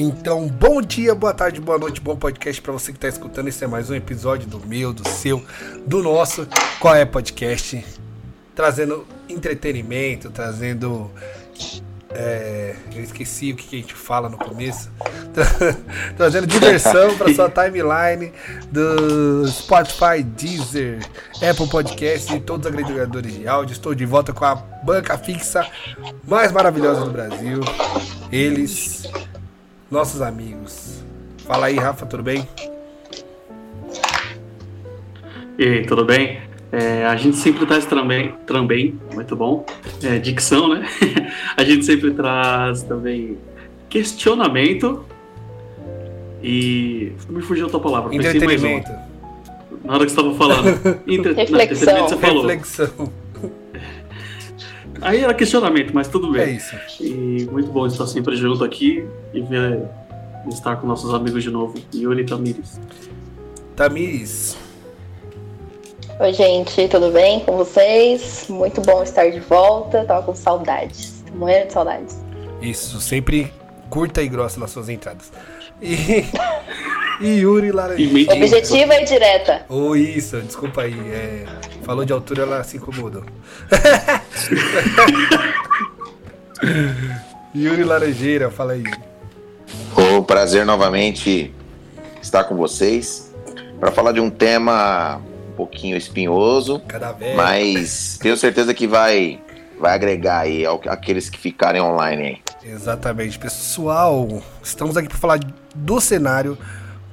Então, 0.00 0.46
bom 0.46 0.80
dia, 0.80 1.12
boa 1.12 1.34
tarde, 1.34 1.60
boa 1.60 1.76
noite, 1.76 2.00
bom 2.00 2.14
podcast 2.14 2.62
para 2.62 2.72
você 2.72 2.92
que 2.92 2.98
está 2.98 3.08
escutando. 3.08 3.48
Esse 3.48 3.64
é 3.64 3.66
mais 3.66 3.90
um 3.90 3.96
episódio 3.96 4.48
do 4.48 4.64
meu, 4.64 4.92
do 4.92 5.08
seu, 5.08 5.44
do 5.84 6.04
nosso 6.04 6.46
Qual 6.78 6.94
é 6.94 7.04
Podcast, 7.04 7.84
trazendo 8.54 9.04
entretenimento, 9.28 10.30
trazendo 10.30 11.10
é, 12.10 12.74
eu 12.94 13.02
esqueci 13.02 13.52
o 13.52 13.56
que 13.56 13.76
a 13.76 13.80
gente 13.80 13.94
fala 13.94 14.28
no 14.28 14.38
começo. 14.38 14.90
Trazendo 16.16 16.46
diversão 16.46 17.16
para 17.16 17.32
sua 17.34 17.48
timeline 17.48 18.32
do 18.72 19.46
Spotify, 19.46 20.22
Deezer, 20.24 20.98
Apple 21.36 21.68
Podcast 21.68 22.34
e 22.34 22.40
todos 22.40 22.66
os 22.66 22.72
agregadores 22.72 23.34
de 23.34 23.46
áudio. 23.46 23.72
Estou 23.72 23.94
de 23.94 24.04
volta 24.06 24.32
com 24.32 24.44
a 24.44 24.56
banca 24.56 25.16
fixa 25.18 25.66
mais 26.26 26.50
maravilhosa 26.50 27.04
do 27.04 27.10
Brasil. 27.10 27.60
Eles, 28.32 29.08
nossos 29.90 30.20
amigos. 30.20 31.02
Fala 31.46 31.66
aí, 31.66 31.76
Rafa, 31.76 32.06
tudo 32.06 32.22
bem? 32.22 32.46
E 35.58 35.64
aí, 35.64 35.86
tudo 35.86 36.04
bem? 36.04 36.40
É, 36.70 37.06
a 37.06 37.16
gente 37.16 37.36
sempre 37.36 37.64
traz 37.64 37.86
também, 37.86 38.34
também 38.46 39.00
muito 39.14 39.34
bom, 39.34 39.64
é, 40.02 40.18
dicção, 40.18 40.68
né? 40.68 40.86
a 41.56 41.64
gente 41.64 41.84
sempre 41.86 42.12
traz 42.12 42.82
também 42.82 43.38
questionamento 43.88 45.04
e. 46.42 47.12
Me 47.28 47.40
fugiu 47.40 47.64
outra 47.64 47.80
palavra. 47.80 48.14
Entretenimento. 48.14 48.90
Na 49.82 49.94
hora 49.94 50.04
que 50.04 50.12
você 50.12 50.20
estava 50.20 50.34
falando. 50.34 51.00
Entre... 51.08 51.32
Reflexão. 51.32 51.94
Não, 51.94 52.08
você 52.08 52.16
falou. 52.18 52.46
Reflexão. 52.46 53.12
Aí 55.00 55.22
era 55.22 55.34
questionamento, 55.34 55.92
mas 55.94 56.08
tudo 56.08 56.32
bem. 56.32 56.42
É 56.42 56.50
isso. 56.50 56.76
E 57.00 57.48
muito 57.50 57.70
bom 57.70 57.86
estar 57.86 58.06
sempre 58.06 58.36
junto 58.36 58.64
aqui 58.64 59.06
e 59.32 59.40
ver, 59.40 59.82
estar 60.48 60.76
com 60.76 60.86
nossos 60.86 61.14
amigos 61.14 61.42
de 61.42 61.50
novo. 61.50 61.74
Yuri 61.94 62.24
Tamires. 62.24 62.80
Tamires. 63.76 64.56
Oi, 66.20 66.32
gente, 66.32 66.88
tudo 66.88 67.12
bem 67.12 67.40
com 67.40 67.56
vocês? 67.56 68.46
Muito 68.48 68.80
bom 68.80 69.02
estar 69.02 69.30
de 69.30 69.38
volta. 69.38 70.04
Tava 70.04 70.26
com 70.26 70.34
saudades, 70.34 71.22
morrendo 71.34 71.68
de 71.68 71.72
saudades. 71.72 72.18
Isso, 72.60 73.00
sempre 73.00 73.52
curta 73.88 74.20
e 74.20 74.28
grossa 74.28 74.58
nas 74.58 74.72
suas 74.72 74.88
entradas. 74.88 75.30
E, 75.80 76.24
e 77.20 77.40
Yuri 77.40 77.72
Laranjeira. 77.72 78.34
Objetiva 78.34 78.94
e 78.94 79.04
direta. 79.04 79.64
Oh, 79.68 79.94
isso, 79.94 80.40
desculpa 80.40 80.82
aí. 80.82 80.98
É, 81.10 81.44
falou 81.82 82.04
de 82.04 82.12
altura, 82.12 82.42
ela 82.42 82.64
se 82.64 82.76
incomodou. 82.76 83.24
Yuri 87.54 87.84
Laranjeira, 87.84 88.50
fala 88.50 88.72
aí. 88.72 88.82
O 90.16 90.22
prazer 90.22 90.66
novamente 90.66 91.54
estar 92.20 92.44
com 92.44 92.56
vocês 92.56 93.32
para 93.80 93.90
falar 93.90 94.12
de 94.12 94.20
um 94.20 94.30
tema 94.30 95.20
pouquinho 95.56 95.96
espinhoso, 95.96 96.80
mas 97.36 98.18
tenho 98.22 98.36
certeza 98.36 98.72
que 98.72 98.86
vai 98.86 99.40
vai 99.78 99.94
agregar 99.94 100.40
aí 100.40 100.64
aqueles 100.88 101.30
que 101.30 101.38
ficarem 101.38 101.80
online 101.80 102.22
aí. 102.22 102.70
Exatamente, 102.70 103.38
pessoal. 103.38 104.42
Estamos 104.62 104.96
aqui 104.96 105.08
para 105.08 105.18
falar 105.18 105.40
do 105.74 106.00
cenário 106.00 106.58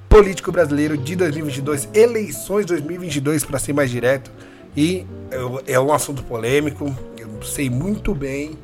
político 0.09 0.52
brasileiro 0.52 0.97
de 0.97 1.16
2022, 1.16 1.89
eleições 1.93 2.66
2022 2.66 3.43
para 3.45 3.59
ser 3.59 3.73
mais 3.73 3.89
direto. 3.89 4.31
E 4.75 5.05
é 5.67 5.80
um 5.80 5.93
assunto 5.93 6.23
polêmico. 6.23 6.93
Eu 7.17 7.41
sei 7.43 7.69
muito 7.69 8.13
bem 8.13 8.58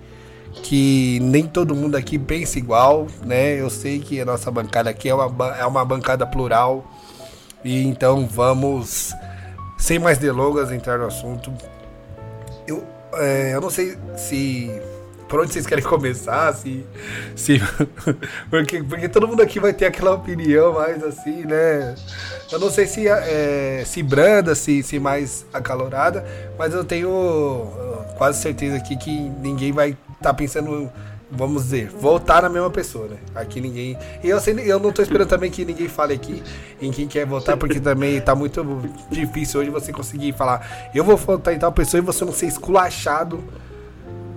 que 0.64 1.20
nem 1.22 1.48
todo 1.48 1.74
mundo 1.74 1.96
aqui 1.96 2.20
pensa 2.20 2.58
igual, 2.60 3.08
né? 3.26 3.60
Eu 3.60 3.70
sei 3.70 4.00
que 4.00 4.20
a 4.20 4.26
nossa 4.26 4.52
bancada 4.52 4.90
aqui 4.90 5.08
é 5.08 5.14
uma, 5.14 5.56
é 5.58 5.66
uma 5.66 5.86
bancada 5.86 6.26
plural. 6.26 6.86
E 7.64 7.86
então 7.86 8.28
vamos 8.28 9.14
sem 9.78 9.98
mais 10.00 10.18
delongas, 10.18 10.72
entrar 10.72 10.98
no 11.00 11.06
assunto. 11.06 11.54
Eu, 12.68 12.84
é, 13.14 13.52
eu 13.54 13.62
não 13.62 13.70
sei 13.70 13.98
se. 14.18 14.72
Por 15.28 15.40
onde 15.40 15.54
vocês 15.54 15.66
querem 15.66 15.84
começar? 15.84 16.54
Se. 16.54 16.86
se 17.36 17.62
porque, 18.50 18.84
porque 18.84 19.08
todo 19.08 19.28
mundo 19.28 19.42
aqui 19.42 19.60
vai 19.60 19.74
ter 19.74 19.86
aquela 19.86 20.14
opinião 20.14 20.74
mais 20.74 21.04
assim, 21.04 21.46
né? 21.46 21.96
Eu 22.52 22.60
não 22.60 22.70
sei 22.70 22.86
se, 22.86 23.08
é, 23.08 23.84
se 23.86 24.04
branda, 24.04 24.54
se, 24.56 24.84
se 24.84 25.00
mais 25.00 25.46
acalorada, 25.54 26.26
mas 26.60 26.74
eu 26.74 26.84
tenho 26.84 27.72
quase 28.18 28.42
certeza 28.42 28.76
aqui 28.76 28.98
que 28.98 29.30
ninguém 29.42 29.72
vai 29.72 29.92
estar 29.92 30.00
tá 30.20 30.34
pensando 30.34 30.92
vamos 31.32 31.64
dizer, 31.64 31.90
votar 31.90 32.42
na 32.42 32.50
mesma 32.50 32.70
pessoa, 32.70 33.08
né? 33.08 33.18
Aqui 33.34 33.62
ninguém. 33.62 33.98
E 34.24 34.30
eu, 34.30 34.40
sei, 34.40 34.54
eu 34.70 34.80
não 34.80 34.92
tô 34.92 35.02
esperando 35.02 35.30
também 35.30 35.50
que 35.50 35.64
ninguém 35.64 35.88
fale 35.88 36.14
aqui 36.14 36.44
em 36.82 36.92
quem 36.92 37.08
quer 37.08 37.26
votar, 37.26 37.56
porque 37.56 37.80
também 37.80 38.20
tá 38.20 38.36
muito 38.36 38.66
difícil 39.10 39.62
hoje 39.62 39.70
você 39.70 39.94
conseguir 39.94 40.34
falar, 40.34 40.92
eu 40.94 41.04
vou 41.04 41.16
votar 41.16 41.54
em 41.54 41.60
tal 41.60 41.72
pessoa 41.72 42.00
e 42.00 42.02
você 42.02 42.26
não 42.26 42.34
ser 42.34 42.48
esculachado 42.48 43.42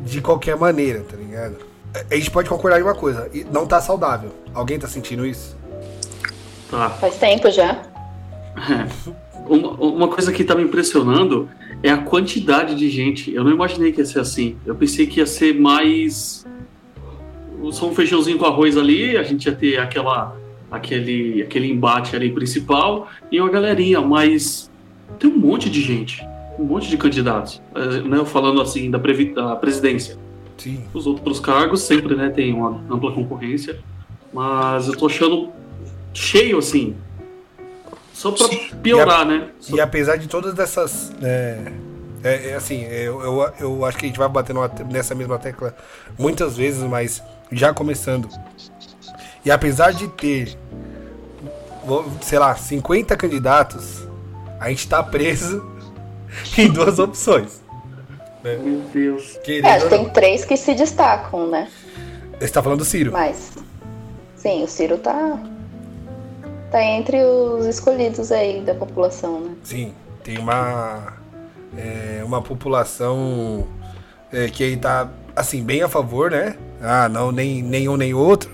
de 0.04 0.20
qualquer 0.20 0.56
maneira, 0.56 1.00
tá 1.00 1.16
ligado? 1.16 1.56
A 2.10 2.14
gente 2.14 2.30
pode 2.30 2.48
concordar 2.48 2.78
em 2.78 2.82
uma 2.82 2.94
coisa, 2.94 3.28
não 3.52 3.66
tá 3.66 3.80
saudável. 3.80 4.30
Alguém 4.52 4.78
tá 4.78 4.86
sentindo 4.86 5.26
isso? 5.26 5.56
Tá. 6.70 6.90
Faz 6.90 7.16
tempo 7.16 7.50
já. 7.50 7.82
Uma, 9.46 9.72
uma 9.72 10.08
coisa 10.08 10.32
que 10.32 10.42
tá 10.42 10.54
me 10.54 10.62
impressionando 10.62 11.50
é 11.82 11.90
a 11.90 11.98
quantidade 11.98 12.74
de 12.74 12.88
gente. 12.88 13.30
Eu 13.34 13.44
não 13.44 13.50
imaginei 13.50 13.92
que 13.92 14.00
ia 14.00 14.06
ser 14.06 14.20
assim. 14.20 14.56
Eu 14.64 14.74
pensei 14.74 15.06
que 15.06 15.20
ia 15.20 15.26
ser 15.26 15.52
mais 15.52 16.46
só 17.72 17.88
um 17.88 17.94
feijãozinho 17.94 18.38
com 18.38 18.44
arroz 18.44 18.76
ali, 18.76 19.16
a 19.16 19.22
gente 19.22 19.46
ia 19.46 19.54
ter 19.54 19.78
aquela, 19.78 20.36
aquele, 20.70 21.42
aquele 21.42 21.70
embate 21.70 22.14
ali 22.16 22.30
principal 22.30 23.08
e 23.30 23.40
uma 23.40 23.50
galerinha, 23.50 24.00
mas 24.00 24.70
tem 25.18 25.30
um 25.30 25.36
monte 25.36 25.70
de 25.70 25.80
gente, 25.80 26.22
um 26.58 26.64
monte 26.64 26.88
de 26.88 26.96
candidatos, 26.96 27.60
eh, 27.74 28.00
né, 28.02 28.24
falando 28.24 28.60
assim 28.60 28.90
da, 28.90 28.98
da 28.98 29.56
presidência. 29.56 30.16
Sim. 30.56 30.82
Os 30.94 31.06
outros 31.06 31.40
cargos 31.40 31.82
sempre 31.82 32.14
né, 32.14 32.30
tem 32.30 32.52
uma 32.52 32.80
ampla 32.90 33.12
concorrência, 33.12 33.78
mas 34.32 34.88
eu 34.88 34.96
tô 34.96 35.06
achando 35.06 35.50
cheio 36.12 36.58
assim. 36.58 36.94
Só 38.12 38.30
para 38.30 38.48
piorar, 38.82 39.20
e 39.20 39.22
a, 39.22 39.24
né? 39.24 39.48
E 39.74 39.80
apesar 39.80 40.16
de 40.16 40.28
todas 40.28 40.56
essas. 40.58 41.12
É, 41.20 41.72
é, 42.22 42.50
é 42.50 42.54
assim, 42.54 42.82
eu, 42.84 43.20
eu, 43.20 43.52
eu, 43.60 43.84
acho 43.84 43.98
que 43.98 44.06
a 44.06 44.08
gente 44.08 44.18
vai 44.18 44.28
bater 44.28 44.54
nessa 44.90 45.14
mesma 45.14 45.38
tecla 45.38 45.74
muitas 46.16 46.56
vezes, 46.56 46.82
mas 46.88 47.22
já 47.52 47.72
começando. 47.72 48.28
E 49.44 49.50
apesar 49.50 49.92
de 49.92 50.08
ter, 50.08 50.56
sei 52.22 52.38
lá, 52.38 52.54
50 52.54 53.16
candidatos, 53.16 54.08
a 54.58 54.70
gente 54.70 54.88
tá 54.88 55.02
preso 55.02 55.64
em 56.56 56.70
duas 56.70 56.98
opções. 56.98 57.62
Né? 58.42 58.56
Meu 58.56 58.80
Deus. 58.92 59.38
Querendo 59.44 59.66
é, 59.66 59.88
tem 59.88 60.08
três 60.10 60.44
que 60.44 60.56
se 60.56 60.74
destacam, 60.74 61.48
né? 61.48 61.68
Você 62.38 62.48
tá 62.48 62.62
falando 62.62 62.80
do 62.80 62.84
Ciro? 62.84 63.12
Mas. 63.12 63.52
Sim, 64.36 64.62
o 64.62 64.68
Ciro 64.68 64.98
tá. 64.98 65.38
Tá 66.70 66.82
entre 66.82 67.22
os 67.24 67.66
escolhidos 67.66 68.32
aí 68.32 68.60
da 68.60 68.74
população, 68.74 69.40
né? 69.40 69.54
Sim, 69.62 69.94
tem 70.22 70.38
uma. 70.38 71.14
É, 71.76 72.22
uma 72.24 72.40
população 72.40 73.66
é, 74.32 74.48
que 74.48 74.62
aí 74.62 74.76
tá, 74.76 75.08
assim, 75.34 75.62
bem 75.62 75.82
a 75.82 75.88
favor, 75.88 76.30
né? 76.30 76.56
Ah, 76.84 77.08
não, 77.08 77.32
nem 77.32 77.62
nenhum 77.62 77.96
nem 77.96 78.14
outro, 78.14 78.50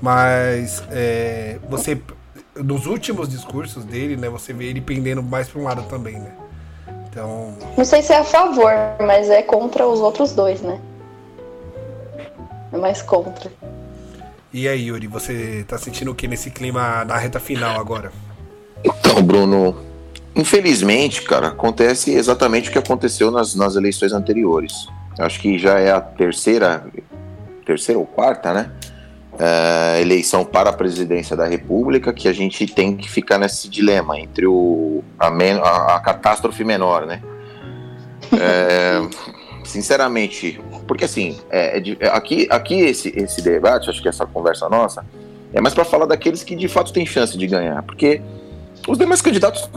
mas 0.00 0.82
é, 0.90 1.58
você 1.68 2.00
nos 2.56 2.86
últimos 2.86 3.28
discursos 3.28 3.84
dele, 3.84 4.16
né, 4.16 4.28
você 4.28 4.52
vê 4.52 4.66
ele 4.66 4.80
pendendo 4.80 5.22
mais 5.22 5.48
para 5.48 5.60
um 5.60 5.64
lado 5.64 5.82
também, 5.84 6.18
né? 6.18 6.32
Então, 7.08 7.54
não 7.76 7.84
sei 7.84 8.02
se 8.02 8.12
é 8.12 8.18
a 8.18 8.24
favor, 8.24 8.72
mas 9.00 9.30
é 9.30 9.42
contra 9.42 9.86
os 9.86 10.00
outros 10.00 10.32
dois, 10.32 10.60
né? 10.60 10.80
É 12.72 12.76
mais 12.76 13.00
contra. 13.00 13.50
E 14.52 14.68
aí, 14.68 14.86
Yuri, 14.86 15.06
você 15.06 15.64
tá 15.66 15.78
sentindo 15.78 16.10
o 16.10 16.14
que 16.14 16.28
nesse 16.28 16.50
clima 16.50 17.04
na 17.04 17.16
reta 17.16 17.40
final 17.40 17.80
agora? 17.80 18.12
Então, 18.84 19.22
Bruno, 19.22 19.76
infelizmente, 20.34 21.22
cara, 21.22 21.48
acontece 21.48 22.12
exatamente 22.12 22.68
o 22.68 22.72
que 22.72 22.78
aconteceu 22.78 23.30
nas, 23.30 23.54
nas 23.54 23.76
eleições 23.76 24.12
anteriores. 24.12 24.86
Acho 25.18 25.40
que 25.40 25.58
já 25.58 25.78
é 25.78 25.90
a 25.90 26.00
terceira 26.00 26.84
terceira 27.66 27.98
ou 27.98 28.06
quarta, 28.06 28.54
né? 28.54 28.70
Uh, 29.34 30.00
eleição 30.00 30.46
para 30.46 30.70
a 30.70 30.72
presidência 30.72 31.36
da 31.36 31.46
República, 31.46 32.10
que 32.14 32.26
a 32.26 32.32
gente 32.32 32.66
tem 32.66 32.96
que 32.96 33.10
ficar 33.10 33.36
nesse 33.36 33.68
dilema 33.68 34.18
entre 34.18 34.46
o, 34.46 35.04
a, 35.18 35.30
men 35.30 35.58
a, 35.62 35.96
a 35.96 36.00
catástrofe 36.00 36.64
menor, 36.64 37.04
né? 37.04 37.20
É, 38.32 39.02
sinceramente, 39.62 40.58
porque 40.88 41.04
assim, 41.04 41.38
é, 41.50 41.82
é, 42.00 42.08
aqui, 42.08 42.46
aqui 42.50 42.80
esse, 42.80 43.12
esse 43.14 43.42
debate, 43.42 43.90
acho 43.90 44.00
que 44.00 44.08
essa 44.08 44.24
conversa 44.24 44.70
nossa, 44.70 45.04
é 45.52 45.60
mais 45.60 45.74
para 45.74 45.84
falar 45.84 46.06
daqueles 46.06 46.42
que 46.42 46.56
de 46.56 46.68
fato 46.68 46.90
têm 46.90 47.04
chance 47.04 47.36
de 47.36 47.46
ganhar, 47.46 47.82
porque 47.82 48.22
os 48.88 48.96
demais 48.96 49.20
candidatos, 49.20 49.68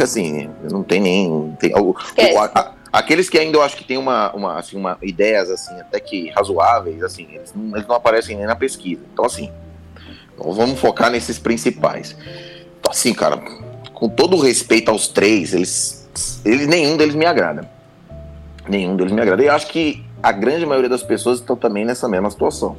assim, 0.00 0.50
não 0.70 0.82
tem 0.82 1.00
nem. 1.00 1.56
Tem, 1.58 1.72
o, 1.74 1.90
o, 1.90 2.38
a, 2.38 2.74
Aqueles 2.92 3.28
que 3.30 3.38
ainda 3.38 3.56
eu 3.56 3.62
acho 3.62 3.76
que 3.76 3.84
tem 3.84 3.96
uma, 3.96 4.32
uma, 4.32 4.58
assim, 4.58 4.76
uma 4.76 4.98
ideias 5.00 5.48
assim, 5.48 5.78
até 5.80 6.00
que 6.00 6.28
razoáveis, 6.30 7.02
assim, 7.02 7.26
eles 7.32 7.52
não, 7.54 7.76
eles 7.76 7.86
não 7.86 7.94
aparecem 7.94 8.36
nem 8.36 8.46
na 8.46 8.56
pesquisa. 8.56 9.02
Então, 9.12 9.24
assim, 9.24 9.50
Então, 10.34 10.52
vamos 10.52 10.80
focar 10.80 11.10
nesses 11.10 11.38
principais. 11.38 12.16
Então, 12.80 12.90
assim, 12.90 13.14
cara, 13.14 13.36
com 13.94 14.08
todo 14.08 14.36
respeito 14.38 14.90
aos 14.90 15.06
três, 15.06 15.54
eles, 15.54 16.08
eles 16.44 16.66
nenhum 16.66 16.96
deles 16.96 17.14
me 17.14 17.26
agrada. 17.26 17.70
Nenhum 18.68 18.96
deles 18.96 19.12
me 19.12 19.20
agrada. 19.20 19.42
E 19.44 19.48
acho 19.48 19.68
que 19.68 20.04
a 20.22 20.32
grande 20.32 20.66
maioria 20.66 20.88
das 20.88 21.02
pessoas 21.02 21.38
estão 21.38 21.54
também 21.54 21.84
nessa 21.84 22.08
mesma 22.08 22.30
situação. 22.30 22.76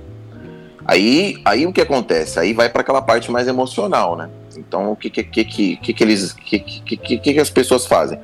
Aí, 0.83 1.39
aí 1.45 1.65
o 1.65 1.71
que 1.71 1.79
acontece? 1.79 2.39
Aí 2.39 2.53
vai 2.53 2.67
para 2.67 2.81
aquela 2.81 3.01
parte 3.01 3.31
mais 3.31 3.47
emocional, 3.47 4.17
né? 4.17 4.29
Então, 4.57 4.91
o 4.91 4.95
que 4.95 5.09
que, 5.09 5.23
que, 5.23 5.45
que, 5.77 5.93
que 5.93 6.03
eles, 6.03 6.33
que, 6.33 6.59
que, 6.59 6.97
que, 6.97 7.33
que 7.33 7.39
as 7.39 7.49
pessoas 7.49 7.85
fazem? 7.85 8.19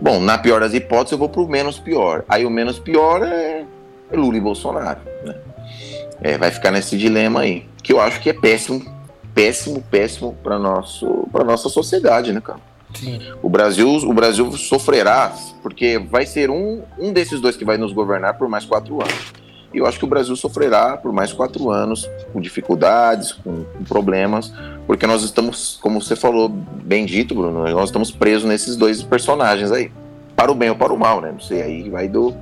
Bom, 0.00 0.20
na 0.20 0.36
pior 0.38 0.60
das 0.60 0.74
hipóteses, 0.74 1.12
eu 1.12 1.18
vou 1.18 1.28
pro 1.28 1.48
menos 1.48 1.78
pior. 1.78 2.24
Aí 2.28 2.44
o 2.44 2.50
menos 2.50 2.78
pior 2.78 3.22
é 3.22 3.64
Lula 4.12 4.36
e 4.36 4.40
Bolsonaro, 4.40 5.00
né? 5.24 5.36
É, 6.20 6.38
vai 6.38 6.50
ficar 6.50 6.70
nesse 6.70 6.96
dilema 6.96 7.40
aí, 7.40 7.66
que 7.82 7.92
eu 7.92 8.00
acho 8.00 8.20
que 8.20 8.30
é 8.30 8.32
péssimo, 8.32 8.84
péssimo, 9.34 9.82
péssimo 9.90 10.36
para 10.42 10.58
nosso, 10.58 11.28
para 11.30 11.44
nossa 11.44 11.68
sociedade, 11.68 12.32
né, 12.32 12.40
cara? 12.40 12.60
Sim. 12.94 13.18
O 13.42 13.48
Brasil, 13.48 13.88
o 13.88 14.14
Brasil 14.14 14.50
sofrerá 14.52 15.32
porque 15.62 15.98
vai 15.98 16.26
ser 16.26 16.50
um, 16.50 16.82
um 16.98 17.12
desses 17.12 17.40
dois 17.40 17.56
que 17.56 17.64
vai 17.64 17.76
nos 17.76 17.92
governar 17.92 18.38
por 18.38 18.48
mais 18.48 18.64
quatro 18.64 19.02
anos. 19.02 19.32
E 19.74 19.78
eu 19.78 19.86
acho 19.86 19.98
que 19.98 20.04
o 20.04 20.08
Brasil 20.08 20.36
sofrerá 20.36 20.96
por 20.96 21.12
mais 21.12 21.32
quatro 21.32 21.68
anos, 21.68 22.08
com 22.32 22.40
dificuldades, 22.40 23.32
com, 23.32 23.64
com, 23.64 23.84
problemas, 23.84 24.52
porque 24.86 25.04
nós 25.04 25.24
estamos, 25.24 25.78
como 25.82 26.00
você 26.00 26.14
falou, 26.14 26.48
bem 26.48 27.04
dito, 27.04 27.34
Bruno, 27.34 27.68
nós 27.68 27.88
estamos 27.88 28.12
presos 28.12 28.48
nesses 28.48 28.76
dois 28.76 29.02
personagens 29.02 29.72
aí. 29.72 29.90
Para 30.36 30.52
o 30.52 30.54
bem 30.54 30.70
ou 30.70 30.76
para 30.76 30.92
o 30.92 30.98
mal, 30.98 31.20
né? 31.20 31.32
Não 31.32 31.40
sei, 31.40 31.62
aí 31.62 31.90
vai 31.90 32.08
do. 32.08 32.34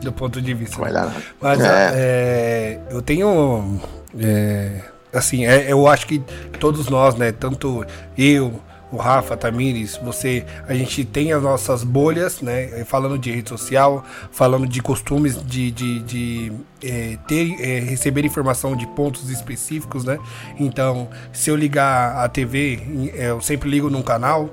Do 0.00 0.12
ponto 0.12 0.40
de 0.40 0.54
vista. 0.54 0.78
Vai 0.78 0.92
dar 0.92 1.14
Mas 1.40 1.60
é. 1.60 1.90
É, 1.94 2.80
eu 2.90 3.02
tenho. 3.02 3.80
É, 4.18 4.80
assim, 5.12 5.46
é, 5.46 5.70
eu 5.70 5.86
acho 5.86 6.06
que 6.06 6.22
todos 6.58 6.88
nós, 6.88 7.14
né? 7.14 7.32
Tanto 7.32 7.84
eu, 8.16 8.60
o 8.92 8.96
Rafa, 8.96 9.36
Tamires, 9.36 9.98
você, 10.02 10.44
a 10.66 10.74
gente 10.74 11.04
tem 11.04 11.32
as 11.32 11.42
nossas 11.42 11.84
bolhas, 11.84 12.40
né? 12.40 12.84
Falando 12.84 13.18
de 13.18 13.30
rede 13.30 13.48
social, 13.48 14.04
falando 14.32 14.66
de 14.66 14.82
costumes 14.82 15.40
de, 15.44 15.70
de, 15.70 16.00
de 16.00 16.52
é, 16.82 17.16
ter, 17.28 17.54
é, 17.60 17.80
receber 17.80 18.24
informação 18.24 18.74
de 18.74 18.86
pontos 18.88 19.30
específicos, 19.30 20.04
né? 20.04 20.18
Então, 20.58 21.08
se 21.32 21.50
eu 21.50 21.56
ligar 21.56 22.16
a 22.16 22.28
TV, 22.28 23.12
eu 23.14 23.40
sempre 23.40 23.70
ligo 23.70 23.88
num 23.88 24.02
canal. 24.02 24.50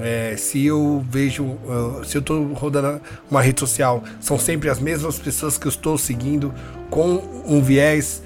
É, 0.00 0.36
se 0.36 0.66
eu 0.66 1.04
vejo, 1.08 1.56
se 2.04 2.16
eu 2.16 2.20
estou 2.20 2.52
rodando 2.52 3.00
uma 3.30 3.40
rede 3.40 3.60
social, 3.60 4.02
são 4.20 4.38
sempre 4.38 4.68
as 4.68 4.78
mesmas 4.78 5.18
pessoas 5.18 5.56
que 5.56 5.66
eu 5.66 5.70
estou 5.70 5.96
seguindo 5.96 6.52
com 6.90 7.22
um 7.46 7.62
viés 7.62 8.22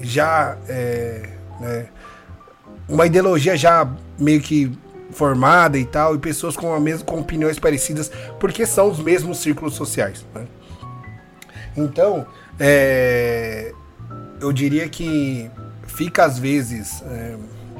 já 0.00 0.56
né, 1.60 1.86
uma 2.88 3.06
ideologia 3.06 3.56
já 3.56 3.86
meio 4.18 4.40
que 4.40 4.70
formada 5.10 5.78
e 5.78 5.84
tal, 5.84 6.14
e 6.14 6.18
pessoas 6.18 6.56
com, 6.56 6.72
a 6.72 6.80
mesma, 6.80 7.04
com 7.04 7.18
opiniões 7.20 7.58
parecidas, 7.58 8.10
porque 8.38 8.66
são 8.66 8.90
os 8.90 9.00
mesmos 9.00 9.38
círculos 9.38 9.74
sociais. 9.74 10.24
Né? 10.34 10.46
Então, 11.76 12.26
é, 12.58 13.72
eu 14.40 14.52
diria 14.52 14.88
que 14.88 15.50
fica 15.86 16.24
às 16.24 16.38
vezes. 16.38 17.02
É, 17.02 17.36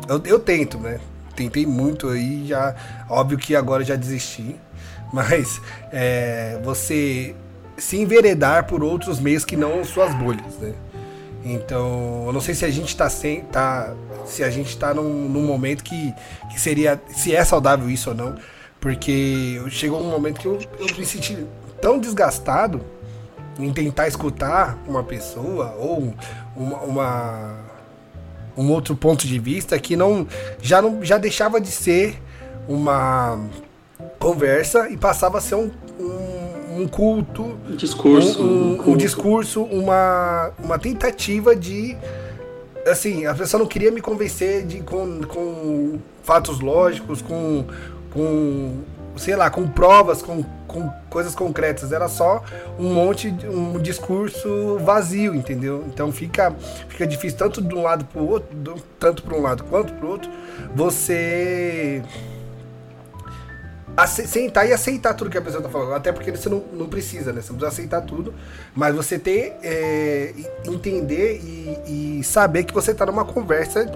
eu, 0.09 0.23
eu 0.25 0.39
tento, 0.39 0.79
né? 0.79 1.01
Tentei 1.35 1.67
muito 1.67 2.09
aí, 2.09 2.47
já. 2.47 2.75
Óbvio 3.09 3.39
que 3.39 3.55
agora 3.55 3.85
já 3.85 3.95
desisti. 3.97 4.57
Mas 5.13 5.61
é, 5.91 6.61
você 6.63 7.35
se 7.77 7.97
enveredar 7.97 8.67
por 8.67 8.83
outros 8.83 9.21
meios 9.21 9.45
que 9.45 9.57
não 9.57 9.85
suas 9.85 10.13
bolhas, 10.15 10.59
né? 10.59 10.75
Então, 11.49 12.25
eu 12.27 12.33
não 12.33 12.41
sei 12.41 12.55
se 12.55 12.65
a 12.65 12.71
gente 12.71 12.89
está 12.89 13.09
sem, 13.09 13.41
tá, 13.43 13.95
se 14.27 14.45
a 14.45 14.51
gente 14.51 14.69
está 14.69 14.93
num, 14.93 15.29
num, 15.29 15.43
momento 15.43 15.83
que, 15.83 16.15
que 16.53 16.61
seria, 16.61 17.01
se 17.09 17.35
é 17.35 17.43
saudável 17.45 17.89
isso 17.89 18.11
ou 18.11 18.17
não, 18.17 18.35
porque 18.79 19.61
chegou 19.71 20.01
um 20.01 20.11
momento 20.11 20.41
que 20.41 20.47
eu, 20.47 20.59
eu 20.79 20.87
me 20.97 21.07
senti 21.07 21.47
tão 21.81 21.99
desgastado 21.99 22.83
em 23.59 23.73
tentar 23.73 24.07
escutar 24.07 24.79
uma 24.87 25.03
pessoa 25.03 25.75
ou 25.79 26.15
uma, 26.55 26.79
uma, 26.79 27.57
um 28.57 28.71
outro 28.71 28.95
ponto 28.95 29.27
de 29.27 29.39
vista 29.39 29.79
que 29.79 29.97
não 29.97 30.27
já 30.61 30.81
não 30.81 31.05
já 31.05 31.19
deixava 31.19 31.61
de 31.61 31.71
ser 31.71 32.23
uma 32.69 33.41
conversa 34.19 34.89
e 34.91 34.97
passava 34.97 35.39
a 35.39 35.41
ser 35.41 35.57
um, 35.57 35.71
um 36.79 36.87
culto, 36.87 37.59
um 37.69 37.77
discurso, 37.77 38.43
um, 38.43 38.81
um, 38.81 38.91
um, 38.93 38.97
discurso, 38.97 39.63
uma, 39.65 40.53
uma 40.63 40.79
tentativa 40.79 41.55
de 41.57 41.97
assim, 42.87 43.27
a 43.27 43.35
pessoa 43.35 43.61
não 43.61 43.67
queria 43.67 43.91
me 43.91 44.01
convencer 44.01 44.65
de 44.65 44.81
com, 44.81 45.21
com 45.23 45.99
fatos 46.23 46.61
lógicos, 46.61 47.21
com, 47.21 47.65
com 48.11 48.79
sei 49.17 49.37
lá, 49.37 49.51
com 49.51 49.67
provas, 49.67 50.23
com, 50.23 50.43
com 50.67 50.89
coisas 51.11 51.35
concretas. 51.35 51.93
Era 51.93 52.09
só 52.09 52.43
um 52.79 52.95
monte, 52.95 53.31
de, 53.31 53.47
um 53.47 53.79
discurso 53.79 54.79
vazio, 54.79 55.35
entendeu? 55.35 55.85
Então 55.89 56.13
fica, 56.13 56.55
fica 56.89 57.07
difícil 57.07 57.39
tanto 57.39 57.61
de 57.61 57.75
um 57.75 57.83
lado 57.83 58.05
para 58.05 58.23
o 58.23 58.29
outro, 58.29 58.83
tanto 58.99 59.23
para 59.23 59.37
um 59.37 59.43
lado 59.43 59.65
quanto 59.65 59.93
para 59.93 60.07
o 60.07 60.11
outro, 60.11 60.31
você 60.75 62.03
sentar 64.07 64.69
e 64.69 64.73
aceitar 64.73 65.15
tudo 65.15 65.31
que 65.31 65.39
a 65.39 65.43
pessoa 65.43 65.63
tá 65.63 65.69
falando. 65.69 65.95
Até 65.95 66.13
porque 66.13 66.31
você 66.31 66.49
não, 66.49 66.63
não 66.73 66.87
precisa, 66.87 67.33
né? 67.33 67.41
Você 67.41 67.49
precisa 67.49 67.69
aceitar 67.69 68.03
tudo. 68.03 68.35
Mas 68.75 68.95
você 68.95 69.19
ter, 69.19 69.57
é, 69.63 70.35
entender 70.67 71.41
e, 71.43 72.19
e, 72.21 72.25
saber 72.25 72.65
que 72.65 72.73
você 72.73 72.95
tá 72.95 73.05
numa 73.07 73.25
conversa 73.25 73.91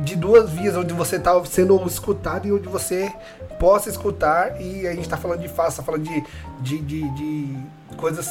de 0.00 0.16
duas 0.16 0.50
vias, 0.50 0.76
onde 0.76 0.92
você 0.92 1.18
tá 1.18 1.32
sendo 1.44 1.80
escutado 1.86 2.46
e 2.46 2.52
onde 2.52 2.68
você 2.68 3.12
possa 3.58 3.88
escutar. 3.88 4.60
E 4.60 4.86
a 4.86 4.94
gente 4.94 5.08
tá 5.08 5.16
falando 5.16 5.40
de 5.40 5.48
faça, 5.48 5.78
tá 5.78 5.82
falando 5.82 6.02
de, 6.02 6.24
de, 6.60 6.78
de, 6.80 7.14
de 7.14 7.58
coisas, 7.96 8.28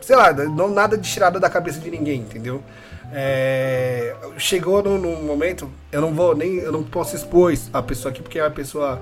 sei 0.00 0.16
lá, 0.16 0.32
não 0.32 0.68
nada 0.68 0.98
de 0.98 1.08
tirada 1.10 1.38
da 1.38 1.48
cabeça 1.48 1.78
de 1.78 1.90
ninguém, 1.90 2.20
entendeu? 2.20 2.62
É, 3.12 4.14
chegou 4.38 4.82
num, 4.82 5.22
momento, 5.22 5.70
eu 5.92 6.00
não 6.00 6.12
vou 6.12 6.34
nem, 6.34 6.56
eu 6.56 6.72
não 6.72 6.82
posso 6.82 7.14
expor 7.14 7.54
a 7.72 7.80
pessoa 7.80 8.10
aqui 8.10 8.20
porque 8.20 8.38
é 8.38 8.42
uma 8.42 8.50
pessoa 8.50 9.00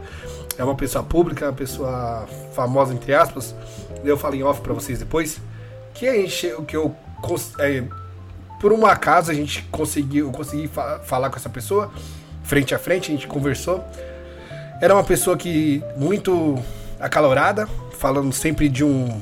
é 0.58 0.64
uma 0.64 0.74
pessoa 0.74 1.04
pública, 1.04 1.46
uma 1.46 1.52
pessoa 1.52 2.26
famosa 2.54 2.92
entre 2.92 3.14
aspas. 3.14 3.54
Eu 4.04 4.16
falo 4.16 4.34
em 4.34 4.42
off 4.42 4.60
para 4.60 4.72
vocês 4.72 4.98
depois 4.98 5.40
que 5.94 6.06
a 6.06 6.14
gente, 6.14 6.54
que 6.66 6.76
eu 6.76 6.94
é, 7.58 7.84
por 8.60 8.72
um 8.72 8.84
acaso 8.84 9.30
a 9.30 9.34
gente 9.34 9.62
conseguiu, 9.70 10.30
consegui 10.30 10.68
fa 10.68 11.00
falar 11.00 11.30
com 11.30 11.36
essa 11.36 11.48
pessoa 11.48 11.90
frente 12.42 12.74
a 12.74 12.78
frente, 12.78 13.10
a 13.10 13.14
gente 13.14 13.26
conversou. 13.26 13.84
Era 14.80 14.94
uma 14.94 15.04
pessoa 15.04 15.36
que 15.36 15.82
muito 15.96 16.58
acalorada, 16.98 17.68
falando 17.98 18.32
sempre 18.32 18.68
de 18.68 18.84
um 18.84 19.20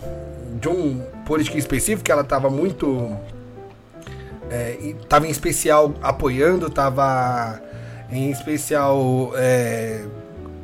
de 0.61 0.69
um 0.69 1.01
político 1.25 1.57
específico, 1.57 2.03
que 2.03 2.13
ela 2.13 2.23
estava 2.23 2.51
muito 2.51 3.17
estava 5.03 5.27
é, 5.27 5.29
em 5.29 5.31
especial 5.31 5.95
apoiando, 6.03 6.67
estava 6.67 7.61
em 8.11 8.31
especial 8.31 9.33
é, 9.37 10.05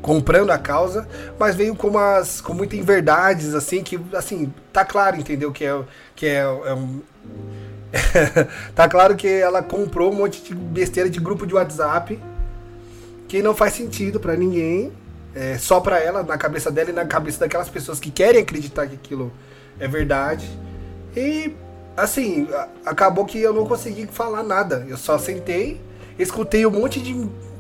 comprando 0.07 0.51
a 0.51 0.59
causa, 0.59 1.07
mas 1.37 1.57
veio 1.57 1.75
com 1.75 1.89
umas 1.89 2.41
com 2.41 2.55
muitas 2.55 2.79
inverdades 2.79 3.55
assim 3.57 3.83
que 3.83 4.01
assim 4.15 4.55
tá 4.73 4.85
claro, 4.85 5.17
entendeu 5.17 5.51
que 5.51 5.65
é 5.65 5.83
que 6.15 6.27
é, 6.27 6.43
é 6.43 6.73
um 6.73 7.01
tá 8.73 8.89
claro 8.89 9.17
que 9.17 9.27
ela 9.27 9.65
comprou 9.65 10.13
um 10.13 10.15
monte 10.15 10.45
de 10.45 10.55
besteira 10.55 11.11
de 11.11 11.19
grupo 11.19 11.45
de 11.45 11.55
WhatsApp 11.55 12.21
que 13.27 13.43
não 13.43 13.53
faz 13.53 13.73
sentido 13.73 14.21
para 14.21 14.37
ninguém, 14.37 14.93
é, 15.35 15.59
só 15.59 15.81
para 15.81 15.99
ela, 15.99 16.23
na 16.23 16.39
cabeça 16.39 16.71
dela 16.71 16.91
e 16.91 16.93
na 16.93 17.05
cabeça 17.05 17.41
daquelas 17.41 17.69
pessoas 17.69 17.99
que 17.99 18.09
querem 18.09 18.41
acreditar 18.41 18.87
que 18.87 18.95
aquilo 18.95 19.33
é 19.81 19.89
verdade. 19.89 20.49
E 21.17 21.53
assim, 21.97 22.47
acabou 22.85 23.25
que 23.25 23.41
eu 23.41 23.53
não 23.53 23.67
consegui 23.67 24.07
falar 24.07 24.45
nada. 24.45 24.87
Eu 24.89 24.97
só 24.97 25.19
sentei, 25.19 25.81
escutei 26.17 26.65
um 26.65 26.71
monte 26.71 27.01
de 27.01 27.13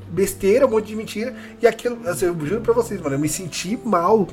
besteira, 0.08 0.66
um 0.66 0.70
monte 0.70 0.86
de 0.86 0.96
mentira. 0.96 1.34
E 1.60 1.66
aquilo, 1.66 1.98
assim, 2.08 2.26
eu 2.26 2.46
juro 2.46 2.60
pra 2.60 2.72
vocês, 2.72 3.00
mano, 3.00 3.14
eu 3.14 3.18
me 3.18 3.28
senti 3.28 3.78
mal 3.84 4.26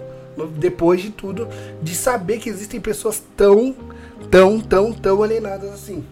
depois 0.56 1.02
de 1.02 1.12
tudo, 1.12 1.48
de 1.82 1.94
saber 1.94 2.40
que 2.40 2.50
existem 2.50 2.80
pessoas 2.80 3.22
tão, 3.38 3.76
tão, 4.32 4.60
tão, 4.60 4.92
tão 4.92 5.22
alienadas 5.22 5.72
assim. 5.72 6.04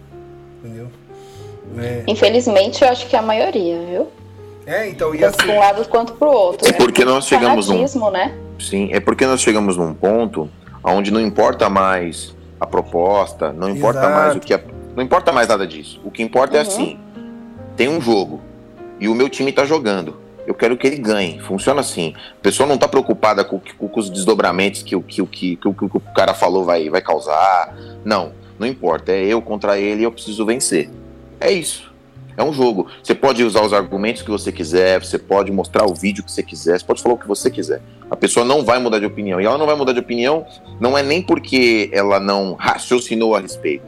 Entendeu? 0.62 0.88
É. 1.78 2.04
Infelizmente, 2.06 2.82
eu 2.82 2.88
acho 2.88 3.06
que 3.08 3.16
é 3.16 3.18
a 3.18 3.22
maioria, 3.22 3.78
viu? 3.88 4.08
É, 4.66 4.88
então, 4.88 5.14
e 5.14 5.18
Tanto 5.18 5.40
assim... 5.40 5.50
um 5.50 5.58
lado 5.58 5.84
quanto 5.88 6.12
para 6.14 6.28
o 6.28 6.32
outro. 6.32 6.68
É 6.68 6.72
porque 6.72 7.04
nós 7.04 7.26
chegamos 7.26 7.68
num. 7.68 8.10
Né? 8.10 8.34
Sim, 8.60 8.90
é 8.92 9.00
porque 9.00 9.26
nós 9.26 9.40
chegamos 9.40 9.76
num 9.76 9.92
ponto 9.92 10.48
onde 10.84 11.10
não 11.10 11.20
importa 11.20 11.68
mais 11.68 12.34
a 12.60 12.66
proposta, 12.66 13.52
não 13.52 13.68
importa 13.68 14.00
Exato. 14.00 14.14
mais 14.14 14.36
o 14.36 14.40
que. 14.40 14.54
A, 14.54 14.60
não 14.94 15.02
importa 15.02 15.32
mais 15.32 15.48
nada 15.48 15.66
disso. 15.66 16.00
O 16.04 16.10
que 16.10 16.22
importa 16.22 16.56
é 16.56 16.60
uhum. 16.60 16.64
é 16.64 16.68
assim: 16.68 17.00
tem 17.76 17.88
um 17.88 18.00
jogo 18.00 18.40
e 19.02 19.08
o 19.08 19.14
meu 19.16 19.28
time 19.28 19.50
está 19.50 19.64
jogando. 19.64 20.16
Eu 20.46 20.54
quero 20.54 20.76
que 20.76 20.86
ele 20.86 20.96
ganhe. 20.96 21.40
Funciona 21.40 21.80
assim. 21.80 22.14
A 22.38 22.40
pessoa 22.40 22.68
não 22.68 22.76
está 22.76 22.86
preocupada 22.86 23.44
com, 23.44 23.60
com, 23.76 23.88
com, 23.88 24.00
os 24.00 24.08
desdobramentos 24.08 24.84
que, 24.84 24.96
que, 25.02 25.26
que, 25.26 25.56
que, 25.56 25.74
que, 25.74 25.84
o 25.84 26.00
cara 26.14 26.32
falou 26.34 26.64
vai, 26.64 26.88
vai 26.88 27.02
causar. 27.02 27.76
Não, 28.04 28.32
não 28.60 28.66
importa. 28.66 29.10
É 29.10 29.24
eu 29.24 29.42
contra 29.42 29.76
ele 29.76 30.02
e 30.02 30.04
eu 30.04 30.12
preciso 30.12 30.46
vencer. 30.46 30.88
É 31.40 31.50
isso. 31.50 31.92
É 32.36 32.44
um 32.44 32.52
jogo. 32.52 32.86
Você 33.02 33.12
pode 33.12 33.42
usar 33.42 33.62
os 33.62 33.72
argumentos 33.72 34.22
que 34.22 34.30
você 34.30 34.52
quiser, 34.52 35.04
você 35.04 35.18
pode 35.18 35.50
mostrar 35.50 35.84
o 35.84 35.94
vídeo 35.94 36.22
que 36.22 36.30
você 36.30 36.42
quiser, 36.42 36.78
você 36.78 36.86
pode 36.86 37.02
falar 37.02 37.16
o 37.16 37.18
que 37.18 37.26
você 37.26 37.50
quiser. 37.50 37.82
A 38.08 38.14
pessoa 38.14 38.46
não 38.46 38.64
vai 38.64 38.78
mudar 38.78 39.00
de 39.00 39.06
opinião. 39.06 39.40
E 39.40 39.44
ela 39.44 39.58
não 39.58 39.66
vai 39.66 39.74
mudar 39.74 39.92
de 39.92 39.98
opinião 39.98 40.46
não 40.78 40.96
é 40.96 41.02
nem 41.02 41.20
porque 41.20 41.90
ela 41.92 42.20
não 42.20 42.54
raciocinou 42.54 43.34
a 43.34 43.40
respeito. 43.40 43.84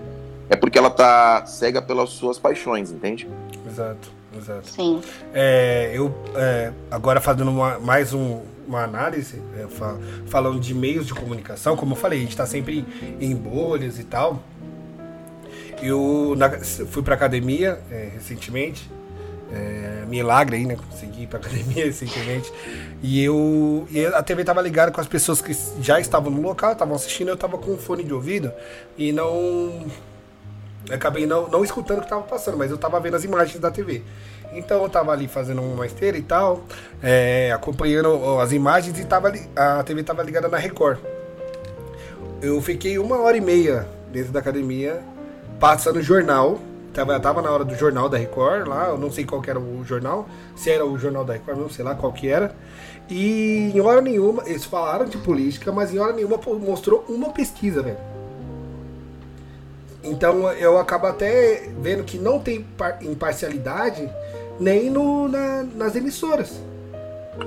É 0.50 0.56
porque 0.56 0.76
ela 0.76 0.90
tá 0.90 1.46
cega 1.46 1.80
pelas 1.80 2.10
suas 2.10 2.36
paixões, 2.36 2.90
entende? 2.90 3.28
Exato, 3.66 4.10
exato. 4.38 4.68
Sim. 4.70 5.00
É, 5.32 5.90
eu 5.94 6.14
é, 6.34 6.72
agora 6.90 7.20
fazendo 7.20 7.50
uma- 7.50 7.78
mais 7.78 8.12
um- 8.12 8.40
uma 8.66 8.82
análise, 8.82 9.42
é, 9.58 9.66
fa- 9.68 9.98
falando 10.26 10.58
de 10.58 10.74
meios 10.74 11.06
de 11.06 11.12
comunicação, 11.14 11.76
como 11.76 11.92
eu 11.92 11.96
falei, 11.96 12.18
a 12.18 12.22
gente 12.22 12.30
está 12.30 12.46
sempre 12.46 12.84
em 13.20 13.34
bolhas 13.34 13.98
e 13.98 14.04
tal. 14.04 14.42
Eu 15.82 16.34
na- 16.36 16.50
fui 16.60 17.02
para 17.02 17.14
academia 17.14 17.78
é, 17.90 18.08
recentemente, 18.14 18.90
é, 19.52 20.04
milagre 20.08 20.56
aí, 20.56 20.64
né? 20.66 20.76
Consegui 20.90 21.24
ir 21.24 21.26
pra 21.26 21.38
academia 21.40 21.84
recentemente. 21.84 22.50
E 23.02 23.22
eu. 23.22 23.86
E 23.90 24.06
a 24.06 24.22
TV 24.22 24.44
tava 24.44 24.62
ligada 24.62 24.90
com 24.90 25.00
as 25.00 25.06
pessoas 25.06 25.42
que 25.42 25.54
já 25.82 26.00
estavam 26.00 26.30
no 26.30 26.40
local, 26.40 26.72
estavam 26.72 26.94
assistindo, 26.94 27.28
eu 27.28 27.36
tava 27.36 27.58
com 27.58 27.72
um 27.72 27.76
fone 27.78 28.02
de 28.02 28.12
ouvido 28.14 28.50
e 28.96 29.12
não. 29.12 29.84
Acabei 30.90 31.26
não, 31.26 31.48
não 31.48 31.64
escutando 31.64 31.98
o 31.98 32.02
que 32.02 32.08
tava 32.08 32.22
passando, 32.22 32.58
mas 32.58 32.70
eu 32.70 32.78
tava 32.78 33.00
vendo 33.00 33.16
as 33.16 33.24
imagens 33.24 33.58
da 33.58 33.70
TV. 33.70 34.02
Então 34.52 34.82
eu 34.82 34.88
tava 34.88 35.12
ali 35.12 35.26
fazendo 35.26 35.62
uma 35.62 35.86
esteira 35.86 36.16
e 36.16 36.22
tal, 36.22 36.62
é, 37.02 37.50
acompanhando 37.52 38.38
as 38.40 38.52
imagens 38.52 38.98
e 38.98 39.04
tava 39.04 39.32
a 39.56 39.82
TV 39.82 40.02
tava 40.02 40.22
ligada 40.22 40.48
na 40.48 40.58
Record. 40.58 40.98
Eu 42.40 42.60
fiquei 42.60 42.98
uma 42.98 43.20
hora 43.20 43.36
e 43.36 43.40
meia 43.40 43.88
dentro 44.12 44.32
da 44.32 44.40
academia, 44.40 45.02
passando 45.58 46.00
jornal. 46.02 46.58
Tava, 46.92 47.18
tava 47.18 47.42
na 47.42 47.50
hora 47.50 47.64
do 47.64 47.74
jornal 47.74 48.08
da 48.08 48.16
Record 48.16 48.68
lá, 48.68 48.90
eu 48.90 48.98
não 48.98 49.10
sei 49.10 49.24
qual 49.24 49.42
era 49.44 49.58
o 49.58 49.84
jornal, 49.84 50.28
se 50.54 50.70
era 50.70 50.86
o 50.86 50.96
jornal 50.96 51.24
da 51.24 51.32
Record, 51.32 51.58
não 51.58 51.68
sei 51.68 51.84
lá 51.84 51.96
qual 51.96 52.12
que 52.12 52.28
era. 52.28 52.54
E 53.10 53.72
em 53.74 53.80
hora 53.80 54.00
nenhuma, 54.00 54.44
eles 54.46 54.64
falaram 54.64 55.04
de 55.04 55.18
política, 55.18 55.72
mas 55.72 55.92
em 55.92 55.98
hora 55.98 56.12
nenhuma 56.12 56.38
mostrou 56.60 57.04
uma 57.08 57.30
pesquisa, 57.30 57.82
velho. 57.82 58.13
Então 60.04 60.50
eu 60.52 60.78
acabo 60.78 61.06
até 61.06 61.68
vendo 61.80 62.04
que 62.04 62.18
não 62.18 62.38
tem 62.38 62.60
par- 62.76 62.98
imparcialidade 63.02 64.08
nem 64.60 64.90
no, 64.90 65.28
na- 65.28 65.64
nas 65.74 65.96
emissoras. 65.96 66.52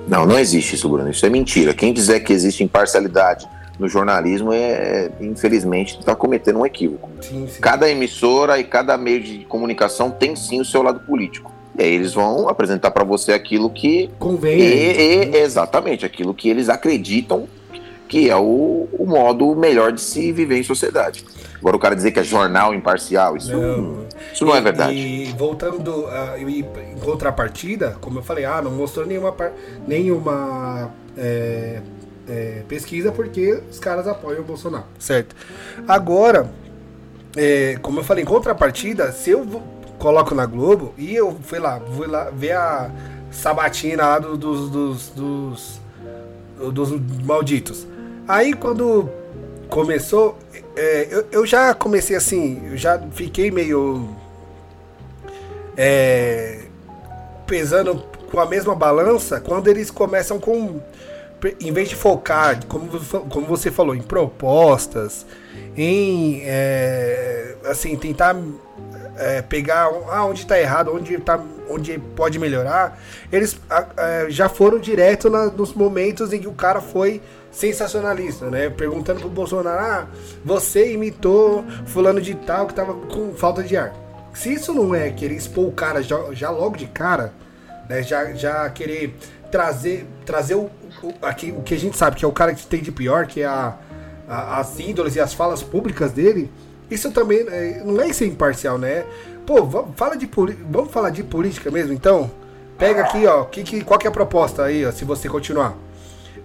Não, 0.08 0.26
não 0.26 0.38
existe 0.38 0.76
isso, 0.76 0.90
Bruno. 0.90 1.10
Isso 1.10 1.26
é 1.26 1.30
mentira. 1.30 1.74
Quem 1.74 1.94
dizer 1.94 2.20
que 2.22 2.34
existe 2.34 2.64
imparcialidade 2.64 3.48
no 3.80 3.88
jornalismo 3.88 4.52
é, 4.52 5.10
infelizmente, 5.22 5.98
está 6.00 6.16
cometendo 6.16 6.60
um 6.60 6.66
equívoco. 6.66 7.10
Sim, 7.22 7.48
sim. 7.48 7.62
Cada 7.62 7.90
emissora 7.90 8.60
e 8.60 8.64
cada 8.64 8.98
meio 8.98 9.22
de 9.22 9.46
comunicação 9.46 10.10
tem 10.10 10.36
sim 10.36 10.60
o 10.60 10.66
seu 10.66 10.82
lado 10.82 11.00
político. 11.02 11.54
E 11.78 11.84
aí 11.84 11.94
eles 11.94 12.14
vão 12.14 12.50
apresentar 12.50 12.90
para 12.90 13.04
você 13.04 13.32
aquilo 13.34 13.70
que 13.70 14.10
Convém. 14.18 14.60
E, 14.60 15.30
e- 15.32 15.38
exatamente, 15.38 16.06
aquilo 16.06 16.34
que 16.34 16.50
eles 16.50 16.70
acreditam 16.70 17.48
que 18.08 18.30
é 18.30 18.36
o, 18.36 18.88
o 18.94 19.06
modo 19.06 19.56
melhor 19.56 19.92
de 19.92 20.02
se 20.02 20.32
viver 20.32 20.58
em 20.58 20.64
sociedade. 20.64 21.26
Agora 21.60 21.76
o 21.76 21.80
cara 21.80 21.96
dizer 21.96 22.12
que 22.12 22.20
é 22.20 22.24
jornal 22.24 22.74
imparcial, 22.74 23.36
isso 23.36 23.52
não, 23.56 24.06
isso 24.34 24.46
não 24.46 24.56
é 24.56 24.60
E- 24.60 24.62
verdade. 24.62 24.94
E 24.96 25.34
voltando 25.38 26.06
a, 26.08 26.38
e 26.38 26.60
em 26.62 27.00
contrapartida, 27.00 27.98
como 28.00 28.20
eu 28.20 28.24
falei, 28.24 28.46
ah, 28.46 28.62
não 28.62 28.72
mostrou 28.72 29.06
nenhuma, 29.06 29.36
nenhuma 29.88 30.92
é, 31.18 31.82
é, 32.30 32.62
pesquisa 32.68 33.12
porque 33.12 33.62
os 33.72 33.80
caras 33.80 34.08
apoiam 34.08 34.42
o 34.42 34.44
Bolsonaro. 34.44 34.86
Certo. 35.00 35.36
Agora, 35.88 36.50
é, 37.36 37.78
como 37.82 38.00
eu 38.00 38.04
falei, 38.04 38.24
em 38.24 38.28
contrapartida, 38.28 39.12
se 39.12 39.32
eu 39.32 39.46
coloco 39.98 40.36
na 40.36 40.46
Globo 40.46 40.94
e 40.98 41.16
eu 41.16 41.36
fui 41.42 41.58
lá, 41.60 41.80
vou 41.80 42.08
lá 42.08 42.26
ver 42.30 42.52
a 42.52 42.92
sabatina 43.32 44.04
lá 44.04 44.20
do- 44.20 44.38
dos, 44.38 44.70
dos, 44.70 45.10
dos, 45.10 45.82
dos 46.72 46.92
malditos. 47.26 47.88
Aí 48.28 48.54
quando 48.54 49.10
começou, 49.70 50.38
é, 50.76 51.08
eu, 51.10 51.26
eu 51.32 51.46
já 51.46 51.74
comecei 51.74 52.16
assim, 52.16 52.62
eu 52.72 52.78
já 52.78 53.00
fiquei 53.12 53.50
meio 53.52 54.10
é, 55.76 56.60
pesando 57.46 58.04
com 58.32 58.40
a 58.40 58.46
mesma 58.46 58.76
balança 58.76 59.40
quando 59.40 59.68
eles 59.68 59.90
começam 59.90 60.40
com 60.40 60.82
em 61.62 61.72
vez 61.72 61.88
de 61.88 61.96
focar, 61.96 62.66
como, 62.66 62.90
como 63.30 63.46
você 63.46 63.70
falou, 63.70 63.96
em 63.96 64.02
propostas, 64.02 65.24
em 65.78 66.42
é, 66.44 67.56
assim 67.66 67.96
tentar 67.96 68.36
é, 69.18 69.42
pegar 69.44 69.88
ah, 70.10 70.26
onde 70.26 70.42
está 70.42 70.60
errado, 70.60 70.92
onde, 70.94 71.16
tá, 71.20 71.40
onde 71.70 72.00
pode 72.16 72.40
melhorar, 72.40 73.00
eles 73.32 73.56
é, 73.98 74.26
já 74.30 74.50
foram 74.50 74.80
direto 74.80 75.30
na- 75.30 75.46
nos 75.46 75.74
momentos 75.74 76.34
em 76.34 76.40
que 76.40 76.48
o 76.48 76.54
cara 76.54 76.82
foi 76.82 77.22
sensacionalista, 77.52 78.50
né? 78.50 78.70
Perguntando 78.70 79.20
pro 79.22 79.30
Bolsonaro, 79.30 79.80
ah, 79.80 80.08
você 80.44 80.94
imitou 80.94 81.64
fulano 81.86 82.22
de 82.22 82.36
tal 82.36 82.68
que 82.68 82.74
tava 82.74 82.94
com 82.94 83.34
falta 83.34 83.64
de 83.64 83.76
ar. 83.76 83.94
Se 84.34 84.54
isso 84.54 84.74
não 84.74 84.94
é 84.94 85.10
querer 85.10 85.36
expor 85.36 85.66
o 85.68 85.72
cara 85.72 86.02
já, 86.04 86.18
já 86.32 86.50
logo 86.50 86.78
de 86.78 86.86
cara, 86.88 87.34
né? 87.90 88.04
Já, 88.04 88.34
já 88.34 88.70
querer 88.70 89.18
trazer, 89.52 90.06
trazer 90.26 90.56
o, 90.56 90.70
o, 91.02 91.14
aqui, 91.22 91.52
o 91.52 91.62
que 91.64 91.74
a 91.74 91.80
gente 91.80 91.98
sabe 91.98 92.16
que 92.18 92.26
é 92.26 92.28
o 92.28 92.32
cara 92.32 92.54
que 92.54 92.66
tem 92.66 92.82
de 92.82 92.92
pior, 92.92 93.26
que 93.26 93.42
é 93.42 93.46
a, 93.46 93.76
a- 94.28 94.60
as 94.60 94.80
índoles 94.80 95.16
e 95.16 95.20
as 95.20 95.34
falas 95.34 95.64
públicas 95.64 96.12
dele, 96.12 96.52
isso 96.92 97.12
também 97.12 97.40
é, 97.50 97.82
não 97.84 98.00
é 98.02 98.12
ser 98.14 98.28
imparcial, 98.28 98.78
né? 98.78 99.06
Pô, 99.46 99.66
fala 99.96 100.18
de, 100.18 100.30
vamos 100.70 100.92
falar 100.92 101.10
de 101.10 101.24
política 101.24 101.72
mesmo, 101.72 101.94
então? 101.94 102.30
Pega 102.78 103.02
aqui, 103.02 103.26
ó, 103.26 103.46
que, 103.46 103.64
que, 103.64 103.84
qual 103.84 103.98
que 103.98 104.06
é 104.06 104.10
a 104.10 104.14
proposta 104.14 104.64
aí, 104.66 104.86
ó, 104.86 104.92
se 104.92 105.04
você 105.06 105.28
continuar? 105.28 105.76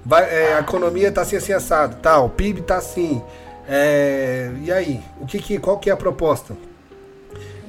Vai, 0.05 0.25
é, 0.25 0.55
a 0.55 0.61
economia 0.61 1.13
tá 1.13 1.23
assim, 1.23 1.37
assim, 1.37 1.53
assado, 1.53 1.97
tal, 2.03 2.27
o 2.27 2.31
PIB 2.31 2.63
tá 2.63 2.77
assim. 2.77 3.23
é, 3.69 4.51
e 4.63 4.73
aí, 4.73 5.01
o 5.21 5.27
que 5.27 5.39
que, 5.39 5.59
qual 5.59 5.79
que 5.79 5.89
é 5.91 5.93
a 5.93 5.97
proposta? 5.97 6.55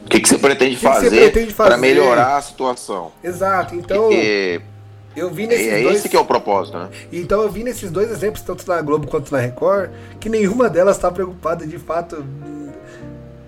O 0.05 0.09
que, 0.09 0.19
que 0.19 0.27
você 0.27 0.37
pretende 0.37 0.75
que 0.75 0.81
fazer 0.81 1.09
pretende 1.09 1.53
para 1.53 1.71
fazer? 1.71 1.81
melhorar 1.81 2.35
a 2.37 2.41
situação? 2.41 3.11
Exato, 3.23 3.75
então 3.75 4.03
Porque 4.03 4.61
eu 5.15 5.29
vi 5.29 5.43
é, 5.43 5.47
nesses 5.47 5.67
é 5.67 5.81
dois. 5.83 5.97
esse 5.97 6.09
que 6.09 6.15
é 6.15 6.19
o 6.19 6.25
propósito, 6.25 6.77
né? 6.77 6.89
Então 7.11 7.41
eu 7.41 7.49
vi 7.49 7.63
nesses 7.63 7.91
dois 7.91 8.11
exemplos, 8.11 8.41
tanto 8.43 8.67
na 8.67 8.81
Globo 8.81 9.07
quanto 9.07 9.31
na 9.31 9.39
Record, 9.39 9.91
que 10.19 10.27
nenhuma 10.27 10.69
delas 10.69 10.97
tá 10.97 11.11
preocupada 11.11 11.65
de 11.65 11.77
fato. 11.77 12.25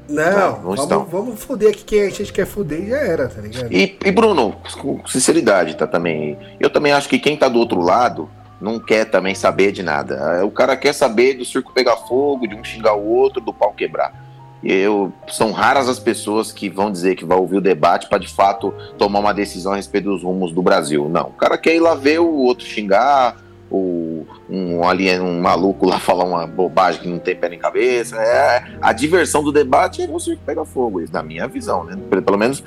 Não, 0.08 0.62
Não, 0.62 0.76
vamos, 0.76 1.12
vamos 1.12 1.44
foder 1.44 1.72
aqui 1.72 1.84
quem 1.84 2.02
a 2.04 2.10
gente 2.12 2.32
quer 2.32 2.46
foder 2.46 2.84
e 2.84 2.90
já 2.90 2.98
era, 2.98 3.28
tá 3.28 3.42
ligado? 3.42 3.74
E, 3.74 3.98
e, 4.06 4.12
Bruno, 4.12 4.56
com 4.80 5.06
sinceridade, 5.08 5.76
tá 5.76 5.88
também. 5.88 6.38
Eu 6.60 6.70
também 6.70 6.92
acho 6.92 7.10
que 7.10 7.18
quem 7.18 7.36
tá 7.36 7.50
do 7.50 7.58
outro 7.58 7.82
lado 7.82 8.30
não 8.60 8.80
quer 8.80 9.06
também 9.06 9.36
saber 9.36 9.72
de 9.72 9.84
nada. 9.84 10.46
O 10.46 10.52
cara 10.52 10.76
quer 10.78 10.94
saber 10.94 11.36
do 11.36 11.46
circo 11.46 11.74
pegar 11.74 11.98
fogo, 11.98 12.48
de 12.48 12.56
um 12.56 12.64
xingar 12.64 12.96
o 12.96 13.06
outro, 13.06 13.42
do 13.42 13.54
pau 13.54 13.74
quebrar. 13.74 14.26
Eu, 14.64 15.14
são 15.28 15.52
raras 15.52 15.88
as 15.88 16.00
pessoas 16.00 16.52
que 16.52 16.70
vão 16.70 16.92
dizer 16.92 17.16
que 17.16 17.24
vai 17.24 17.38
ouvir 17.38 17.58
o 17.58 17.62
debate 17.62 18.10
para 18.10 18.18
de 18.18 18.28
fato 18.28 18.74
tomar 18.98 19.20
uma 19.20 19.34
decisão 19.34 19.74
a 19.74 19.76
respeito 19.76 20.06
dos 20.06 20.24
rumos 20.24 20.52
do 20.52 20.62
Brasil. 20.62 21.08
Não, 21.08 21.28
o 21.28 21.34
cara 21.34 21.58
quer 21.58 21.76
ir 21.76 21.80
lá 21.80 21.94
ver 21.94 22.20
o 22.20 22.34
outro 22.34 22.66
xingar, 22.66 23.38
o, 23.70 24.26
um, 24.50 24.84
alien, 24.88 25.20
um 25.20 25.40
maluco 25.40 25.86
lá 25.86 26.00
falar 26.00 26.24
uma 26.24 26.48
bobagem 26.48 27.02
que 27.02 27.08
não 27.08 27.20
tem 27.20 27.36
pé 27.36 27.50
nem 27.50 27.60
cabeça. 27.60 28.16
É, 28.16 28.64
a 28.82 28.92
diversão 28.94 29.44
do 29.44 29.52
debate 29.52 30.02
é 30.02 30.08
o 30.10 30.20
circo 30.20 30.42
pegar 30.44 30.66
fogo, 30.66 31.02
isso 31.02 31.14
na 31.14 31.22
minha 31.22 31.48
visão, 31.48 31.84
né? 31.84 31.96
Pelo, 32.10 32.38
menos 32.38 32.64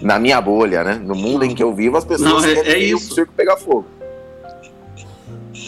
na 0.00 0.18
minha 0.18 0.40
bolha, 0.40 0.82
né? 0.82 0.94
No 0.94 1.14
mundo 1.14 1.44
em 1.44 1.54
que 1.54 1.62
eu 1.62 1.72
vivo, 1.74 1.96
as 1.96 2.04
pessoas 2.04 2.42
Não, 2.44 2.50
é- 2.50 2.62
querem 2.62 2.90
é 2.90 2.94
o 2.94 2.98
circo 2.98 3.32
pegar 3.36 3.56
fogo. 3.56 3.86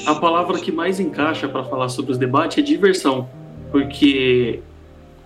A 0.08 0.14
palavra 0.14 0.58
que 0.58 0.72
mais 0.72 0.98
encaixa 0.98 1.46
para 1.46 1.62
falar 1.64 1.90
sobre 1.90 2.12
os 2.12 2.16
debates 2.16 2.56
é 2.56 2.62
diversão, 2.62 3.28
porque 3.70 4.60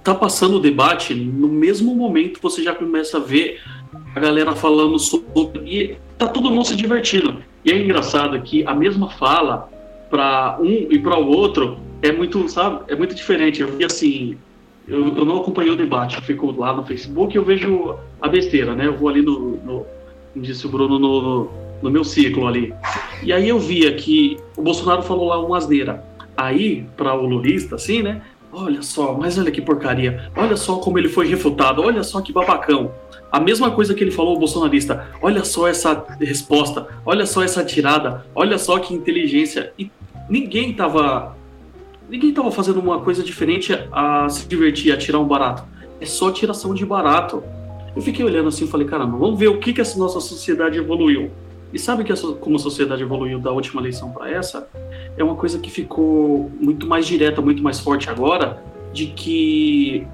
tá 0.03 0.12
passando 0.12 0.57
o 0.57 0.59
debate, 0.59 1.15
no 1.15 1.47
mesmo 1.47 1.95
momento 1.95 2.41
você 2.43 2.65
já 2.65 2.75
começa 2.75 3.19
a 3.19 3.21
ver 3.21 3.61
a 4.12 4.19
galera 4.19 4.57
falando 4.57 4.99
sobre 4.99 5.61
e 5.65 5.97
tá 6.19 6.27
todo 6.27 6.51
mundo 6.51 6.67
se 6.67 6.75
divertindo. 6.75 7.37
E 7.65 7.71
é 7.71 7.81
engraçado 7.81 8.43
que 8.43 8.67
a 8.67 8.75
mesma 8.75 9.09
fala 9.09 9.71
para 10.11 10.59
um 10.61 10.89
e 10.91 10.99
para 10.99 11.17
o 11.17 11.29
outro 11.29 11.79
é 12.03 12.11
muito, 12.11 12.49
sabe, 12.49 12.83
é 12.89 12.97
muito 12.97 13.15
diferente. 13.15 13.62
Eu 13.62 13.69
vi 13.69 13.85
assim, 13.85 14.37
eu, 14.89 15.17
eu 15.17 15.25
não 15.25 15.43
acompanhei 15.43 15.71
o 15.71 15.77
debate, 15.77 16.17
eu 16.17 16.23
fico 16.23 16.51
lá 16.59 16.73
no 16.73 16.85
Facebook 16.85 17.33
e 17.33 17.39
eu 17.39 17.45
vejo 17.45 17.95
a 18.21 18.27
besteira, 18.27 18.75
né? 18.75 18.89
Eu 18.89 18.97
vou 18.97 19.09
ali 19.09 19.23
no, 19.23 19.59
no 19.59 19.87
disse 20.35 20.67
o 20.67 20.71
Bruno, 20.71 20.99
no, 20.99 21.23
no, 21.23 21.51
no 21.83 21.91
meu 21.91 22.05
ciclo 22.05 22.47
ali. 22.47 22.73
E 23.23 23.33
aí 23.33 23.49
eu 23.49 23.59
via 23.59 23.93
que 23.95 24.39
o 24.57 24.62
Bolsonaro 24.62 25.03
falou 25.03 25.29
lá 25.29 25.45
uma 25.45 25.59
asneira. 25.59 26.05
Aí, 26.37 26.87
para 26.97 27.15
o 27.15 27.27
lulista, 27.27 27.75
assim, 27.75 28.03
né? 28.03 28.23
Olha 28.53 28.83
só, 28.83 29.15
mas 29.15 29.39
olha 29.39 29.51
que 29.51 29.62
porcaria. 29.62 30.31
Olha 30.37 30.57
só 30.57 30.77
como 30.77 30.99
ele 30.99 31.09
foi 31.09 31.27
refutado. 31.27 31.83
Olha 31.83 32.03
só 32.03 32.21
que 32.21 32.33
babacão. 32.33 32.93
A 33.31 33.41
mesma 33.41 33.71
coisa 33.71 33.95
que 33.95 34.05
ele 34.05 34.11
falou, 34.11 34.37
o 34.37 34.39
bolsonarista. 34.39 35.09
Olha 35.23 35.43
só 35.43 35.67
essa 35.67 36.05
resposta. 36.21 36.87
Olha 37.05 37.25
só 37.25 37.43
essa 37.43 37.65
tirada. 37.65 38.27
Olha 38.35 38.59
só 38.59 38.79
que 38.79 38.93
inteligência. 38.93 39.73
E 39.79 39.91
ninguém 40.29 40.75
tava. 40.75 41.35
Ninguém 42.11 42.33
tava 42.35 42.51
fazendo 42.51 42.79
uma 42.79 43.01
coisa 43.01 43.23
diferente 43.23 43.73
a 43.91 44.29
se 44.29 44.47
divertir, 44.47 44.93
a 44.93 44.99
tirar 44.99 45.19
um 45.19 45.27
barato. 45.27 45.65
É 45.99 46.05
só 46.05 46.31
tiração 46.31 46.75
de 46.75 46.85
barato. 46.85 47.43
Eu 47.97 48.03
fiquei 48.03 48.25
olhando 48.25 48.49
assim 48.49 48.65
e 48.65 48.69
falei, 48.69 48.87
caramba, 48.87 49.17
vamos 49.17 49.39
ver 49.39 49.49
o 49.49 49.59
que, 49.59 49.73
que 49.73 49.81
essa 49.81 49.99
nossa 49.99 50.21
sociedade 50.21 50.79
evoluiu. 50.79 51.31
E 51.73 51.79
sabe 51.79 52.05
que 52.05 52.12
como 52.37 52.57
a 52.57 52.59
sociedade 52.59 53.02
evoluiu 53.02 53.38
da 53.38 53.50
última 53.50 53.81
eleição 53.81 54.11
para 54.11 54.31
essa? 54.31 54.69
É 55.17 55.25
uma 55.25 55.35
coisa 55.35 55.59
que 55.59 55.71
ficou 55.71 56.50
muito 56.61 56.87
mais 56.87 57.07
direta, 57.07 57.41
muito 57.41 57.62
mais 57.62 57.81
forte 57.81 58.11
agora, 58.11 58.62
de 58.93 59.07
que 59.07 60.07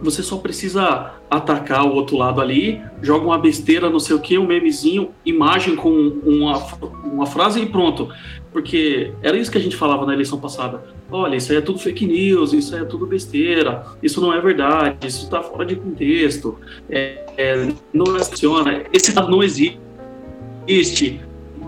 você 0.00 0.22
só 0.22 0.36
precisa 0.36 1.12
atacar 1.30 1.86
o 1.86 1.94
outro 1.94 2.16
lado 2.16 2.40
ali, 2.40 2.80
joga 3.02 3.24
uma 3.26 3.38
besteira, 3.38 3.88
não 3.88 3.98
sei 3.98 4.14
o 4.14 4.20
que, 4.20 4.38
um 4.38 4.46
memezinho, 4.46 5.10
imagem 5.24 5.74
com 5.74 5.90
uma, 5.90 6.58
uma 7.04 7.26
frase 7.26 7.60
e 7.60 7.66
pronto. 7.66 8.08
Porque 8.52 9.12
era 9.22 9.36
isso 9.36 9.50
que 9.50 9.58
a 9.58 9.60
gente 9.60 9.76
falava 9.76 10.06
na 10.06 10.12
eleição 10.12 10.38
passada. 10.38 10.84
Olha, 11.10 11.36
isso 11.36 11.50
aí 11.50 11.58
é 11.58 11.60
tudo 11.60 11.78
fake 11.78 12.06
news, 12.06 12.52
isso 12.52 12.74
aí 12.74 12.82
é 12.82 12.84
tudo 12.84 13.06
besteira, 13.06 13.84
isso 14.02 14.20
não 14.20 14.32
é 14.32 14.40
verdade, 14.40 15.06
isso 15.06 15.24
está 15.24 15.42
fora 15.42 15.64
de 15.64 15.76
contexto, 15.76 16.58
é, 16.88 17.24
é, 17.36 17.72
não 17.92 18.06
funciona, 18.06 18.84
esse 18.92 19.12
dado 19.12 19.30
não 19.30 19.42
existe, 19.42 19.78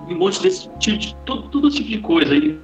um 0.08 0.14
monte 0.16 0.42
desse 0.42 0.68
tipo 0.78 0.98
de, 0.98 1.14
todo, 1.24 1.48
todo 1.48 1.70
tipo 1.70 1.88
de 1.88 1.98
coisa. 1.98 2.34
E, 2.34 2.58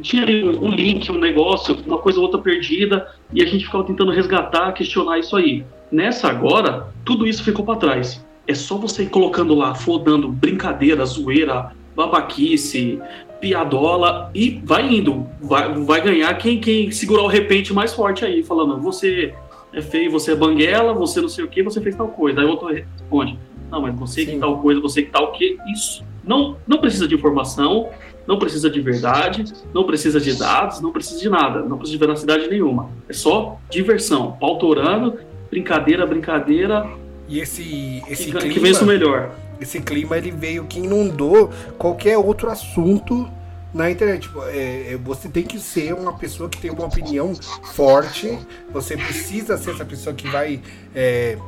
tinha 0.00 0.22
ali 0.22 0.42
um, 0.42 0.64
um 0.64 0.70
link, 0.70 1.10
um 1.12 1.18
negócio, 1.18 1.76
uma 1.86 1.98
coisa 1.98 2.18
ou 2.18 2.24
outra 2.24 2.40
perdida, 2.40 3.08
e 3.32 3.42
a 3.42 3.46
gente 3.46 3.66
ficava 3.66 3.84
tentando 3.84 4.10
resgatar, 4.10 4.72
questionar 4.72 5.18
isso 5.18 5.36
aí. 5.36 5.64
Nessa 5.90 6.28
agora, 6.28 6.88
tudo 7.04 7.26
isso 7.26 7.44
ficou 7.44 7.64
para 7.64 7.76
trás. 7.78 8.24
É 8.46 8.54
só 8.54 8.76
você 8.76 9.02
ir 9.02 9.10
colocando 9.10 9.54
lá, 9.54 9.74
fodando 9.74 10.28
brincadeira, 10.28 11.04
zoeira, 11.04 11.72
babaquice, 11.94 12.98
piadola 13.40 14.30
e 14.34 14.60
vai 14.64 14.88
indo. 14.88 15.26
Vai, 15.40 15.74
vai 15.74 16.00
ganhar 16.00 16.32
quem, 16.34 16.58
quem 16.58 16.90
segurar 16.90 17.22
o 17.22 17.26
repente 17.26 17.74
mais 17.74 17.92
forte 17.92 18.24
aí, 18.24 18.42
falando: 18.42 18.80
você 18.80 19.34
é 19.72 19.82
feio, 19.82 20.10
você 20.10 20.32
é 20.32 20.36
banguela, 20.36 20.94
você 20.94 21.20
não 21.20 21.28
sei 21.28 21.44
o 21.44 21.48
que, 21.48 21.62
você 21.62 21.80
fez 21.80 21.94
tal 21.94 22.08
coisa. 22.08 22.40
Aí 22.40 22.46
o 22.46 22.50
outro 22.50 22.68
responde: 22.68 23.38
não, 23.72 23.80
mas 23.80 23.94
você 23.94 24.26
Sim. 24.26 24.32
que 24.32 24.38
tal 24.38 24.60
coisa, 24.60 24.80
você 24.80 25.02
que 25.02 25.10
tal 25.10 25.24
o 25.24 25.32
que. 25.32 25.56
Isso 25.72 26.04
não, 26.22 26.58
não 26.66 26.76
precisa 26.78 27.08
de 27.08 27.14
informação, 27.14 27.88
não 28.26 28.38
precisa 28.38 28.68
de 28.68 28.80
verdade, 28.80 29.44
não 29.72 29.84
precisa 29.84 30.20
de 30.20 30.34
dados, 30.34 30.80
não 30.80 30.92
precisa 30.92 31.18
de 31.18 31.28
nada, 31.30 31.62
não 31.62 31.78
precisa 31.78 31.98
de 31.98 32.04
veracidade 32.04 32.48
nenhuma. 32.48 32.90
É 33.08 33.14
só 33.14 33.58
diversão, 33.70 34.36
pautorando, 34.38 35.18
brincadeira, 35.50 36.06
brincadeira. 36.06 36.86
E 37.26 37.40
esse, 37.40 38.02
esse 38.08 38.26
que, 38.26 38.32
clima, 38.32 38.54
que 38.54 38.60
vence 38.60 38.84
o 38.84 38.86
melhor. 38.86 39.34
Esse 39.58 39.80
clima 39.80 40.18
ele 40.18 40.30
veio 40.30 40.64
que 40.66 40.78
inundou 40.78 41.50
qualquer 41.78 42.18
outro 42.18 42.50
assunto 42.50 43.26
na 43.72 43.90
internet. 43.90 44.22
Tipo, 44.22 44.42
é, 44.44 44.92
é, 44.92 44.96
você 44.98 45.28
tem 45.28 45.44
que 45.44 45.58
ser 45.58 45.94
uma 45.94 46.12
pessoa 46.12 46.48
que 46.48 46.60
tem 46.60 46.70
uma 46.70 46.84
opinião 46.84 47.34
forte. 47.74 48.38
Você 48.72 48.96
precisa 48.96 49.56
ser 49.56 49.70
essa 49.70 49.84
pessoa 49.84 50.14
que 50.14 50.28
vai, 50.28 50.60
é, 50.94 51.38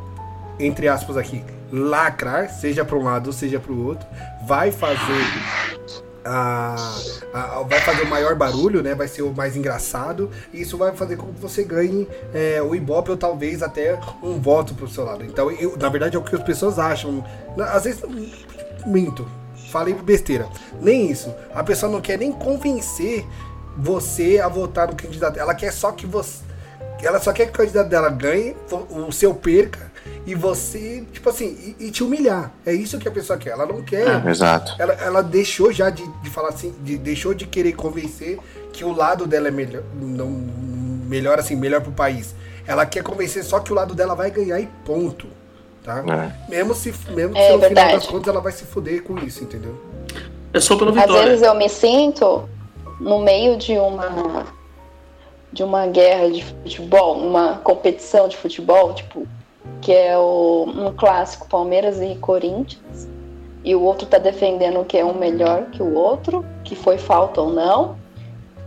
entre 0.58 0.88
aspas 0.88 1.16
aqui, 1.16 1.44
lacrar, 1.72 2.50
seja 2.50 2.84
para 2.84 2.96
um 2.96 3.04
lado, 3.04 3.32
seja 3.32 3.58
para 3.58 3.72
o 3.72 3.86
outro. 3.86 4.06
Vai 4.46 4.70
fazer 4.70 5.24
a, 6.24 6.74
a, 7.34 7.62
vai 7.68 7.80
fazer 7.80 8.02
o 8.02 8.06
maior 8.08 8.34
barulho, 8.34 8.82
né? 8.82 8.94
Vai 8.94 9.08
ser 9.08 9.22
o 9.22 9.32
mais 9.32 9.56
engraçado. 9.56 10.30
E 10.52 10.62
isso 10.62 10.78
vai 10.78 10.92
fazer 10.92 11.16
com 11.16 11.32
que 11.32 11.40
você 11.40 11.62
ganhe 11.64 12.08
é, 12.32 12.62
o 12.62 12.74
Ibope 12.74 13.10
ou 13.10 13.16
talvez 13.16 13.62
até 13.62 13.98
um 14.22 14.40
voto 14.40 14.74
pro 14.74 14.88
seu 14.88 15.04
lado. 15.04 15.24
Então, 15.24 15.50
eu, 15.50 15.76
na 15.76 15.88
verdade, 15.88 16.16
é 16.16 16.18
o 16.18 16.22
que 16.22 16.34
as 16.34 16.42
pessoas 16.42 16.78
acham. 16.78 17.24
Às 17.58 17.84
vezes, 17.84 18.02
minto. 18.86 19.28
Falei 19.70 19.92
besteira. 19.94 20.46
Nem 20.80 21.10
isso. 21.10 21.34
A 21.54 21.62
pessoa 21.62 21.90
não 21.90 22.00
quer 22.00 22.16
nem 22.16 22.32
convencer 22.32 23.26
você 23.76 24.38
a 24.38 24.48
votar 24.48 24.88
no 24.88 24.94
candidato. 24.94 25.38
Ela 25.38 25.54
quer 25.54 25.72
só 25.72 25.92
que 25.92 26.06
você. 26.06 26.44
Ela 27.02 27.20
só 27.20 27.32
quer 27.32 27.46
que 27.46 27.50
o 27.50 27.54
candidato 27.54 27.88
dela 27.88 28.08
ganhe, 28.08 28.56
o 28.88 29.12
seu 29.12 29.34
perca 29.34 29.92
e 30.26 30.34
você, 30.34 31.04
tipo 31.12 31.28
assim, 31.28 31.76
e, 31.78 31.86
e, 31.86 31.90
te 31.90 32.02
humilhar. 32.02 32.52
É 32.64 32.72
isso 32.72 32.98
que 32.98 33.06
a 33.06 33.10
pessoa 33.10 33.38
quer. 33.38 33.50
Ela 33.50 33.66
não 33.66 33.82
quer. 33.82 34.24
É, 34.26 34.30
exato. 34.30 34.74
Ela, 34.78 34.94
ela 34.94 35.22
deixou 35.22 35.70
já 35.70 35.90
de, 35.90 36.06
de 36.22 36.30
falar 36.30 36.48
assim, 36.48 36.74
de, 36.80 36.96
deixou 36.96 37.34
de 37.34 37.46
querer 37.46 37.72
convencer 37.72 38.38
que 38.72 38.84
o 38.84 38.92
lado 38.92 39.26
dela 39.26 39.48
é 39.48 39.50
melhor, 39.50 39.82
não, 39.94 40.28
melhor 40.28 41.38
assim, 41.38 41.54
melhor 41.54 41.82
pro 41.82 41.92
país. 41.92 42.34
Ela 42.66 42.86
quer 42.86 43.02
convencer 43.02 43.44
só 43.44 43.60
que 43.60 43.70
o 43.70 43.74
lado 43.74 43.94
dela 43.94 44.14
vai 44.14 44.30
ganhar 44.30 44.58
e 44.58 44.66
ponto. 44.84 45.28
Tá? 45.82 46.02
É. 46.08 46.50
Mesmo 46.50 46.74
se, 46.74 46.94
mesmo 47.10 47.36
é, 47.36 47.46
se 47.46 47.52
no 47.52 47.58
verdade. 47.58 47.86
final 47.86 48.00
das 48.00 48.06
contas 48.06 48.28
ela 48.28 48.40
vai 48.40 48.52
se 48.52 48.64
fuder 48.64 49.02
com 49.02 49.18
isso, 49.18 49.44
entendeu? 49.44 49.78
É 50.54 50.60
só 50.60 50.76
pela 50.76 50.90
vitória. 50.90 51.20
Às 51.20 51.24
vezes 51.26 51.42
eu 51.42 51.54
me 51.54 51.68
sinto 51.68 52.48
no 52.98 53.20
meio 53.20 53.58
de 53.58 53.76
uma 53.76 54.46
de 55.52 55.62
uma 55.62 55.86
guerra 55.86 56.30
de 56.30 56.44
futebol, 56.44 57.16
uma 57.16 57.58
competição 57.58 58.26
de 58.26 58.36
futebol, 58.36 58.92
tipo, 58.92 59.28
que 59.80 59.92
é 59.92 60.16
o, 60.16 60.66
um 60.66 60.92
clássico 60.92 61.48
Palmeiras 61.48 62.00
e 62.00 62.14
Corinthians, 62.16 63.08
e 63.64 63.74
o 63.74 63.80
outro 63.80 64.06
tá 64.06 64.18
defendendo 64.18 64.84
que 64.84 64.96
é 64.96 65.04
um 65.04 65.14
melhor 65.14 65.66
que 65.72 65.82
o 65.82 65.94
outro, 65.94 66.44
que 66.64 66.74
foi 66.74 66.98
falta 66.98 67.40
ou 67.40 67.52
não, 67.52 67.96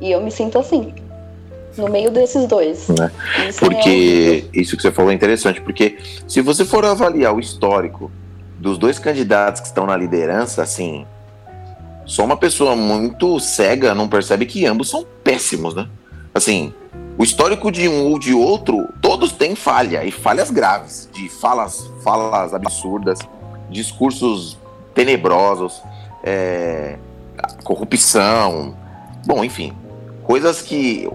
e 0.02 0.12
eu 0.12 0.22
me 0.22 0.32
sinto 0.32 0.58
assim, 0.58 0.94
no 1.78 1.88
meio 1.88 2.12
desses 2.12 2.48
dois. 2.48 2.90
É. 2.90 3.50
Isso 3.50 3.60
porque 3.60 4.50
é 4.54 4.60
isso 4.60 4.76
que 4.76 4.82
você 4.82 4.92
falou 4.92 5.12
é 5.12 5.14
interessante, 5.14 5.62
porque 5.62 5.98
se 6.28 6.42
você 6.42 6.66
for 6.66 6.84
avaliar 6.86 7.34
o 7.34 7.40
histórico 7.40 8.12
dos 8.60 8.78
dois 8.78 8.98
candidatos 8.98 9.62
que 9.62 9.68
estão 9.68 9.86
na 9.86 9.96
liderança, 9.96 10.64
assim, 10.64 11.06
só 12.06 12.24
uma 12.24 12.38
pessoa 12.38 12.76
muito 12.76 13.40
cega 13.40 13.94
não 13.94 14.08
percebe 14.08 14.46
que 14.46 14.66
ambos 14.66 14.90
são 14.90 15.06
péssimos, 15.24 15.76
né? 15.76 15.88
Assim, 16.34 16.74
o 17.18 17.24
histórico 17.24 17.72
de 17.72 17.88
um 17.88 18.06
ou 18.12 18.20
de 18.20 18.34
outro, 18.34 18.88
todos 19.02 19.32
têm 19.32 19.56
falha, 19.56 20.04
e 20.06 20.12
falhas 20.12 20.52
graves, 20.52 21.10
de 21.12 21.28
falas, 21.28 21.90
falas 22.04 22.54
absurdas, 22.54 23.20
discursos 23.70 24.58
tenebrosos, 24.94 25.82
é, 26.24 26.98
corrupção, 27.64 28.76
bom, 29.26 29.44
enfim, 29.44 29.74
coisas 30.24 30.62
que, 30.62 31.08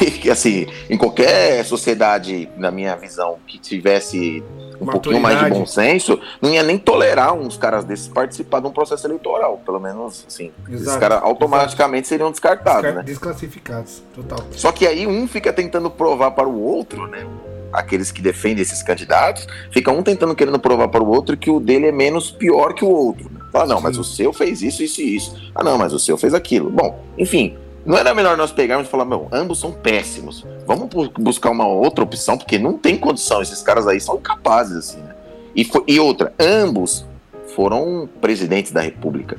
que, 0.22 0.30
assim, 0.30 0.66
em 0.88 0.96
qualquer 0.96 1.62
sociedade, 1.64 2.48
na 2.56 2.70
minha 2.70 2.96
visão, 2.96 3.36
que 3.46 3.58
tivesse 3.58 4.42
um 4.80 4.86
pouquinho 4.86 5.20
mais 5.20 5.38
de 5.38 5.50
bom 5.50 5.66
senso, 5.66 6.18
não 6.40 6.50
ia 6.50 6.62
nem 6.62 6.78
tolerar 6.78 7.34
uns 7.34 7.56
caras 7.56 7.84
desses 7.84 8.08
participar 8.08 8.60
de 8.60 8.66
um 8.66 8.70
processo 8.70 9.06
eleitoral. 9.06 9.60
Pelo 9.64 9.80
menos, 9.80 10.24
assim. 10.26 10.52
Exato, 10.68 10.82
esses 10.82 10.96
caras 10.96 11.22
automaticamente 11.22 12.02
exato. 12.02 12.08
seriam 12.08 12.30
descartados, 12.30 12.82
Descar 12.82 12.96
né? 12.96 13.02
Desclassificados, 13.02 14.02
total. 14.14 14.38
Só 14.52 14.72
que 14.72 14.86
aí 14.86 15.06
um 15.06 15.26
fica 15.26 15.52
tentando 15.52 15.90
provar 15.90 16.32
para 16.32 16.48
o 16.48 16.60
outro, 16.60 17.06
né? 17.06 17.26
Aqueles 17.72 18.10
que 18.10 18.22
defendem 18.22 18.62
esses 18.62 18.82
candidatos, 18.82 19.46
fica 19.70 19.90
um 19.92 20.02
tentando 20.02 20.34
querendo 20.34 20.58
provar 20.58 20.88
para 20.88 21.02
o 21.02 21.08
outro 21.08 21.36
que 21.36 21.50
o 21.50 21.60
dele 21.60 21.88
é 21.88 21.92
menos 21.92 22.30
pior 22.30 22.72
que 22.72 22.84
o 22.84 22.88
outro. 22.88 23.30
Né? 23.30 23.40
Fala, 23.52 23.66
não, 23.66 23.76
Sim. 23.76 23.82
mas 23.82 23.98
o 23.98 24.04
seu 24.04 24.32
fez 24.32 24.62
isso, 24.62 24.82
isso 24.82 25.02
e 25.02 25.16
isso. 25.16 25.52
Ah, 25.54 25.62
não, 25.62 25.76
mas 25.76 25.92
o 25.92 25.98
seu 25.98 26.16
fez 26.16 26.32
aquilo. 26.32 26.70
Bom, 26.70 27.04
enfim, 27.18 27.58
não 27.88 27.96
era 27.96 28.12
melhor 28.12 28.36
nós 28.36 28.52
pegarmos 28.52 28.86
e 28.86 28.90
falar, 28.90 29.06
meu, 29.06 29.28
ambos 29.32 29.58
são 29.58 29.72
péssimos. 29.72 30.44
Vamos 30.66 30.90
buscar 31.18 31.48
uma 31.48 31.66
outra 31.66 32.04
opção, 32.04 32.36
porque 32.36 32.58
não 32.58 32.74
tem 32.76 32.98
condição. 32.98 33.40
Esses 33.40 33.62
caras 33.62 33.86
aí 33.86 33.98
são 33.98 34.16
incapazes, 34.16 34.76
assim, 34.76 34.98
né? 34.98 35.14
E, 35.56 35.64
foi, 35.64 35.84
e 35.88 35.98
outra, 35.98 36.34
ambos 36.38 37.06
foram 37.56 38.06
presidentes 38.20 38.72
da 38.72 38.82
República. 38.82 39.38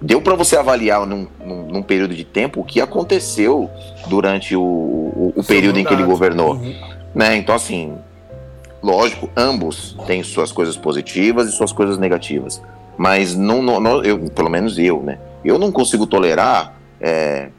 Deu 0.00 0.22
para 0.22 0.34
você 0.34 0.56
avaliar 0.56 1.06
num, 1.06 1.26
num, 1.44 1.66
num, 1.66 1.82
período 1.82 2.14
de 2.14 2.24
tempo 2.24 2.62
o 2.62 2.64
que 2.64 2.80
aconteceu 2.80 3.68
durante 4.06 4.56
o, 4.56 4.62
o, 4.62 5.34
o 5.36 5.44
período 5.44 5.78
em 5.78 5.84
que 5.84 5.92
ele 5.92 6.04
governou. 6.04 6.54
Uhum. 6.54 6.74
Né? 7.14 7.36
Então, 7.36 7.54
assim, 7.54 7.94
lógico, 8.82 9.28
ambos 9.36 9.98
têm 10.06 10.22
suas 10.22 10.50
coisas 10.50 10.78
positivas 10.78 11.46
e 11.46 11.52
suas 11.52 11.72
coisas 11.72 11.98
negativas. 11.98 12.62
Mas 12.96 13.36
não, 13.36 13.60
não, 13.60 13.78
não 13.78 14.02
eu, 14.02 14.18
pelo 14.30 14.48
menos 14.48 14.78
eu, 14.78 15.02
né? 15.02 15.18
Eu 15.44 15.58
não 15.58 15.70
consigo 15.70 16.06
tolerar 16.06 16.74
é, 16.98 17.50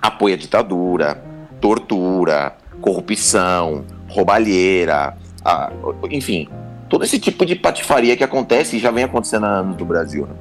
apoia 0.00 0.34
a 0.34 0.38
ditadura, 0.38 1.22
tortura, 1.60 2.56
corrupção, 2.80 3.84
roubalheira, 4.08 5.16
a, 5.44 5.70
enfim, 6.10 6.48
todo 6.88 7.04
esse 7.04 7.18
tipo 7.18 7.44
de 7.44 7.54
patifaria 7.54 8.16
que 8.16 8.24
acontece 8.24 8.76
e 8.76 8.78
já 8.78 8.90
vem 8.90 9.04
acontecendo 9.04 9.46
há 9.46 9.58
anos 9.58 9.76
no 9.76 9.84
Brasil. 9.84 10.26
Né? 10.26 10.34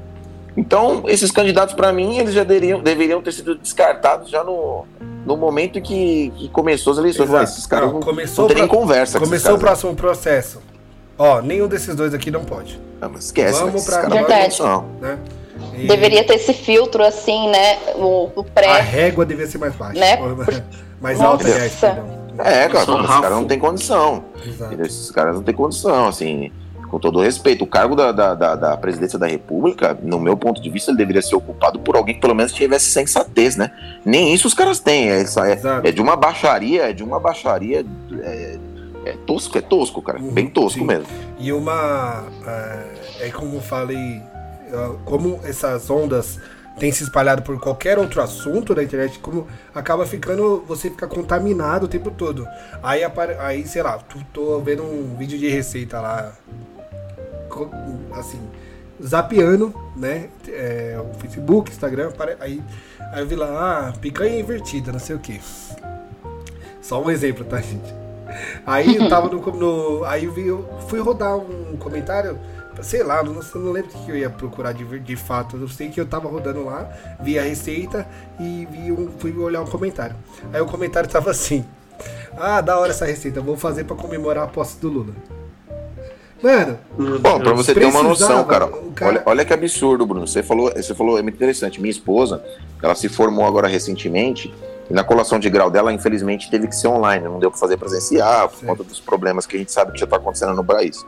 Então, 0.55 1.03
esses 1.07 1.29
candidatos, 1.29 1.75
para 1.75 1.93
mim, 1.93 2.17
eles 2.17 2.33
já 2.33 2.43
deveriam, 2.43 2.81
deveriam 2.81 3.21
ter 3.21 3.31
sido 3.31 3.55
descartados 3.55 4.29
já 4.29 4.43
no, 4.43 4.85
no 5.23 5.37
momento 5.37 5.79
que, 5.79 6.31
que 6.35 6.49
começou 6.49 6.93
as 6.93 6.99
eleições. 6.99 7.29
Exato. 7.29 7.43
Esses 7.43 7.67
caras 7.67 7.93
não, 7.93 7.99
começou 7.99 8.49
não 8.49 8.55
tem 8.55 8.67
conversa. 8.67 9.19
Começou 9.19 9.55
o 9.55 9.59
próximo 9.59 9.95
processo. 9.95 10.59
Ó, 11.17 11.41
nenhum 11.41 11.67
desses 11.67 11.95
dois 11.95 12.13
aqui 12.13 12.31
não 12.31 12.43
pode. 12.43 12.79
Não, 12.99 13.09
mas 13.09 13.25
esquece. 13.25 13.59
Vamos 13.59 13.85
pra 13.85 14.07
Verdade. 14.09 14.59
Não, 14.59 14.85
né? 14.99 15.19
E... 15.77 15.87
Deveria 15.87 16.23
ter 16.23 16.35
esse 16.35 16.53
filtro 16.53 17.03
assim, 17.03 17.49
né? 17.49 17.77
O, 17.95 18.31
o 18.35 18.43
pré. 18.43 18.67
A 18.67 18.81
régua 18.81 19.25
devia 19.25 19.47
ser 19.47 19.57
mais 19.57 19.75
baixa. 19.75 19.99
Né? 19.99 20.17
mais 20.99 21.21
alta, 21.21 21.45
aliás, 21.45 21.75
perdão. 21.75 22.17
É, 22.39 22.67
cara, 22.69 22.83
esses 22.83 23.07
caras 23.07 23.31
não 23.31 23.45
têm 23.45 23.59
condição. 23.59 24.25
Exato. 24.45 24.81
Esses 24.81 25.11
caras 25.11 25.35
não 25.35 25.43
têm 25.43 25.55
condição, 25.55 26.07
assim, 26.07 26.51
com 26.87 26.99
todo 26.99 27.21
respeito. 27.21 27.63
O 27.63 27.67
cargo 27.67 27.95
da, 27.95 28.11
da, 28.11 28.35
da, 28.35 28.55
da, 28.55 28.77
presidência 28.77 29.17
da 29.17 29.27
República, 29.27 29.97
no 30.01 30.19
meu 30.19 30.37
ponto 30.37 30.61
de 30.61 30.69
vista, 30.69 30.91
ele 30.91 30.97
deveria 30.97 31.21
ser 31.21 31.35
ocupado 31.35 31.79
por 31.79 31.95
alguém 31.95 32.15
que 32.15 32.21
pelo 32.21 32.35
menos 32.35 32.53
tivesse 32.53 32.85
sensatez, 32.85 33.55
né? 33.55 33.71
Nem 34.05 34.33
isso 34.33 34.47
os 34.47 34.53
caras 34.53 34.79
têm. 34.79 35.09
É, 35.09 35.21
é, 35.21 35.89
é 35.89 35.91
de 35.91 36.01
uma 36.01 36.15
baixaria, 36.15 36.89
é 36.89 36.93
de 36.93 37.03
uma 37.03 37.19
baixaria. 37.19 37.85
É, 38.21 38.57
é 39.05 39.13
tosco, 39.25 39.57
é 39.57 39.61
tosco, 39.61 40.01
cara. 40.01 40.19
Uhum, 40.19 40.31
bem 40.31 40.47
tosco 40.47 40.79
sim. 40.79 40.85
mesmo. 40.85 41.07
E 41.39 41.51
uma. 41.51 42.25
É, 42.45 43.27
é 43.27 43.29
como 43.29 43.55
eu 43.55 43.61
falei, 43.61 44.21
é, 44.21 44.36
como 45.05 45.39
essas 45.43 45.89
ondas 45.89 46.39
têm 46.79 46.91
se 46.91 47.03
espalhado 47.03 47.41
por 47.41 47.59
qualquer 47.59 47.97
outro 47.97 48.21
assunto 48.21 48.75
na 48.75 48.83
internet, 48.83 49.19
como 49.19 49.47
acaba 49.73 50.05
ficando. 50.05 50.63
Você 50.67 50.89
fica 50.89 51.07
contaminado 51.07 51.85
o 51.85 51.89
tempo 51.89 52.11
todo. 52.11 52.47
Aí, 52.83 53.01
aí 53.39 53.67
sei 53.67 53.81
lá, 53.83 53.99
tô 54.33 54.59
vendo 54.59 54.83
um 54.83 55.15
vídeo 55.17 55.37
de 55.37 55.47
receita 55.49 55.99
lá. 55.99 56.33
Assim, 58.13 58.39
zapeando, 59.03 59.73
né? 59.95 60.29
É, 60.47 60.97
o 60.99 61.13
Facebook, 61.19 61.71
Instagram, 61.71 62.11
aí, 62.39 62.61
aí 63.11 63.21
eu 63.21 63.27
vi 63.27 63.35
lá, 63.35 63.89
ah, 63.89 63.93
picanha 63.99 64.39
invertida, 64.39 64.91
não 64.91 64.99
sei 64.99 65.15
o 65.15 65.19
que. 65.19 65.39
Só 66.81 67.01
um 67.01 67.09
exemplo, 67.09 67.43
tá, 67.45 67.59
gente? 67.61 67.93
Aí 68.65 68.97
eu 68.97 69.09
tava 69.09 69.27
no. 69.29 69.39
no- 69.39 70.03
aí 70.05 70.25
eu, 70.25 70.31
vi, 70.31 70.47
eu 70.47 70.67
fui 70.87 70.99
rodar 70.99 71.35
um 71.37 71.75
comentário, 71.77 72.37
sei 72.81 73.03
lá, 73.03 73.23
não, 73.23 73.33
não 73.55 73.71
lembro 73.71 73.91
o 73.95 74.05
que 74.05 74.11
eu 74.11 74.17
ia 74.17 74.29
procurar 74.29 74.71
de, 74.73 74.99
de 74.99 75.15
fato. 75.15 75.57
Eu 75.57 75.67
sei 75.67 75.89
que 75.89 75.99
eu 75.99 76.05
tava 76.05 76.27
rodando 76.27 76.63
lá, 76.65 76.89
vi 77.21 77.37
a 77.37 77.43
receita 77.43 78.07
e 78.39 78.67
vi 78.71 78.91
um, 78.91 79.09
fui 79.17 79.35
olhar 79.37 79.61
um 79.61 79.65
comentário. 79.67 80.15
Aí 80.53 80.61
o 80.61 80.65
comentário 80.65 81.09
tava 81.09 81.31
assim: 81.31 81.65
Ah, 82.37 82.61
da 82.61 82.77
hora 82.79 82.91
essa 82.91 83.05
receita, 83.05 83.41
vou 83.41 83.57
fazer 83.57 83.83
pra 83.83 83.95
comemorar 83.95 84.43
a 84.43 84.47
posse 84.47 84.77
do 84.79 84.89
Lula. 84.89 85.13
Mano, 86.41 86.77
Bom, 87.19 87.39
pra 87.39 87.53
você 87.53 87.73
ter 87.73 87.85
uma 87.85 88.03
noção, 88.03 88.45
cara, 88.45 88.67
cara- 88.93 89.09
Olha, 89.09 89.23
olha 89.25 89.45
que 89.45 89.53
absurdo, 89.53 90.05
Bruno. 90.05 90.27
Você 90.27 90.43
falou, 90.43 90.71
você 90.71 90.93
falou, 90.93 91.17
é 91.17 91.21
muito 91.23 91.33
interessante. 91.35 91.81
Minha 91.81 91.89
esposa, 91.91 92.43
ela 92.81 92.93
se 92.93 93.09
formou 93.09 93.43
agora 93.45 93.67
recentemente 93.67 94.53
e 94.87 94.93
na 94.93 95.03
colação 95.03 95.39
de 95.39 95.49
grau 95.49 95.71
dela, 95.71 95.91
infelizmente, 95.91 96.49
teve 96.51 96.67
que 96.67 96.75
ser 96.75 96.89
online. 96.89 97.25
Não 97.25 97.39
deu 97.39 97.49
pra 97.49 97.59
fazer 97.59 97.77
presencial 97.77 98.49
por 98.49 98.59
Sim. 98.59 98.67
conta 98.67 98.83
dos 98.83 98.99
problemas 98.99 99.47
que 99.47 99.55
a 99.55 99.59
gente 99.59 99.71
sabe 99.71 99.93
que 99.93 99.99
já 99.99 100.05
tá 100.05 100.17
acontecendo 100.17 100.53
no 100.53 100.63
país. 100.63 101.03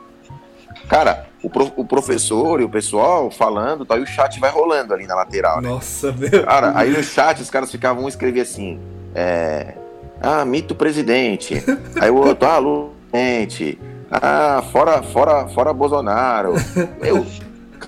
Cara, 0.90 1.28
o, 1.44 1.50
pro- 1.50 1.72
o 1.78 1.86
professor 1.86 2.60
e 2.60 2.64
o 2.64 2.70
pessoal 2.70 3.30
falando, 3.30 3.86
tá, 3.86 3.96
e 3.98 4.02
o 4.02 4.06
chat 4.08 4.40
vai 4.40 4.50
rolando 4.50 4.94
ali 4.94 5.06
na 5.08 5.16
lateral. 5.16 5.62
né? 5.62 5.70
nossa, 5.70 6.12
meu. 6.12 6.44
Cara, 6.44 6.74
aí 6.76 6.90
no 6.90 7.04
chat 7.04 7.42
os 7.42 7.50
caras 7.50 7.72
ficavam, 7.72 8.04
um 8.04 8.08
escrevia 8.10 8.42
assim, 8.42 8.80
é, 9.16 9.76
ah, 10.22 10.44
mito 10.44 10.74
presidente. 10.76 11.64
Aí 12.02 12.10
o 12.10 12.16
outro, 12.16 12.48
ah, 12.48 12.58
Lula 12.58 12.90
presidente. 13.12 13.80
Ah, 14.12 14.64
fora, 14.72 15.04
fora, 15.04 15.48
fora 15.50 15.72
Bolsonaro. 15.74 16.54
Eu, 17.02 17.24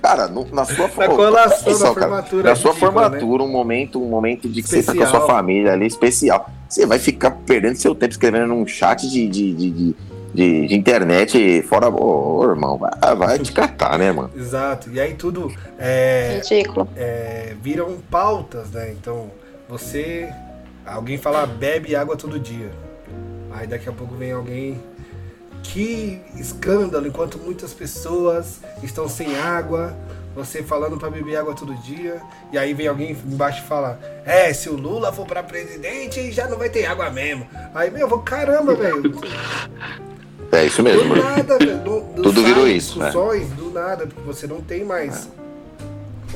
cara, 0.02 0.28
no- 0.28 0.48
na 0.54 0.66
sua 0.66 0.88
Na 0.88 1.08
colação, 1.08 1.58
Atenção, 1.74 1.90
na 1.90 1.96
cara, 1.96 2.08
formatura. 2.10 2.50
na 2.50 2.56
sua 2.56 2.72
ridícula, 2.72 2.92
né? 2.92 3.10
formatura, 3.20 3.44
um 3.44 3.48
momento, 3.52 4.02
um 4.04 4.08
momento 4.10 4.48
de 4.48 4.62
que 4.62 4.70
você 4.70 4.84
tá 4.84 4.94
com 4.94 5.00
a 5.00 5.04
Especial. 5.04 5.22
sua 5.26 5.36
família 5.36 5.74
ali, 5.74 5.88
especial. 5.88 6.48
Você 6.70 6.86
vai 6.86 7.00
ficar 7.00 7.32
perdendo 7.32 7.76
seu 7.76 7.94
tempo 7.96 8.12
escrevendo 8.12 8.48
num 8.48 8.66
chat 8.68 9.10
de, 9.10 9.28
de, 9.28 9.54
de, 9.54 9.72
de, 9.72 9.96
de- 10.34 10.68
de 10.68 10.76
internet 10.76 11.62
fora. 11.64 11.90
Ô, 11.90 12.40
ô, 12.40 12.44
irmão, 12.50 12.78
vai, 12.78 13.16
vai 13.16 13.40
te 13.40 13.52
catar, 13.52 13.98
né, 14.00 14.12
mano? 14.12 14.32
Exato. 14.38 14.90
E 14.92 15.00
aí 15.00 15.14
tudo 15.16 15.52
é, 15.78 16.42
Ridículo. 16.44 16.88
é, 16.96 17.56
viram 17.62 17.98
pautas, 18.10 18.72
né? 18.72 18.92
Então, 18.92 19.32
você. 19.68 20.30
Alguém 20.86 21.18
fala 21.18 21.46
bebe 21.46 21.96
água 21.96 22.16
todo 22.18 22.40
dia. 22.40 22.72
Aí 23.52 23.68
daqui 23.68 23.88
a 23.88 23.92
pouco 23.92 24.16
vem 24.16 24.32
alguém. 24.32 24.82
Que 25.64 26.20
escândalo, 26.36 27.06
enquanto 27.08 27.38
muitas 27.38 27.72
pessoas 27.72 28.62
estão 28.82 29.08
sem 29.08 29.38
água, 29.38 29.96
você 30.36 30.64
falando 30.64 30.98
pra 30.98 31.08
beber 31.12 31.36
água 31.36 31.54
todo 31.54 31.76
dia, 31.76 32.20
e 32.52 32.58
aí 32.58 32.74
vem 32.74 32.88
alguém 32.88 33.12
embaixo 33.26 33.62
e 33.64 33.68
fala: 33.68 34.00
É, 34.26 34.52
se 34.54 34.70
o 34.70 34.74
Lula 34.76 35.14
for 35.14 35.28
pra 35.28 35.44
presidente, 35.44 36.32
já 36.32 36.48
não 36.48 36.58
vai 36.58 36.68
ter 36.70 36.88
água 36.88 37.12
mesmo. 37.12 37.48
Aí, 37.76 37.92
meu, 37.92 38.02
eu 38.02 38.08
vou, 38.08 38.20
caramba, 38.20 38.74
velho. 38.74 39.04
É 40.52 40.66
isso 40.66 40.78
Do 40.78 40.84
mesmo, 40.84 41.10
Bruno. 41.10 41.24
nada, 41.24 41.58
velho. 41.58 41.78
Do, 41.80 42.00
do 42.16 42.22
Tudo 42.24 42.44
virou 42.44 42.68
isso, 42.68 43.00
né? 43.00 43.12
Do 43.12 43.72
nada, 43.72 44.06
porque 44.08 44.22
você 44.22 44.48
não 44.48 44.62
tem 44.62 44.84
mais. 44.84 45.30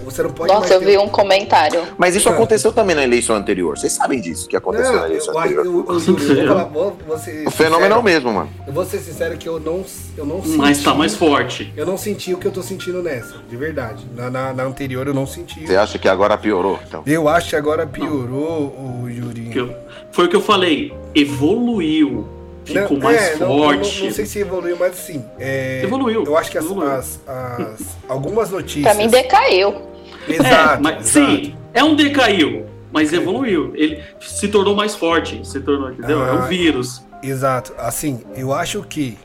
Você 0.03 0.21
não 0.21 0.29
pode 0.29 0.53
Nossa, 0.53 0.73
eu 0.75 0.81
vi 0.81 0.97
um 0.99 1.07
comentário. 1.07 1.81
Mas 1.97 2.15
isso 2.15 2.25
Cara. 2.25 2.35
aconteceu 2.35 2.71
também 2.71 2.95
na 2.95 3.03
eleição 3.03 3.35
anterior. 3.35 3.75
Vocês 3.75 3.91
sabem 3.93 4.21
disso 4.21 4.47
que 4.47 4.55
aconteceu 4.55 4.91
Não, 4.91 4.99
na 4.99 5.05
eleição 5.07 5.33
eu, 5.33 5.39
anterior. 5.39 5.65
eu, 5.65 5.71
eu, 5.71 5.93
eu 5.95 5.99
vou 5.99 6.47
falar, 6.47 6.63
vou, 6.65 6.97
vou 7.07 7.17
ser 7.17 7.47
O 7.47 7.49
fenômeno 7.51 7.95
é 7.95 7.97
o 7.97 8.03
mesmo, 8.03 8.31
mano. 8.31 8.49
Eu 8.67 8.73
vou 8.73 8.85
ser 8.85 8.99
sincero 8.99 9.35
que 9.37 9.49
eu 9.49 9.59
não, 9.59 9.83
eu 10.15 10.25
não 10.25 10.43
senti. 10.43 10.57
Mas 10.57 10.83
tá 10.83 10.93
mais 10.93 11.15
forte. 11.15 11.73
Eu 11.75 11.85
não 11.87 11.97
senti 11.97 12.33
o 12.33 12.37
que 12.37 12.45
eu 12.45 12.51
tô 12.51 12.61
sentindo 12.61 13.01
nessa, 13.01 13.35
de 13.49 13.55
verdade. 13.57 14.05
Na, 14.15 14.29
na, 14.29 14.53
na 14.53 14.63
anterior 14.63 15.07
eu 15.07 15.13
não 15.13 15.25
senti. 15.25 15.65
Você 15.65 15.75
acha 15.75 15.97
que 15.97 16.07
agora 16.07 16.37
piorou? 16.37 16.77
Então. 16.87 17.01
Eu 17.07 17.27
acho 17.27 17.49
que 17.49 17.55
agora 17.55 17.87
piorou, 17.87 18.75
o 19.03 19.09
Yuri. 19.09 19.49
Que 19.49 19.59
eu- 19.59 19.73
foi 20.11 20.25
o 20.25 20.29
que 20.29 20.35
eu 20.35 20.41
falei. 20.41 20.93
Evoluiu. 21.15 22.27
Ficou 22.65 22.97
Não, 22.97 23.03
mais 23.03 23.21
é, 23.21 23.35
não- 23.37 23.47
forte. 23.47 23.99
Não, 23.99 24.05
não 24.07 24.13
sei 24.13 24.25
se 24.25 24.39
evoluiu, 24.39 24.75
mas 24.79 24.93
assim. 24.93 25.23
é, 25.39 25.81
Evoluiu, 25.83 26.23
Eu 26.25 26.35
acho 26.35 26.49
que 26.51 26.57
as, 26.57 26.65
as- 26.65 27.19
as- 27.27 27.97
algumas 28.09 28.49
notícias. 28.49 28.83
Pra 28.83 28.95
mim 28.95 29.07
decaiu. 29.09 29.83
Exato. 30.27 30.47
é, 30.47 30.79
mas, 30.81 31.15
exato. 31.15 31.31
sim, 31.35 31.55
é 31.73 31.83
um 31.83 31.95
decaiu, 31.95 32.65
mas 32.91 33.13
evoluiu. 33.13 33.71
Ele 33.75 34.03
se 34.19 34.47
tornou 34.47 34.75
mais 34.75 34.95
forte, 34.95 35.47
se 35.47 35.59
tornou, 35.59 35.91
entendeu? 35.91 36.25
é 36.25 36.33
um 36.33 36.39
Ah, 36.39 36.47
vírus. 36.47 37.03
Exato. 37.21 37.73
Assim, 37.77 38.23
eu 38.35 38.51
acho 38.51 38.81
que 38.81 39.15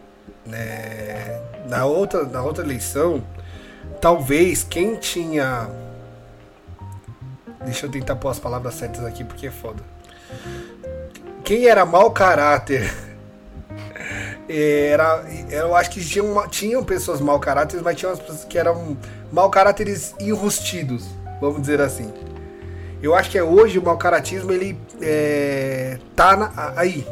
né, 0.45 1.41
na, 1.67 1.87
outra, 1.87 2.25
na 2.25 2.43
outra 2.43 2.63
eleição, 2.63 3.25
talvez 4.01 4.63
quem 4.63 4.97
tinha. 4.97 5.69
Deixa 7.65 7.87
eu 7.87 7.91
tentar 7.91 8.17
pôr 8.17 8.29
as 8.29 8.39
palavras 8.39 8.75
certas 8.75 9.05
aqui 9.05 9.25
porque 9.25 9.47
é 9.47 9.51
foda. 9.51 9.83
Quem 11.43 11.67
era 11.67 11.87
mau 11.87 12.11
caráter. 12.11 12.93
Era, 14.53 15.25
eu 15.51 15.77
acho 15.77 15.91
que 15.91 16.05
tinham, 16.05 16.49
tinham 16.49 16.83
pessoas 16.83 17.21
mau 17.21 17.39
caráter, 17.39 17.81
mas 17.83 17.97
tinham 17.97 18.13
as 18.13 18.19
pessoas 18.19 18.45
que 18.45 18.59
eram 18.59 18.97
mau 19.31 19.49
caráteres 19.49 20.13
enrustidos, 20.19 21.05
vamos 21.41 21.61
dizer 21.61 21.81
assim. 21.81 22.13
Eu 23.03 23.15
acho 23.15 23.31
que 23.31 23.39
é 23.39 23.43
hoje 23.43 23.79
o 23.79 23.83
mau 23.83 23.97
caratismo 23.97 24.51
ele 24.53 24.77
é, 25.01 25.99
tá 26.17 26.37
na- 26.37 26.73
aí, 26.77 27.07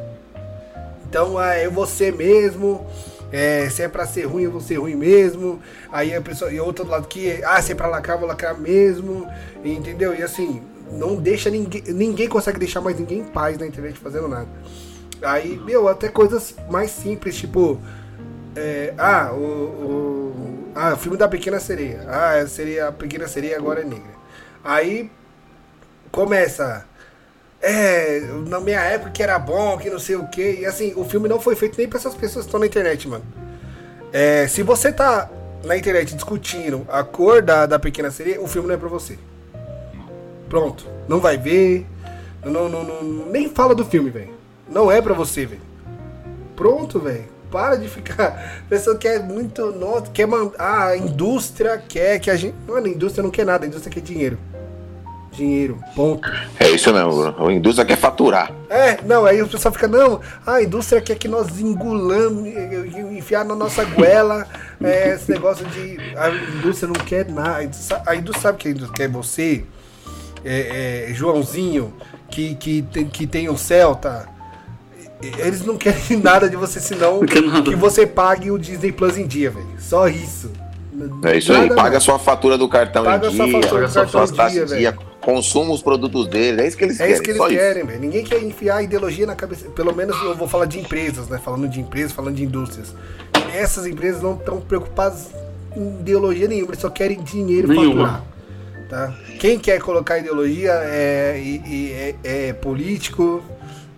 então 1.09 1.41
é 1.41 1.69
ser 1.87 2.13
mesmo. 2.13 2.87
É, 3.31 3.69
se 3.69 3.83
é 3.83 3.89
pra 3.89 4.07
ser 4.07 4.25
ruim, 4.25 4.45
eu 4.45 4.51
vou 4.51 4.61
ser 4.61 4.77
ruim 4.77 4.95
mesmo. 4.95 5.61
Aí 5.93 6.15
a 6.15 6.21
pessoa. 6.21 6.51
E 6.51 6.59
outro 6.59 6.87
lado 6.87 7.07
que, 7.07 7.43
ah, 7.45 7.61
se 7.61 7.73
é 7.73 7.75
pra 7.75 7.87
lacrar, 7.87 8.17
eu 8.17 8.21
vou 8.21 8.29
lacrar 8.29 8.59
mesmo. 8.59 9.27
Entendeu? 9.63 10.15
E 10.15 10.23
assim, 10.23 10.63
não 10.93 11.15
deixa 11.17 11.51
ninguém. 11.51 11.83
Ninguém 11.89 12.27
consegue 12.27 12.59
deixar 12.59 12.81
mais 12.81 12.99
ninguém 12.99 13.19
em 13.21 13.25
paz 13.25 13.59
na 13.59 13.67
internet 13.67 13.99
fazendo 13.99 14.29
nada. 14.29 14.49
Aí, 15.23 15.59
meu, 15.59 15.89
até 15.89 16.09
coisas 16.09 16.55
mais 16.71 16.91
simples, 16.91 17.37
tipo. 17.37 17.81
é, 18.57 18.95
ah, 18.99 19.33
o, 19.33 19.37
o. 19.37 20.69
Ah, 20.75 20.97
filme 20.97 21.17
da 21.17 21.27
Pequena 21.29 21.59
Sereia. 21.59 22.05
Ah, 22.07 22.35
a, 22.35 22.47
sereia, 22.47 22.89
a 22.89 22.93
Pequena 22.93 23.27
Sereia 23.27 23.57
agora 23.57 23.81
é 23.81 23.85
negra. 23.85 24.13
Aí 24.63 25.11
começa. 26.11 26.87
É, 27.61 28.21
na 28.47 28.61
minha 28.61 28.81
época 28.81 29.11
que 29.11 29.23
era 29.23 29.37
bom, 29.39 29.77
que 29.79 29.91
não 29.91 29.99
sei 29.99 30.15
o 30.17 30.29
que. 30.29 30.61
E 30.61 30.67
assim, 30.67 30.93
o 30.97 31.05
filme 31.05 31.29
não 31.29 31.41
foi 31.41 31.57
feito 31.57 31.77
nem 31.77 31.89
pra 31.89 31.99
essas 31.99 32.15
pessoas 32.15 32.45
que 32.45 32.49
estão 32.49 32.61
na 32.61 32.67
internet, 32.67 33.09
mano. 33.09 33.25
É, 34.13 34.47
se 34.47 34.63
você 34.63 34.93
tá 34.93 35.29
na 35.65 35.77
internet 35.77 36.15
discutindo 36.15 36.87
a 36.89 37.03
cor 37.03 37.43
da, 37.43 37.67
da 37.67 37.79
pequena 37.79 38.11
sereia, 38.11 38.41
o 38.41 38.47
filme 38.47 38.69
não 38.69 38.75
é 38.75 38.79
pra 38.79 38.89
você. 38.89 39.19
Pronto. 40.49 40.87
Não 41.09 41.19
vai 41.19 41.37
ver. 41.37 41.87
Não, 42.45 42.69
não, 42.69 42.85
não, 42.85 43.27
nem 43.27 43.51
fala 43.51 43.75
do 43.75 43.85
filme, 43.85 44.11
velho. 44.11 44.38
Não 44.71 44.91
é 44.91 45.01
pra 45.01 45.15
você, 45.15 45.47
velho. 45.47 45.61
Pronto, 46.55 46.99
velho. 46.99 47.25
Para 47.51 47.77
de 47.77 47.89
ficar. 47.89 48.63
A 48.67 48.69
pessoa 48.69 48.97
quer 48.97 49.23
muito. 49.23 49.73
Nossa, 49.73 50.11
quer 50.13 50.27
mandar. 50.27 50.55
Ah, 50.59 50.89
a 50.89 50.97
indústria 50.97 51.79
quer 51.79 52.19
que 52.19 52.31
a 52.31 52.37
gente. 52.37 52.55
Mano, 52.67 52.87
a 52.87 52.91
indústria 52.91 53.23
não 53.23 53.31
quer 53.31 53.47
nada, 53.47 53.65
a 53.65 53.69
indústria 53.69 53.93
quer 53.93 54.01
dinheiro. 54.01 54.39
Dinheiro, 55.33 55.79
ponto. 55.95 56.29
É 56.59 56.69
isso 56.69 56.93
mesmo, 56.93 57.13
Bruno. 57.13 57.47
A 57.47 57.53
indústria 57.53 57.87
quer 57.87 57.97
faturar. 57.97 58.51
É, 58.69 58.99
não, 59.05 59.25
aí 59.25 59.41
o 59.41 59.47
pessoal 59.47 59.73
fica, 59.73 59.87
não, 59.87 60.21
a 60.45 60.63
indústria 60.63 61.01
quer 61.01 61.17
que 61.17 61.29
nós 61.29 61.61
engulamos, 61.61 62.45
enfiar 63.13 63.45
na 63.45 63.55
nossa 63.55 63.85
goela 63.85 64.47
é, 64.83 65.15
esse 65.15 65.31
negócio 65.31 65.65
de. 65.67 65.97
A 66.17 66.31
indústria 66.31 66.89
não 66.89 67.05
quer 67.05 67.31
nada. 67.31 67.59
A 68.07 68.17
indústria, 68.17 68.41
sabe 68.41 68.59
que 68.59 68.69
a 68.69 68.71
indústria 68.73 68.97
quer 68.97 69.09
você, 69.09 69.65
é, 70.45 71.09
é, 71.11 71.15
Joãozinho, 71.15 71.95
que, 72.31 72.55
que, 72.57 72.83
tem, 72.83 73.07
que 73.07 73.27
tem 73.27 73.49
um 73.49 73.57
Celta. 73.57 74.38
Eles 75.21 75.65
não 75.65 75.77
querem 75.77 76.17
nada 76.23 76.49
de 76.49 76.57
você, 76.57 76.81
senão 76.81 77.21
que 77.21 77.75
você 77.77 78.07
pague 78.07 78.51
o 78.51 78.59
Disney 78.59 78.93
Plus 78.93 79.19
em 79.19 79.27
dia, 79.27 79.51
velho. 79.51 79.67
Só 79.79 80.07
isso. 80.09 80.51
É 81.25 81.39
isso 81.39 81.53
aí. 81.53 81.63
Nada 81.63 81.75
Paga 81.75 81.89
a 81.89 81.93
mais. 81.93 82.03
sua 82.03 82.19
fatura 82.19 82.59
do 82.59 82.69
cartão 82.69 83.05
Paga 83.05 83.29
a 83.29 83.31
em 83.31 83.37
sua 83.37 83.45
dia, 83.47 83.61
fatura 83.63 83.89
paga 83.89 83.89
do 83.89 83.95
cartão 84.13 84.25
em 84.25 84.37
taxas 84.37 84.69
dia, 84.69 84.77
em 84.77 84.79
dia, 84.81 84.97
consuma 85.21 85.73
os 85.73 85.81
produtos 85.83 86.27
deles. 86.29 86.61
É 86.61 86.67
isso 86.69 86.77
que 86.77 86.85
eles 86.85 86.97
É 86.97 86.99
querem. 86.99 87.13
isso 87.15 87.23
que 87.23 87.31
eles 87.31 87.43
só 87.43 87.49
querem, 87.49 87.85
velho. 87.85 88.01
Ninguém 88.01 88.25
quer 88.25 88.43
enfiar 88.43 88.83
ideologia 88.83 89.27
na 89.27 89.35
cabeça. 89.37 89.69
Pelo 89.71 89.95
menos 89.95 90.17
eu 90.23 90.35
vou 90.37 90.49
falar 90.49 90.65
de 90.67 90.79
empresas, 90.81 91.29
né? 91.29 91.41
Falando 91.45 91.69
de 91.69 91.81
empresas, 91.81 92.13
falando 92.13 92.35
de 92.35 92.43
indústrias. 92.45 92.95
Essas 93.55 93.87
empresas 93.87 94.23
não 94.23 94.35
estão 94.35 94.61
preocupadas 94.61 95.29
em 95.77 96.01
ideologia 96.01 96.49
nenhuma, 96.49 96.71
eles 96.73 96.81
só 96.81 96.91
querem 96.91 97.23
dinheiro 97.23 97.69
Nenhuma. 97.69 98.07
faturar. 98.07 98.25
Tá? 98.89 99.15
Quem 99.39 99.59
quer 99.59 99.81
colocar 99.81 100.19
ideologia 100.19 100.73
é, 100.83 101.39
é- 102.25 102.49
é 102.49 102.53
político, 102.55 103.43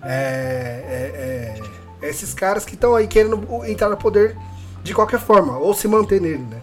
é, 0.02 0.84
é- 0.88 1.60
é 2.02 2.08
esses 2.08 2.32
caras 2.32 2.64
que 2.64 2.74
estão 2.74 2.94
aí 2.94 3.06
querendo 3.06 3.46
entrar 3.66 3.88
no 3.88 3.96
poder 3.96 4.36
de 4.82 4.94
qualquer 4.94 5.20
forma, 5.20 5.58
ou 5.58 5.74
se 5.74 5.86
manter 5.86 6.20
nele, 6.20 6.44
né? 6.50 6.62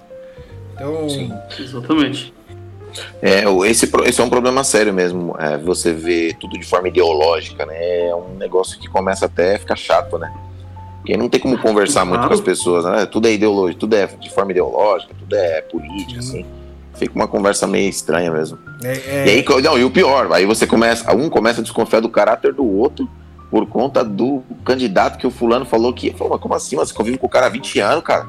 Então. 0.73 1.09
Sim, 1.09 1.31
exatamente. 1.59 2.33
É, 3.21 3.43
esse, 3.69 3.89
esse 4.05 4.21
é 4.21 4.23
um 4.23 4.29
problema 4.29 4.63
sério 4.63 4.93
mesmo. 4.93 5.35
É, 5.37 5.57
você 5.57 5.93
vê 5.93 6.35
tudo 6.39 6.57
de 6.57 6.65
forma 6.65 6.87
ideológica, 6.87 7.65
né? 7.65 8.07
É 8.07 8.15
um 8.15 8.35
negócio 8.35 8.79
que 8.79 8.87
começa 8.87 9.25
até 9.25 9.55
a 9.55 9.59
ficar 9.59 9.75
chato, 9.75 10.17
né? 10.17 10.33
Porque 10.97 11.15
não 11.15 11.29
tem 11.29 11.39
como 11.39 11.57
conversar 11.59 12.01
claro. 12.01 12.09
muito 12.09 12.27
com 12.27 12.33
as 12.33 12.41
pessoas, 12.41 12.85
né? 12.85 13.05
Tudo 13.05 13.27
é 13.27 13.33
ideológico, 13.33 13.81
tudo 13.81 13.95
é 13.95 14.07
de 14.07 14.29
forma 14.31 14.51
ideológica, 14.51 15.13
tudo 15.17 15.35
é 15.35 15.61
política, 15.61 16.19
assim. 16.19 16.45
Fica 16.95 17.13
uma 17.13 17.27
conversa 17.27 17.67
meio 17.67 17.89
estranha 17.89 18.31
mesmo. 18.31 18.57
É, 18.83 18.91
é... 18.91 19.25
E 19.27 19.29
aí, 19.29 19.61
não, 19.61 19.77
e 19.77 19.83
o 19.83 19.91
pior, 19.91 20.31
aí 20.33 20.45
você 20.45 20.65
começa, 20.65 21.15
um 21.15 21.29
começa 21.29 21.61
a 21.61 21.63
desconfiar 21.63 21.99
do 21.99 22.09
caráter 22.09 22.53
do 22.53 22.65
outro 22.65 23.07
por 23.49 23.67
conta 23.67 24.03
do 24.03 24.43
candidato 24.65 25.17
que 25.17 25.27
o 25.27 25.31
fulano 25.31 25.65
falou 25.65 25.93
que. 25.93 26.11
Falou, 26.11 26.33
mas 26.33 26.41
como 26.41 26.53
assim? 26.53 26.75
Você 26.75 26.93
convive 26.93 27.17
com 27.17 27.27
o 27.27 27.29
cara 27.29 27.45
há 27.45 27.49
20 27.49 27.79
anos, 27.79 28.03
cara? 28.03 28.27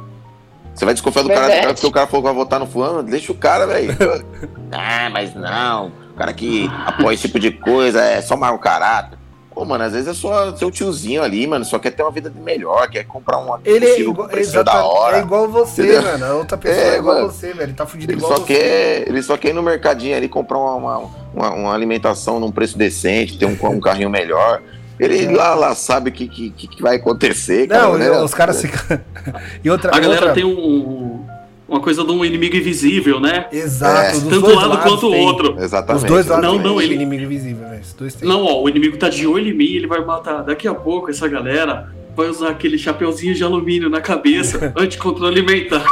Você 0.75 0.85
vai 0.85 0.95
desconfiar 0.95 1.23
do 1.23 1.29
cara, 1.29 1.49
cara 1.49 1.75
porque 1.75 1.87
o 1.87 1.91
cara 1.91 2.07
falou 2.07 2.23
que 2.23 2.29
vai 2.29 2.37
votar 2.37 2.61
no 2.61 2.67
fulano? 2.67 3.03
Deixa 3.03 3.33
o 3.33 3.35
cara, 3.35 3.67
velho. 3.67 3.97
ah, 4.71 5.11
mas 5.11 5.35
não. 5.35 5.89
O 6.13 6.15
cara 6.15 6.33
que 6.33 6.71
apoia 6.87 7.15
esse 7.15 7.27
tipo 7.27 7.41
de 7.41 7.51
coisa 7.51 8.01
é 8.01 8.23
só 8.23 8.37
mau 8.37 8.57
caráter. 8.61 9.19
Pô, 9.59 9.65
mano, 9.65 9.83
às 9.83 9.93
vezes 9.93 10.07
é 10.07 10.15
só 10.15 10.55
seu 10.55 10.71
tiozinho 10.71 11.21
ali, 11.21 11.45
mano, 11.45 11.65
só 11.65 11.81
quer 11.81 11.91
ter 11.91 12.05
uma 12.05 12.13
vida 12.13 12.33
melhor, 12.45 12.89
quer 12.89 13.03
comprar 13.03 13.39
um 13.39 13.59
Ele 13.65 13.87
é 13.87 14.01
igual, 14.01 14.29
da 14.65 14.85
hora. 14.85 15.17
É 15.17 15.21
igual 15.21 15.49
você, 15.49 15.83
entendeu? 15.83 16.03
mano. 16.03 16.25
A 16.25 16.35
outra 16.35 16.57
pessoa 16.57 16.81
é, 16.81 16.95
é 16.95 16.99
igual 16.99 17.17
mano, 17.17 17.33
você, 17.33 17.47
velho. 17.49 17.63
Ele 17.63 17.73
tá 17.73 17.85
fudido 17.85 18.13
ele 18.13 18.19
igual 18.21 18.37
só 18.37 18.39
você. 18.39 18.55
Quer, 18.55 19.09
ele 19.09 19.21
só 19.21 19.37
quer 19.37 19.49
ir 19.49 19.55
no 19.55 19.63
mercadinho 19.65 20.17
ali 20.17 20.29
comprar 20.29 20.59
uma, 20.59 21.11
uma, 21.35 21.51
uma 21.51 21.75
alimentação 21.75 22.39
num 22.39 22.53
preço 22.53 22.79
decente, 22.79 23.37
ter 23.37 23.47
um, 23.47 23.59
um 23.69 23.81
carrinho 23.81 24.09
melhor. 24.09 24.63
Ele 24.99 25.25
é. 25.25 25.31
lá, 25.31 25.55
lá 25.55 25.75
sabe 25.75 26.11
o 26.11 26.13
que, 26.13 26.27
que, 26.29 26.51
que, 26.51 26.83
vai 26.83 26.97
acontecer. 26.97 27.69
Cara, 27.69 27.89
não, 27.89 27.99
né? 27.99 28.11
os 28.21 28.35
caras 28.35 28.61
ficam. 28.61 29.01
e 29.63 29.71
outra, 29.71 29.95
a 29.95 29.99
galera 29.99 30.27
outra... 30.27 30.35
tem 30.35 30.45
um, 30.45 31.25
uma 31.69 31.81
coisa 31.81 32.03
de 32.03 32.11
um 32.11 32.25
inimigo 32.25 32.57
invisível, 32.57 33.21
né? 33.21 33.47
Exato. 33.53 34.17
É. 34.17 34.21
Tanto 34.31 34.47
um 34.47 34.55
lado 34.55 34.83
quanto 34.83 35.07
o 35.07 35.17
outro. 35.17 35.57
Exatamente. 35.61 36.05
Os 36.05 36.11
dois 36.11 36.27
lados 36.27 36.45
não, 36.45 36.59
não, 36.59 36.81
ele... 36.81 36.95
inimigo 36.95 37.25
invisível, 37.25 37.69
né? 37.69 37.81
dois 37.97 38.21
Não, 38.23 38.45
ó, 38.45 38.63
o 38.63 38.69
inimigo 38.69 38.97
tá 38.97 39.09
de 39.09 39.27
olho 39.27 39.49
em 39.49 39.55
mim, 39.55 39.73
ele 39.73 39.87
vai 39.87 40.05
matar. 40.05 40.43
Daqui 40.43 40.67
a 40.67 40.75
pouco 40.75 41.11
essa 41.11 41.29
galera 41.29 41.93
vai 42.17 42.29
usar 42.29 42.49
aquele 42.49 42.77
chapeuzinho 42.77 43.33
de 43.33 43.45
alumínio 43.45 43.89
na 43.89 44.01
cabeça, 44.01 44.73
anticontrole 44.77 45.43
mental. 45.43 45.85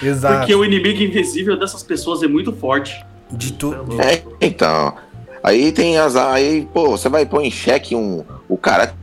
Exato. 0.00 0.38
Porque 0.38 0.54
o 0.54 0.64
inimigo 0.64 1.02
invisível 1.02 1.58
dessas 1.58 1.82
pessoas 1.82 2.22
é 2.22 2.28
muito 2.28 2.52
forte. 2.52 3.04
De 3.32 3.52
tudo. 3.52 4.00
É, 4.00 4.22
então. 4.40 4.94
Aí 5.42 5.72
tem 5.72 5.98
as. 5.98 6.16
Aí, 6.16 6.68
pô, 6.72 6.90
você 6.90 7.08
vai 7.08 7.24
pôr 7.24 7.42
em 7.42 7.50
xeque 7.50 7.94
um, 7.94 8.24
o 8.48 8.56
caráter 8.56 8.94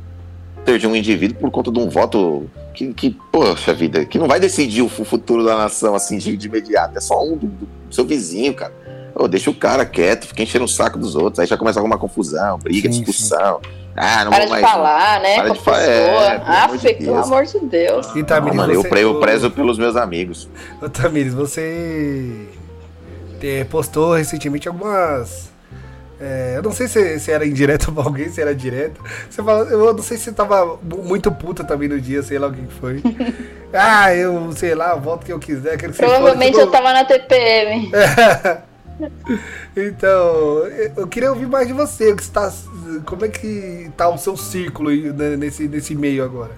de 0.79 0.85
um 0.85 0.95
indivíduo 0.95 1.39
por 1.39 1.49
conta 1.49 1.71
de 1.71 1.79
um 1.79 1.89
voto 1.89 2.49
que, 2.73 2.93
que 2.93 3.17
poxa 3.31 3.73
vida, 3.73 4.05
que 4.05 4.19
não 4.19 4.27
vai 4.27 4.39
decidir 4.39 4.81
o 4.81 4.89
futuro 4.89 5.43
da 5.43 5.57
nação 5.57 5.95
assim 5.95 6.17
de, 6.17 6.35
de 6.35 6.47
imediato. 6.47 6.97
É 6.97 7.01
só 7.01 7.23
um 7.23 7.37
do, 7.37 7.47
do 7.47 7.67
seu 7.89 8.05
vizinho, 8.05 8.53
cara. 8.53 8.73
Oh, 9.15 9.27
deixa 9.27 9.49
o 9.49 9.55
cara 9.55 9.83
quieto, 9.83 10.27
fica 10.27 10.43
enchendo 10.43 10.65
o 10.65 10.67
saco 10.67 10.99
dos 10.99 11.15
outros. 11.15 11.39
Aí 11.39 11.47
já 11.47 11.57
começa 11.57 11.79
alguma 11.79 11.97
confusão, 11.97 12.59
briga, 12.59 12.91
sim, 12.91 13.03
discussão. 13.03 13.59
Sim. 13.63 13.71
Ah, 13.95 14.25
não 14.25 14.31
para 14.31 14.45
de 14.45 14.51
mais, 14.51 14.63
falar, 14.63 15.21
né? 15.21 15.35
Para 15.37 15.49
de 15.49 15.59
falar. 15.59 15.81
É, 15.81 16.43
ah, 16.45 16.69
pelo, 16.99 17.17
amor 17.17 17.45
de 17.45 17.59
Deus. 17.61 18.15
E 18.15 18.23
Tamires, 18.23 18.55
mano, 18.55 18.75
você... 18.75 18.93
eu, 18.93 18.99
eu 18.99 19.19
prezo 19.19 19.49
pelos 19.49 19.79
meus 19.79 19.95
amigos. 19.95 20.47
Ô, 20.79 20.87
Tamires, 20.87 21.33
você 21.33 22.47
postou 23.71 24.13
recentemente 24.13 24.67
algumas 24.67 25.49
é, 26.19 26.53
eu 26.55 26.63
não 26.63 26.71
sei 26.71 26.87
se, 26.87 27.19
se 27.19 27.31
era 27.31 27.45
indireto 27.45 27.91
pra 27.93 28.03
alguém, 28.03 28.29
se 28.29 28.41
era 28.41 28.53
direto. 28.53 29.01
Você 29.29 29.43
fala, 29.43 29.65
eu 29.69 29.93
não 29.93 30.03
sei 30.03 30.17
se 30.17 30.25
você 30.25 30.31
tava 30.31 30.77
muito 30.83 31.31
puta 31.31 31.63
também 31.63 31.87
no 31.87 32.01
dia, 32.01 32.23
sei 32.23 32.39
lá 32.39 32.47
o 32.47 32.53
que 32.53 32.65
foi. 32.73 33.01
ah, 33.71 34.13
eu 34.15 34.51
sei 34.53 34.73
lá, 34.73 34.95
volto 34.95 35.25
que 35.25 35.31
eu 35.31 35.39
quiser. 35.39 35.77
Que 35.77 35.89
Provavelmente 35.89 36.57
eu 36.57 36.71
tava 36.71 36.91
na 36.91 37.05
TPM. 37.05 37.91
então, 39.77 40.63
eu 40.95 41.07
queria 41.07 41.29
ouvir 41.29 41.47
mais 41.47 41.67
de 41.67 41.73
você. 41.73 42.15
Que 42.15 42.23
está, 42.23 42.51
como 43.05 43.23
é 43.25 43.29
que 43.29 43.91
tá 43.95 44.09
o 44.09 44.17
seu 44.17 44.35
círculo 44.35 44.89
né, 44.89 45.35
nesse, 45.37 45.67
nesse 45.67 45.93
meio 45.93 46.23
agora? 46.23 46.51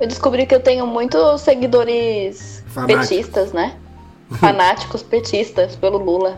Eu 0.00 0.08
descobri 0.08 0.44
que 0.44 0.54
eu 0.54 0.60
tenho 0.60 0.86
muitos 0.86 1.40
seguidores 1.40 2.64
Fanático. 2.66 3.00
petistas, 3.00 3.52
né? 3.52 3.76
Fanáticos 4.40 5.04
petistas 5.04 5.76
pelo 5.76 5.98
Lula. 5.98 6.36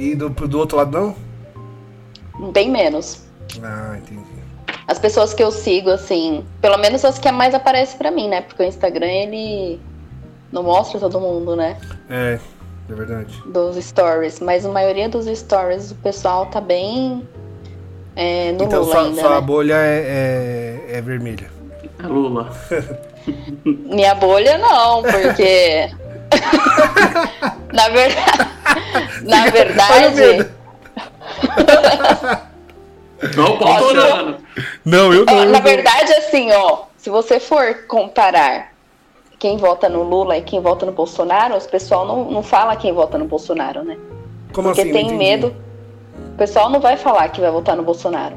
E 0.00 0.14
do, 0.14 0.30
do 0.30 0.58
outro 0.58 0.78
lado 0.78 0.98
não? 0.98 2.50
Bem 2.52 2.70
menos. 2.70 3.22
Ah, 3.62 3.98
entendi. 3.98 4.24
As 4.88 4.98
pessoas 4.98 5.34
que 5.34 5.42
eu 5.42 5.52
sigo, 5.52 5.90
assim, 5.90 6.42
pelo 6.62 6.78
menos 6.78 7.04
as 7.04 7.18
que 7.18 7.30
mais 7.30 7.54
aparecem 7.54 7.98
para 7.98 8.10
mim, 8.10 8.26
né? 8.26 8.40
Porque 8.40 8.62
o 8.62 8.66
Instagram, 8.66 9.06
ele 9.06 9.78
não 10.50 10.62
mostra 10.62 10.98
todo 10.98 11.20
mundo, 11.20 11.54
né? 11.54 11.76
É, 12.08 12.38
é 12.88 12.94
verdade. 12.94 13.42
Dos 13.46 13.76
stories. 13.76 14.40
Mas 14.40 14.64
a 14.64 14.70
maioria 14.70 15.06
dos 15.06 15.26
stories, 15.26 15.90
o 15.90 15.94
pessoal 15.96 16.46
tá 16.46 16.62
bem 16.62 17.28
é, 18.16 18.52
no 18.52 18.64
então, 18.64 18.80
Lula 18.80 18.92
sua, 18.94 19.04
ainda, 19.04 19.20
sua 19.20 19.34
né? 19.34 19.40
bolha 19.42 19.74
é, 19.74 20.86
é, 20.88 20.96
é 20.96 21.00
vermelha. 21.02 21.50
É 22.02 22.06
Lula. 22.06 22.50
Minha 23.64 24.14
bolha 24.14 24.56
não, 24.56 25.02
porque... 25.02 25.90
Na 27.72 27.88
verdade... 27.88 28.50
Na 29.22 29.50
verdade. 29.50 30.50
Não, 33.36 33.58
Pautorano. 33.58 34.38
Não, 34.84 35.12
eu 35.12 35.24
não. 35.24 35.44
na 35.46 35.60
verdade, 35.60 36.12
assim, 36.14 36.50
ó, 36.52 36.84
se 36.96 37.10
você 37.10 37.38
for 37.38 37.86
comparar 37.86 38.72
quem 39.38 39.56
vota 39.56 39.88
no 39.88 40.02
Lula 40.02 40.36
e 40.36 40.42
quem 40.42 40.60
vota 40.60 40.86
no 40.86 40.92
Bolsonaro, 40.92 41.56
os 41.56 41.66
pessoal 41.66 42.06
não, 42.06 42.30
não 42.30 42.42
fala 42.42 42.76
quem 42.76 42.92
vota 42.92 43.18
no 43.18 43.26
Bolsonaro, 43.26 43.82
né? 43.82 43.96
Como 44.52 44.68
Porque 44.68 44.82
assim? 44.82 44.92
tem 44.92 45.14
medo. 45.14 45.54
O 46.34 46.36
pessoal 46.36 46.68
não 46.70 46.80
vai 46.80 46.96
falar 46.96 47.28
que 47.28 47.40
vai 47.40 47.50
votar 47.50 47.76
no 47.76 47.82
Bolsonaro. 47.82 48.36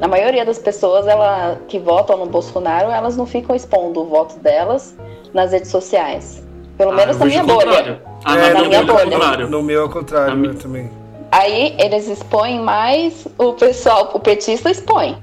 A 0.00 0.08
maioria 0.08 0.44
das 0.44 0.58
pessoas 0.58 1.06
ela, 1.06 1.58
que 1.68 1.78
votam 1.78 2.16
no 2.16 2.26
Bolsonaro, 2.26 2.90
elas 2.90 3.16
não 3.16 3.26
ficam 3.26 3.54
expondo 3.54 4.02
o 4.02 4.06
voto 4.06 4.38
delas 4.40 4.96
nas 5.32 5.52
redes 5.52 5.70
sociais. 5.70 6.42
Pelo 6.76 6.92
ah, 6.92 6.94
menos 6.94 7.18
na 7.18 7.24
minha 7.26 7.44
bolha. 7.44 8.02
Ah, 8.24 8.38
é, 8.38 8.52
na 8.52 8.62
minha 8.64 8.82
bolha. 8.82 9.46
No 9.46 9.62
meu 9.62 9.82
é 9.82 9.84
o 9.84 9.88
contrário, 9.88 10.44
eu 10.44 10.54
também. 10.54 10.90
Aí 11.30 11.74
eles 11.78 12.08
expõem 12.08 12.60
mais, 12.60 13.26
o 13.38 13.52
pessoal, 13.54 14.10
o 14.14 14.20
petista 14.20 14.70
expõe. 14.70 15.16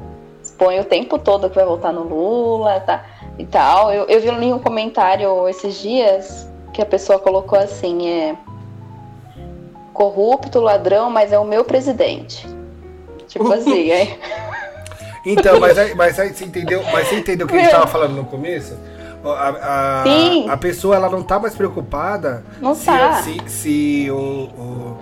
Expõe 0.44 0.80
o 0.80 0.84
tempo 0.84 1.18
todo 1.18 1.50
que 1.50 1.56
vai 1.56 1.66
votar 1.66 1.94
no 1.94 2.04
Lula 2.04 2.80
tá, 2.82 3.06
e 3.38 3.46
tal. 3.46 3.94
Eu, 3.94 4.06
eu 4.06 4.22
vi 4.22 4.30
um 4.52 4.60
comentário 4.60 5.48
esses 5.48 5.80
dias 5.82 6.50
que 6.74 6.82
a 6.82 6.86
pessoa 6.86 7.20
colocou 7.20 7.58
assim, 7.58 8.10
é 8.10 8.36
corrupto, 9.94 10.60
ladrão, 10.60 11.10
mas 11.10 11.32
é 11.32 11.40
o 11.40 11.46
meu 11.46 11.64
presidente. 11.64 12.48
Tipo 13.28 13.52
assim, 13.54 13.92
aí. 13.92 14.20
Então, 15.26 15.60
mas 15.60 15.78
aí, 15.78 15.94
mas 15.96 16.20
aí 16.20 16.34
você 16.34 16.46
entendeu, 16.46 16.84
mas 16.92 17.08
você 17.08 17.16
entendeu 17.16 17.46
o 17.46 17.50
que 17.50 17.56
a 17.56 17.60
gente 17.60 17.68
estava 17.68 17.88
falando 17.88 18.16
no 18.16 18.26
começo? 18.26 18.76
A, 19.24 19.50
a, 20.50 20.54
a, 20.54 20.58
pessoa 20.58 20.96
ela 20.96 21.10
não 21.10 21.22
tá 21.22 21.38
mais 21.38 21.54
preocupada 21.54 22.44
não 22.60 22.74
se, 22.74 22.86
tá. 22.86 23.22
se, 23.22 23.38
se 23.48 24.08
o, 24.10 24.16
o, 24.16 24.98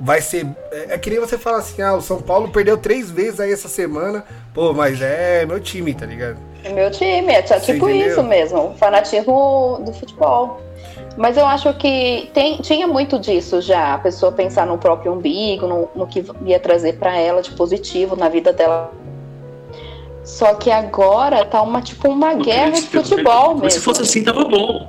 vai 0.00 0.20
ser. 0.20 0.46
É, 0.72 0.94
é 0.94 0.98
que 0.98 1.10
nem 1.10 1.20
você 1.20 1.36
fala 1.36 1.58
assim, 1.58 1.82
ah, 1.82 1.94
o 1.94 2.00
São 2.00 2.22
Paulo 2.22 2.48
perdeu 2.48 2.78
três 2.78 3.10
vezes 3.10 3.38
aí 3.40 3.52
essa 3.52 3.68
semana. 3.68 4.24
Pô, 4.54 4.72
mas 4.72 5.00
é 5.02 5.44
meu 5.46 5.60
time, 5.60 5.92
tá 5.94 6.06
ligado? 6.06 6.38
É 6.64 6.72
meu 6.72 6.90
time, 6.90 7.32
é 7.32 7.42
tipo 7.42 7.88
isso 7.88 8.22
mesmo, 8.22 8.70
o 8.70 8.74
fanatismo 8.74 9.80
do 9.84 9.92
futebol. 9.92 10.60
Mas 11.16 11.36
eu 11.36 11.44
acho 11.46 11.72
que 11.74 12.30
tem, 12.32 12.58
tinha 12.58 12.86
muito 12.86 13.18
disso 13.18 13.60
já, 13.60 13.94
a 13.94 13.98
pessoa 13.98 14.30
pensar 14.30 14.66
no 14.66 14.78
próprio 14.78 15.12
umbigo, 15.12 15.66
no, 15.66 15.88
no 15.94 16.06
que 16.06 16.24
ia 16.44 16.58
trazer 16.58 16.94
para 16.98 17.16
ela 17.16 17.42
de 17.42 17.50
positivo 17.50 18.16
na 18.16 18.28
vida 18.28 18.52
dela 18.52 18.92
só 20.24 20.54
que 20.54 20.70
agora 20.70 21.44
tá 21.44 21.62
uma 21.62 21.80
tipo 21.80 22.08
uma 22.08 22.34
guerra 22.34 22.72
de 22.72 22.82
futebol 22.82 23.48
mesmo. 23.48 23.64
Mas 23.64 23.74
se 23.74 23.80
fosse 23.80 24.02
assim, 24.02 24.22
tava 24.22 24.44
bom. 24.44 24.88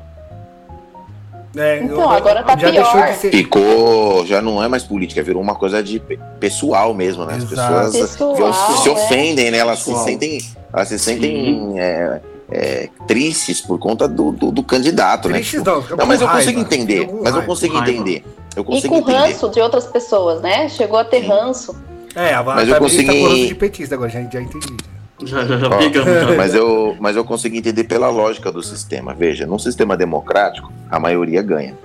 É, 1.56 1.84
então, 1.84 2.00
eu, 2.00 2.10
agora 2.10 2.44
tá 2.44 2.58
já 2.58 2.72
pior. 2.72 3.08
De 3.08 3.18
ser... 3.18 3.32
Ficou, 3.32 4.26
já 4.26 4.42
não 4.42 4.64
é 4.64 4.68
mais 4.68 4.84
política, 4.84 5.22
virou 5.22 5.42
uma 5.42 5.56
coisa 5.56 5.84
de 5.84 6.02
pessoal 6.40 6.94
mesmo, 6.94 7.26
né? 7.26 7.36
As 7.36 7.44
pessoas 7.44 8.18
pessoal, 8.18 8.54
se 8.78 8.88
é. 8.88 8.92
ofendem, 8.92 9.52
né? 9.52 9.58
Elas 9.58 9.80
se 9.80 9.94
sentem, 9.96 10.40
elas 10.72 10.88
se 10.88 10.98
sentem 10.98 11.78
é, 11.78 12.22
é, 12.50 12.90
tristes 13.06 13.60
por 13.60 13.78
conta 13.80 14.08
do, 14.08 14.32
do, 14.32 14.52
do 14.52 14.64
candidato, 14.64 15.28
né? 15.28 15.40
Tristes 15.40 15.64
não, 15.64 15.82
não, 15.82 16.06
mas 16.06 16.22
eu 16.22 16.30
consigo 16.30 16.60
entender, 16.62 17.10
mas 17.22 17.36
eu 17.36 17.44
consigo 17.44 17.78
entender. 17.78 18.24
Eu 18.56 18.64
consigo 18.64 18.88
e 18.96 19.02
com 19.02 19.10
entender. 19.10 19.18
ranço 19.18 19.50
de 19.50 19.60
outras 19.60 19.88
pessoas, 19.88 20.42
né? 20.42 20.70
Chegou 20.70 21.00
a 21.00 21.04
ter 21.04 21.22
Sim. 21.22 21.28
ranço. 21.28 21.76
É, 22.16 22.34
a 22.34 22.44
mas 22.44 22.68
eu 22.68 22.76
consegui... 22.76 23.24
tá 23.24 23.48
de 23.48 23.56
petista 23.56 23.96
agora, 23.96 24.10
já, 24.10 24.22
já 24.22 24.42
entendi. 24.42 24.78
Já, 25.24 25.46
já, 25.46 25.58
já 25.58 25.70
pegamos. 25.70 26.38
Mas 26.38 26.56
eu, 26.56 26.96
mas 27.00 27.16
eu 27.16 27.24
consegui 27.24 27.58
entender 27.58 27.84
pela 27.84 28.10
lógica 28.10 28.52
do 28.52 28.62
sistema. 28.64 29.14
Veja, 29.14 29.46
num 29.46 29.60
sistema 29.60 29.96
democrático, 29.96 30.72
a 30.90 31.00
maioria 31.00 31.42
ganha. 31.42 31.78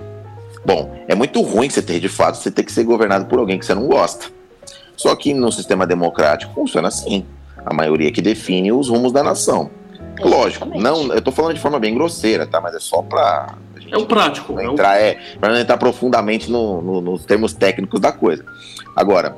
Bom, 0.65 0.93
é 1.07 1.15
muito 1.15 1.41
ruim 1.41 1.69
você 1.69 1.81
ter, 1.81 1.99
de 1.99 2.09
fato, 2.09 2.37
você 2.37 2.51
ter 2.51 2.63
que 2.63 2.71
ser 2.71 2.83
governado 2.83 3.25
por 3.25 3.39
alguém 3.39 3.57
que 3.57 3.65
você 3.65 3.73
não 3.73 3.87
gosta. 3.87 4.27
Só 4.95 5.15
que 5.15 5.33
no 5.33 5.51
sistema 5.51 5.85
democrático 5.85 6.53
funciona 6.53 6.87
assim. 6.87 7.25
A 7.65 7.73
maioria 7.73 8.11
que 8.11 8.21
define 8.21 8.71
os 8.71 8.89
rumos 8.89 9.11
da 9.11 9.23
nação. 9.23 9.69
Lógico, 10.19 10.65
não, 10.65 11.13
eu 11.13 11.21
tô 11.21 11.31
falando 11.31 11.53
de 11.53 11.59
forma 11.59 11.79
bem 11.79 11.93
grosseira, 11.93 12.47
tá? 12.47 12.59
Mas 12.59 12.75
é 12.75 12.79
só 12.79 13.01
pra. 13.01 13.55
É 13.89 13.97
o 13.97 14.05
prático. 14.05 14.53
Não 14.53 14.73
entrar, 14.73 14.99
é, 14.99 15.19
o... 15.35 15.39
pra 15.39 15.49
não 15.49 15.57
entrar 15.57 15.77
profundamente 15.77 16.51
no, 16.51 16.81
no, 16.81 17.01
nos 17.01 17.25
termos 17.25 17.53
técnicos 17.53 17.99
da 17.99 18.11
coisa. 18.11 18.43
Agora, 18.95 19.37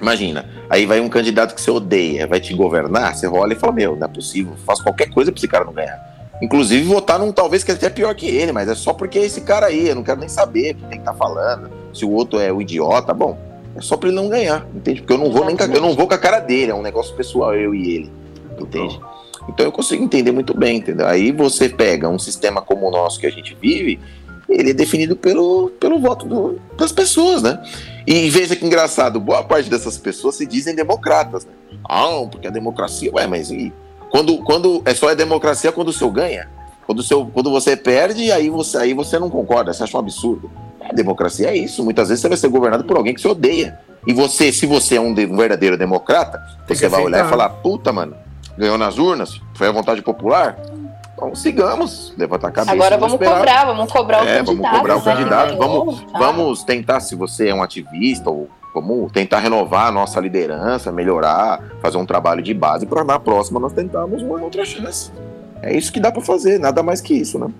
imagina, 0.00 0.48
aí 0.68 0.86
vai 0.86 1.00
um 1.00 1.08
candidato 1.08 1.54
que 1.54 1.60
você 1.60 1.70
odeia, 1.70 2.26
vai 2.26 2.40
te 2.40 2.54
governar, 2.54 3.14
você 3.14 3.26
olha 3.26 3.52
e 3.52 3.56
fala, 3.56 3.72
meu, 3.72 3.96
não 3.96 4.06
é 4.06 4.08
possível, 4.08 4.54
faço 4.64 4.82
qualquer 4.82 5.10
coisa 5.10 5.30
pra 5.30 5.38
esse 5.38 5.48
cara 5.48 5.64
não 5.64 5.72
ganhar. 5.72 6.16
Inclusive 6.42 6.84
votar 6.84 7.18
num 7.18 7.32
talvez 7.32 7.64
que 7.64 7.70
é 7.70 7.74
até 7.74 7.88
pior 7.88 8.14
que 8.14 8.26
ele, 8.26 8.52
mas 8.52 8.68
é 8.68 8.74
só 8.74 8.92
porque 8.92 9.18
é 9.18 9.24
esse 9.24 9.40
cara 9.40 9.66
aí, 9.66 9.88
eu 9.88 9.94
não 9.94 10.02
quero 10.02 10.20
nem 10.20 10.28
saber 10.28 10.72
o 10.72 10.74
que 10.76 10.84
tem 10.86 11.00
tá 11.00 11.14
falando, 11.14 11.70
se 11.94 12.04
o 12.04 12.10
outro 12.10 12.38
é 12.38 12.52
o 12.52 12.60
idiota, 12.60 13.14
bom, 13.14 13.38
é 13.74 13.80
só 13.80 13.96
pra 13.96 14.08
ele 14.08 14.16
não 14.16 14.28
ganhar, 14.28 14.66
entende? 14.74 15.00
Porque 15.00 15.14
eu 15.14 15.18
não 15.18 15.30
vou 15.30 15.44
nem 15.44 15.56
eu 15.58 15.80
não 15.80 15.94
vou 15.94 16.06
com 16.06 16.14
a 16.14 16.18
cara 16.18 16.40
dele, 16.40 16.72
é 16.72 16.74
um 16.74 16.82
negócio 16.82 17.14
pessoal, 17.14 17.54
eu 17.54 17.74
e 17.74 17.94
ele, 17.94 18.12
entende? 18.58 19.00
Então 19.48 19.64
eu 19.64 19.72
consigo 19.72 20.02
entender 20.02 20.32
muito 20.32 20.56
bem, 20.56 20.78
entendeu? 20.78 21.06
Aí 21.06 21.32
você 21.32 21.68
pega 21.68 22.08
um 22.08 22.18
sistema 22.18 22.60
como 22.60 22.88
o 22.88 22.90
nosso 22.90 23.20
que 23.20 23.26
a 23.26 23.30
gente 23.30 23.56
vive, 23.60 24.00
ele 24.48 24.70
é 24.70 24.74
definido 24.74 25.16
pelo, 25.16 25.70
pelo 25.80 25.98
voto 25.98 26.26
do, 26.26 26.58
das 26.76 26.92
pessoas, 26.92 27.42
né? 27.42 27.62
E 28.06 28.30
veja 28.30 28.54
que 28.54 28.64
engraçado, 28.64 29.18
boa 29.18 29.42
parte 29.42 29.68
dessas 29.68 29.98
pessoas 29.98 30.36
se 30.36 30.46
dizem 30.46 30.74
democratas, 30.74 31.44
né? 31.44 31.52
Ah, 31.88 32.24
porque 32.30 32.46
a 32.46 32.50
democracia, 32.50 33.10
ué, 33.12 33.26
mas 33.26 33.50
e 33.50 33.72
quando, 34.10 34.38
quando 34.38 34.82
é 34.84 34.94
só 34.94 35.10
é 35.10 35.14
democracia 35.14 35.72
quando 35.72 35.88
o 35.88 35.92
seu 35.92 36.10
ganha. 36.10 36.48
Quando, 36.86 37.00
o 37.00 37.02
seu, 37.02 37.26
quando 37.26 37.50
você 37.50 37.76
perde, 37.76 38.30
aí 38.30 38.48
você, 38.48 38.78
aí 38.78 38.94
você 38.94 39.18
não 39.18 39.28
concorda, 39.28 39.72
você 39.72 39.82
acha 39.82 39.96
um 39.96 40.00
absurdo. 40.00 40.48
A 40.80 40.92
democracia 40.92 41.48
é 41.48 41.56
isso. 41.56 41.82
Muitas 41.82 42.08
vezes 42.08 42.22
você 42.22 42.28
vai 42.28 42.38
ser 42.38 42.48
governado 42.48 42.84
por 42.84 42.96
alguém 42.96 43.12
que 43.12 43.20
você 43.20 43.26
odeia. 43.26 43.76
E 44.06 44.12
você, 44.12 44.52
se 44.52 44.66
você 44.66 44.94
é 44.94 45.00
um, 45.00 45.12
de, 45.12 45.26
um 45.26 45.36
verdadeiro 45.36 45.76
democrata, 45.76 46.40
você 46.68 46.88
vai 46.88 47.02
olhar 47.02 47.26
e 47.26 47.28
falar: 47.28 47.48
puta, 47.48 47.92
mano, 47.92 48.16
ganhou 48.56 48.78
nas 48.78 48.98
urnas, 48.98 49.40
foi 49.54 49.66
a 49.66 49.72
vontade 49.72 50.00
popular. 50.00 50.56
Então 51.16 51.34
sigamos, 51.34 52.12
levantar 52.18 52.48
a 52.48 52.50
cabeça. 52.50 52.72
Agora 52.72 52.98
vamos 52.98 53.14
esperar. 53.14 53.38
cobrar, 53.38 53.64
vamos 53.64 53.92
cobrar 53.92 54.22
o 54.22 54.28
é, 54.28 54.36
candidato. 54.36 54.54
Vamos 54.54 54.78
cobrar 54.78 54.94
o 54.94 54.98
né? 54.98 55.04
candidato. 55.04 55.56
Vamos, 55.56 56.00
tá. 56.12 56.18
vamos 56.18 56.64
tentar, 56.64 57.00
se 57.00 57.16
você 57.16 57.48
é 57.48 57.54
um 57.54 57.62
ativista 57.62 58.28
ou 58.28 58.50
vamos 58.74 59.10
tentar 59.10 59.38
renovar 59.38 59.86
a 59.86 59.90
nossa 59.90 60.20
liderança, 60.20 60.92
melhorar, 60.92 61.62
fazer 61.80 61.96
um 61.96 62.04
trabalho 62.04 62.42
de 62.42 62.52
base 62.52 62.84
para 62.84 63.02
na 63.02 63.18
próxima 63.18 63.58
nós 63.58 63.72
tentarmos 63.72 64.22
uma 64.22 64.38
outra 64.38 64.62
chance. 64.66 65.10
É 65.62 65.74
isso 65.74 65.90
que 65.90 65.98
dá 65.98 66.12
para 66.12 66.20
fazer, 66.20 66.60
nada 66.60 66.82
mais 66.82 67.00
que 67.00 67.14
isso, 67.14 67.38
né? 67.38 67.50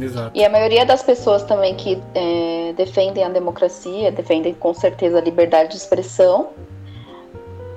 Exato. 0.00 0.32
E 0.34 0.44
a 0.44 0.50
maioria 0.50 0.84
das 0.84 1.02
pessoas 1.02 1.44
também 1.44 1.74
que 1.76 2.02
é, 2.12 2.74
defendem 2.76 3.22
a 3.22 3.28
democracia, 3.28 4.10
defendem 4.10 4.52
com 4.52 4.74
certeza 4.74 5.18
a 5.18 5.20
liberdade 5.20 5.70
de 5.70 5.76
expressão, 5.76 6.48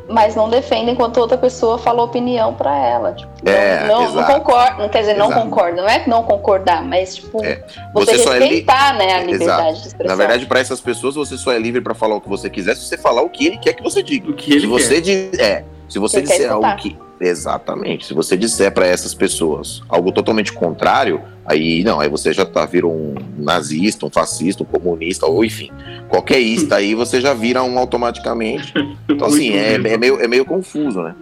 mas 0.10 0.36
não 0.36 0.50
defendem 0.50 0.94
enquanto 0.94 1.18
outra 1.18 1.38
pessoa 1.38 1.78
fala 1.78 2.02
opinião 2.02 2.54
para 2.54 2.76
ela. 2.76 3.14
Tipo, 3.14 3.32
é, 3.46 3.88
não, 3.88 4.06
não, 4.06 4.16
não 4.16 4.24
concorda, 4.24 4.90
quer 4.90 5.02
dizer, 5.02 5.16
exato. 5.16 5.30
não 5.30 5.44
concorda, 5.44 5.82
não 5.82 5.90
é 5.90 6.04
não 6.08 6.24
concordar, 6.24 6.84
mas 6.84 7.16
tipo, 7.16 7.44
é. 7.44 7.64
você, 7.94 8.18
você 8.18 8.40
respeitar, 8.40 8.96
é 8.96 8.98
né, 8.98 9.14
a 9.14 9.24
liberdade 9.24 9.44
exato. 9.44 9.82
de 9.82 9.88
expressão. 9.88 10.08
Na 10.08 10.16
verdade, 10.16 10.46
para 10.46 10.60
essas 10.60 10.82
pessoas, 10.82 11.16
você 11.16 11.38
só 11.38 11.52
é 11.52 11.60
livre 11.60 11.82
para 11.82 11.94
falar 11.94 12.16
o 12.16 12.22
que 12.22 12.28
você 12.28 12.50
quiser 12.50 12.76
se 12.76 12.86
você 12.86 12.98
falar 12.98 13.22
o 13.22 13.30
que 13.30 13.46
ele 13.46 13.58
quer 13.58 13.74
que 13.74 13.84
você 13.84 14.02
diga. 14.02 14.32
O 14.32 14.34
que 14.34 14.52
ele 14.52 14.62
se 14.62 14.68
você 14.68 15.02
quer. 15.02 15.40
é, 15.40 15.66
se 15.90 16.00
você 16.00 16.22
disser 16.22 16.52
algo 16.52 16.76
que 16.78 16.98
Exatamente. 17.20 18.06
Se 18.06 18.14
você 18.14 18.38
disser 18.38 18.72
para 18.72 18.88
essas 18.88 19.14
pessoas 19.14 19.82
algo 19.90 20.12
totalmente 20.12 20.54
contrário, 20.54 21.22
aí 21.46 21.84
não, 21.84 22.00
aí 22.00 22.08
você 22.08 22.32
já 22.32 22.46
tá, 22.46 22.66
vira 22.66 22.88
um 22.88 23.16
nazista, 23.38 24.06
um 24.06 24.10
fascista, 24.10 24.64
um 24.64 24.66
comunista, 24.66 25.26
ou 25.26 25.44
enfim, 25.44 25.70
qualquer 26.08 26.40
ista 26.40 26.78
aí 26.78 26.96
você 26.96 27.20
já 27.20 27.34
vira 27.34 27.62
um 27.62 27.78
automaticamente. 27.78 28.74
Então, 29.10 29.28
assim, 29.28 29.52
é, 29.52 29.74
é, 29.74 29.98
meio, 29.98 30.22
é 30.22 30.28
meio 30.30 30.46
confuso, 30.46 31.02
né? 31.02 31.14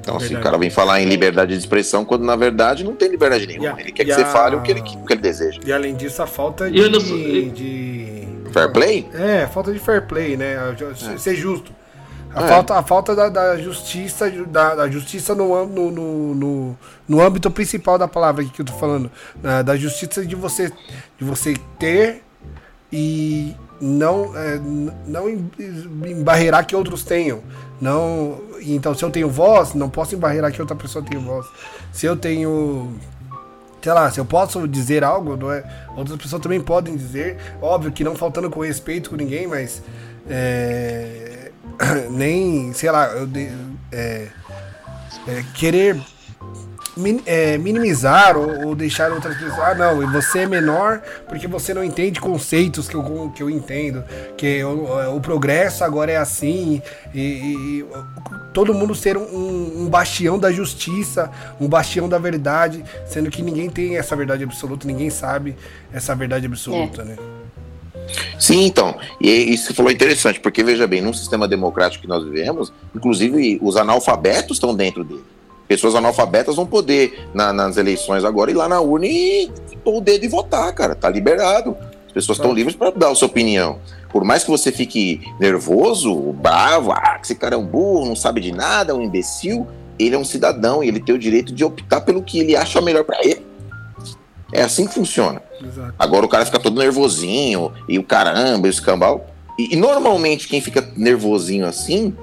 Então, 0.00 0.16
assim, 0.16 0.34
o 0.34 0.40
cara 0.40 0.58
vem 0.58 0.68
falar 0.68 1.00
em 1.00 1.06
liberdade 1.06 1.52
de 1.52 1.58
expressão 1.58 2.04
quando 2.04 2.22
na 2.22 2.36
verdade 2.36 2.84
não 2.84 2.94
tem 2.94 3.08
liberdade 3.08 3.46
nenhuma. 3.46 3.76
A, 3.76 3.80
ele 3.80 3.92
quer 3.92 4.04
que 4.04 4.12
a... 4.12 4.16
você 4.16 4.24
fale 4.26 4.56
o 4.56 4.60
que 4.60 4.72
ele, 4.72 4.80
o 4.80 5.06
que 5.06 5.12
ele 5.14 5.22
deseja. 5.22 5.58
E 5.64 5.72
além 5.72 5.94
disso, 5.94 6.22
a 6.22 6.26
falta 6.26 6.70
de. 6.70 6.80
Não... 6.88 6.98
de... 6.98 8.28
Fair 8.52 8.70
play? 8.72 9.08
É, 9.14 9.46
falta 9.46 9.72
de 9.72 9.78
fair 9.78 10.06
play, 10.06 10.36
né? 10.36 10.56
É. 11.14 11.16
Ser 11.16 11.34
justo. 11.34 11.72
A, 12.34 12.44
é. 12.44 12.48
falta, 12.48 12.74
a 12.74 12.82
falta 12.82 13.16
da, 13.16 13.28
da 13.28 13.56
justiça, 13.58 14.30
da, 14.30 14.74
da 14.76 14.88
justiça 14.88 15.34
no, 15.34 15.66
no, 15.66 15.90
no, 16.34 16.78
no, 17.08 17.20
âmbito 17.20 17.50
principal 17.50 17.98
da 17.98 18.06
palavra 18.06 18.44
que 18.44 18.60
eu 18.60 18.64
tô 18.64 18.72
falando. 18.72 19.10
Da, 19.36 19.62
da 19.62 19.76
justiça 19.76 20.24
de 20.24 20.36
você, 20.36 20.72
de 21.18 21.24
você 21.24 21.54
ter 21.78 22.22
e 22.92 23.54
não, 23.80 24.36
é, 24.36 24.60
não 25.06 25.28
embarreirar 25.28 26.66
que 26.66 26.76
outros 26.76 27.02
tenham. 27.02 27.40
Não, 27.80 28.40
então, 28.60 28.94
se 28.94 29.02
eu 29.04 29.10
tenho 29.10 29.28
voz, 29.28 29.74
não 29.74 29.88
posso 29.88 30.14
embarreirar 30.14 30.52
que 30.52 30.60
outra 30.60 30.76
pessoa 30.76 31.04
tenha 31.04 31.20
voz. 31.20 31.46
Se 31.92 32.06
eu 32.06 32.16
tenho. 32.16 32.92
Sei 33.82 33.92
lá, 33.92 34.10
se 34.10 34.20
eu 34.20 34.26
posso 34.26 34.68
dizer 34.68 35.02
algo, 35.02 35.38
não 35.38 35.50
é, 35.50 35.64
outras 35.96 36.18
pessoas 36.18 36.42
também 36.42 36.60
podem 36.60 36.94
dizer. 36.94 37.38
Óbvio 37.62 37.90
que 37.90 38.04
não 38.04 38.14
faltando 38.14 38.50
com 38.50 38.60
respeito 38.60 39.10
com 39.10 39.16
ninguém, 39.16 39.46
mas. 39.46 39.82
É, 40.28 41.29
nem, 42.10 42.72
sei 42.72 42.90
lá, 42.90 43.08
eu, 43.08 43.28
é, 43.92 44.28
é, 45.26 45.44
querer 45.54 46.00
min, 46.96 47.22
é, 47.26 47.56
minimizar 47.58 48.36
ou, 48.36 48.68
ou, 48.68 48.74
deixar 48.74 49.10
outras 49.12 49.36
pessoas. 49.36 49.58
Ah, 49.58 49.74
não, 49.74 50.10
você 50.12 50.40
é 50.40 50.46
menor 50.46 51.02
porque 51.28 51.46
você 51.46 51.72
não 51.72 51.82
entende 51.82 52.20
conceitos 52.20 52.88
que 52.88 52.94
eu, 52.94 53.32
que 53.34 53.42
eu 53.42 53.50
entendo. 53.50 54.04
Que 54.36 54.62
o, 54.62 55.16
o 55.16 55.20
progresso 55.20 55.82
agora 55.84 56.12
é 56.12 56.16
assim. 56.16 56.82
E, 57.14 57.20
e 57.20 57.86
todo 58.52 58.74
mundo 58.74 58.94
ser 58.94 59.16
um, 59.16 59.82
um, 59.82 59.88
bastião 59.88 60.38
da 60.38 60.52
justiça, 60.52 61.30
um 61.60 61.68
bastião 61.68 62.08
da 62.08 62.18
verdade, 62.18 62.84
sendo 63.06 63.30
que 63.30 63.42
ninguém 63.42 63.70
tem 63.70 63.96
essa 63.96 64.14
verdade 64.14 64.44
absoluta, 64.44 64.86
ninguém 64.86 65.10
sabe 65.10 65.56
essa 65.92 66.14
verdade 66.14 66.46
absoluta, 66.46 67.02
é. 67.02 67.04
né? 67.04 67.16
Sim, 68.38 68.64
então, 68.64 68.96
e 69.20 69.28
isso 69.52 69.74
falou 69.74 69.90
interessante, 69.92 70.40
porque 70.40 70.64
veja 70.64 70.86
bem, 70.86 71.00
num 71.00 71.12
sistema 71.12 71.46
democrático 71.46 72.02
que 72.02 72.08
nós 72.08 72.24
vivemos, 72.24 72.72
inclusive 72.94 73.58
os 73.62 73.76
analfabetos 73.76 74.56
estão 74.56 74.74
dentro 74.74 75.04
dele. 75.04 75.24
Pessoas 75.68 75.94
analfabetas 75.94 76.56
vão 76.56 76.66
poder, 76.66 77.28
na, 77.32 77.52
nas 77.52 77.76
eleições 77.76 78.24
agora, 78.24 78.50
ir 78.50 78.54
lá 78.54 78.68
na 78.68 78.80
urna 78.80 79.06
e 79.06 79.48
pôr 79.84 79.98
o 79.98 80.00
dedo 80.00 80.24
e 80.24 80.28
votar, 80.28 80.72
cara, 80.74 80.96
tá 80.96 81.08
liberado. 81.08 81.76
As 82.08 82.12
pessoas 82.12 82.38
estão 82.38 82.52
livres 82.52 82.74
para 82.74 82.90
dar 82.90 83.10
a 83.10 83.14
sua 83.14 83.28
opinião. 83.28 83.78
Por 84.08 84.24
mais 84.24 84.42
que 84.42 84.50
você 84.50 84.72
fique 84.72 85.20
nervoso, 85.38 86.32
bravo, 86.32 86.90
ah, 86.90 87.20
esse 87.22 87.36
cara 87.36 87.54
é 87.54 87.58
um 87.58 87.64
burro, 87.64 88.06
não 88.06 88.16
sabe 88.16 88.40
de 88.40 88.50
nada, 88.50 88.90
é 88.90 88.94
um 88.94 89.00
imbecil, 89.00 89.64
ele 89.96 90.16
é 90.16 90.18
um 90.18 90.24
cidadão 90.24 90.82
e 90.82 90.88
ele 90.88 90.98
tem 90.98 91.14
o 91.14 91.18
direito 91.18 91.54
de 91.54 91.64
optar 91.64 92.00
pelo 92.00 92.20
que 92.20 92.40
ele 92.40 92.56
acha 92.56 92.80
melhor 92.80 93.04
para 93.04 93.20
ele. 93.22 93.46
É 94.52 94.62
assim 94.62 94.86
que 94.86 94.94
funciona. 94.94 95.42
Exato. 95.62 95.94
Agora 95.98 96.26
o 96.26 96.28
cara 96.28 96.44
fica 96.44 96.58
todo 96.58 96.78
nervosinho 96.78 97.72
e 97.88 97.98
o 97.98 98.02
caramba, 98.02 98.66
e 98.66 98.70
o 98.70 98.72
escambau. 98.72 99.26
E, 99.58 99.74
e, 99.74 99.76
normalmente 99.76 100.48
quem 100.48 100.60
fica 100.60 100.86
nervosinho 100.96 101.66
assim, 101.66 102.16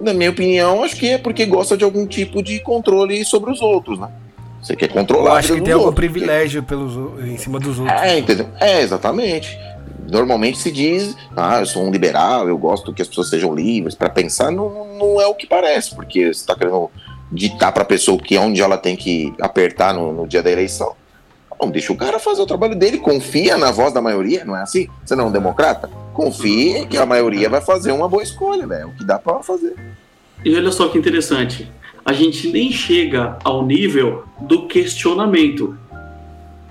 na 0.00 0.14
minha 0.14 0.30
opinião, 0.30 0.82
acho 0.82 0.96
que 0.96 1.08
é 1.08 1.18
porque 1.18 1.44
gosta 1.44 1.76
de 1.76 1.84
algum 1.84 2.06
tipo 2.06 2.42
de 2.42 2.58
controle 2.60 3.24
sobre 3.24 3.50
os 3.50 3.60
outros, 3.60 3.98
né? 3.98 4.08
Você 4.62 4.76
quer 4.76 4.88
controlar. 4.88 5.30
Eu 5.30 5.36
acho 5.36 5.54
que 5.54 5.60
tem 5.62 5.72
algum 5.72 5.92
privilégio 5.92 6.62
pelos, 6.62 6.94
em 7.24 7.36
cima 7.36 7.58
dos 7.58 7.78
outros. 7.78 8.00
É, 8.00 8.18
entendeu? 8.18 8.48
É, 8.58 8.80
exatamente. 8.80 9.58
Normalmente 10.10 10.58
se 10.58 10.70
diz, 10.70 11.16
ah, 11.36 11.60
eu 11.60 11.66
sou 11.66 11.84
um 11.84 11.90
liberal, 11.90 12.48
eu 12.48 12.58
gosto 12.58 12.92
que 12.92 13.00
as 13.00 13.08
pessoas 13.08 13.30
sejam 13.30 13.54
livres 13.54 13.94
para 13.94 14.10
pensar. 14.10 14.50
Não, 14.50 14.96
não 14.98 15.20
é 15.20 15.26
o 15.26 15.34
que 15.34 15.46
parece, 15.46 15.94
porque 15.94 16.26
você 16.26 16.40
está 16.40 16.54
querendo 16.54 16.90
ditar 17.32 17.72
para 17.72 17.82
a 17.82 17.86
pessoa 17.86 18.18
que 18.18 18.36
é 18.36 18.40
onde 18.40 18.60
ela 18.60 18.76
tem 18.76 18.96
que 18.96 19.32
apertar 19.40 19.94
no, 19.94 20.12
no 20.12 20.26
dia 20.26 20.42
da 20.42 20.50
eleição. 20.50 20.94
Não, 21.60 21.70
deixa 21.70 21.92
o 21.92 21.96
cara 21.96 22.18
fazer 22.18 22.40
o 22.40 22.46
trabalho 22.46 22.74
dele, 22.74 22.96
confia 22.96 23.58
na 23.58 23.70
voz 23.70 23.92
da 23.92 24.00
maioria, 24.00 24.44
não 24.46 24.56
é 24.56 24.62
assim? 24.62 24.88
Você 25.04 25.14
não 25.14 25.24
é 25.24 25.28
um 25.28 25.32
democrata? 25.32 25.90
Confie 26.14 26.86
que 26.86 26.96
a 26.96 27.04
maioria 27.04 27.50
vai 27.50 27.60
fazer 27.60 27.92
uma 27.92 28.08
boa 28.08 28.22
escolha, 28.22 28.66
velho. 28.66 28.82
É 28.82 28.86
o 28.86 28.90
que 28.92 29.04
dá 29.04 29.18
para 29.18 29.42
fazer. 29.42 29.74
E 30.42 30.56
olha 30.56 30.72
só 30.72 30.88
que 30.88 30.98
interessante. 30.98 31.70
A 32.02 32.14
gente 32.14 32.48
nem 32.48 32.72
chega 32.72 33.36
ao 33.44 33.64
nível 33.64 34.24
do 34.40 34.66
questionamento. 34.66 35.76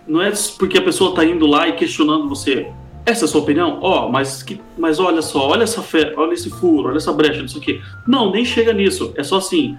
Não 0.07 0.21
é 0.21 0.31
porque 0.57 0.79
a 0.79 0.81
pessoa 0.81 1.13
tá 1.13 1.23
indo 1.23 1.45
lá 1.45 1.67
e 1.67 1.73
questionando 1.73 2.27
você. 2.27 2.67
Essa 3.05 3.25
é 3.25 3.25
a 3.25 3.27
sua 3.27 3.41
opinião? 3.41 3.77
Ó, 3.81 4.07
oh, 4.07 4.11
mas, 4.11 4.41
que, 4.41 4.59
mas 4.75 4.99
olha 4.99 5.21
só, 5.21 5.49
olha 5.49 5.63
essa 5.63 5.83
fé, 5.83 6.13
olha 6.17 6.33
esse 6.33 6.49
furo, 6.49 6.89
olha 6.89 6.97
essa 6.97 7.13
brecha, 7.13 7.41
não 7.41 7.47
sei 7.47 7.59
o 7.59 7.63
quê. 7.63 7.81
Não, 8.07 8.31
nem 8.31 8.43
chega 8.43 8.73
nisso. 8.73 9.13
É 9.15 9.23
só 9.23 9.37
assim 9.37 9.77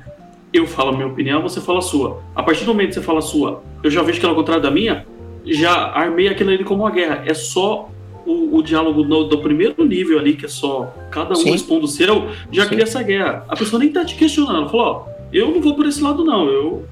eu 0.52 0.66
falo 0.66 0.90
a 0.90 0.92
minha 0.92 1.06
opinião, 1.06 1.42
você 1.42 1.60
fala 1.60 1.78
a 1.78 1.82
sua. 1.82 2.22
A 2.34 2.42
partir 2.42 2.64
do 2.64 2.72
momento 2.72 2.88
que 2.88 2.94
você 2.94 3.02
fala 3.02 3.20
a 3.20 3.22
sua, 3.22 3.62
eu 3.82 3.90
já 3.90 4.02
vejo 4.02 4.18
que 4.18 4.24
ela 4.24 4.32
é 4.32 4.36
o 4.36 4.38
contrário 4.38 4.62
da 4.62 4.70
minha, 4.70 5.06
já 5.44 5.72
armei 5.72 6.28
aquilo 6.28 6.50
ali 6.50 6.64
como 6.64 6.82
uma 6.82 6.90
guerra. 6.90 7.22
É 7.26 7.34
só 7.34 7.88
o, 8.26 8.56
o 8.56 8.62
diálogo 8.62 9.04
no, 9.04 9.24
do 9.24 9.38
primeiro 9.38 9.84
nível 9.84 10.18
ali, 10.18 10.34
que 10.34 10.46
é 10.46 10.48
só 10.48 10.92
cada 11.10 11.32
um 11.32 11.36
Sim. 11.36 11.50
responde 11.52 11.84
o 11.84 11.88
seu, 11.88 12.28
já 12.50 12.64
Sim. 12.64 12.68
cria 12.68 12.82
essa 12.82 13.02
guerra. 13.02 13.44
A 13.48 13.56
pessoa 13.56 13.78
nem 13.78 13.90
tá 13.90 14.04
te 14.04 14.16
questionando. 14.16 14.58
Ela 14.58 14.68
falou, 14.68 14.86
ó, 14.86 15.10
eu 15.32 15.50
não 15.50 15.60
vou 15.60 15.74
por 15.74 15.86
esse 15.86 16.02
lado 16.02 16.24
não, 16.24 16.48
eu 16.48 16.86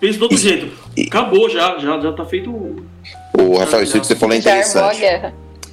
penso 0.00 0.18
do 0.18 0.22
outro 0.22 0.38
jeito. 0.38 0.72
Acabou 1.06 1.48
já, 1.48 1.78
já, 1.78 2.00
já 2.00 2.12
tá 2.12 2.24
feito... 2.24 2.50
O 3.38 3.58
Rafael, 3.58 3.82
isso 3.82 4.00
que 4.00 4.06
você 4.06 4.16
falou 4.16 4.34
é 4.34 4.38
interessante. 4.38 5.00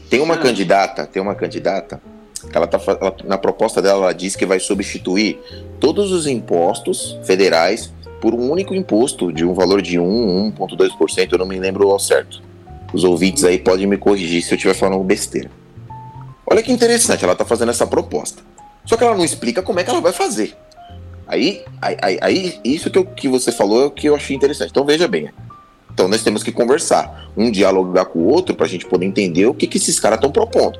Tem 0.09 0.21
uma 0.21 0.35
é. 0.35 0.37
candidata, 0.37 1.05
tem 1.05 1.21
uma 1.21 1.35
candidata 1.35 2.01
Ela 2.53 2.67
tá, 2.67 2.79
ela, 2.87 3.15
na 3.23 3.37
proposta 3.37 3.81
dela, 3.81 4.03
ela 4.03 4.13
diz 4.13 4.35
que 4.35 4.45
vai 4.45 4.59
substituir 4.59 5.39
todos 5.79 6.11
os 6.11 6.27
impostos 6.27 7.17
federais 7.23 7.91
por 8.21 8.33
um 8.33 8.51
único 8.51 8.73
imposto 8.73 9.31
de 9.31 9.45
um 9.45 9.53
valor 9.53 9.81
de 9.81 9.99
1, 9.99 10.51
1,2%, 10.51 11.31
eu 11.31 11.37
não 11.37 11.45
me 11.45 11.59
lembro 11.59 11.89
ao 11.89 11.99
certo. 11.99 12.41
Os 12.93 13.03
ouvintes 13.03 13.43
aí 13.43 13.57
podem 13.57 13.87
me 13.87 13.97
corrigir 13.97 14.41
se 14.41 14.53
eu 14.53 14.55
estiver 14.55 14.73
falando 14.73 15.03
besteira. 15.03 15.49
Olha 16.45 16.63
que 16.63 16.71
interessante, 16.71 17.23
ela 17.23 17.33
está 17.33 17.45
fazendo 17.45 17.69
essa 17.69 17.85
proposta. 17.85 18.41
Só 18.85 18.97
que 18.97 19.03
ela 19.03 19.15
não 19.15 19.23
explica 19.23 19.61
como 19.61 19.79
é 19.79 19.83
que 19.83 19.89
ela 19.89 20.01
vai 20.01 20.11
fazer. 20.11 20.55
Aí, 21.27 21.63
aí, 21.79 22.17
aí 22.21 22.59
isso 22.63 22.89
que, 22.89 22.97
eu, 22.97 23.05
que 23.05 23.27
você 23.27 23.51
falou 23.51 23.83
é 23.83 23.85
o 23.85 23.91
que 23.91 24.07
eu 24.07 24.15
achei 24.15 24.35
interessante. 24.35 24.71
Então 24.71 24.83
veja 24.83 25.07
bem. 25.07 25.29
Então 25.93 26.07
nós 26.07 26.23
temos 26.23 26.41
que 26.41 26.51
conversar, 26.51 27.29
um 27.37 27.51
dialogar 27.51 28.05
com 28.05 28.19
o 28.19 28.25
outro 28.25 28.55
para 28.55 28.65
a 28.65 28.69
gente 28.69 28.85
poder 28.85 29.05
entender 29.05 29.45
o 29.45 29.53
que, 29.53 29.67
que 29.67 29.77
esses 29.77 29.99
caras 29.99 30.17
estão 30.17 30.31
propondo. 30.31 30.79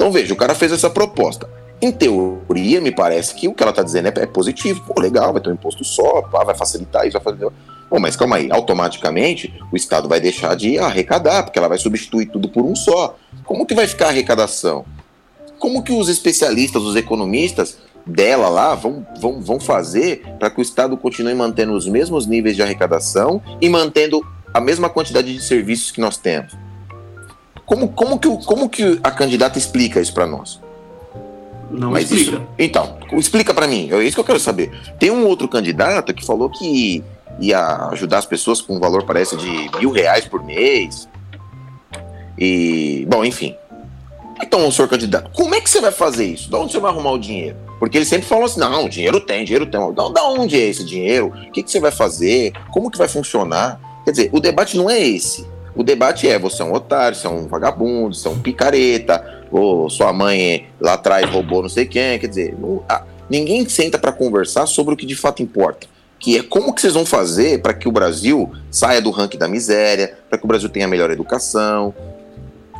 Então 0.00 0.10
veja, 0.10 0.32
o 0.32 0.36
cara 0.36 0.54
fez 0.54 0.72
essa 0.72 0.88
proposta. 0.88 1.46
Em 1.78 1.92
teoria, 1.92 2.80
me 2.80 2.90
parece 2.90 3.34
que 3.34 3.46
o 3.46 3.52
que 3.52 3.62
ela 3.62 3.68
está 3.68 3.82
dizendo 3.82 4.06
é, 4.06 4.22
é, 4.22 4.26
positivo. 4.26 4.82
Pô, 4.86 4.98
legal, 4.98 5.30
vai 5.30 5.42
ter 5.42 5.50
um 5.50 5.52
imposto 5.52 5.84
só, 5.84 6.22
pá, 6.22 6.42
vai 6.42 6.54
facilitar 6.54 7.06
isso, 7.06 7.20
vai 7.20 7.34
fazer. 7.34 7.46
Mas 8.00 8.16
calma 8.16 8.36
aí, 8.36 8.50
automaticamente 8.50 9.52
o 9.70 9.76
Estado 9.76 10.08
vai 10.08 10.18
deixar 10.18 10.56
de 10.56 10.78
arrecadar, 10.78 11.42
porque 11.42 11.58
ela 11.58 11.68
vai 11.68 11.76
substituir 11.76 12.30
tudo 12.30 12.48
por 12.48 12.64
um 12.64 12.74
só. 12.74 13.14
Como 13.44 13.66
que 13.66 13.74
vai 13.74 13.86
ficar 13.86 14.06
a 14.06 14.08
arrecadação? 14.08 14.86
Como 15.58 15.82
que 15.82 15.92
os 15.92 16.08
especialistas, 16.08 16.82
os 16.82 16.96
economistas 16.96 17.76
dela 18.06 18.48
lá 18.48 18.74
vão, 18.74 19.06
vão, 19.20 19.42
vão 19.42 19.60
fazer 19.60 20.22
para 20.38 20.48
que 20.48 20.60
o 20.60 20.62
Estado 20.62 20.96
continue 20.96 21.34
mantendo 21.34 21.74
os 21.74 21.86
mesmos 21.86 22.26
níveis 22.26 22.56
de 22.56 22.62
arrecadação 22.62 23.42
e 23.60 23.68
mantendo 23.68 24.26
a 24.54 24.62
mesma 24.62 24.88
quantidade 24.88 25.30
de 25.30 25.44
serviços 25.44 25.90
que 25.90 26.00
nós 26.00 26.16
temos? 26.16 26.56
Como, 27.70 27.86
como, 27.86 28.18
que, 28.18 28.28
como 28.44 28.68
que 28.68 28.98
a 29.00 29.12
candidata 29.12 29.56
explica 29.56 30.00
isso 30.00 30.12
para 30.12 30.26
nós? 30.26 30.60
Não 31.70 31.92
Mas 31.92 32.10
explica. 32.10 32.38
Isso, 32.38 32.46
então, 32.58 32.98
explica 33.12 33.54
para 33.54 33.68
mim. 33.68 33.88
É 33.92 34.02
isso 34.02 34.16
que 34.16 34.20
eu 34.20 34.24
quero 34.24 34.40
saber. 34.40 34.72
Tem 34.98 35.08
um 35.08 35.24
outro 35.24 35.46
candidato 35.46 36.12
que 36.12 36.26
falou 36.26 36.50
que 36.50 37.00
ia 37.38 37.88
ajudar 37.92 38.18
as 38.18 38.26
pessoas 38.26 38.60
com 38.60 38.74
um 38.74 38.80
valor, 38.80 39.04
parece, 39.04 39.36
de 39.36 39.70
mil 39.78 39.92
reais 39.92 40.24
por 40.24 40.42
mês. 40.42 41.08
E, 42.36 43.06
bom, 43.08 43.24
enfim. 43.24 43.54
Então, 44.42 44.68
senhor 44.72 44.88
candidato, 44.88 45.30
como 45.32 45.54
é 45.54 45.60
que 45.60 45.70
você 45.70 45.80
vai 45.80 45.92
fazer 45.92 46.26
isso? 46.26 46.50
De 46.50 46.56
onde 46.56 46.72
você 46.72 46.80
vai 46.80 46.90
arrumar 46.90 47.12
o 47.12 47.18
dinheiro? 47.20 47.56
Porque 47.78 47.98
ele 47.98 48.04
sempre 48.04 48.26
falou 48.26 48.46
assim: 48.46 48.58
não, 48.58 48.88
dinheiro 48.88 49.20
tem, 49.20 49.44
dinheiro 49.44 49.66
tem. 49.66 49.80
Da 49.94 50.24
onde 50.24 50.60
é 50.60 50.66
esse 50.66 50.84
dinheiro? 50.84 51.28
O 51.28 51.52
que, 51.52 51.62
que 51.62 51.70
você 51.70 51.78
vai 51.78 51.92
fazer? 51.92 52.52
Como 52.72 52.90
que 52.90 52.98
vai 52.98 53.06
funcionar? 53.06 53.80
Quer 54.04 54.10
dizer, 54.10 54.30
o 54.32 54.40
debate 54.40 54.76
não 54.76 54.90
é 54.90 54.98
esse. 54.98 55.46
O 55.74 55.82
debate 55.82 56.28
é: 56.28 56.38
você 56.38 56.62
é 56.62 56.64
um 56.64 56.72
otário, 56.72 57.16
você 57.16 57.26
é 57.26 57.30
um 57.30 57.46
vagabundo, 57.46 58.14
você 58.14 58.28
é 58.28 58.30
um 58.30 58.38
picareta, 58.38 59.44
ou 59.50 59.88
sua 59.90 60.12
mãe 60.12 60.66
lá 60.80 60.94
atrás 60.94 61.28
roubou 61.28 61.62
não 61.62 61.68
sei 61.68 61.86
quem. 61.86 62.18
Quer 62.18 62.26
dizer, 62.26 62.56
não, 62.58 62.82
ah, 62.88 63.04
ninguém 63.28 63.68
senta 63.68 63.98
para 63.98 64.12
conversar 64.12 64.66
sobre 64.66 64.94
o 64.94 64.96
que 64.96 65.06
de 65.06 65.16
fato 65.16 65.42
importa. 65.42 65.86
Que 66.18 66.38
é 66.38 66.42
como 66.42 66.74
que 66.74 66.80
vocês 66.82 66.92
vão 66.92 67.06
fazer 67.06 67.62
para 67.62 67.72
que 67.72 67.88
o 67.88 67.92
Brasil 67.92 68.52
saia 68.70 69.00
do 69.00 69.10
ranking 69.10 69.38
da 69.38 69.48
miséria, 69.48 70.18
para 70.28 70.38
que 70.38 70.44
o 70.44 70.48
Brasil 70.48 70.68
tenha 70.68 70.86
melhor 70.86 71.10
educação. 71.10 71.94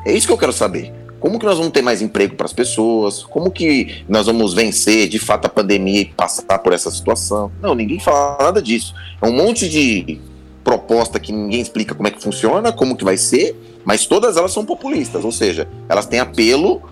É 0.05 0.13
isso 0.13 0.27
que 0.27 0.33
eu 0.33 0.39
quero 0.39 0.53
saber. 0.53 0.93
Como 1.19 1.39
que 1.39 1.45
nós 1.45 1.59
vamos 1.59 1.73
ter 1.73 1.83
mais 1.83 2.01
emprego 2.01 2.35
para 2.35 2.47
as 2.47 2.53
pessoas? 2.53 3.23
Como 3.23 3.51
que 3.51 4.05
nós 4.09 4.25
vamos 4.27 4.55
vencer 4.55 5.07
de 5.07 5.19
fato 5.19 5.45
a 5.45 5.49
pandemia 5.51 6.01
e 6.01 6.05
passar 6.07 6.59
por 6.59 6.73
essa 6.73 6.91
situação? 6.91 7.53
Não, 7.61 7.75
ninguém 7.75 8.01
fala 8.01 8.39
nada 8.41 8.63
disso. 8.63 8.95
É 9.21 9.27
um 9.27 9.33
monte 9.33 9.69
de 9.69 10.19
proposta 10.63 11.19
que 11.19 11.33
ninguém 11.33 11.61
explica 11.61 11.95
como 11.95 12.09
é 12.09 12.11
que 12.11 12.23
funciona, 12.23 12.73
como 12.73 12.97
que 12.97 13.05
vai 13.05 13.17
ser, 13.17 13.57
mas 13.85 14.07
todas 14.07 14.37
elas 14.37 14.53
são 14.53 14.65
populistas, 14.65 15.25
ou 15.25 15.33
seja, 15.33 15.69
elas 15.89 16.07
têm 16.07 16.21
apelo 16.21 16.83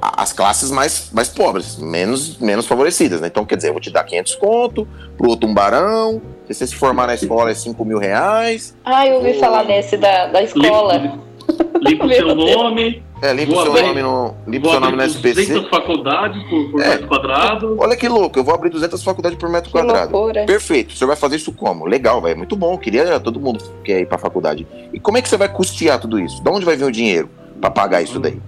às 0.00 0.32
classes 0.32 0.70
mais, 0.70 1.10
mais 1.12 1.28
pobres, 1.28 1.76
menos, 1.76 2.38
menos 2.38 2.66
favorecidas. 2.66 3.20
Né? 3.20 3.28
Então, 3.28 3.44
quer 3.44 3.56
dizer, 3.56 3.68
eu 3.68 3.72
vou 3.72 3.80
te 3.80 3.90
dar 3.90 4.04
500 4.04 4.34
conto, 4.36 4.88
pro 5.16 5.28
outro 5.28 5.48
um 5.48 5.52
barão, 5.52 6.22
se 6.46 6.54
você 6.54 6.66
se 6.66 6.74
formar 6.74 7.06
na 7.06 7.14
escola 7.14 7.50
é 7.50 7.54
5 7.54 7.84
mil 7.84 7.98
reais. 7.98 8.74
Ah, 8.84 9.06
eu 9.06 9.16
ouvi 9.16 9.32
ou... 9.32 9.40
falar 9.40 9.64
nesse 9.64 9.96
da, 9.96 10.26
da 10.26 10.42
escola. 10.42 11.18
Limpa 11.80 12.06
o 12.06 12.08
seu 12.12 12.34
nome. 12.34 13.02
É, 13.24 13.32
limpa 13.32 13.54
o 13.54 13.62
seu 13.62 13.72
nome 13.72 14.02
no, 14.02 14.34
limpa 14.46 14.68
seu 14.68 14.80
nome 14.80 14.96
no 14.98 15.02
SPC. 15.02 15.46
200 15.46 15.70
faculdades 15.70 16.42
por, 16.42 16.70
por 16.70 16.82
é. 16.82 16.88
metro 16.90 17.08
quadrado. 17.08 17.76
Olha 17.78 17.96
que 17.96 18.06
louco, 18.06 18.38
eu 18.38 18.44
vou 18.44 18.54
abrir 18.54 18.68
200 18.68 19.02
faculdades 19.02 19.38
por 19.38 19.48
metro 19.48 19.70
que 19.70 19.72
quadrado. 19.72 20.12
Loucura. 20.12 20.44
Perfeito. 20.44 20.90
O 20.90 20.92
senhor 20.94 21.08
vai 21.08 21.16
fazer 21.16 21.36
isso 21.36 21.50
como? 21.50 21.86
Legal, 21.86 22.20
vai, 22.20 22.34
muito 22.34 22.54
bom. 22.54 22.76
Queria 22.76 23.18
todo 23.18 23.40
mundo 23.40 23.64
quer 23.82 24.00
ir 24.00 24.06
para 24.06 24.18
faculdade. 24.18 24.66
E 24.92 25.00
como 25.00 25.16
é 25.16 25.22
que 25.22 25.28
você 25.30 25.38
vai 25.38 25.48
custear 25.48 25.98
tudo 25.98 26.20
isso? 26.20 26.44
De 26.44 26.50
onde 26.50 26.66
vai 26.66 26.76
vir 26.76 26.84
o 26.84 26.92
dinheiro 26.92 27.30
para 27.62 27.70
pagar 27.70 28.02
isso 28.02 28.20
daí? 28.20 28.38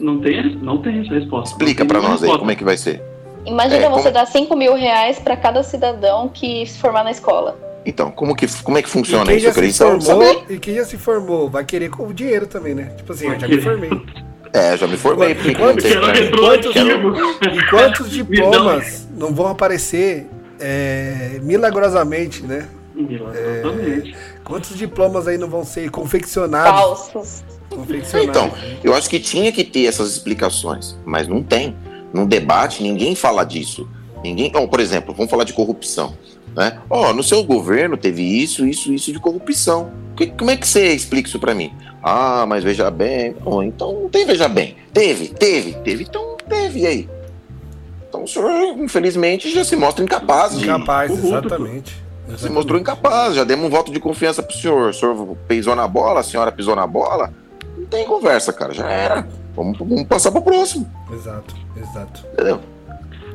Não 0.00 0.18
tem, 0.18 0.56
não 0.56 0.78
tem 0.80 1.00
essa 1.00 1.12
resposta. 1.12 1.50
Explica 1.50 1.84
para 1.84 2.00
nós 2.00 2.12
resposta. 2.12 2.32
aí 2.32 2.38
como 2.38 2.50
é 2.50 2.56
que 2.56 2.64
vai 2.64 2.78
ser. 2.78 3.02
Imagina 3.44 3.84
é, 3.84 3.90
você 3.90 4.04
como... 4.04 4.14
dar 4.14 4.26
5 4.26 4.56
mil 4.56 4.74
reais 4.74 5.18
para 5.18 5.36
cada 5.36 5.62
cidadão 5.62 6.30
que 6.32 6.64
se 6.64 6.78
formar 6.78 7.04
na 7.04 7.10
escola. 7.10 7.58
Então, 7.86 8.10
como, 8.10 8.34
que, 8.34 8.46
como 8.62 8.78
é 8.78 8.82
que 8.82 8.88
funciona 8.88 9.32
isso? 9.32 9.46
Eu 9.46 9.52
queria 9.52 9.72
formou, 9.72 10.44
E 10.48 10.58
quem 10.58 10.74
já 10.74 10.84
se 10.84 10.96
formou 10.96 11.50
vai 11.50 11.64
querer 11.64 11.90
com 11.90 12.06
o 12.06 12.14
dinheiro 12.14 12.46
também, 12.46 12.74
né? 12.74 12.92
Tipo 12.96 13.12
assim, 13.12 13.26
eu 13.26 13.38
já 13.38 13.46
me 13.46 13.60
formei. 13.60 13.90
É, 14.52 14.76
já 14.76 14.86
me 14.86 14.96
formei. 14.96 15.32
E 15.32 15.54
quantos, 15.54 15.84
quantos, 16.38 17.70
quantos 17.70 18.10
diplomas 18.10 19.08
não 19.16 19.34
vão 19.34 19.48
aparecer 19.48 20.28
é, 20.60 21.40
milagrosamente, 21.42 22.42
né? 22.42 22.68
Milagrosamente. 22.94 24.12
É, 24.12 24.42
quantos 24.42 24.76
diplomas 24.78 25.28
aí 25.28 25.36
não 25.36 25.48
vão 25.48 25.64
ser 25.64 25.90
confeccionados? 25.90 26.80
Falsos. 26.80 27.44
Confeccionados. 27.68 28.30
Então, 28.30 28.52
eu 28.82 28.94
acho 28.94 29.10
que 29.10 29.18
tinha 29.18 29.50
que 29.52 29.64
ter 29.64 29.86
essas 29.86 30.10
explicações, 30.12 30.96
mas 31.04 31.28
não 31.28 31.42
tem. 31.42 31.76
Num 32.12 32.24
debate, 32.24 32.82
ninguém 32.82 33.14
fala 33.14 33.44
disso. 33.44 33.88
Ninguém. 34.22 34.52
Oh, 34.54 34.68
por 34.68 34.80
exemplo, 34.80 35.12
vamos 35.12 35.30
falar 35.30 35.44
de 35.44 35.52
corrupção. 35.52 36.16
Né? 36.56 36.78
Ó, 36.88 37.10
oh, 37.10 37.12
no 37.12 37.22
seu 37.22 37.42
governo 37.42 37.96
teve 37.96 38.22
isso, 38.22 38.66
isso, 38.66 38.92
isso 38.92 39.12
de 39.12 39.18
corrupção. 39.18 39.90
Que, 40.16 40.28
como 40.28 40.50
é 40.50 40.56
que 40.56 40.66
você 40.66 40.92
explica 40.92 41.28
isso 41.28 41.40
para 41.40 41.54
mim? 41.54 41.72
Ah, 42.02 42.44
mas 42.46 42.62
veja 42.62 42.90
bem. 42.90 43.34
Oh, 43.44 43.62
então 43.62 43.92
não 43.92 44.08
tem 44.08 44.24
veja 44.24 44.48
bem. 44.48 44.76
Teve, 44.92 45.28
teve, 45.28 45.72
teve, 45.74 46.04
então 46.04 46.36
teve, 46.48 46.80
e 46.80 46.86
aí? 46.86 47.08
Então 48.08 48.22
o 48.22 48.28
senhor, 48.28 48.78
infelizmente, 48.78 49.50
já 49.50 49.64
se 49.64 49.74
mostra 49.74 50.04
incapaz 50.04 50.56
de. 50.56 50.64
Incapaz, 50.64 51.10
exatamente. 51.10 52.04
Se 52.38 52.48
mostrou 52.48 52.80
incapaz, 52.80 53.34
já 53.34 53.44
demos 53.44 53.66
um 53.66 53.70
voto 53.70 53.92
de 53.92 54.00
confiança 54.00 54.42
pro 54.42 54.56
senhor. 54.56 54.90
O 54.90 54.94
senhor 54.94 55.36
pisou 55.48 55.74
na 55.74 55.86
bola, 55.86 56.20
a 56.20 56.22
senhora 56.22 56.52
pisou 56.52 56.76
na 56.76 56.86
bola. 56.86 57.32
Não 57.76 57.84
tem 57.86 58.06
conversa, 58.06 58.52
cara, 58.52 58.72
já 58.72 58.88
era. 58.88 59.26
Vamos, 59.54 59.78
vamos 59.78 60.04
passar 60.04 60.30
pro 60.30 60.40
próximo. 60.40 60.90
Exato, 61.12 61.54
exato. 61.76 62.24
Entendeu? 62.32 62.60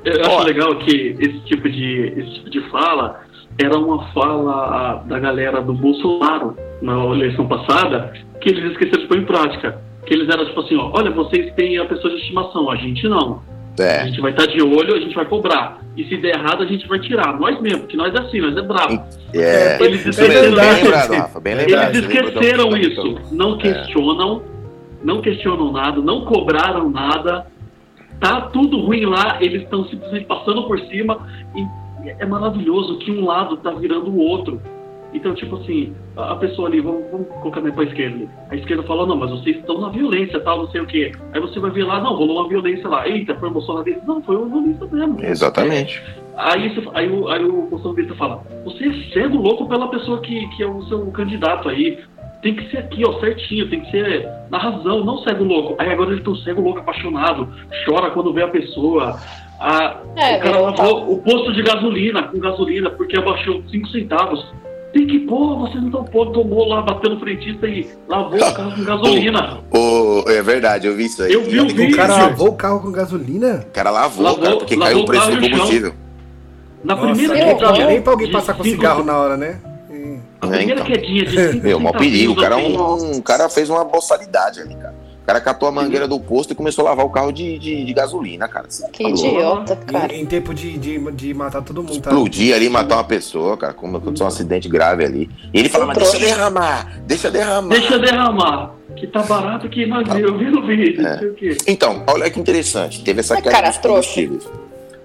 Eu 0.06 0.22
acho 0.22 0.44
legal 0.44 0.76
que 0.78 1.16
esse 1.20 1.40
tipo, 1.46 1.70
de, 1.70 2.14
esse 2.18 2.34
tipo 2.36 2.50
de 2.50 2.62
fala 2.70 3.22
era 3.58 3.78
uma 3.78 4.08
fala 4.14 5.04
da 5.06 5.20
galera 5.20 5.62
do 5.62 5.74
Bolsonaro 5.74 6.56
na 6.82 7.06
eleição 7.08 7.48
passada, 7.48 8.14
que 8.40 8.50
eles 8.50 8.72
esqueceram 8.72 9.02
de 9.02 9.08
pôr 9.08 9.18
em 9.18 9.26
prática. 9.26 9.82
Que 10.06 10.14
eles 10.14 10.30
eram 10.30 10.46
tipo 10.46 10.62
assim, 10.62 10.78
ó, 10.78 10.92
olha, 10.94 11.12
vocês 11.12 11.54
têm 11.56 11.78
a 11.78 11.86
pessoa 11.86 12.14
de 12.14 12.22
estimação, 12.22 12.72
a 12.72 12.76
gente 12.78 13.08
não. 13.08 13.42
É. 13.78 14.02
A 14.02 14.06
gente 14.06 14.20
vai 14.22 14.32
estar 14.32 14.46
de 14.46 14.62
olho, 14.62 14.96
a 14.96 15.00
gente 15.00 15.14
vai 15.14 15.26
cobrar. 15.26 15.80
E 15.96 16.04
se 16.06 16.18
der 16.18 16.36
errado, 16.36 16.64
a 16.64 16.66
gente 16.66 16.88
vai 16.88 17.00
tirar. 17.00 17.38
Nós 17.40 17.60
mesmo, 17.62 17.82
porque 17.82 17.98
nós 17.98 18.14
é 18.14 18.20
assim, 18.20 18.40
nós 18.40 18.56
é 18.56 18.62
bravo. 18.62 19.04
É. 19.34 19.84
Eles 19.84 20.06
esqueceram, 20.06 20.56
bem 20.56 20.74
lembrado, 20.74 21.12
Rafa, 21.12 21.40
bem 21.40 21.56
lembrado. 21.56 21.96
Eles 21.96 22.10
esqueceram 22.10 22.78
isso. 22.78 23.16
Não 23.32 23.58
questionam, 23.58 24.42
não 25.04 25.22
questionam 25.22 25.72
nada, 25.72 26.02
não 26.02 26.26
cobraram 26.26 26.90
nada 26.90 27.46
tá 28.20 28.42
tudo 28.42 28.80
ruim 28.80 29.06
lá, 29.06 29.38
eles 29.42 29.64
estão 29.64 29.86
simplesmente 29.86 30.26
passando 30.26 30.64
por 30.64 30.80
cima 30.82 31.28
e 31.56 32.10
é 32.18 32.26
maravilhoso 32.26 32.98
que 33.00 33.12
um 33.12 33.26
lado 33.26 33.58
tá 33.58 33.72
virando 33.72 34.10
o 34.10 34.18
outro. 34.18 34.62
Então, 35.12 35.34
tipo 35.34 35.56
assim, 35.56 35.94
a 36.16 36.36
pessoa 36.36 36.68
ali, 36.68 36.80
vamos, 36.82 37.10
vamos 37.12 37.28
colocar 37.28 37.62
para 37.62 37.82
a 37.82 37.84
esquerda. 37.84 38.28
A 38.50 38.56
esquerda 38.56 38.84
fala, 38.84 39.08
não, 39.08 39.16
mas 39.16 39.32
vocês 39.32 39.58
estão 39.58 39.82
na 39.82 39.90
violência, 39.90 40.40
tal, 40.40 40.60
não 40.60 40.70
sei 40.70 40.82
o 40.82 40.86
quê. 40.86 41.12
Aí 41.34 41.42
você 41.42 41.60
vai 41.60 41.72
ver 41.72 41.84
lá, 41.84 42.00
não, 42.00 42.14
rolou 42.14 42.42
uma 42.42 42.48
violência 42.48 42.88
lá. 42.88 43.08
Eita, 43.08 43.34
foi 43.36 43.50
o 43.50 43.52
Bolsonaro. 43.52 43.96
Não, 44.06 44.22
foi 44.22 44.36
uma 44.36 44.48
violência 44.48 44.88
mesmo. 44.92 45.18
Exatamente. 45.20 46.04
Aí, 46.38 46.62
aí, 46.62 46.88
aí, 46.94 47.24
aí 47.28 47.44
o 47.44 47.64
Bolsonaro 47.64 48.16
fala, 48.16 48.44
você 48.64 48.88
é 48.88 48.94
cego 49.12 49.38
louco 49.38 49.68
pela 49.68 49.88
pessoa 49.88 50.22
que, 50.22 50.48
que 50.50 50.62
é 50.62 50.68
o 50.68 50.84
seu 50.84 51.08
candidato 51.08 51.68
aí 51.70 51.98
tem 52.42 52.56
que 52.56 52.70
ser 52.72 52.78
aqui, 52.78 53.04
ó, 53.06 53.20
certinho, 53.20 53.70
tem 53.70 53.82
que 53.82 53.92
ser 53.92 54.28
na 54.50 54.58
razão, 54.58 55.04
não 55.04 55.18
cego 55.20 55.44
louco. 55.44 55.76
Aí 55.78 55.92
agora 55.92 56.12
ele 56.12 56.22
tá 56.22 56.32
cego 56.44 56.62
louco, 56.62 56.80
apaixonado, 56.80 57.50
chora 57.86 58.12
quando 58.12 58.34
vê 58.34 58.44
a 58.44 58.48
pessoa. 58.48 59.20
A, 59.60 59.98
é, 60.16 60.38
o 60.38 60.42
cara 60.42 60.60
lavou 60.60 61.14
o 61.14 61.18
posto 61.22 61.52
de 61.54 61.62
gasolina 61.62 62.24
com 62.24 62.40
gasolina 62.40 62.90
porque 62.92 63.18
abaixou 63.18 63.62
5 63.70 63.88
centavos. 63.90 64.46
Tem 64.94 65.06
que 65.06 65.20
pôr, 65.20 65.60
você 65.60 65.78
não 65.80 66.04
pô, 66.06 66.26
tomou 66.28 66.68
lá, 66.68 66.82
bateu 66.82 67.12
no 67.12 67.20
frentista 67.20 67.68
e 67.68 67.88
lavou 68.08 68.40
o 68.40 68.54
carro 68.54 68.76
com 68.76 68.84
gasolina. 68.86 69.60
Oh, 69.72 70.24
oh, 70.26 70.30
é 70.32 70.42
verdade, 70.42 70.88
eu 70.88 70.96
vi 70.96 71.06
isso 71.06 71.22
aí. 71.22 71.32
Eu 71.32 71.44
vi 71.44 71.60
o 71.60 71.68
vídeo. 71.68 71.94
O 71.94 71.96
cara 71.96 72.16
lavou 72.16 72.48
o 72.48 72.56
carro 72.56 72.80
com 72.80 72.92
gasolina? 72.92 73.66
O 73.68 73.72
cara 73.72 73.92
lavou, 73.92 74.24
lavou 74.24 74.42
cara, 74.42 74.58
porque 74.58 74.76
lavou 74.76 74.94
caiu 74.94 75.04
o 75.04 75.06
preço 75.06 75.32
do 75.32 75.42
combustível. 75.42 75.94
Na 76.84 76.96
Nossa, 76.96 77.14
primeira 77.14 77.56
que 77.56 77.62
não, 77.62 77.74
nem 77.74 78.02
pra 78.02 78.14
alguém 78.14 78.32
passar 78.32 78.54
com 78.54 78.64
cigarro 78.64 79.04
na 79.04 79.18
hora, 79.18 79.36
né? 79.36 79.60
A 80.42 80.48
primeira 80.48 80.82
então. 80.82 80.86
quedinha 80.86 81.26
de 81.26 81.62
Meu, 81.62 81.80
mó 81.80 81.92
perigo. 81.92 82.34
O 82.34 82.36
cara, 82.36 82.60
é 82.60 82.66
um, 82.66 83.18
um, 83.18 83.22
cara 83.22 83.50
fez 83.50 83.70
uma 83.70 83.84
boçalidade 83.84 84.62
ali, 84.62 84.76
cara. 84.76 84.96
O 85.22 85.26
cara 85.30 85.42
catou 85.42 85.70
a 85.70 85.72
mangueira 85.72 86.08
do 86.08 86.20
posto 86.20 86.54
e 86.54 86.56
começou 86.56 86.88
a 86.88 86.90
lavar 86.90 87.06
o 87.06 87.10
carro 87.10 87.32
de, 87.32 87.60
de, 87.60 87.86
de 87.86 87.94
gasolina, 87.94 88.48
cara. 88.48 88.68
Que 88.92 89.04
falou. 89.04 89.18
idiota, 89.18 89.76
cara. 89.76 90.12
Em, 90.12 90.22
em 90.22 90.26
tempo 90.26 90.54
de, 90.56 90.76
de, 90.78 91.12
de, 91.12 91.34
matar 91.36 91.62
todo 91.62 91.84
mundo. 91.84 92.02
Tá? 92.02 92.10
Explodir 92.10 92.56
ali, 92.56 92.68
matar 92.68 92.96
uma 92.96 93.04
pessoa, 93.04 93.56
cara. 93.56 93.74
Como 93.74 93.98
aconteceu 93.98 94.26
um 94.26 94.28
acidente 94.28 94.68
grave 94.68 95.06
ali. 95.06 95.30
E 95.54 95.60
ele 95.60 95.70
fala, 95.70 95.86
mas 95.86 95.98
deixa 95.98 96.18
derramar, 96.18 97.00
deixa 97.06 97.30
derramar. 97.30 97.70
Deixa 97.70 98.00
derramar. 98.00 98.72
Que 98.96 99.06
tá 99.06 99.22
barato 99.22 99.70
que 99.70 99.88
tá. 99.88 100.20
eu 100.20 100.36
vi 100.38 100.46
no 100.46 100.66
vídeo, 100.66 101.06
é. 101.06 101.20
Então, 101.68 102.04
olha 102.08 102.30
que 102.30 102.40
interessante. 102.40 103.04
Teve 103.04 103.20
essa 103.20 103.40
queda 103.40 103.62
dos 103.62 103.78
combustíveis. 103.78 104.50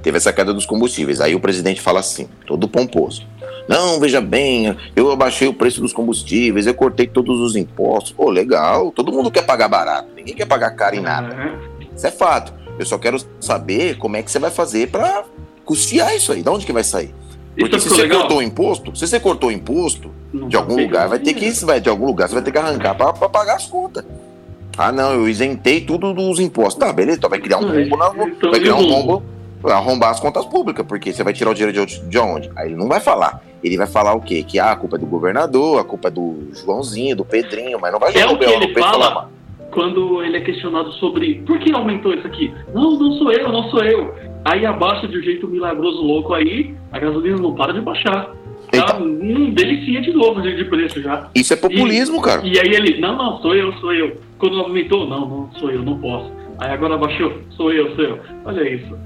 Teve 0.02 0.16
essa 0.16 0.32
queda 0.32 0.54
dos 0.54 0.66
combustíveis. 0.66 1.20
Aí 1.20 1.34
o 1.34 1.40
presidente 1.40 1.80
fala 1.80 2.00
assim, 2.00 2.28
todo 2.46 2.68
pomposo. 2.68 3.26
Não, 3.68 3.98
veja 3.98 4.20
bem, 4.20 4.76
eu 4.94 5.10
abaixei 5.10 5.48
o 5.48 5.54
preço 5.54 5.80
dos 5.80 5.92
combustíveis, 5.92 6.66
eu 6.66 6.74
cortei 6.74 7.06
todos 7.06 7.40
os 7.40 7.56
impostos. 7.56 8.12
Pô, 8.12 8.30
legal, 8.30 8.90
todo 8.90 9.12
mundo 9.12 9.30
quer 9.30 9.42
pagar 9.42 9.68
barato, 9.68 10.08
ninguém 10.14 10.34
quer 10.34 10.46
pagar 10.46 10.70
caro 10.72 10.96
em 10.96 11.00
nada. 11.00 11.58
Isso 11.94 12.06
é 12.06 12.10
fato. 12.10 12.52
Eu 12.78 12.84
só 12.84 12.98
quero 12.98 13.18
saber 13.40 13.96
como 13.96 14.16
é 14.16 14.22
que 14.22 14.30
você 14.30 14.38
vai 14.38 14.50
fazer 14.50 14.90
para 14.90 15.24
custear 15.64 16.14
isso 16.14 16.32
aí, 16.32 16.42
de 16.42 16.48
onde 16.48 16.66
que 16.66 16.72
vai 16.72 16.84
sair? 16.84 17.14
Porque 17.56 17.78
se 17.78 17.88
você 17.88 18.02
legal. 18.02 18.20
cortou 18.20 18.38
o 18.38 18.42
imposto, 18.42 18.96
se 18.96 19.06
você 19.06 19.20
cortou 19.20 19.48
o 19.48 19.52
imposto, 19.52 20.10
não 20.32 20.48
de 20.48 20.56
algum 20.56 20.76
lugar 20.76 21.08
vai 21.08 21.20
ter 21.20 21.34
que 21.34 21.48
vai 21.64 21.80
de 21.80 21.88
algum 21.88 22.06
lugar 22.06 22.28
você 22.28 22.34
vai 22.34 22.42
ter 22.42 22.50
que 22.50 22.58
arrancar 22.58 22.94
para 22.94 23.12
pagar 23.28 23.56
as 23.56 23.66
contas. 23.66 24.04
Ah, 24.76 24.90
não, 24.90 25.12
eu 25.12 25.28
isentei 25.28 25.80
tudo 25.80 26.12
dos 26.12 26.40
impostos. 26.40 26.74
Tá, 26.74 26.92
beleza, 26.92 27.18
então 27.18 27.30
vai 27.30 27.38
criar 27.38 27.58
um 27.58 27.68
rombo 27.68 27.96
na, 27.96 28.26
então, 28.26 28.50
vai 28.50 28.58
criar 28.58 28.74
um 28.74 28.90
rombo 28.90 29.22
arrombar 29.72 30.10
as 30.10 30.20
contas 30.20 30.44
públicas, 30.44 30.84
porque 30.86 31.12
você 31.12 31.22
vai 31.22 31.32
tirar 31.32 31.50
o 31.50 31.54
dinheiro 31.54 31.86
de, 31.86 32.00
de 32.00 32.18
onde? 32.18 32.50
Aí 32.56 32.68
ele 32.68 32.76
não 32.76 32.88
vai 32.88 33.00
falar. 33.00 33.42
Ele 33.62 33.76
vai 33.76 33.86
falar 33.86 34.14
o 34.14 34.20
quê? 34.20 34.42
Que 34.42 34.58
ah, 34.58 34.72
a 34.72 34.76
culpa 34.76 34.96
é 34.96 34.98
do 34.98 35.06
governador, 35.06 35.80
a 35.80 35.84
culpa 35.84 36.08
é 36.08 36.10
do 36.10 36.48
Joãozinho, 36.52 37.16
do 37.16 37.24
Pedrinho, 37.24 37.78
mas 37.80 37.92
não 37.92 37.98
vai 37.98 38.12
jogar 38.12 38.26
é 38.26 38.32
o 38.32 38.38
que 38.38 38.44
ele 38.44 38.74
fala 38.74 39.04
falar, 39.04 39.28
quando 39.70 40.22
ele 40.22 40.36
é 40.36 40.40
questionado 40.40 40.92
sobre 40.92 41.42
por 41.46 41.58
que 41.58 41.72
aumentou 41.72 42.12
isso 42.14 42.26
aqui. 42.26 42.52
Não, 42.74 42.98
não 42.98 43.12
sou 43.12 43.32
eu, 43.32 43.50
não 43.50 43.70
sou 43.70 43.82
eu. 43.82 44.14
Aí 44.44 44.66
abaixa 44.66 45.08
de 45.08 45.18
um 45.18 45.22
jeito 45.22 45.48
milagroso 45.48 46.02
louco 46.02 46.34
aí, 46.34 46.74
a 46.92 46.98
gasolina 46.98 47.38
não 47.38 47.54
para 47.54 47.72
de 47.72 47.80
baixar. 47.80 48.30
Tá 48.70 48.98
hum, 48.98 49.50
delicia 49.50 50.00
de 50.00 50.12
novo 50.12 50.42
de 50.42 50.64
preço 50.64 51.00
já. 51.00 51.28
Isso 51.34 51.52
é 51.52 51.56
populismo, 51.56 52.18
e, 52.18 52.22
cara. 52.22 52.42
E 52.44 52.58
aí 52.58 52.74
ele, 52.74 53.00
não, 53.00 53.16
não, 53.16 53.40
sou 53.40 53.54
eu, 53.54 53.72
sou 53.74 53.94
eu. 53.94 54.16
Quando 54.38 54.60
aumentou, 54.60 55.08
não, 55.08 55.28
não 55.28 55.50
sou 55.58 55.70
eu, 55.70 55.82
não 55.82 55.98
posso. 55.98 56.30
Aí 56.58 56.70
agora 56.70 56.94
abaixou, 56.94 57.32
sou 57.50 57.72
eu, 57.72 57.94
sou 57.94 58.04
eu. 58.04 58.18
Olha 58.44 58.68
isso. 58.68 58.96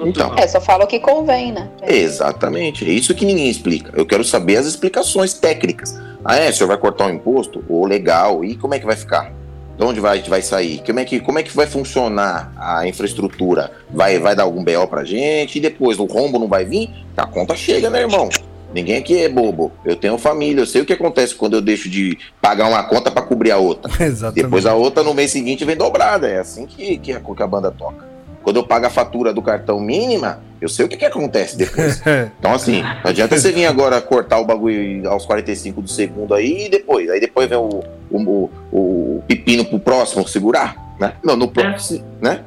Então, 0.00 0.34
é, 0.36 0.46
só 0.46 0.60
fala 0.60 0.84
o 0.84 0.86
que 0.86 0.98
convém, 0.98 1.52
né? 1.52 1.68
É. 1.82 1.96
Exatamente, 1.96 2.88
é 2.88 2.92
isso 2.92 3.14
que 3.14 3.24
ninguém 3.24 3.48
explica. 3.48 3.92
Eu 3.96 4.06
quero 4.06 4.24
saber 4.24 4.56
as 4.56 4.66
explicações 4.66 5.34
técnicas. 5.34 5.98
Ah, 6.24 6.36
é? 6.36 6.50
O 6.50 6.52
senhor 6.52 6.68
vai 6.68 6.78
cortar 6.78 7.06
o 7.06 7.08
um 7.08 7.14
imposto? 7.14 7.64
Ou 7.68 7.86
legal, 7.86 8.44
e 8.44 8.56
como 8.56 8.74
é 8.74 8.78
que 8.78 8.86
vai 8.86 8.96
ficar? 8.96 9.32
De 9.76 9.84
onde 9.84 10.00
vai, 10.00 10.20
vai 10.22 10.42
sair? 10.42 10.82
Como 10.84 10.98
é, 10.98 11.04
que, 11.04 11.20
como 11.20 11.38
é 11.38 11.42
que 11.42 11.54
vai 11.54 11.66
funcionar 11.66 12.52
a 12.56 12.86
infraestrutura? 12.86 13.70
Vai, 13.90 14.18
vai 14.18 14.34
dar 14.34 14.42
algum 14.42 14.64
BO 14.64 14.86
pra 14.88 15.04
gente? 15.04 15.58
E 15.58 15.60
depois 15.60 15.98
o 16.00 16.04
rombo 16.04 16.38
não 16.38 16.48
vai 16.48 16.64
vir? 16.64 16.90
A 17.16 17.26
conta 17.26 17.54
chega, 17.54 17.88
né, 17.88 18.00
irmão? 18.00 18.28
Ninguém 18.74 18.96
aqui 18.96 19.22
é 19.22 19.28
bobo. 19.28 19.72
Eu 19.84 19.96
tenho 19.96 20.18
família, 20.18 20.60
eu 20.60 20.66
sei 20.66 20.82
o 20.82 20.84
que 20.84 20.92
acontece 20.92 21.34
quando 21.34 21.54
eu 21.54 21.60
deixo 21.60 21.88
de 21.88 22.18
pagar 22.40 22.68
uma 22.68 22.82
conta 22.82 23.10
para 23.10 23.22
cobrir 23.22 23.50
a 23.50 23.56
outra. 23.56 23.90
Exatamente. 24.04 24.44
Depois 24.44 24.66
a 24.66 24.74
outra 24.74 25.02
no 25.02 25.14
mês 25.14 25.30
seguinte 25.30 25.64
vem 25.64 25.76
dobrada. 25.76 26.28
É 26.28 26.38
assim 26.38 26.66
que, 26.66 26.98
que, 26.98 27.12
a, 27.12 27.20
que 27.20 27.42
a 27.42 27.46
banda 27.46 27.70
toca. 27.70 28.07
Quando 28.48 28.56
eu 28.56 28.64
pago 28.64 28.86
a 28.86 28.88
fatura 28.88 29.30
do 29.30 29.42
cartão 29.42 29.78
mínima, 29.78 30.40
eu 30.58 30.70
sei 30.70 30.86
o 30.86 30.88
que, 30.88 30.96
que 30.96 31.04
acontece 31.04 31.58
depois. 31.58 32.02
então, 32.38 32.54
assim, 32.54 32.80
não 32.80 33.10
adianta 33.10 33.36
você 33.36 33.52
vir 33.52 33.66
agora 33.66 34.00
cortar 34.00 34.38
o 34.38 34.46
bagulho 34.46 35.06
aos 35.06 35.26
45 35.26 35.82
do 35.82 35.88
segundo 35.90 36.32
aí 36.32 36.64
e 36.64 36.68
depois. 36.70 37.10
Aí 37.10 37.20
depois 37.20 37.46
vem 37.46 37.58
o, 37.58 37.84
o, 38.10 38.18
o, 38.18 38.50
o 38.72 39.22
pepino 39.28 39.66
pro 39.66 39.78
próximo 39.78 40.26
segurar, 40.26 40.74
né? 40.98 41.12
Não, 41.22 41.36
no 41.36 41.48
próximo, 41.48 42.02
é. 42.22 42.24
né? 42.24 42.44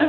É. 0.00 0.08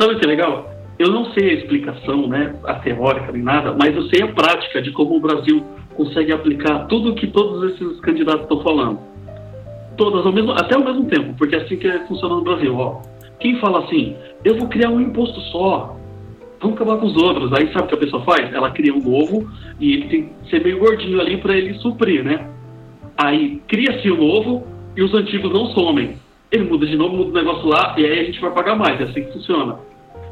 Sabe 0.00 0.14
o 0.14 0.18
que 0.18 0.24
é 0.24 0.28
legal? 0.28 0.72
Eu 0.98 1.12
não 1.12 1.30
sei 1.34 1.50
a 1.50 1.54
explicação, 1.60 2.26
né, 2.26 2.54
a 2.64 2.76
teórica 2.76 3.30
nem 3.30 3.42
nada, 3.42 3.76
mas 3.78 3.94
eu 3.94 4.04
sei 4.04 4.22
a 4.22 4.28
prática 4.28 4.80
de 4.80 4.90
como 4.92 5.18
o 5.18 5.20
Brasil 5.20 5.62
consegue 5.98 6.32
aplicar 6.32 6.86
tudo 6.86 7.14
que 7.14 7.26
todos 7.26 7.74
esses 7.74 8.00
candidatos 8.00 8.44
estão 8.44 8.62
falando. 8.62 8.98
Todas 9.98 10.24
ao 10.24 10.32
mesmo, 10.32 10.52
até 10.52 10.76
ao 10.76 10.82
mesmo 10.82 11.04
tempo, 11.10 11.34
porque 11.36 11.56
é 11.56 11.58
assim 11.58 11.76
que 11.76 11.90
funciona 12.08 12.36
no 12.36 12.42
Brasil, 12.42 12.74
ó 12.74 13.02
quem 13.40 13.58
fala 13.60 13.84
assim, 13.84 14.16
eu 14.44 14.56
vou 14.56 14.68
criar 14.68 14.90
um 14.90 15.00
imposto 15.00 15.40
só, 15.52 15.96
vamos 16.60 16.76
acabar 16.76 16.98
com 16.98 17.06
os 17.06 17.16
outros. 17.16 17.52
Aí 17.52 17.72
sabe 17.72 17.84
o 17.84 17.86
que 17.88 17.94
a 17.94 17.98
pessoa 17.98 18.24
faz? 18.24 18.52
Ela 18.52 18.70
cria 18.70 18.94
um 18.94 19.02
novo 19.02 19.48
e 19.78 19.94
ele 19.94 20.08
tem 20.08 20.22
que 20.24 20.50
ser 20.50 20.62
meio 20.62 20.78
gordinho 20.78 21.20
ali 21.20 21.36
para 21.36 21.56
ele 21.56 21.74
suprir, 21.74 22.24
né? 22.24 22.48
Aí 23.16 23.60
cria-se 23.68 24.10
o 24.10 24.16
novo 24.16 24.66
e 24.96 25.02
os 25.02 25.14
antigos 25.14 25.52
não 25.52 25.66
somem. 25.66 26.16
Ele 26.50 26.64
muda 26.64 26.86
de 26.86 26.96
novo, 26.96 27.16
muda 27.16 27.30
o 27.30 27.42
negócio 27.42 27.66
lá 27.66 27.94
e 27.98 28.04
aí 28.04 28.20
a 28.20 28.24
gente 28.24 28.40
vai 28.40 28.50
pagar 28.50 28.76
mais. 28.76 29.00
É 29.00 29.04
assim 29.04 29.24
que 29.24 29.32
funciona. 29.32 29.76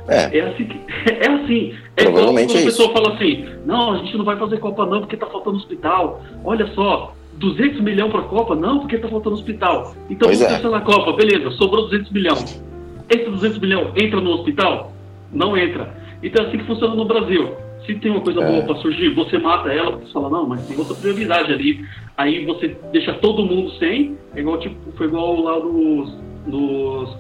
É, 0.09 0.39
é 0.39 0.41
assim. 0.49 0.65
Que, 0.65 0.81
é 1.11 1.31
assim. 1.31 1.75
É 1.97 2.05
igual 2.05 2.27
quando 2.27 2.39
a 2.39 2.43
é 2.43 2.65
pessoa 2.65 2.93
fala 2.93 3.15
assim: 3.15 3.45
não, 3.65 3.93
a 3.93 3.99
gente 3.99 4.17
não 4.17 4.25
vai 4.25 4.37
fazer 4.37 4.59
Copa 4.59 4.87
não 4.87 5.01
porque 5.01 5.17
tá 5.17 5.27
faltando 5.27 5.57
hospital. 5.57 6.23
Olha 6.45 6.67
só, 6.75 7.15
200 7.35 7.81
milhões 7.81 8.11
para 8.11 8.21
a 8.21 8.25
Copa? 8.25 8.55
Não, 8.55 8.81
porque 8.81 8.99
tá 8.99 9.09
faltando 9.09 9.37
hospital. 9.37 9.95
Então 10.09 10.29
pois 10.29 10.41
vamos 10.41 10.65
é. 10.65 10.69
na 10.69 10.81
Copa, 10.81 11.13
beleza, 11.13 11.51
sobrou 11.53 11.85
200 11.85 12.11
milhões. 12.11 12.72
Esse 13.13 13.29
200 13.29 13.59
milhões 13.59 13.93
entra 13.97 14.21
no 14.21 14.31
hospital? 14.31 14.91
Não 15.31 15.57
entra. 15.57 15.95
Então 16.23 16.45
é 16.45 16.49
assim 16.49 16.59
que 16.59 16.65
funciona 16.65 16.95
no 16.95 17.05
Brasil. 17.05 17.55
Se 17.85 17.95
tem 17.97 18.11
uma 18.11 18.21
coisa 18.21 18.41
é. 18.41 18.47
boa 18.47 18.63
para 18.63 18.77
surgir, 18.77 19.11
você 19.11 19.39
mata 19.39 19.71
ela, 19.71 19.97
você 19.97 20.13
fala, 20.13 20.31
não, 20.31 20.47
mas 20.49 20.67
tem 20.67 20.79
outra 20.79 20.95
prioridade 20.95 21.53
ali. 21.53 21.85
Aí 22.17 22.45
você 22.47 22.77
deixa 22.91 23.13
todo 23.15 23.45
mundo 23.45 23.71
sem, 23.73 24.17
é 24.35 24.41
igual, 24.41 24.59
tipo, 24.59 24.77
foi 24.97 25.07
igual 25.07 25.41
lá 25.41 25.59
dos. 25.59 26.15
dos 26.47 27.19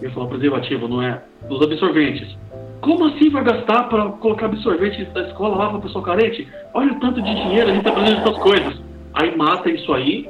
eu 0.00 0.08
ia 0.08 0.10
falar 0.10 0.26
preservativo, 0.26 0.88
não 0.88 1.00
é? 1.00 1.22
Dos 1.48 1.62
absorventes. 1.62 2.36
Como 2.80 3.04
assim 3.06 3.30
vai 3.30 3.44
gastar 3.44 3.84
para 3.84 4.06
colocar 4.06 4.46
absorvente 4.46 5.04
da 5.06 5.22
escola 5.28 5.56
lá 5.56 5.70
para 5.70 5.80
pessoa 5.80 6.04
carente? 6.04 6.48
Olha 6.74 6.92
o 6.92 7.00
tanto 7.00 7.22
de 7.22 7.34
dinheiro, 7.34 7.70
a 7.70 7.74
gente 7.74 7.86
está 7.86 7.92
fazendo 7.92 8.20
essas 8.20 8.38
coisas. 8.38 8.82
Aí 9.14 9.36
mata 9.36 9.70
isso 9.70 9.92
aí, 9.92 10.28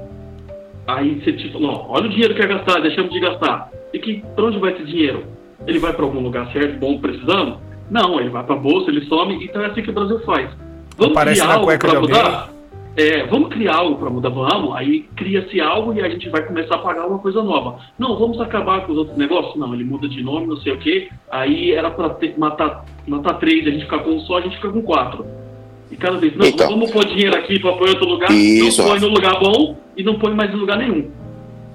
aí 0.86 1.18
você 1.20 1.32
tipo, 1.32 1.59
não, 1.59 1.86
olha 1.88 2.07
o 2.07 2.11
dinheiro 2.11 2.34
que 2.34 2.40
quer 2.40 2.48
gastar, 2.48 2.80
deixamos 2.80 3.11
de 3.11 3.20
gastar. 3.20 3.70
E 3.93 3.99
que 3.99 4.24
para 4.34 4.45
onde 4.45 4.59
vai 4.59 4.72
esse 4.72 4.84
dinheiro? 4.84 5.24
Ele 5.66 5.78
vai 5.78 5.93
para 5.93 6.05
algum 6.05 6.20
lugar 6.20 6.51
certo, 6.53 6.78
bom, 6.78 6.99
precisando? 6.99 7.59
Não, 7.90 8.18
ele 8.18 8.30
vai 8.30 8.43
para 8.43 8.55
a 8.55 8.59
bolsa, 8.59 8.90
ele 8.90 9.05
some. 9.07 9.45
Então 9.45 9.62
é 9.62 9.66
assim 9.66 9.82
que 9.82 9.90
o 9.90 9.93
Brasil 9.93 10.18
faz. 10.20 10.51
Vamos 10.97 11.16
Aparece 11.16 11.40
criar 11.40 11.55
algo 11.55 11.78
para 11.78 12.01
mudar? 12.01 12.53
É, 12.95 13.24
vamos 13.26 13.49
criar 13.49 13.76
algo 13.76 13.97
para 13.97 14.11
mudar, 14.11 14.28
vamos. 14.28 14.76
Aí 14.76 15.09
cria-se 15.16 15.61
algo 15.61 15.95
e 15.95 16.01
a 16.01 16.09
gente 16.09 16.28
vai 16.28 16.43
começar 16.43 16.74
a 16.74 16.78
pagar 16.78 17.07
uma 17.07 17.18
coisa 17.18 17.43
nova. 17.43 17.78
Não, 17.99 18.18
vamos 18.18 18.40
acabar 18.40 18.84
com 18.84 18.93
os 18.93 18.99
outros 18.99 19.16
negócios? 19.16 19.57
Não, 19.57 19.72
ele 19.72 19.84
muda 19.84 20.09
de 20.09 20.22
nome, 20.22 20.47
não 20.47 20.59
sei 20.59 20.72
o 20.72 20.78
quê. 20.78 21.09
Aí 21.30 21.72
era 21.72 21.90
para 21.90 22.16
matar, 22.36 22.84
matar 23.07 23.34
três, 23.34 23.66
a 23.66 23.70
gente 23.70 23.84
ficar 23.84 24.01
com 24.01 24.11
um 24.11 24.20
só, 24.20 24.38
a 24.38 24.40
gente 24.43 24.57
fica 24.57 24.68
com 24.68 24.82
quatro. 24.82 25.24
E 25.90 25.97
cada 25.97 26.16
vez, 26.16 26.34
não, 26.34 26.47
então, 26.47 26.68
vamos 26.68 26.90
pôr 26.90 27.05
dinheiro 27.05 27.36
aqui 27.36 27.59
para 27.59 27.72
pôr 27.72 27.88
em 27.88 27.90
outro 27.90 28.09
lugar, 28.09 28.30
isso, 28.30 28.80
não 28.80 28.88
põe 28.88 29.01
no 29.01 29.09
lugar 29.09 29.38
bom 29.38 29.76
e 29.95 30.03
não 30.03 30.18
põe 30.18 30.34
mais 30.34 30.51
em 30.51 30.57
lugar 30.57 30.78
nenhum. 30.78 31.11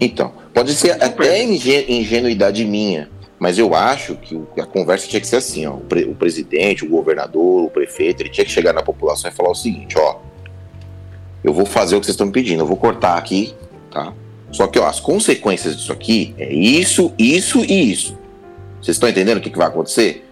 Então, 0.01 0.33
pode 0.57 0.73
ser 0.73 1.03
até 1.03 1.43
ingenuidade 1.43 2.65
minha, 2.65 3.11
mas 3.37 3.59
eu 3.59 3.75
acho 3.75 4.15
que 4.15 4.41
a 4.59 4.65
conversa 4.65 5.07
tinha 5.07 5.21
que 5.21 5.27
ser 5.27 5.35
assim, 5.35 5.67
ó, 5.67 5.73
o, 5.75 5.81
pre 5.81 6.05
o, 6.05 6.15
presidente, 6.15 6.83
o 6.83 6.89
governador, 6.89 7.65
o 7.65 7.69
prefeito, 7.69 8.23
ele 8.23 8.29
tinha 8.29 8.43
que 8.43 8.49
chegar 8.49 8.73
na 8.73 8.81
população 8.81 9.29
e 9.29 9.33
falar 9.35 9.51
o 9.51 9.55
seguinte, 9.55 9.95
ó, 9.99 10.15
eu 11.43 11.53
vou 11.53 11.63
fazer 11.63 11.95
o 11.95 11.99
que 11.99 12.07
vocês 12.07 12.15
estão 12.15 12.25
me 12.25 12.33
pedindo, 12.33 12.63
eu 12.63 12.65
vou 12.65 12.75
cortar 12.75 13.19
aqui, 13.19 13.53
tá? 13.91 14.11
Só 14.51 14.65
que, 14.65 14.79
ó, 14.79 14.87
as 14.87 14.99
consequências 14.99 15.77
disso 15.77 15.93
aqui 15.93 16.33
é 16.39 16.51
isso, 16.51 17.13
isso 17.19 17.63
e 17.63 17.91
isso. 17.91 18.17
Vocês 18.81 18.95
estão 18.95 19.07
entendendo 19.07 19.37
o 19.37 19.41
que, 19.41 19.51
que 19.51 19.57
vai 19.59 19.67
acontecer? 19.67 20.27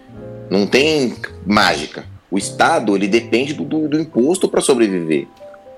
Não 0.49 0.65
tem 0.65 1.13
mágica. 1.45 2.03
O 2.31 2.37
Estado, 2.39 2.95
ele 2.95 3.07
depende 3.07 3.53
do, 3.53 3.63
do, 3.63 3.87
do 3.87 4.01
imposto 4.01 4.49
para 4.49 4.59
sobreviver. 4.59 5.27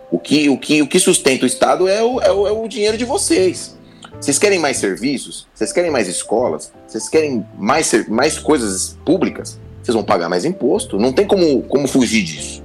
O 0.09 0.17
que, 0.17 0.47
o, 0.47 0.57
que, 0.57 0.81
o 0.81 0.87
que 0.87 0.99
sustenta 0.99 1.43
o 1.43 1.47
Estado 1.47 1.85
é 1.89 2.01
o, 2.01 2.21
é 2.21 2.31
o, 2.31 2.47
é 2.47 2.51
o 2.53 2.65
dinheiro 2.69 2.97
de 2.97 3.03
vocês. 3.03 3.76
Vocês 4.19 4.39
querem 4.39 4.59
mais 4.59 4.77
serviços? 4.77 5.47
Vocês 5.53 5.71
querem 5.71 5.91
mais 5.91 6.07
escolas? 6.07 6.71
Vocês 6.87 7.07
querem 7.07 7.45
mais, 7.57 7.91
mais 8.07 8.39
coisas 8.39 8.97
públicas? 9.05 9.59
Vocês 9.81 9.95
vão 9.95 10.03
pagar 10.03 10.27
mais 10.27 10.43
imposto? 10.43 10.97
Não 10.97 11.13
tem 11.13 11.25
como, 11.25 11.61
como 11.63 11.87
fugir 11.87 12.23
disso. 12.23 12.63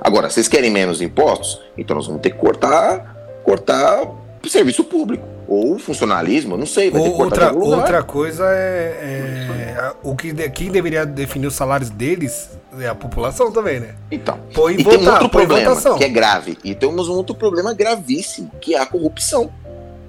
Agora, 0.00 0.30
vocês 0.30 0.48
querem 0.48 0.70
menos 0.70 1.00
impostos? 1.02 1.60
Então 1.76 1.96
nós 1.96 2.06
vamos 2.06 2.22
ter 2.22 2.30
que 2.30 2.38
cortar, 2.38 3.40
cortar 3.42 4.08
serviço 4.48 4.84
público. 4.84 5.26
Ou 5.46 5.78
funcionalismo, 5.78 6.56
não 6.56 6.64
sei, 6.64 6.90
vai 6.90 7.02
ter 7.02 7.12
que 7.12 7.22
outra, 7.22 7.52
outra 7.52 8.02
coisa 8.02 8.44
é, 8.46 9.76
é 9.76 9.92
o 10.02 10.16
que 10.16 10.32
quem 10.50 10.70
deveria 10.70 11.04
definir 11.04 11.46
os 11.46 11.54
salários 11.54 11.90
deles 11.90 12.48
é 12.78 12.88
a 12.88 12.94
população 12.94 13.52
também, 13.52 13.78
né? 13.78 13.94
Então. 14.10 14.38
Põe 14.52 14.74
e 14.74 14.82
votar, 14.82 14.98
tem 14.98 15.08
um 15.08 15.12
outro 15.12 15.28
problema 15.28 15.68
votação. 15.68 15.98
que 15.98 16.04
é 16.04 16.08
grave. 16.08 16.58
E 16.64 16.74
temos 16.74 17.08
um 17.08 17.14
outro 17.14 17.34
problema 17.34 17.74
gravíssimo, 17.74 18.50
que 18.60 18.74
é 18.74 18.80
a 18.80 18.86
corrupção. 18.86 19.50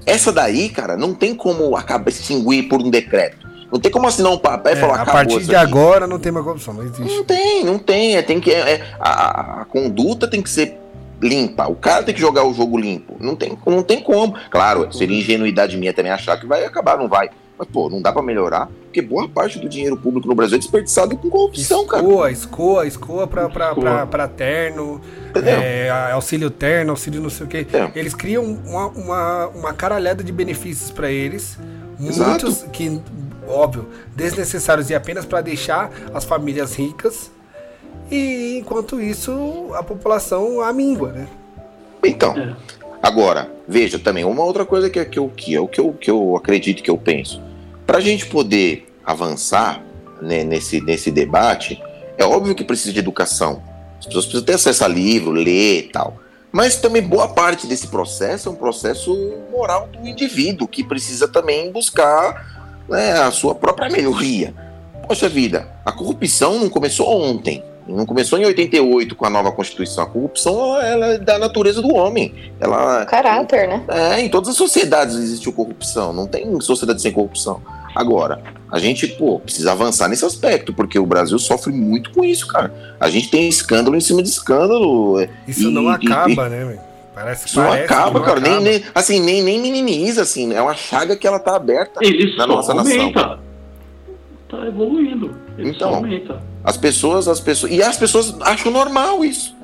Essa 0.06 0.32
daí, 0.32 0.70
cara, 0.70 0.96
não 0.96 1.14
tem 1.14 1.34
como 1.34 1.76
acabar 1.76 2.10
extinguir 2.10 2.64
por 2.64 2.82
um 2.82 2.90
decreto. 2.90 3.46
Não 3.72 3.80
tem 3.80 3.92
como 3.92 4.08
assinar 4.08 4.32
um 4.32 4.38
papel 4.38 4.74
e 4.74 4.78
é, 4.78 4.80
falar, 4.80 5.02
A 5.02 5.06
partir 5.06 5.44
de 5.44 5.56
agora 5.56 6.06
não 6.06 6.20
tem 6.20 6.32
mais 6.32 6.46
corrupção, 6.46 6.74
não 6.74 6.84
existe. 6.84 7.02
Não 7.02 7.24
tem, 7.24 7.64
não 7.64 7.80
tem. 7.80 8.16
É, 8.16 8.22
tem 8.22 8.40
que, 8.40 8.52
é, 8.52 8.82
a, 9.00 9.62
a, 9.62 9.66
conduta 9.66 10.28
tem 10.28 10.42
que 10.42 10.50
ser 10.50 10.78
limpa. 11.22 11.68
O 11.68 11.76
cara 11.76 12.04
tem 12.04 12.14
que 12.14 12.22
jogar 12.22 12.46
o 12.46 12.54
jogo 12.54 12.78
limpo. 12.78 13.18
Não 13.20 13.36
tem, 13.36 13.58
não 13.66 13.82
tem 13.82 14.02
como. 14.02 14.36
Claro, 14.52 14.94
seria 14.94 15.18
ingenuidade 15.18 15.78
minha 15.78 15.94
também 15.94 16.12
achar 16.12 16.40
que 16.40 16.46
vai 16.46 16.64
acabar, 16.64 16.98
não 16.98 17.08
vai. 17.08 17.30
Mas, 17.58 17.68
pô, 17.70 17.90
não 17.90 18.02
dá 18.02 18.12
para 18.12 18.22
melhorar, 18.22 18.70
porque 18.84 19.02
boa 19.02 19.30
parte 19.30 19.60
do 19.60 19.70
dinheiro 19.70 19.96
público 19.96 20.28
no 20.28 20.36
Brasil 20.36 20.56
é 20.56 20.60
desperdiçado 20.60 21.16
com 21.16 21.30
corrupção, 21.30 21.84
escoa, 21.84 22.02
cara. 22.02 22.32
Escoa, 22.32 22.88
escoa, 22.88 23.28
pra, 23.28 23.50
pra, 23.50 23.74
pra, 23.74 24.06
pra 24.06 24.28
terno, 24.28 25.00
é, 25.36 25.90
auxílio 26.12 26.50
terno, 26.50 26.92
auxílio 26.92 27.22
não 27.22 27.30
sei 27.30 27.46
o 27.46 27.50
quê. 27.50 27.66
É. 27.72 27.92
Eles 27.96 28.14
criam 28.14 28.44
uma, 28.44 28.88
uma, 28.88 29.48
uma 29.48 29.74
caralhada 29.74 30.22
de 30.22 30.34
benefícios 30.34 30.92
para 30.92 31.10
eles, 31.10 31.58
Exato. 31.98 32.30
muitos 32.30 32.64
que, 32.74 33.02
óbvio, 33.48 33.88
desnecessários 34.14 34.90
e 34.90 34.96
apenas 34.96 35.26
para 35.26 35.40
deixar 35.40 35.90
as 36.14 36.26
famílias 36.26 36.76
ricas, 36.76 37.32
e 38.12 38.58
enquanto 38.60 39.00
isso 39.00 39.72
a 39.76 39.82
população 39.82 40.62
amíngua, 40.62 41.14
né? 41.14 41.28
Então, 42.04 42.38
é. 42.38 42.54
Agora, 43.06 43.52
veja 43.68 44.00
também, 44.00 44.26
uma 44.26 44.44
outra 44.44 44.66
coisa 44.66 44.90
que, 44.90 45.00
é, 45.00 45.06
que, 45.06 45.20
que, 45.30 45.56
é 45.56 45.68
que, 45.68 45.80
eu, 45.80 45.94
que 45.94 46.10
eu 46.10 46.36
acredito 46.36 46.82
que 46.82 46.90
eu 46.90 46.98
penso. 46.98 47.42
Para 47.86 48.00
a 48.00 48.02
gente 48.02 48.26
poder 48.26 48.92
avançar 49.06 49.84
né, 50.22 50.44
nesse, 50.44 50.82
nesse 50.82 51.12
debate, 51.12 51.82
é 52.18 52.26
óbvio 52.26 52.56
que 52.56 52.64
precisa 52.64 52.92
de 52.92 53.00
educação. 53.00 53.62
As 54.00 54.06
pessoas 54.06 54.26
precisam 54.26 54.46
ter 54.46 54.54
acesso 54.54 54.84
a 54.84 54.88
livro, 54.88 55.32
ler 55.32 55.80
e 55.80 55.84
tal. 55.84 56.18
Mas 56.52 56.78
também 56.78 57.02
boa 57.02 57.28
parte 57.28 57.68
desse 57.68 57.88
processo 57.88 58.50
é 58.50 58.52
um 58.52 58.56
processo 58.56 59.14
moral 59.52 59.88
do 59.88 60.08
indivíduo, 60.08 60.68
que 60.68 60.84
precisa 60.84 61.28
também 61.28 61.72
buscar 61.72 62.84
né, 62.90 63.12
a 63.20 63.30
sua 63.30 63.54
própria 63.54 63.90
melhoria. 63.90 64.54
Poxa 65.08 65.30
vida, 65.30 65.68
a 65.86 65.92
corrupção 65.92 66.60
não 66.60 66.70
começou 66.70 67.08
ontem. 67.08 67.64
Não 67.88 68.06
começou 68.06 68.40
em 68.40 68.46
88 68.46 69.16
com 69.16 69.26
a 69.26 69.30
nova 69.30 69.52
Constituição. 69.52 70.04
A 70.04 70.08
corrupção 70.08 70.80
ela 70.82 71.08
é 71.14 71.18
da 71.20 71.38
natureza 71.38 71.82
do 71.82 71.94
homem. 71.94 72.34
Ela, 72.60 73.06
Caráter, 73.06 73.68
né? 73.68 73.84
É, 73.88 74.20
em 74.22 74.30
todas 74.30 74.50
as 74.50 74.56
sociedades 74.56 75.16
existe 75.16 75.52
corrupção. 75.52 76.12
Não 76.12 76.26
tem 76.26 76.60
sociedade 76.62 77.02
sem 77.02 77.12
corrupção. 77.12 77.62
Agora, 77.96 78.42
a 78.72 78.80
gente, 78.80 79.08
pô, 79.08 79.40
precisa 79.40 79.72
avançar 79.72 80.10
nesse 80.10 80.26
aspecto, 80.26 80.74
porque 80.74 81.00
o 81.00 81.06
Brasil 81.06 81.40
sofre 81.40 81.72
muito 81.72 82.12
com 82.12 82.26
isso, 82.26 82.48
cara. 82.48 82.74
A 83.00 83.10
gente 83.10 83.30
tem 83.30 83.48
escândalo 83.48 83.96
em 83.96 84.02
cima 84.02 84.22
de 84.22 84.30
escândalo. 84.30 85.26
Isso 85.48 85.70
e, 85.70 85.72
não 85.72 85.88
acaba, 85.88 86.48
e, 86.48 86.50
né, 86.50 86.80
Parece, 87.16 87.48
isso 87.48 87.56
parece 87.56 87.78
não 87.78 87.84
acaba, 87.86 88.20
não 88.20 88.26
cara. 88.26 88.40
Acaba. 88.40 88.60
Nem, 88.60 88.80
nem, 88.80 88.84
assim, 88.94 89.22
nem, 89.22 89.42
nem 89.42 89.62
minimiza, 89.62 90.24
assim. 90.24 90.54
É 90.54 90.62
uma 90.62 90.74
chaga 90.74 91.16
que 91.16 91.26
ela 91.26 91.40
tá 91.40 91.56
aberta 91.56 92.02
Ele 92.04 92.36
na 92.36 92.46
nossa 92.46 92.74
aumenta. 92.74 93.22
nação. 93.22 93.40
Tá 94.50 94.66
evoluindo. 94.66 95.36
Ele 95.58 95.72
então, 95.72 95.96
aumenta. 95.96 96.42
As 96.64 96.78
pessoas, 96.78 97.28
as 97.28 97.40
pessoas. 97.40 97.72
E 97.72 97.82
as 97.82 97.98
pessoas 97.98 98.36
acham 98.42 98.72
normal 98.72 99.26
isso. 99.26 99.56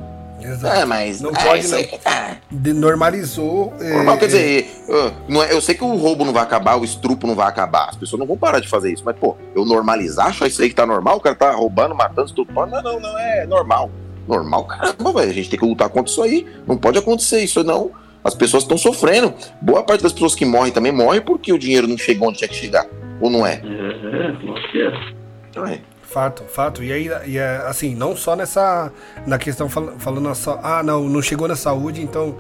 Exato. 0.44 0.76
É, 0.76 0.86
mas 0.86 1.22
não 1.22 1.30
é, 1.30 1.44
pode 1.44 1.68
não. 1.68 1.78
É. 1.78 2.74
normalizou. 2.74 3.74
Normal, 3.80 4.16
é, 4.16 4.18
quer 4.18 4.26
dizer, 4.26 4.72
eu, 4.88 5.44
eu 5.44 5.62
sei 5.62 5.76
que 5.76 5.84
o 5.84 5.96
roubo 5.96 6.26
não 6.26 6.34
vai 6.34 6.42
acabar, 6.42 6.80
o 6.80 6.84
estrupo 6.84 7.28
não 7.28 7.36
vai 7.36 7.48
acabar. 7.48 7.90
As 7.90 7.96
pessoas 7.96 8.20
não 8.20 8.26
vão 8.26 8.38
parar 8.38 8.60
de 8.60 8.68
fazer 8.68 8.92
isso. 8.92 9.04
Mas, 9.06 9.16
pô, 9.18 9.38
eu 9.56 9.66
normalizar, 9.66 10.28
achar 10.28 10.48
isso 10.48 10.62
aí 10.62 10.70
que 10.70 10.76
tá 10.76 10.86
normal, 10.86 11.18
o 11.18 11.22
cara 11.22 11.36
tá 11.36 11.52
roubando, 11.52 11.94
matando, 11.94 12.28
estrupando. 12.28 12.72
Não, 12.72 12.82
não, 12.82 13.00
não 13.00 13.20
é 13.20 13.46
normal. 13.46 13.92
Normal, 14.28 14.66
caramba, 14.66 15.14
velho. 15.14 15.32
A 15.32 15.34
gente 15.34 15.50
tem 15.50 15.60
que 15.60 15.66
lutar 15.66 15.90
contra 15.90 16.12
isso 16.12 16.22
aí. 16.24 16.48
Não 16.68 16.78
pode 16.78 16.98
acontecer 16.98 17.42
isso, 17.42 17.64
não. 17.64 17.92
As 18.24 18.36
pessoas 18.36 18.64
estão 18.64 18.78
sofrendo. 18.78 19.34
Boa 19.62 19.84
parte 19.84 20.04
das 20.04 20.14
pessoas 20.14 20.36
que 20.36 20.46
morrem 20.46 20.72
também 20.72 20.92
morrem 20.92 21.22
porque 21.22 21.52
o 21.52 21.58
dinheiro 21.58 21.88
não 21.88 21.98
chegou 21.98 22.30
onde 22.30 22.40
tinha 22.40 22.48
que 22.48 22.56
chegar. 22.56 22.86
Ou 23.22 23.30
não 23.30 23.46
é? 23.46 23.54
É, 23.54 24.52
acho 24.52 24.72
que 24.72 24.82
é. 24.82 25.16
Então 25.50 25.66
é. 25.66 25.80
Fato, 26.02 26.44
fato. 26.44 26.84
E 26.84 26.92
aí, 26.92 27.10
e 27.26 27.38
é, 27.38 27.64
assim, 27.66 27.96
não 27.96 28.18
só 28.18 28.36
nessa. 28.36 28.92
Na 29.26 29.38
questão 29.38 29.70
fal, 29.70 29.94
falando 29.98 30.34
só. 30.36 30.60
Ah, 30.62 30.84
não, 30.84 31.08
não 31.08 31.22
chegou 31.22 31.48
na 31.48 31.56
saúde, 31.56 32.02
então. 32.02 32.36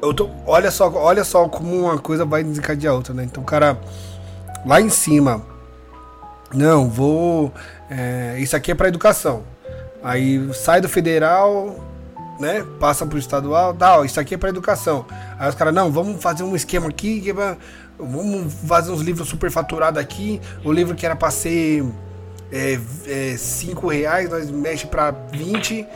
Eu 0.00 0.14
tô, 0.14 0.30
olha 0.46 0.70
só, 0.70 0.90
olha 0.94 1.24
só 1.24 1.48
como 1.48 1.76
uma 1.76 1.98
coisa 1.98 2.24
vai 2.24 2.42
desencadear 2.44 2.94
a 2.94 2.96
outra, 2.96 3.12
né? 3.12 3.24
Então, 3.24 3.42
cara 3.42 3.78
lá 4.64 4.80
em 4.80 4.88
cima. 4.88 5.42
Não, 6.54 6.88
vou. 6.88 7.52
É, 7.90 8.36
isso 8.38 8.56
aqui 8.56 8.70
é 8.70 8.74
para 8.74 8.88
educação. 8.88 9.42
Aí 10.02 10.48
sai 10.54 10.80
do 10.80 10.88
federal, 10.88 11.76
né? 12.38 12.64
Passa 12.78 13.04
pro 13.04 13.18
estadual, 13.18 13.74
tal, 13.74 14.04
isso 14.04 14.18
aqui 14.18 14.34
é 14.34 14.38
para 14.38 14.48
educação. 14.48 15.04
Aí 15.38 15.48
os 15.48 15.54
caras, 15.54 15.74
não, 15.74 15.90
vamos 15.90 16.22
fazer 16.22 16.42
um 16.42 16.54
esquema 16.54 16.88
aqui, 16.88 17.20
que 17.20 17.30
é 17.30 17.56
vamos 17.98 18.52
fazer 18.66 18.90
uns 18.92 19.00
livros 19.00 19.28
superfaturados 19.28 20.00
aqui. 20.00 20.40
O 20.64 20.72
livro 20.72 20.94
que 20.94 21.04
era 21.04 21.16
para 21.16 21.30
ser 21.30 21.84
é, 22.52 22.78
é, 23.06 23.36
cinco 23.36 23.88
reais, 23.88 24.30
nós 24.30 24.50
mexe 24.50 24.86
para 24.86 25.10
20 25.10 25.86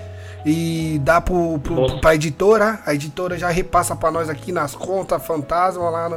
e 0.44 1.00
dá 1.04 1.20
pro, 1.20 1.58
pro, 1.60 2.00
pra 2.00 2.14
editora, 2.14 2.80
a 2.84 2.92
editora 2.92 3.38
já 3.38 3.48
repassa 3.48 3.94
para 3.94 4.10
nós 4.10 4.28
aqui 4.28 4.50
nas 4.50 4.74
contas 4.74 5.24
fantasma 5.24 5.88
lá 5.88 6.08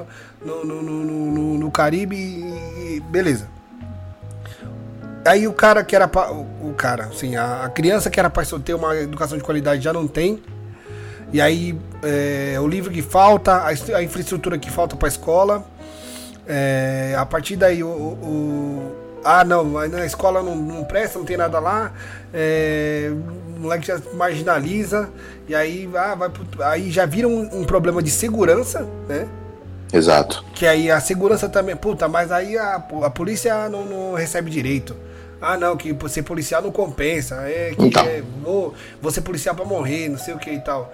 no, 0.43 0.65
no, 0.65 0.81
no, 0.81 1.03
no, 1.03 1.57
no 1.59 1.71
Caribe 1.71 2.15
e 2.15 3.03
beleza. 3.09 3.47
Aí 5.25 5.47
o 5.47 5.53
cara 5.53 5.83
que 5.83 5.95
era 5.95 6.07
pra, 6.07 6.31
o 6.31 6.73
cara, 6.77 7.05
assim, 7.05 7.35
a, 7.35 7.65
a 7.65 7.69
criança 7.69 8.09
que 8.09 8.19
era 8.19 8.29
para 8.29 8.45
ter 8.59 8.73
uma 8.73 8.95
educação 8.95 9.37
de 9.37 9.43
qualidade 9.43 9.83
já 9.83 9.91
não 9.91 10.07
tem. 10.07 10.41
E 11.33 11.41
aí 11.41 11.77
é, 12.03 12.59
o 12.59 12.67
livro 12.67 12.91
que 12.91 13.01
falta, 13.01 13.53
a, 13.53 13.97
a 13.97 14.03
infraestrutura 14.03 14.57
que 14.57 14.69
falta 14.69 14.95
para 14.95 15.07
a 15.07 15.09
escola. 15.09 15.65
É, 16.47 17.15
a 17.17 17.25
partir 17.25 17.55
daí 17.55 17.83
o, 17.83 17.87
o 17.87 18.95
ah, 19.25 19.43
não, 19.43 19.63
na 19.89 20.05
escola 20.05 20.43
não, 20.43 20.55
não 20.55 20.83
presta, 20.83 21.17
não 21.17 21.25
tem 21.25 21.35
nada 21.35 21.59
lá, 21.59 21.91
é, 22.31 23.11
o 23.57 23.59
moleque 23.59 23.87
já 23.87 23.99
marginaliza, 24.13 25.09
e 25.47 25.55
aí, 25.55 25.89
ah, 25.95 26.13
vai, 26.13 26.31
aí 26.63 26.91
já 26.91 27.07
vira 27.07 27.27
um, 27.27 27.61
um, 27.61 27.63
problema 27.63 28.03
de 28.03 28.11
segurança, 28.11 28.87
né? 29.07 29.27
Exato. 29.91 30.45
Que 30.53 30.67
aí 30.67 30.91
a 30.91 30.99
segurança 30.99 31.49
também, 31.49 31.75
puta, 31.75 32.07
mas 32.07 32.31
aí 32.31 32.55
a, 32.55 32.75
a 32.75 33.09
polícia 33.09 33.67
não, 33.67 33.85
não 33.85 34.13
recebe 34.13 34.51
direito. 34.51 34.95
Ah, 35.41 35.57
não, 35.57 35.75
que 35.75 35.95
ser 36.09 36.23
policial 36.23 36.61
não 36.61 36.71
compensa. 36.71 37.35
É 37.47 37.73
que 37.75 37.85
então. 37.85 38.03
é, 38.03 38.23
ser 39.11 39.21
policial 39.21 39.53
pra 39.53 39.65
morrer, 39.65 40.09
não 40.09 40.17
sei 40.17 40.33
o 40.33 40.39
que 40.39 40.49
e 40.49 40.59
tal. 40.59 40.91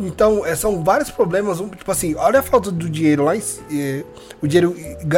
Então, 0.00 0.44
é, 0.44 0.54
são 0.54 0.82
vários 0.82 1.10
problemas. 1.10 1.58
Tipo 1.58 1.90
assim, 1.90 2.14
olha 2.14 2.40
a 2.40 2.42
falta 2.42 2.70
do 2.70 2.88
dinheiro 2.88 3.24
lá 3.24 3.36
em, 3.36 3.42
é, 3.72 4.04
o 4.40 4.46
dinheiro 4.46 4.76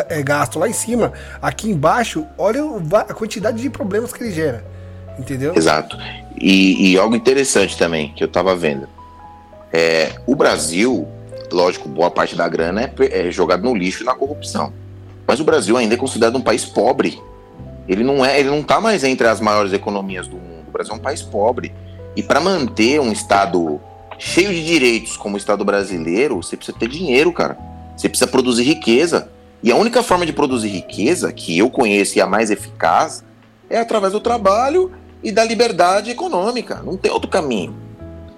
é, 0.08 0.22
gasto 0.22 0.58
lá 0.58 0.68
em 0.68 0.72
cima. 0.72 1.12
Aqui 1.40 1.70
embaixo, 1.70 2.26
olha 2.38 2.62
a 3.08 3.14
quantidade 3.14 3.60
de 3.60 3.70
problemas 3.70 4.12
que 4.12 4.22
ele 4.22 4.32
gera. 4.32 4.64
Entendeu? 5.18 5.54
Exato. 5.54 5.96
E, 6.40 6.92
e 6.92 6.98
algo 6.98 7.14
interessante 7.14 7.76
também 7.76 8.12
que 8.14 8.24
eu 8.24 8.28
tava 8.28 8.56
vendo. 8.56 8.88
É, 9.72 10.12
o 10.26 10.34
Brasil, 10.34 11.06
lógico, 11.52 11.88
boa 11.88 12.10
parte 12.10 12.34
da 12.34 12.48
grana 12.48 12.82
é, 12.98 13.28
é 13.28 13.30
jogada 13.30 13.62
no 13.62 13.74
lixo 13.74 14.02
e 14.02 14.06
na 14.06 14.14
corrupção. 14.14 14.72
Mas 15.26 15.38
o 15.38 15.44
Brasil 15.44 15.76
ainda 15.76 15.94
é 15.94 15.98
considerado 15.98 16.36
um 16.36 16.40
país 16.40 16.64
pobre. 16.64 17.20
Ele 17.86 18.02
não 18.02 18.24
é, 18.24 18.38
ele 18.38 18.50
não 18.50 18.62
tá 18.62 18.80
mais 18.80 19.04
entre 19.04 19.26
as 19.26 19.40
maiores 19.40 19.72
economias 19.72 20.26
do 20.26 20.36
mundo. 20.36 20.68
O 20.68 20.72
Brasil 20.72 20.92
é 20.92 20.96
um 20.96 21.00
país 21.00 21.22
pobre. 21.22 21.72
E 22.16 22.22
para 22.22 22.40
manter 22.40 23.00
um 23.00 23.12
estado 23.12 23.80
cheio 24.20 24.52
de 24.52 24.64
direitos 24.64 25.16
como 25.16 25.34
o 25.34 25.38
Estado 25.38 25.64
brasileiro, 25.64 26.36
você 26.36 26.56
precisa 26.56 26.78
ter 26.78 26.88
dinheiro, 26.88 27.32
cara. 27.32 27.58
Você 27.96 28.08
precisa 28.08 28.30
produzir 28.30 28.62
riqueza. 28.62 29.30
E 29.62 29.72
a 29.72 29.76
única 29.76 30.02
forma 30.02 30.26
de 30.26 30.32
produzir 30.32 30.68
riqueza, 30.68 31.32
que 31.32 31.58
eu 31.58 31.70
conheço 31.70 32.18
e 32.18 32.20
a 32.20 32.26
mais 32.26 32.50
eficaz, 32.50 33.24
é 33.68 33.78
através 33.78 34.12
do 34.12 34.20
trabalho 34.20 34.92
e 35.22 35.32
da 35.32 35.42
liberdade 35.42 36.10
econômica. 36.10 36.82
Não 36.84 36.96
tem 36.96 37.10
outro 37.10 37.30
caminho. 37.30 37.74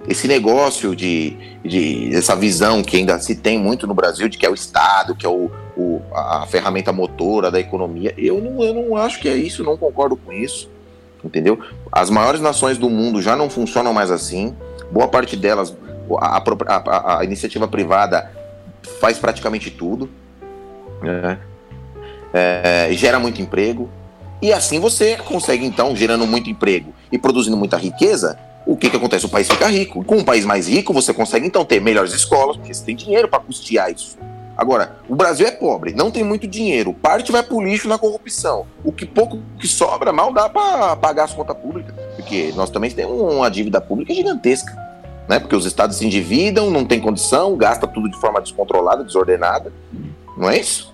Esse 0.08 0.26
negócio 0.26 0.96
de, 0.96 1.36
de 1.64 2.14
essa 2.14 2.34
visão 2.34 2.82
que 2.82 2.96
ainda 2.96 3.18
se 3.20 3.36
tem 3.36 3.58
muito 3.58 3.86
no 3.86 3.94
Brasil 3.94 4.28
de 4.28 4.38
que 4.38 4.46
é 4.46 4.50
o 4.50 4.54
Estado, 4.54 5.14
que 5.14 5.26
é 5.26 5.28
o, 5.28 5.50
o 5.76 6.00
a 6.12 6.46
ferramenta 6.46 6.92
motora 6.92 7.50
da 7.50 7.60
economia, 7.60 8.12
eu 8.16 8.40
não, 8.40 8.62
eu 8.64 8.74
não 8.74 8.96
acho 8.96 9.20
que 9.20 9.28
é 9.28 9.36
isso, 9.36 9.62
não 9.62 9.76
concordo 9.76 10.16
com 10.16 10.32
isso. 10.32 10.68
Entendeu? 11.24 11.60
As 11.90 12.10
maiores 12.10 12.40
nações 12.40 12.78
do 12.78 12.90
mundo 12.90 13.22
já 13.22 13.36
não 13.36 13.48
funcionam 13.48 13.92
mais 13.92 14.10
assim 14.10 14.56
boa 14.92 15.08
parte 15.08 15.36
delas, 15.36 15.74
a, 16.20 16.42
a, 16.68 17.18
a 17.20 17.24
iniciativa 17.24 17.66
privada 17.66 18.30
faz 19.00 19.18
praticamente 19.18 19.70
tudo, 19.70 20.08
né? 21.02 21.38
é, 22.32 22.88
gera 22.92 23.18
muito 23.18 23.40
emprego, 23.40 23.88
e 24.40 24.52
assim 24.52 24.78
você 24.78 25.16
consegue, 25.16 25.64
então, 25.64 25.94
gerando 25.96 26.26
muito 26.26 26.50
emprego 26.50 26.92
e 27.10 27.18
produzindo 27.18 27.56
muita 27.56 27.76
riqueza, 27.76 28.38
o 28.66 28.76
que, 28.76 28.90
que 28.90 28.96
acontece? 28.96 29.26
O 29.26 29.28
país 29.28 29.48
fica 29.48 29.66
rico. 29.66 30.04
Com 30.04 30.18
um 30.18 30.24
país 30.24 30.44
mais 30.44 30.68
rico, 30.68 30.92
você 30.92 31.12
consegue, 31.12 31.46
então, 31.46 31.64
ter 31.64 31.80
melhores 31.80 32.12
escolas, 32.12 32.56
porque 32.56 32.72
você 32.72 32.84
tem 32.84 32.94
dinheiro 32.94 33.28
para 33.28 33.40
custear 33.40 33.90
isso. 33.90 34.16
Agora, 34.56 34.96
o 35.08 35.16
Brasil 35.16 35.46
é 35.46 35.50
pobre, 35.50 35.94
não 35.94 36.10
tem 36.10 36.22
muito 36.22 36.46
dinheiro, 36.46 36.92
parte 36.92 37.32
vai 37.32 37.42
pro 37.42 37.60
lixo 37.60 37.88
na 37.88 37.98
corrupção. 37.98 38.66
O 38.84 38.92
que 38.92 39.06
pouco 39.06 39.40
que 39.58 39.66
sobra, 39.66 40.12
mal 40.12 40.32
dá 40.32 40.48
para 40.48 40.96
pagar 40.96 41.24
as 41.24 41.32
contas 41.32 41.56
públicas, 41.56 41.94
porque 42.16 42.52
nós 42.54 42.70
também 42.70 42.90
temos 42.90 43.20
uma 43.20 43.50
dívida 43.50 43.80
pública 43.80 44.12
gigantesca, 44.12 44.72
né? 45.28 45.38
Porque 45.38 45.56
os 45.56 45.64
estados 45.64 45.96
se 45.96 46.06
endividam, 46.06 46.70
não 46.70 46.84
tem 46.84 47.00
condição, 47.00 47.56
gasta 47.56 47.86
tudo 47.86 48.10
de 48.10 48.20
forma 48.20 48.40
descontrolada, 48.40 49.02
desordenada, 49.02 49.72
não 50.36 50.50
é 50.50 50.58
isso? 50.58 50.92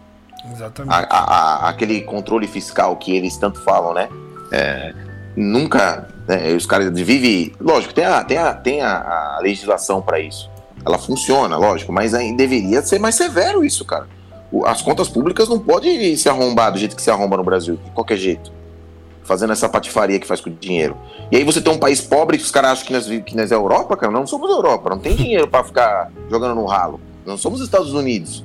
Exatamente. 0.52 0.94
A, 0.94 0.98
a, 0.98 1.66
a, 1.66 1.68
aquele 1.68 2.02
controle 2.02 2.46
fiscal 2.46 2.96
que 2.96 3.14
eles 3.14 3.36
tanto 3.36 3.61
falam, 3.62 3.92
né? 3.92 4.09
É, 4.52 4.94
nunca. 5.36 6.09
Né, 6.26 6.52
os 6.52 6.66
caras 6.66 6.90
vivem. 7.00 7.52
Lógico, 7.61 7.94
tem 7.94 8.04
a, 8.04 8.24
tem 8.24 8.38
a, 8.38 8.54
tem 8.54 8.80
a, 8.82 9.36
a 9.36 9.40
legislação 9.40 10.00
para 10.00 10.20
isso. 10.20 10.50
Ela 10.84 10.98
funciona, 10.98 11.56
lógico, 11.56 11.92
mas 11.92 12.14
aí 12.14 12.34
deveria 12.36 12.82
ser 12.82 12.98
mais 12.98 13.14
severo 13.14 13.64
isso, 13.64 13.84
cara. 13.84 14.06
As 14.64 14.80
contas 14.80 15.08
públicas 15.08 15.48
não 15.48 15.58
podem 15.58 16.16
se 16.16 16.28
arrombar 16.28 16.72
do 16.72 16.78
jeito 16.78 16.96
que 16.96 17.02
se 17.02 17.10
arromba 17.10 17.36
no 17.36 17.44
Brasil, 17.44 17.78
de 17.84 17.90
qualquer 17.90 18.16
jeito. 18.16 18.50
Fazendo 19.22 19.52
essa 19.52 19.68
patifaria 19.68 20.18
que 20.18 20.26
faz 20.26 20.40
com 20.40 20.48
o 20.48 20.52
dinheiro. 20.52 20.96
E 21.30 21.36
aí 21.36 21.44
você 21.44 21.60
tem 21.60 21.70
um 21.70 21.78
país 21.78 22.00
pobre 22.00 22.38
que 22.38 22.44
os 22.44 22.50
caras 22.50 22.72
acham 22.72 22.86
que 22.86 22.92
nós, 22.94 23.06
que 23.06 23.36
nós 23.36 23.52
é 23.52 23.54
Europa, 23.54 23.94
cara. 23.94 24.10
Não 24.10 24.26
somos 24.26 24.48
Europa, 24.48 24.88
não 24.88 24.98
tem 24.98 25.14
dinheiro 25.14 25.46
para 25.46 25.62
ficar 25.64 26.10
jogando 26.30 26.54
no 26.54 26.64
ralo. 26.64 26.98
Não 27.26 27.36
somos 27.36 27.60
Estados 27.60 27.92
Unidos. 27.92 28.42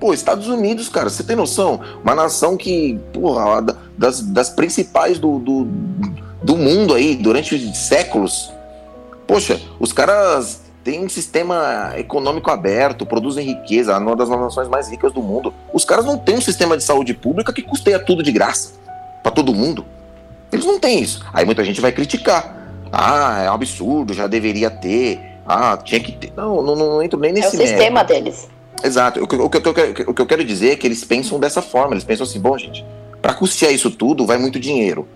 Pô, 0.00 0.12
Estados 0.12 0.48
Unidos, 0.48 0.88
cara, 0.88 1.08
você 1.08 1.22
tem 1.22 1.36
noção? 1.36 1.80
Uma 2.02 2.16
nação 2.16 2.56
que, 2.56 2.98
porra, 3.12 3.62
das, 3.96 4.20
das 4.20 4.50
principais 4.50 5.20
do, 5.20 5.38
do, 5.38 5.68
do 6.42 6.56
mundo 6.56 6.94
aí, 6.94 7.14
durante 7.14 7.56
séculos. 7.76 8.52
Poxa, 9.28 9.60
os 9.78 9.92
caras 9.92 10.63
têm 10.84 11.04
um 11.04 11.08
sistema 11.08 11.94
econômico 11.96 12.50
aberto, 12.50 13.06
produzem 13.06 13.46
riqueza, 13.46 13.96
uma 13.98 14.14
das 14.14 14.28
nações 14.28 14.68
mais 14.68 14.88
ricas 14.90 15.12
do 15.12 15.22
mundo. 15.22 15.52
Os 15.72 15.84
caras 15.84 16.04
não 16.04 16.18
têm 16.18 16.36
um 16.36 16.40
sistema 16.40 16.76
de 16.76 16.84
saúde 16.84 17.14
pública 17.14 17.52
que 17.52 17.62
custeia 17.62 17.98
tudo 17.98 18.22
de 18.22 18.30
graça 18.30 18.74
para 19.22 19.32
todo 19.32 19.54
mundo. 19.54 19.84
Eles 20.52 20.66
não 20.66 20.78
têm 20.78 21.00
isso. 21.00 21.24
Aí 21.32 21.44
muita 21.46 21.64
gente 21.64 21.80
vai 21.80 21.90
criticar. 21.90 22.54
Ah, 22.92 23.42
é 23.44 23.50
um 23.50 23.54
absurdo, 23.54 24.12
já 24.12 24.26
deveria 24.26 24.70
ter. 24.70 25.18
Ah, 25.46 25.76
tinha 25.76 25.98
que 25.98 26.12
ter. 26.12 26.32
Não, 26.36 26.62
não, 26.62 26.76
não 26.76 27.02
entro 27.02 27.18
nem 27.18 27.32
nesse 27.32 27.56
É 27.56 27.64
o 27.64 27.66
sistema 27.66 28.04
deles. 28.04 28.48
Exato. 28.84 29.24
O 29.24 29.26
que, 29.26 29.34
o, 29.34 29.48
que 29.48 29.56
eu, 29.56 30.10
o 30.10 30.14
que 30.14 30.22
eu 30.22 30.26
quero 30.26 30.44
dizer 30.44 30.72
é 30.72 30.76
que 30.76 30.86
eles 30.86 31.02
pensam 31.02 31.40
dessa 31.40 31.62
forma. 31.62 31.94
Eles 31.94 32.04
pensam 32.04 32.24
assim, 32.24 32.38
bom, 32.38 32.56
gente, 32.58 32.84
para 33.22 33.32
custear 33.32 33.72
isso 33.72 33.90
tudo 33.90 34.26
vai 34.26 34.36
muito 34.36 34.60
dinheiro. 34.60 35.08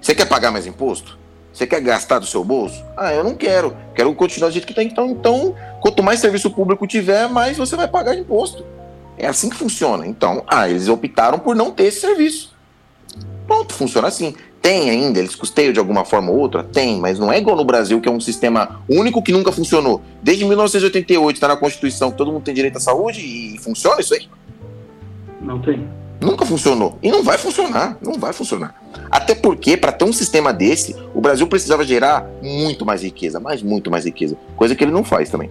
Você 0.00 0.14
quer 0.14 0.26
pagar 0.26 0.50
mais 0.50 0.66
imposto? 0.66 1.18
Você 1.52 1.66
quer 1.66 1.80
gastar 1.80 2.18
do 2.18 2.26
seu 2.26 2.44
bolso? 2.44 2.84
Ah, 2.96 3.12
eu 3.12 3.24
não 3.24 3.34
quero. 3.34 3.76
Quero 3.94 4.14
continuar 4.14 4.48
do 4.48 4.52
jeito 4.52 4.66
que 4.66 4.74
tem. 4.74 4.86
Então, 4.86 5.06
então, 5.10 5.54
quanto 5.80 6.02
mais 6.02 6.20
serviço 6.20 6.50
público 6.50 6.86
tiver, 6.86 7.28
mais 7.28 7.56
você 7.56 7.76
vai 7.76 7.88
pagar 7.88 8.16
imposto. 8.16 8.64
É 9.18 9.26
assim 9.26 9.50
que 9.50 9.56
funciona. 9.56 10.06
Então, 10.06 10.42
ah, 10.46 10.68
eles 10.68 10.88
optaram 10.88 11.38
por 11.38 11.54
não 11.54 11.70
ter 11.70 11.84
esse 11.84 12.00
serviço. 12.00 12.54
Pronto, 13.46 13.74
funciona 13.74 14.08
assim. 14.08 14.34
Tem 14.62 14.90
ainda, 14.90 15.18
eles 15.18 15.34
custeiam 15.34 15.72
de 15.72 15.78
alguma 15.78 16.04
forma 16.04 16.30
ou 16.30 16.38
outra? 16.38 16.62
Tem, 16.62 17.00
mas 17.00 17.18
não 17.18 17.32
é 17.32 17.38
igual 17.38 17.56
no 17.56 17.64
Brasil, 17.64 18.00
que 18.00 18.08
é 18.08 18.12
um 18.12 18.20
sistema 18.20 18.80
único 18.88 19.22
que 19.22 19.32
nunca 19.32 19.50
funcionou. 19.50 20.02
Desde 20.22 20.44
1988 20.44 21.36
está 21.36 21.48
na 21.48 21.56
Constituição 21.56 22.10
que 22.10 22.18
todo 22.18 22.30
mundo 22.30 22.42
tem 22.42 22.54
direito 22.54 22.76
à 22.76 22.80
saúde 22.80 23.20
e 23.20 23.58
funciona 23.58 24.00
isso 24.00 24.14
aí? 24.14 24.28
Não 25.40 25.58
tem. 25.60 25.88
Nunca 26.20 26.44
funcionou. 26.44 26.98
E 27.02 27.10
não 27.10 27.22
vai 27.22 27.38
funcionar. 27.38 27.96
Não 28.02 28.14
vai 28.14 28.34
funcionar. 28.34 28.79
Até 29.10 29.34
porque, 29.34 29.76
para 29.76 29.92
ter 29.92 30.04
um 30.04 30.12
sistema 30.12 30.52
desse, 30.52 30.96
o 31.14 31.20
Brasil 31.20 31.46
precisava 31.46 31.84
gerar 31.84 32.28
muito 32.42 32.86
mais 32.86 33.02
riqueza, 33.02 33.40
mas 33.40 33.62
muito 33.62 33.90
mais 33.90 34.04
riqueza. 34.04 34.36
Coisa 34.56 34.74
que 34.74 34.84
ele 34.84 34.92
não 34.92 35.04
faz 35.04 35.28
também. 35.28 35.50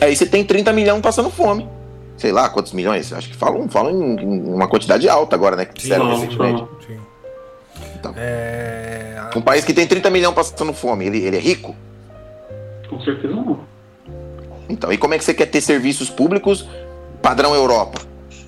Aí 0.00 0.14
você 0.14 0.26
tem 0.26 0.44
30 0.44 0.72
milhões 0.72 1.00
passando 1.00 1.30
fome. 1.30 1.68
Sei 2.16 2.32
lá 2.32 2.48
quantos 2.48 2.72
milhões? 2.72 3.12
Acho 3.12 3.28
que 3.28 3.36
falam, 3.36 3.68
falam 3.68 3.92
em, 3.92 4.42
uma 4.54 4.68
quantidade 4.68 5.08
alta 5.08 5.34
agora, 5.34 5.56
né? 5.56 5.64
Que 5.64 5.80
fizeram 5.80 6.08
recentemente. 6.08 6.64
Sim. 6.86 6.98
Então, 7.94 8.14
é... 8.16 9.30
Um 9.34 9.40
país 9.40 9.64
que 9.64 9.72
tem 9.72 9.86
30 9.86 10.10
milhões 10.10 10.34
passando 10.34 10.72
fome, 10.72 11.06
ele, 11.06 11.18
ele 11.18 11.36
é 11.36 11.40
rico? 11.40 11.74
Com 12.88 13.00
certeza 13.00 13.34
não. 13.34 13.60
Então, 14.68 14.92
e 14.92 14.98
como 14.98 15.14
é 15.14 15.18
que 15.18 15.24
você 15.24 15.34
quer 15.34 15.46
ter 15.46 15.60
serviços 15.60 16.10
públicos 16.10 16.66
padrão 17.20 17.54
Europa? 17.54 18.00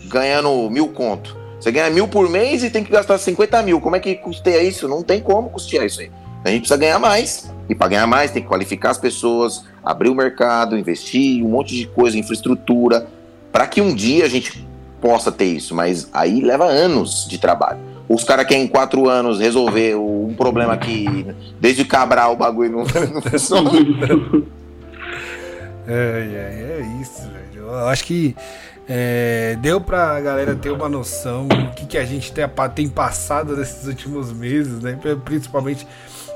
Ganhando 0.06 0.68
mil 0.70 0.88
conto. 0.88 1.43
Você 1.58 1.70
ganha 1.72 1.90
mil 1.90 2.06
por 2.08 2.28
mês 2.28 2.62
e 2.62 2.70
tem 2.70 2.84
que 2.84 2.90
gastar 2.90 3.18
50 3.18 3.62
mil. 3.62 3.80
Como 3.80 3.96
é 3.96 4.00
que 4.00 4.14
custeia 4.16 4.62
isso? 4.62 4.88
Não 4.88 5.02
tem 5.02 5.20
como 5.20 5.50
custear 5.50 5.84
isso 5.86 6.00
aí. 6.00 6.10
A 6.44 6.50
gente 6.50 6.60
precisa 6.60 6.78
ganhar 6.78 6.98
mais. 6.98 7.50
E 7.68 7.74
para 7.74 7.88
ganhar 7.88 8.06
mais, 8.06 8.30
tem 8.30 8.42
que 8.42 8.48
qualificar 8.48 8.90
as 8.90 8.98
pessoas, 8.98 9.64
abrir 9.82 10.10
o 10.10 10.14
mercado, 10.14 10.76
investir 10.76 11.42
um 11.42 11.48
monte 11.48 11.74
de 11.74 11.86
coisa, 11.86 12.18
infraestrutura, 12.18 13.06
para 13.50 13.66
que 13.66 13.80
um 13.80 13.94
dia 13.94 14.24
a 14.26 14.28
gente 14.28 14.66
possa 15.00 15.32
ter 15.32 15.46
isso. 15.46 15.74
Mas 15.74 16.08
aí 16.12 16.40
leva 16.40 16.64
anos 16.66 17.26
de 17.28 17.38
trabalho 17.38 17.94
os 18.08 18.24
caras 18.24 18.46
querem 18.46 18.64
em 18.64 18.68
quatro 18.68 19.08
anos 19.08 19.40
resolver 19.40 19.96
um 19.96 20.34
problema 20.36 20.76
que 20.76 21.26
desde 21.60 21.84
Cabral 21.84 22.32
o 22.32 22.36
bagulho 22.36 22.70
não, 22.70 22.84
não 23.12 23.22
funciona. 23.22 23.70
É, 25.86 25.92
é, 25.92 26.80
é 26.80 27.02
isso, 27.02 27.20
velho. 27.20 27.66
Eu 27.66 27.88
acho 27.88 28.06
que 28.06 28.34
é, 28.88 29.56
deu 29.60 29.80
pra 29.80 30.20
galera 30.20 30.54
ter 30.54 30.70
uma 30.70 30.88
noção 30.88 31.46
do 31.46 31.70
que, 31.70 31.86
que 31.86 31.98
a 31.98 32.04
gente 32.04 32.32
tem, 32.32 32.44
tem 32.74 32.88
passado 32.88 33.56
nesses 33.56 33.86
últimos 33.86 34.32
meses, 34.32 34.80
né? 34.80 34.98
Principalmente 35.24 35.86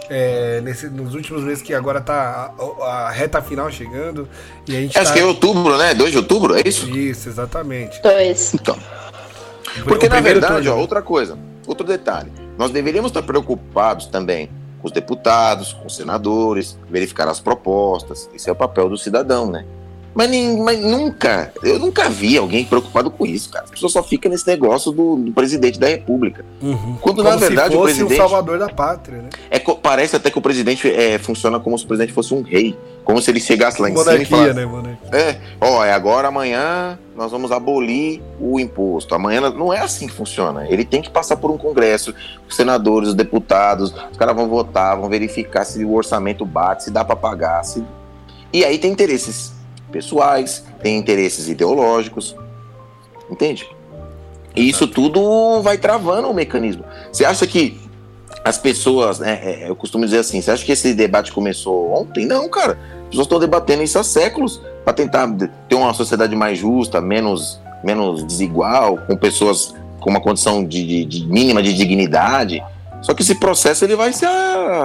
é, 0.09 0.61
nesse, 0.63 0.89
nos 0.89 1.15
últimos 1.15 1.43
meses 1.43 1.63
que 1.63 1.75
agora 1.75 2.01
tá 2.01 2.53
a, 2.59 2.85
a, 2.87 3.11
reta 3.11 3.43
final 3.43 3.71
chegando. 3.71 4.29
E 4.67 4.77
a 4.77 4.81
gente 4.81 4.99
Acho 4.99 5.09
tá... 5.09 5.15
que 5.15 5.21
é 5.21 5.25
outubro, 5.25 5.77
né? 5.77 5.95
2 5.95 6.11
de 6.11 6.17
outubro, 6.17 6.57
é 6.57 6.63
isso? 6.67 6.89
Isso, 6.89 7.29
exatamente. 7.29 8.01
Dois. 8.03 8.55
Então. 8.55 8.79
Porque 9.85 10.09
na 10.09 10.21
verdade, 10.21 10.69
ó, 10.69 10.77
outra 10.77 11.03
coisa. 11.03 11.39
Outro 11.67 11.87
detalhe: 11.87 12.33
nós 12.57 12.71
deveríamos 12.71 13.11
estar 13.11 13.23
preocupados 13.23 14.07
também 14.07 14.51
com 14.81 14.87
os 14.87 14.93
deputados, 14.93 15.75
com 15.75 15.87
os 15.87 15.97
senadores, 15.97 16.79
verificar 16.89 17.29
as 17.29 17.41
propostas. 17.41 18.31
Esse 18.35 18.49
é 18.49 18.53
o 18.53 18.57
papel 18.57 18.89
do 18.89 18.97
cidadão, 18.97 19.51
né? 19.51 19.67
Mas, 20.19 20.29
mas, 20.59 20.81
nunca, 20.81 21.53
eu 21.63 21.79
nunca 21.79 22.09
vi 22.09 22.37
alguém 22.37 22.65
preocupado 22.65 23.09
com 23.09 23.25
isso, 23.25 23.51
cara. 23.51 23.67
As 23.67 23.71
pessoas 23.71 23.93
só 23.93 24.03
ficam 24.03 24.29
nesse 24.29 24.45
negócio 24.49 24.91
do, 24.91 25.15
do 25.15 25.31
presidente 25.31 25.79
da 25.79 25.87
república. 25.87 26.45
Uhum. 26.61 26.97
Quando 27.01 27.19
como 27.19 27.29
na 27.29 27.37
verdade 27.37 27.77
o 27.77 27.83
presidente. 27.83 28.15
o 28.15 28.17
salvador 28.17 28.59
da 28.59 28.69
pátria, 28.69 29.19
né? 29.19 29.29
É, 29.49 29.61
parece 29.61 30.17
até 30.17 30.29
que 30.29 30.37
o 30.37 30.43
presidente 30.43 30.91
é, 30.91 31.19
funciona 31.19 31.61
como 31.61 31.79
se 31.79 31.85
o 31.85 31.87
presidente 31.87 32.13
fosse 32.13 32.35
um 32.35 32.43
rei. 32.43 32.77
Como 33.05 33.23
se 33.23 33.31
ele 33.31 33.39
chegasse 33.39 33.81
lá 33.81 33.89
em 33.89 33.95
Monarquia, 33.95 34.27
cima 34.27 34.39
e 34.39 34.41
falasse, 34.41 34.59
né, 34.59 34.67
monarquia. 34.67 35.17
É, 35.17 35.41
ó, 35.61 35.85
é 35.85 35.93
agora 35.93 36.27
amanhã 36.27 36.99
nós 37.17 37.31
vamos 37.31 37.53
abolir 37.53 38.21
o 38.41 38.59
imposto. 38.59 39.15
Amanhã 39.15 39.41
não 39.51 39.73
é 39.73 39.79
assim 39.79 40.09
que 40.09 40.15
funciona. 40.15 40.67
Ele 40.69 40.85
tem 40.85 41.01
que 41.01 41.11
passar 41.11 41.37
por 41.37 41.49
um 41.49 41.57
congresso, 41.57 42.13
os 42.49 42.57
senadores, 42.57 43.11
os 43.11 43.15
deputados, 43.15 43.95
os 44.11 44.17
caras 44.17 44.35
vão 44.35 44.49
votar, 44.49 44.97
vão 44.97 45.09
verificar 45.09 45.65
se 45.65 45.85
o 45.85 45.95
orçamento 45.95 46.45
bate, 46.45 46.83
se 46.83 46.91
dá 46.91 47.05
para 47.05 47.15
pagar, 47.15 47.63
se... 47.63 47.85
E 48.53 48.65
aí 48.65 48.79
tem 48.79 48.91
interesses 48.91 49.58
pessoais, 49.91 50.65
tem 50.83 50.97
interesses 50.97 51.49
ideológicos, 51.49 52.37
entende? 53.31 53.69
E 54.55 54.69
isso 54.69 54.87
tudo 54.87 55.63
vai 55.63 55.79
travando 55.79 56.29
o 56.29 56.35
mecanismo. 56.35 56.85
Você 57.13 57.25
acha 57.25 57.47
que 57.47 57.81
as 58.45 58.59
pessoas, 58.59 59.19
né, 59.19 59.41
é, 59.43 59.71
eu 59.71 59.77
costumo 59.77 60.05
dizer 60.05 60.19
assim, 60.19 60.41
você 60.41 60.51
acha 60.51 60.65
que 60.65 60.73
esse 60.73 60.95
debate 60.95 61.33
começou 61.33 61.93
ontem? 61.93 62.27
Não, 62.27 62.49
cara. 62.49 62.79
As 63.03 63.09
pessoas 63.11 63.27
estão 63.27 63.39
debatendo 63.39 63.83
isso 63.83 63.99
há 63.99 64.05
séculos 64.05 64.61
para 64.85 64.93
tentar 64.93 65.29
ter 65.69 65.75
uma 65.75 65.95
sociedade 65.95 66.35
mais 66.35 66.59
justa, 66.59 67.01
menos, 67.01 67.61
menos 67.83 68.23
desigual, 68.25 68.99
com 69.07 69.17
pessoas 69.17 69.75
com 70.01 70.11
uma 70.11 70.21
condição 70.21 70.65
de, 70.65 70.87
de, 70.87 71.05
de 71.05 71.27
mínima 71.27 71.63
de 71.63 71.73
dignidade. 71.73 72.63
Só 73.01 73.15
que 73.15 73.23
esse 73.23 73.35
processo 73.37 73.85
ele 73.85 73.97
vai 73.97 74.13
se, 74.13 74.27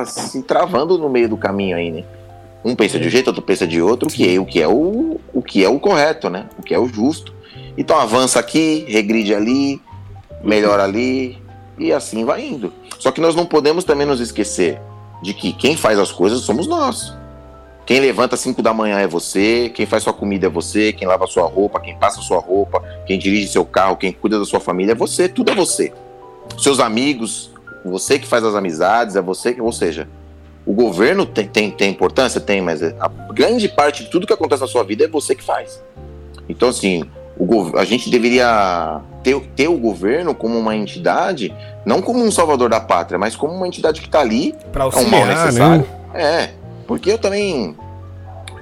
se 0.05 0.41
travando 0.43 0.97
no 0.97 1.09
meio 1.09 1.29
do 1.29 1.37
caminho 1.37 1.77
aí, 1.77 1.91
né? 1.91 2.03
Um 2.63 2.75
pensa 2.75 2.99
de 2.99 3.07
um 3.07 3.11
jeito, 3.11 3.27
outro 3.27 3.41
pensa 3.41 3.67
de 3.67 3.81
outro, 3.81 4.09
que 4.09 4.35
é, 4.35 4.39
o 4.39 4.45
que 4.45 4.61
é 4.61 4.67
o, 4.67 5.19
o 5.33 5.41
que 5.41 5.63
é 5.63 5.69
o 5.69 5.79
correto, 5.79 6.29
né? 6.29 6.47
O 6.57 6.63
que 6.63 6.73
é 6.73 6.79
o 6.79 6.87
justo. 6.87 7.33
Então 7.77 7.99
avança 7.99 8.39
aqui, 8.39 8.85
regride 8.87 9.33
ali, 9.33 9.81
melhora 10.43 10.83
ali 10.83 11.41
e 11.77 11.91
assim 11.91 12.23
vai 12.23 12.45
indo. 12.45 12.71
Só 12.99 13.11
que 13.11 13.19
nós 13.19 13.35
não 13.35 13.45
podemos 13.45 13.83
também 13.83 14.05
nos 14.05 14.19
esquecer 14.19 14.79
de 15.21 15.33
que 15.33 15.53
quem 15.53 15.75
faz 15.75 15.97
as 15.99 16.11
coisas 16.11 16.41
somos 16.41 16.67
nós. 16.67 17.13
Quem 17.85 17.99
levanta 17.99 18.35
às 18.35 18.41
5 18.41 18.61
da 18.61 18.73
manhã 18.73 18.99
é 18.99 19.07
você, 19.07 19.69
quem 19.73 19.85
faz 19.85 20.03
sua 20.03 20.13
comida 20.13 20.47
é 20.47 20.49
você, 20.49 20.93
quem 20.93 21.05
lava 21.05 21.27
sua 21.27 21.45
roupa, 21.45 21.81
quem 21.81 21.97
passa 21.97 22.21
sua 22.21 22.39
roupa, 22.39 22.81
quem 23.05 23.19
dirige 23.19 23.47
seu 23.47 23.65
carro, 23.65 23.97
quem 23.97 24.13
cuida 24.13 24.39
da 24.39 24.45
sua 24.45 24.61
família 24.61 24.93
é 24.93 24.95
você, 24.95 25.27
tudo 25.27 25.51
é 25.51 25.55
você. 25.55 25.91
Seus 26.57 26.79
amigos, 26.79 27.51
você 27.83 28.17
que 28.17 28.27
faz 28.27 28.43
as 28.45 28.55
amizades, 28.55 29.17
é 29.17 29.21
você 29.21 29.53
que, 29.53 29.61
ou 29.61 29.71
seja, 29.73 30.07
o 30.65 30.73
governo 30.73 31.25
tem, 31.25 31.47
tem, 31.47 31.71
tem 31.71 31.89
importância? 31.89 32.39
Tem, 32.39 32.61
mas 32.61 32.81
a 32.81 33.07
grande 33.33 33.67
parte 33.67 34.03
de 34.03 34.09
tudo 34.09 34.25
que 34.25 34.33
acontece 34.33 34.61
na 34.61 34.67
sua 34.67 34.83
vida 34.83 35.03
é 35.03 35.07
você 35.07 35.35
que 35.35 35.43
faz. 35.43 35.83
Então, 36.47 36.69
assim, 36.69 37.09
o, 37.37 37.77
a 37.77 37.83
gente 37.83 38.09
deveria 38.09 39.01
ter, 39.23 39.39
ter 39.55 39.67
o 39.67 39.77
governo 39.77 40.33
como 40.33 40.57
uma 40.57 40.75
entidade, 40.75 41.53
não 41.85 42.01
como 42.01 42.23
um 42.23 42.31
salvador 42.31 42.69
da 42.69 42.79
pátria, 42.79 43.17
mas 43.17 43.35
como 43.35 43.53
uma 43.53 43.67
entidade 43.67 43.99
que 43.99 44.07
está 44.07 44.21
ali 44.21 44.55
para 44.71 44.85
é 44.85 44.87
um 44.87 45.09
mal 45.09 45.25
necessário. 45.25 45.87
Né? 46.13 46.21
É, 46.21 46.49
porque 46.87 47.11
eu 47.11 47.17
também 47.17 47.75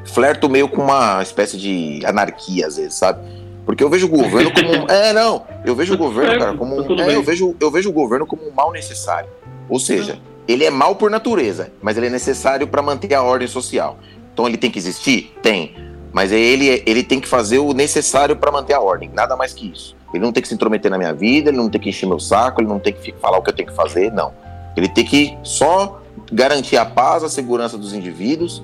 flerto 0.05 0.49
meio 0.49 0.67
com 0.67 0.81
uma 0.81 1.21
espécie 1.21 1.57
de 1.57 2.01
anarquia 2.05 2.67
às 2.67 2.77
vezes, 2.77 2.95
sabe? 2.95 3.19
Porque 3.65 3.83
eu 3.83 3.89
vejo 3.89 4.07
o 4.07 4.09
governo 4.09 4.51
como 4.51 4.71
é, 4.91 5.13
não, 5.13 5.43
eu 5.63 5.75
vejo 5.75 5.93
o 5.93 5.97
governo, 5.97 6.39
cara, 6.39 6.53
como 6.55 6.81
um, 6.81 6.99
é, 6.99 7.15
eu 7.15 7.23
vejo 7.23 7.55
eu 7.59 7.69
vejo 7.69 7.89
o 7.89 7.93
governo 7.93 8.25
como 8.25 8.47
um 8.47 8.51
mal 8.51 8.71
necessário. 8.71 9.29
Ou 9.69 9.79
seja, 9.79 10.19
ele 10.51 10.65
é 10.65 10.69
mal 10.69 10.95
por 10.95 11.09
natureza, 11.09 11.71
mas 11.81 11.97
ele 11.97 12.07
é 12.07 12.09
necessário 12.09 12.67
para 12.67 12.81
manter 12.81 13.13
a 13.13 13.23
ordem 13.23 13.47
social. 13.47 13.97
Então 14.33 14.47
ele 14.47 14.57
tem 14.57 14.69
que 14.71 14.79
existir? 14.79 15.33
Tem. 15.41 15.75
Mas 16.11 16.31
ele, 16.31 16.83
ele 16.85 17.03
tem 17.03 17.19
que 17.19 17.27
fazer 17.27 17.59
o 17.59 17.73
necessário 17.73 18.35
para 18.35 18.51
manter 18.51 18.73
a 18.73 18.81
ordem, 18.81 19.09
nada 19.13 19.35
mais 19.35 19.53
que 19.53 19.71
isso. 19.71 19.95
Ele 20.13 20.23
não 20.23 20.31
tem 20.31 20.41
que 20.41 20.49
se 20.49 20.53
intrometer 20.53 20.91
na 20.91 20.97
minha 20.97 21.13
vida, 21.13 21.49
ele 21.49 21.57
não 21.57 21.69
tem 21.69 21.79
que 21.79 21.89
encher 21.89 22.05
meu 22.05 22.19
saco, 22.19 22.61
ele 22.61 22.67
não 22.67 22.79
tem 22.79 22.91
que 22.91 23.13
falar 23.13 23.37
o 23.37 23.41
que 23.41 23.49
eu 23.49 23.53
tenho 23.53 23.69
que 23.69 23.75
fazer, 23.75 24.11
não. 24.11 24.33
Ele 24.75 24.89
tem 24.89 25.05
que 25.05 25.37
só 25.41 26.01
garantir 26.31 26.77
a 26.77 26.85
paz, 26.85 27.23
a 27.23 27.29
segurança 27.29 27.77
dos 27.77 27.93
indivíduos 27.93 28.61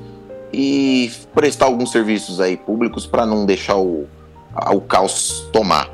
e 0.51 1.11
prestar 1.33 1.65
alguns 1.65 1.91
serviços 1.91 2.39
aí 2.39 2.57
públicos 2.57 3.05
para 3.05 3.25
não 3.25 3.45
deixar 3.45 3.77
o, 3.77 4.07
o 4.73 4.81
caos 4.81 5.47
tomar. 5.53 5.89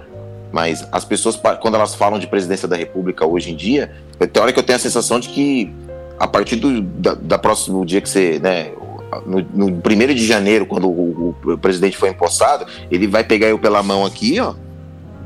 Mas 0.54 0.88
as 0.92 1.04
pessoas, 1.04 1.36
quando 1.60 1.74
elas 1.74 1.96
falam 1.96 2.20
de 2.20 2.28
presidência 2.28 2.68
da 2.68 2.76
República 2.76 3.26
hoje 3.26 3.52
em 3.52 3.56
dia, 3.56 3.92
tem 4.32 4.42
hora 4.42 4.54
que 4.54 4.60
eu 4.60 4.64
tenho 4.64 4.78
a 4.78 4.80
sensação 4.80 5.20
de 5.20 5.30
que 5.30 5.74
a 6.20 6.28
partir 6.28 6.58
do 6.58 6.80
da, 6.80 7.16
da 7.16 7.40
próximo 7.40 7.84
dia 7.84 8.00
que 8.00 8.08
você, 8.08 8.40
né, 8.40 8.72
no, 9.26 9.42
no 9.42 9.82
primeiro 9.82 10.14
de 10.14 10.24
janeiro, 10.24 10.68
quando 10.68 10.88
o, 10.88 11.36
o, 11.44 11.58
presidente 11.58 11.98
foi 11.98 12.10
empossado, 12.10 12.68
ele 12.92 13.08
vai 13.08 13.24
pegar 13.24 13.48
eu 13.48 13.58
pela 13.58 13.82
mão 13.82 14.06
aqui, 14.06 14.40
ó, 14.40 14.54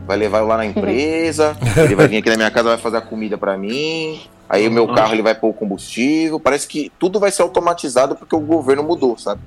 vai 0.07 0.15
levar 0.15 0.39
eu 0.39 0.47
lá 0.47 0.55
na 0.55 0.65
empresa, 0.65 1.57
ele 1.75 1.93
vai 1.93 2.07
vir 2.07 2.17
aqui 2.17 2.30
na 2.30 2.38
minha 2.38 2.49
casa, 2.49 2.69
vai 2.69 2.78
fazer 2.78 2.95
a 2.95 3.01
comida 3.01 3.38
para 3.38 3.57
mim, 3.57 4.21
aí 4.47 4.65
o 4.65 4.71
meu 4.71 4.88
carro 4.88 5.13
ele 5.13 5.21
vai 5.21 5.36
pôr 5.36 5.49
o 5.49 5.53
combustível, 5.53 6.39
parece 6.39 6.65
que 6.65 6.89
tudo 6.97 7.19
vai 7.19 7.32
ser 7.32 7.41
automatizado 7.41 8.15
porque 8.15 8.34
o 8.34 8.39
governo 8.39 8.82
mudou, 8.82 9.17
sabe? 9.17 9.41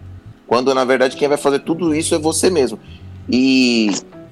Quando 0.46 0.74
na 0.74 0.84
verdade 0.84 1.16
quem 1.16 1.26
vai 1.26 1.38
fazer 1.38 1.60
tudo 1.60 1.94
isso 1.94 2.14
é 2.14 2.18
você 2.18 2.50
mesmo. 2.50 2.78
E 3.30 3.90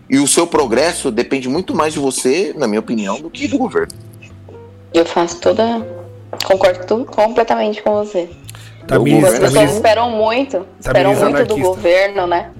e 0.09 0.19
o 0.19 0.27
seu 0.27 0.47
progresso 0.47 1.11
depende 1.11 1.49
muito 1.49 1.75
mais 1.75 1.93
de 1.93 1.99
você, 1.99 2.55
na 2.57 2.67
minha 2.67 2.81
opinião, 2.81 3.21
do 3.21 3.31
que 3.31 3.47
do 3.47 3.59
governo. 3.59 3.93
Eu 4.93 5.05
faço 5.05 5.39
toda. 5.41 5.87
Concordo 6.45 7.05
completamente 7.05 7.83
com 7.83 8.05
você. 8.05 8.29
Tamiz, 8.87 9.23
As 9.23 9.39
pessoas 9.39 9.75
esperam 9.75 10.11
muito, 10.11 10.67
esperam 10.81 11.11
muito 11.11 11.27
anarquista. 11.27 11.55
do 11.55 11.61
governo, 11.61 12.27
né? 12.27 12.51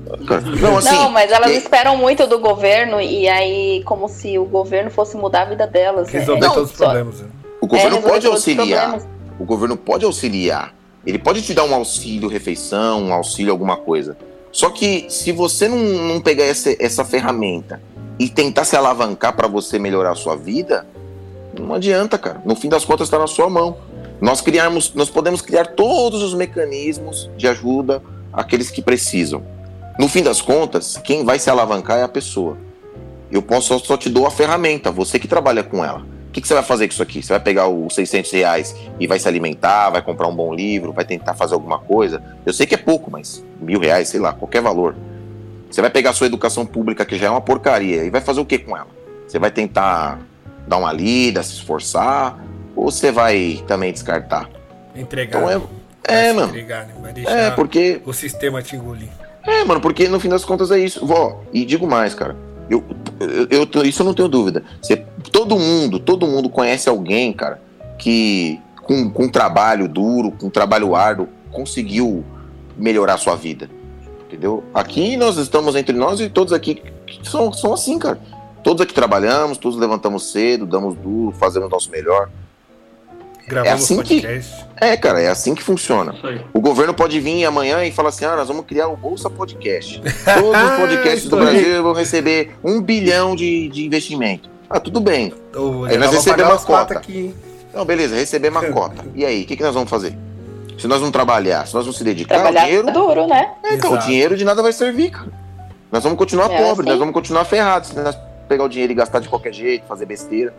Não, 0.61 0.77
assim, 0.77 0.91
Não 0.91 1.11
mas 1.11 1.33
elas 1.33 1.51
esperam 1.53 1.97
muito 1.97 2.27
do 2.27 2.39
governo 2.39 3.01
e 3.01 3.27
aí 3.27 3.83
como 3.85 4.09
se 4.09 4.39
o 4.39 4.45
governo 4.45 4.91
fosse 4.91 5.17
mudar 5.17 5.43
a 5.43 5.45
vida 5.47 5.67
delas. 5.67 6.11
Resolver 6.11 6.47
né? 6.47 6.55
todos 6.55 6.71
os 6.71 6.77
problemas. 6.77 7.21
Né? 7.21 7.29
O 7.63 7.67
governo 7.67 7.97
é, 7.97 8.01
pode 8.03 8.27
auxiliar. 8.27 8.99
O 9.41 9.45
governo 9.45 9.77
pode 9.77 10.05
auxiliar. 10.05 10.75
Ele 11.07 11.19
pode 11.19 11.41
te 11.41 11.55
dar 11.55 11.65
um 11.65 11.75
auxílio 11.75 12.29
refeição, 12.29 13.05
um 13.05 13.13
auxílio 13.15 13.51
alguma 13.51 13.79
coisa. 13.79 14.15
Só 14.51 14.71
que 14.71 15.07
se 15.09 15.33
você 15.33 15.69
não, 15.69 15.79
não 15.79 16.21
pegar 16.21 16.45
essa, 16.45 16.75
essa 16.79 17.05
ferramenta 17.05 17.81
e 18.19 18.29
tentar 18.29 18.65
se 18.65 18.77
alavancar 18.77 19.35
para 19.35 19.47
você 19.47 19.79
melhorar 19.79 20.13
a 20.13 20.15
sua 20.15 20.37
vida, 20.37 20.87
não 21.59 21.75
adianta, 21.75 22.19
cara. 22.19 22.41
No 22.45 22.57
fim 22.57 22.69
das 22.69 22.85
contas 22.85 23.07
está 23.07 23.19
na 23.19 23.27
sua 23.27 23.49
mão. 23.49 23.77
Nós 24.21 24.41
criarmos, 24.41 24.93
nós 24.95 25.09
podemos 25.09 25.41
criar 25.41 25.67
todos 25.67 26.23
os 26.23 26.35
mecanismos 26.35 27.31
de 27.37 27.47
ajuda 27.47 28.03
àqueles 28.33 28.71
que 28.71 28.83
precisam. 28.83 29.43
No 29.99 30.09
fim 30.09 30.23
das 30.23 30.41
contas, 30.41 30.97
quem 31.03 31.25
vai 31.25 31.39
se 31.39 31.51
alavancar 31.51 31.99
é 31.99 32.03
a 32.03 32.09
pessoa. 32.09 32.57
Eu 33.31 33.43
posso 33.43 33.79
só 33.81 33.97
te 33.97 34.09
dou 34.09 34.27
a 34.27 34.31
ferramenta, 34.31 34.91
você 34.91 35.19
que 35.19 35.29
trabalha 35.29 35.63
com 35.63 35.85
ela. 35.85 36.05
O 36.39 36.41
que, 36.41 36.43
que, 36.43 36.49
você 36.49 36.55
vai 36.55 36.63
fazer 36.63 36.87
com 36.87 36.93
isso 36.93 37.03
aqui? 37.03 37.21
Você 37.21 37.33
vai 37.33 37.41
pegar 37.41 37.67
os 37.67 37.97
600 37.97 38.31
reais 38.31 38.77
e 39.01 39.09
vai 39.09 39.19
se 39.19 39.27
alimentar, 39.27 39.91
vai 39.91 40.01
comprar 40.01 40.29
um 40.29 40.35
bom 40.35 40.55
livro, 40.55 40.93
vai 40.93 41.05
tentar 41.05 41.35
fazer 41.35 41.55
alguma 41.55 41.81
coisa? 41.81 42.23
Eu 42.47 42.53
sei 42.53 42.65
que 42.65 42.77
é 42.77 42.79
pouco, 42.79 43.11
mas 43.11 43.45
mil 43.61 43.81
reais, 43.81 44.09
sei 44.09 44.21
lá, 44.21 44.33
qualquer 44.33 44.63
valor. 44.63 44.95
Você 45.69 45.81
vai 45.81 45.91
pegar 45.91 46.11
a 46.11 46.13
sua 46.13 46.29
educação 46.29 46.65
pública, 46.65 47.05
que 47.05 47.19
já 47.19 47.27
é 47.27 47.31
uma 47.31 47.41
porcaria, 47.41 48.05
e 48.05 48.11
vai 48.11 48.21
fazer 48.21 48.39
o 48.39 48.45
que 48.45 48.57
com 48.57 48.77
ela? 48.77 48.87
Você 49.27 49.37
vai 49.37 49.51
tentar 49.51 50.21
dar 50.69 50.77
uma 50.77 50.93
lida, 50.93 51.43
se 51.43 51.55
esforçar, 51.55 52.39
ou 52.77 52.89
você 52.89 53.11
vai 53.11 53.61
também 53.67 53.93
descartar? 53.93 54.49
Entregar. 54.95 55.39
Então 55.39 55.51
é, 55.51 56.29
é 56.29 56.33
mano. 56.33 56.51
Entregar, 56.51 56.87
né? 56.87 56.95
Vai 57.01 57.13
deixar 57.13 57.37
é, 57.37 57.51
porque... 57.51 58.01
o 58.07 58.13
sistema 58.13 58.63
te 58.63 58.77
engolir. 58.77 59.09
É, 59.43 59.65
mano, 59.65 59.81
porque 59.81 60.09
no 60.09 60.21
fim 60.21 60.29
das 60.29 60.45
contas 60.45 60.71
é 60.71 60.79
isso. 60.79 61.05
Vó, 61.05 61.43
e 61.53 61.65
digo 61.65 61.87
mais, 61.87 62.15
cara. 62.15 62.37
Eu, 62.71 62.85
eu, 63.51 63.67
eu, 63.73 63.83
isso 63.85 64.03
eu 64.03 64.07
não 64.07 64.15
tenho 64.15 64.29
dúvida. 64.29 64.63
Você, 64.81 64.97
todo 65.33 65.59
mundo, 65.59 65.99
todo 65.99 66.27
mundo 66.27 66.49
conhece 66.49 66.89
alguém, 66.89 67.33
cara, 67.33 67.61
que 67.99 68.61
com, 68.83 69.11
com 69.11 69.29
trabalho 69.29 69.89
duro, 69.89 70.33
com 70.33 70.51
trabalho 70.51 70.95
árduo, 70.95 71.29
conseguiu 71.51 72.25
melhorar 72.77 73.15
a 73.15 73.19
sua 73.19 73.37
vida. 73.37 73.69
Entendeu? 74.27 74.63
Aqui 74.75 75.17
nós 75.17 75.37
estamos 75.37 75.75
entre 75.75 75.97
nós 75.97 76.21
e 76.21 76.29
todos 76.29 76.53
aqui 76.53 76.83
são, 77.23 77.53
são 77.53 77.73
assim, 77.73 77.99
cara. 77.99 78.21
Todos 78.63 78.83
aqui 78.83 78.93
trabalhamos, 78.93 79.57
todos 79.57 79.79
levantamos 79.79 80.31
cedo, 80.31 80.67
damos 80.67 80.95
duro, 80.97 81.33
fazemos 81.33 81.69
o 81.69 81.71
nosso 81.71 81.91
melhor. 81.91 82.29
Gravamos 83.49 83.81
é 83.81 83.85
assim 83.85 83.97
podcast. 83.97 84.55
que 84.55 84.85
É, 84.85 84.97
cara, 84.97 85.21
é 85.21 85.29
assim 85.29 85.55
que 85.55 85.63
funciona. 85.63 86.15
O 86.53 86.61
governo 86.61 86.93
pode 86.93 87.19
vir 87.19 87.45
amanhã 87.47 87.85
e 87.85 87.91
falar 87.91 88.11
assim: 88.11 88.27
ah, 88.27 88.37
nós 88.37 88.49
vamos 88.49 88.67
criar 88.67 88.89
o 88.89 88.97
Bolsa 88.97 89.31
Podcast. 89.31 90.01
Todos 90.25 90.63
os 90.63 90.77
podcasts 90.79 91.29
do 91.29 91.37
Brasil 91.37 91.83
vão 91.83 91.95
receber 91.95 92.55
um 92.63 92.81
bilhão 92.83 93.35
de, 93.35 93.69
de 93.69 93.87
investimento. 93.87 94.51
Ah, 94.69 94.79
tudo 94.79 95.01
bem. 95.01 95.33
Oh, 95.57 95.85
aí 95.85 95.97
nós 95.97 96.13
recebemos 96.13 96.53
uma 96.53 96.59
cota. 96.61 96.99
Aqui. 96.99 97.35
Não, 97.73 97.85
beleza, 97.85 98.15
receber 98.15 98.51
uma 98.51 98.65
cota. 98.67 99.05
E 99.15 99.25
aí, 99.25 99.43
o 99.45 99.47
que, 99.47 99.57
que 99.57 99.63
nós 99.63 99.73
vamos 99.73 99.89
fazer? 99.89 100.15
Se 100.79 100.87
nós 100.87 101.01
não 101.01 101.11
trabalhar, 101.11 101.67
se 101.67 101.75
nós 101.75 101.87
não 101.87 101.93
se 101.93 102.05
dedicar, 102.05 102.35
Trabalhar 102.35 102.63
o 102.63 102.67
dinheiro. 102.67 102.89
É 102.89 102.93
duro, 102.93 103.27
né? 103.27 103.51
É, 103.65 103.75
então, 103.75 103.95
o 103.95 103.99
dinheiro 103.99 104.37
de 104.37 104.45
nada 104.45 104.63
vai 104.63 104.73
servir, 104.73 105.11
cara. 105.11 105.33
Nós 105.91 106.03
vamos 106.03 106.19
continuar 106.19 106.51
é 106.51 106.59
pobres, 106.59 106.81
assim? 106.81 106.89
nós 106.91 106.99
vamos 106.99 107.15
continuar 107.15 107.45
ferrados 107.45 107.89
se 107.89 107.99
nós 107.99 108.17
pegar 108.47 108.65
o 108.65 108.69
dinheiro 108.69 108.93
e 108.93 108.95
gastar 108.95 109.21
de 109.21 109.29
qualquer 109.29 109.53
jeito, 109.53 109.87
fazer 109.87 110.07
besteira. 110.07 110.55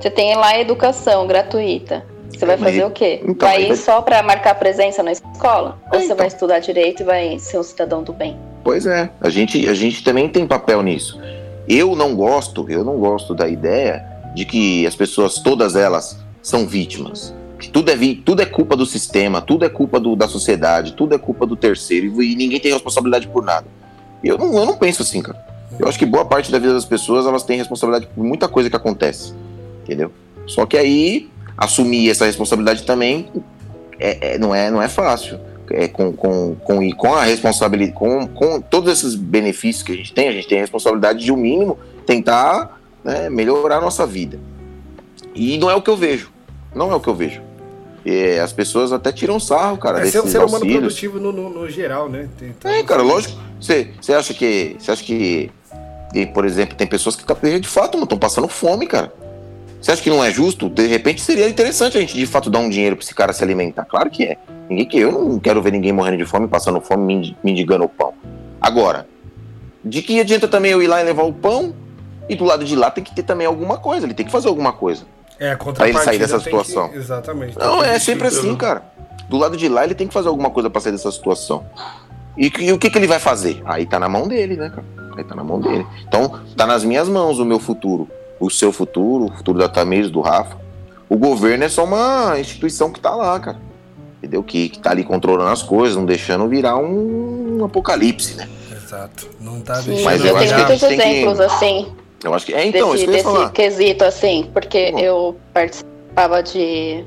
Você 0.00 0.10
tem 0.10 0.34
lá 0.36 0.48
a 0.48 0.60
educação 0.60 1.26
gratuita. 1.26 2.04
Você 2.30 2.44
vai 2.44 2.58
fazer 2.58 2.84
o 2.84 2.90
quê? 2.90 3.20
Então, 3.22 3.48
vai 3.48 3.70
ir 3.70 3.76
só 3.76 4.02
para 4.02 4.22
marcar 4.22 4.54
presença 4.56 5.02
na 5.02 5.12
escola? 5.12 5.78
Ou 5.92 5.98
você 5.98 6.06
então. 6.06 6.16
vai 6.16 6.26
estudar 6.26 6.58
direito 6.58 7.02
e 7.02 7.04
vai 7.04 7.38
ser 7.38 7.58
um 7.58 7.62
cidadão 7.62 8.02
do 8.02 8.12
bem? 8.12 8.36
Pois 8.62 8.84
é, 8.84 9.08
a 9.20 9.30
gente, 9.30 9.68
a 9.68 9.74
gente 9.74 10.04
também 10.04 10.28
tem 10.28 10.46
papel 10.46 10.82
nisso. 10.82 11.18
Eu 11.68 11.96
não 11.96 12.14
gosto, 12.14 12.66
eu 12.68 12.84
não 12.84 12.98
gosto 12.98 13.34
da 13.34 13.48
ideia 13.48 14.04
de 14.34 14.44
que 14.44 14.86
as 14.86 14.94
pessoas, 14.94 15.38
todas 15.38 15.76
elas, 15.76 16.18
são 16.42 16.66
vítimas. 16.66 17.34
Tudo 17.72 17.90
é, 17.90 17.96
tudo 18.24 18.42
é 18.42 18.46
culpa 18.46 18.76
do 18.76 18.84
sistema, 18.84 19.40
tudo 19.40 19.64
é 19.64 19.68
culpa 19.68 19.98
do, 19.98 20.14
da 20.14 20.28
sociedade, 20.28 20.92
tudo 20.92 21.14
é 21.14 21.18
culpa 21.18 21.46
do 21.46 21.56
terceiro 21.56 22.22
e 22.22 22.36
ninguém 22.36 22.60
tem 22.60 22.72
responsabilidade 22.72 23.28
por 23.28 23.42
nada. 23.42 23.66
Eu 24.22 24.36
não, 24.36 24.52
eu 24.58 24.66
não 24.66 24.76
penso 24.76 25.02
assim, 25.02 25.22
cara. 25.22 25.42
Eu 25.78 25.88
acho 25.88 25.98
que 25.98 26.04
boa 26.04 26.24
parte 26.24 26.52
da 26.52 26.58
vida 26.58 26.74
das 26.74 26.84
pessoas 26.84 27.26
elas 27.26 27.44
têm 27.44 27.56
responsabilidade 27.56 28.12
por 28.14 28.22
muita 28.22 28.46
coisa 28.46 28.68
que 28.68 28.76
acontece 28.76 29.34
entendeu? 29.86 30.10
Só 30.46 30.66
que 30.66 30.76
aí 30.76 31.30
assumir 31.56 32.10
essa 32.10 32.26
responsabilidade 32.26 32.82
também 32.82 33.30
é, 33.98 34.34
é, 34.34 34.38
não, 34.38 34.54
é, 34.54 34.70
não 34.70 34.82
é 34.82 34.88
fácil. 34.88 35.38
É, 35.70 35.88
com, 35.88 36.12
com, 36.12 36.54
com, 36.54 36.92
com 36.92 37.14
a 37.14 37.24
responsabilidade, 37.24 37.92
com, 37.92 38.26
com 38.28 38.60
todos 38.60 38.92
esses 38.92 39.16
benefícios 39.16 39.82
que 39.82 39.92
a 39.92 39.96
gente 39.96 40.12
tem, 40.12 40.28
a 40.28 40.32
gente 40.32 40.46
tem 40.46 40.58
a 40.58 40.60
responsabilidade 40.60 41.24
de, 41.24 41.32
o 41.32 41.34
um 41.34 41.38
mínimo, 41.38 41.76
tentar 42.06 42.80
né, 43.02 43.28
melhorar 43.28 43.78
a 43.78 43.80
nossa 43.80 44.06
vida. 44.06 44.38
E 45.34 45.58
não 45.58 45.68
é 45.68 45.74
o 45.74 45.82
que 45.82 45.90
eu 45.90 45.96
vejo. 45.96 46.30
Não 46.72 46.92
é 46.92 46.94
o 46.94 47.00
que 47.00 47.08
eu 47.08 47.14
vejo. 47.14 47.42
É, 48.04 48.38
as 48.38 48.52
pessoas 48.52 48.92
até 48.92 49.10
tiram 49.10 49.40
sarro, 49.40 49.76
cara. 49.76 50.06
É 50.06 50.06
ser 50.06 50.20
um 50.20 50.28
ser 50.28 50.38
humano 50.38 50.64
produtivo 50.64 51.18
no, 51.18 51.32
no, 51.32 51.50
no 51.50 51.68
geral, 51.68 52.08
né? 52.08 52.28
Então, 52.40 52.70
é, 52.70 52.84
cara, 52.84 53.02
lógico. 53.02 53.36
Você 53.60 54.12
acha 54.16 54.32
que. 54.32 54.76
Você 54.78 54.92
acha 54.92 55.02
que. 55.02 55.50
Por 56.32 56.44
exemplo, 56.44 56.76
tem 56.76 56.86
pessoas 56.86 57.16
que 57.16 57.24
de 57.58 57.68
fato 57.68 57.98
estão 58.00 58.16
passando 58.16 58.46
fome, 58.46 58.86
cara. 58.86 59.12
Você 59.86 59.92
acha 59.92 60.02
que 60.02 60.10
não 60.10 60.24
é 60.24 60.32
justo? 60.32 60.68
De 60.68 60.84
repente 60.84 61.20
seria 61.20 61.48
interessante 61.48 61.96
a 61.96 62.00
gente 62.00 62.12
de 62.12 62.26
fato 62.26 62.50
dar 62.50 62.58
um 62.58 62.68
dinheiro 62.68 62.96
para 62.96 63.04
esse 63.04 63.14
cara 63.14 63.32
se 63.32 63.44
alimentar. 63.44 63.84
Claro 63.84 64.10
que 64.10 64.24
é. 64.24 64.36
Ninguém 64.68 64.84
que 64.84 64.98
eu 64.98 65.12
não 65.12 65.38
quero 65.38 65.62
ver 65.62 65.70
ninguém 65.70 65.92
morrendo 65.92 66.16
de 66.16 66.24
fome, 66.24 66.48
passando 66.48 66.80
fome, 66.80 67.36
mendigando 67.40 67.84
o 67.84 67.88
pão. 67.88 68.12
Agora, 68.60 69.06
de 69.84 70.02
que 70.02 70.18
adianta 70.18 70.48
também 70.48 70.72
eu 70.72 70.82
ir 70.82 70.88
lá 70.88 71.00
e 71.00 71.04
levar 71.04 71.22
o 71.22 71.32
pão 71.32 71.72
e 72.28 72.34
do 72.34 72.44
lado 72.44 72.64
de 72.64 72.74
lá 72.74 72.90
tem 72.90 73.04
que 73.04 73.14
ter 73.14 73.22
também 73.22 73.46
alguma 73.46 73.78
coisa, 73.78 74.06
ele 74.06 74.14
tem 74.14 74.26
que 74.26 74.32
fazer 74.32 74.48
alguma 74.48 74.72
coisa. 74.72 75.04
É, 75.38 75.52
a 75.52 75.56
pra 75.56 75.88
ele 75.88 75.98
sair 76.00 76.18
dessa 76.18 76.40
situação. 76.40 76.88
Que... 76.88 76.96
Exatamente. 76.96 77.56
Não, 77.56 77.80
é 77.84 77.96
sempre 78.00 78.26
assim, 78.26 78.56
cara. 78.56 78.82
Do 79.28 79.36
lado 79.36 79.56
de 79.56 79.68
lá 79.68 79.84
ele 79.84 79.94
tem 79.94 80.08
que 80.08 80.14
fazer 80.14 80.26
alguma 80.26 80.50
coisa 80.50 80.68
para 80.68 80.80
sair 80.80 80.90
dessa 80.90 81.12
situação. 81.12 81.64
E, 82.36 82.52
e, 82.58 82.72
o 82.72 82.78
que, 82.78 82.90
que 82.90 82.98
ele 82.98 83.06
vai 83.06 83.20
fazer? 83.20 83.62
Aí 83.64 83.86
tá 83.86 84.00
na 84.00 84.08
mão 84.08 84.26
dele, 84.26 84.56
né, 84.56 84.68
cara? 84.68 84.84
Aí 85.16 85.22
tá 85.22 85.36
na 85.36 85.44
mão 85.44 85.60
dele. 85.60 85.86
Então, 86.08 86.40
tá 86.56 86.66
nas 86.66 86.82
minhas 86.82 87.08
mãos 87.08 87.38
o 87.38 87.44
meu 87.44 87.60
futuro 87.60 88.10
o 88.38 88.50
seu 88.50 88.72
futuro, 88.72 89.26
o 89.26 89.36
futuro 89.36 89.58
da 89.58 89.68
Tamires, 89.68 90.10
do 90.10 90.20
Rafa. 90.20 90.56
O 91.08 91.16
governo 91.16 91.64
é 91.64 91.68
só 91.68 91.84
uma 91.84 92.38
instituição 92.38 92.90
que 92.90 93.00
tá 93.00 93.14
lá, 93.14 93.38
cara. 93.38 93.58
Entendeu? 94.18 94.42
Que, 94.42 94.68
que 94.68 94.78
tá 94.78 94.90
ali 94.90 95.04
controlando 95.04 95.50
as 95.50 95.62
coisas, 95.62 95.96
não 95.96 96.04
deixando 96.04 96.48
virar 96.48 96.76
um, 96.76 97.58
um 97.60 97.64
apocalipse, 97.64 98.34
né? 98.34 98.48
Exato. 98.72 99.28
Não 99.40 99.60
tá 99.60 99.80
deixando. 99.80 100.04
Mas 100.04 100.24
eu 100.24 100.36
acho 100.36 100.48
que 100.48 100.54
muitos 100.54 100.82
exemplos 100.82 101.36
que... 101.38 101.44
assim. 101.44 101.92
Eu 102.24 102.34
acho 102.34 102.46
que 102.46 102.54
é 102.54 102.66
então, 102.66 102.92
desse, 102.92 103.04
isso 103.04 103.32
desse 103.32 103.50
quesito 103.52 104.04
assim, 104.04 104.50
porque 104.52 104.90
Bom. 104.90 104.98
eu 104.98 105.36
participava 105.52 106.42
de 106.42 107.04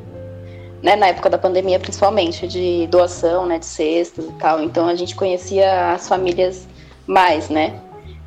né, 0.82 0.96
na 0.96 1.08
época 1.08 1.30
da 1.30 1.38
pandemia 1.38 1.80
principalmente 1.80 2.48
de 2.48 2.88
doação, 2.88 3.46
né, 3.46 3.60
de 3.60 3.66
cestas 3.66 4.26
e 4.26 4.32
tal. 4.34 4.62
Então 4.62 4.88
a 4.88 4.96
gente 4.96 5.16
conhecia 5.16 5.94
as 5.94 6.08
famílias 6.08 6.68
mais, 7.08 7.50
né? 7.50 7.80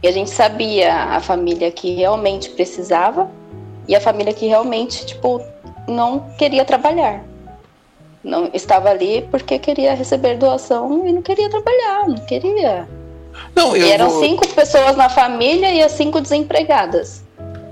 E 0.03 0.09
a 0.09 0.13
gente 0.13 0.31
sabia 0.31 0.95
a 0.95 1.21
família 1.21 1.71
que 1.71 1.95
realmente 1.95 2.51
precisava 2.51 3.31
e 3.87 3.95
a 3.95 4.01
família 4.01 4.33
que 4.33 4.47
realmente, 4.47 5.07
tipo, 5.07 5.41
não 5.87 6.21
queria 6.37 6.65
trabalhar. 6.65 7.23
Não 8.23 8.51
estava 8.53 8.91
ali 8.91 9.27
porque 9.31 9.59
queria 9.59 9.95
receber 9.95 10.37
doação 10.37 11.07
e 11.07 11.13
não 11.13 11.23
queria 11.23 11.49
trabalhar, 11.49 12.09
não 12.09 12.17
queria. 12.27 12.89
Não, 13.55 13.77
e 13.77 13.91
eram 13.91 14.11
vou... 14.11 14.21
cinco 14.21 14.47
pessoas 14.49 14.97
na 14.97 15.09
família 15.09 15.73
e 15.73 15.83
as 15.83 15.93
cinco 15.93 16.21
desempregadas. 16.21 17.25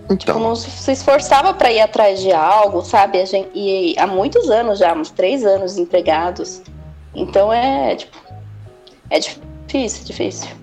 Então. 0.05 0.17
Tipo, 0.17 0.39
não 0.41 0.57
se 0.57 0.91
esforçava 0.91 1.55
para 1.55 1.71
ir 1.71 1.81
atrás 1.81 2.21
de 2.21 2.33
algo, 2.33 2.83
sabe? 2.83 3.21
A 3.21 3.25
gente, 3.25 3.49
e 3.55 3.95
há 3.97 4.07
muitos 4.07 4.51
anos 4.51 4.79
já, 4.79 4.93
uns 4.93 5.11
três 5.11 5.45
anos 5.45 5.79
empregados. 5.79 6.63
Então 7.15 7.53
é, 7.53 7.95
tipo, 7.95 8.17
é 9.09 9.19
difícil, 9.21 10.05
difícil. 10.05 10.60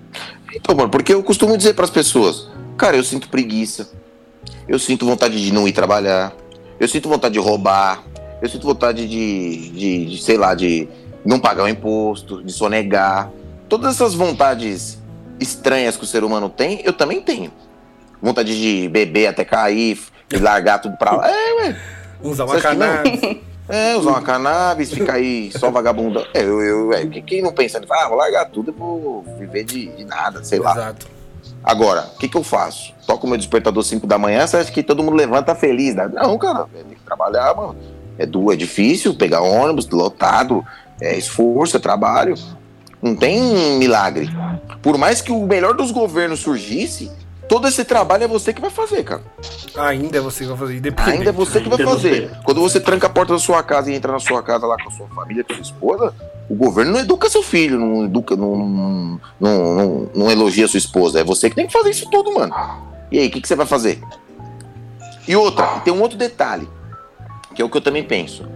Então, 0.58 0.74
mano, 0.74 0.90
porque 0.90 1.14
eu 1.14 1.22
costumo 1.22 1.56
dizer 1.56 1.74
para 1.74 1.84
as 1.84 1.90
pessoas, 1.90 2.48
cara, 2.76 2.96
eu 2.96 3.04
sinto 3.04 3.28
preguiça, 3.28 3.90
eu 4.66 4.78
sinto 4.78 5.06
vontade 5.06 5.42
de 5.42 5.52
não 5.52 5.66
ir 5.68 5.72
trabalhar, 5.72 6.34
eu 6.78 6.88
sinto 6.88 7.08
vontade 7.08 7.34
de 7.34 7.38
roubar, 7.38 8.02
eu 8.42 8.48
sinto 8.48 8.66
vontade 8.66 9.08
de, 9.08 9.70
de, 9.70 10.04
de 10.06 10.22
sei 10.22 10.36
lá, 10.36 10.54
de 10.54 10.88
não 11.24 11.38
pagar 11.38 11.64
o 11.64 11.68
imposto, 11.68 12.42
de 12.42 12.52
sonegar. 12.52 13.30
Todas 13.68 13.94
essas 13.94 14.14
vontades 14.14 14.98
estranhas 15.40 15.96
que 15.96 16.04
o 16.04 16.06
ser 16.06 16.24
humano 16.24 16.48
tem, 16.48 16.80
eu 16.84 16.92
também 16.92 17.20
tenho. 17.20 17.52
Vontade 18.20 18.58
de 18.58 18.88
beber 18.88 19.28
até 19.28 19.44
cair, 19.44 19.98
de 20.28 20.38
largar 20.38 20.80
tudo 20.80 20.96
pra 20.96 21.12
lá. 21.12 21.30
É, 21.30 21.54
ué. 21.54 21.80
Usar 22.22 22.44
uma 22.44 22.60
cannabis. 22.60 23.20
É, 23.68 23.94
usar 23.96 24.10
uma 24.10 24.22
cannabis, 24.22 24.90
ficar 24.90 25.14
aí 25.14 25.50
só 25.52 25.70
vagabundando. 25.70 26.26
É, 26.32 26.42
eu, 26.42 26.62
eu, 26.62 26.92
é, 26.92 27.06
quem 27.06 27.42
não 27.42 27.52
pensa, 27.52 27.80
ah, 27.90 28.08
vou 28.08 28.16
largar 28.16 28.46
tudo, 28.46 28.70
eu 28.70 28.74
vou 28.74 29.24
viver 29.38 29.64
de, 29.64 29.88
de 29.88 30.04
nada, 30.04 30.42
sei 30.42 30.58
lá. 30.58 30.72
Exato. 30.72 31.06
Agora, 31.62 32.10
o 32.14 32.18
que, 32.18 32.28
que 32.28 32.36
eu 32.36 32.42
faço? 32.42 32.94
Toco 33.06 33.26
meu 33.26 33.36
despertador 33.36 33.82
5 33.82 34.06
da 34.06 34.16
manhã, 34.16 34.46
você 34.46 34.56
acha 34.56 34.72
que 34.72 34.82
todo 34.82 35.02
mundo 35.02 35.16
levanta 35.16 35.54
feliz? 35.54 35.94
Né? 35.94 36.08
Não, 36.12 36.38
cara, 36.38 36.66
tem 36.72 36.84
que 36.84 37.04
trabalhar, 37.04 37.54
mano. 37.54 37.76
É, 38.16 38.24
du 38.24 38.50
é 38.50 38.56
difícil 38.56 39.14
pegar 39.14 39.42
ônibus 39.42 39.88
lotado, 39.88 40.64
é 41.00 41.16
esforço, 41.16 41.76
é 41.76 41.80
trabalho. 41.80 42.34
Não 43.02 43.14
tem 43.14 43.78
milagre. 43.78 44.28
Por 44.82 44.98
mais 44.98 45.20
que 45.20 45.30
o 45.30 45.46
melhor 45.46 45.74
dos 45.74 45.90
governos 45.90 46.40
surgisse, 46.40 47.10
todo 47.48 47.66
esse 47.66 47.84
trabalho 47.84 48.24
é 48.24 48.28
você 48.28 48.52
que 48.52 48.60
vai 48.60 48.70
fazer, 48.70 49.02
cara. 49.02 49.22
Ainda 49.76 50.18
é 50.18 50.20
você 50.20 50.44
que 50.44 50.50
vai 50.50 50.58
fazer. 50.58 50.74
Ainda 50.74 51.30
é 51.30 51.32
você 51.32 51.60
que 51.60 51.68
vai 51.68 51.78
fazer. 51.78 52.30
Quando 52.44 52.60
você 52.60 52.78
tranca 52.78 53.06
a 53.06 53.10
porta 53.10 53.32
da 53.32 53.38
sua 53.38 53.62
casa 53.62 53.90
e 53.90 53.94
entra 53.94 54.12
na 54.12 54.20
sua 54.20 54.42
casa 54.42 54.66
lá 54.66 54.76
com 54.76 54.88
a 54.88 54.92
sua 54.92 55.08
família, 55.08 55.42
com 55.42 55.52
a 55.52 55.56
sua 55.56 55.62
esposa, 55.62 56.14
o 56.48 56.54
governo 56.54 56.92
não 56.92 57.00
educa 57.00 57.28
seu 57.30 57.42
filho, 57.42 57.78
não 57.78 58.04
educa, 58.04 58.36
não, 58.36 58.56
não, 58.56 59.20
não, 59.40 60.10
não 60.14 60.30
elogia 60.30 60.68
sua 60.68 60.78
esposa. 60.78 61.20
É 61.20 61.24
você 61.24 61.48
que 61.48 61.56
tem 61.56 61.66
que 61.66 61.72
fazer 61.72 61.90
isso 61.90 62.08
tudo, 62.10 62.32
mano. 62.34 62.54
E 63.10 63.18
aí, 63.18 63.28
o 63.28 63.30
que, 63.30 63.40
que 63.40 63.48
você 63.48 63.56
vai 63.56 63.66
fazer? 63.66 64.00
E 65.26 65.34
outra, 65.34 65.80
tem 65.80 65.92
um 65.92 66.00
outro 66.00 66.18
detalhe, 66.18 66.68
que 67.54 67.62
é 67.62 67.64
o 67.64 67.70
que 67.70 67.76
eu 67.76 67.82
também 67.82 68.04
penso. 68.04 68.46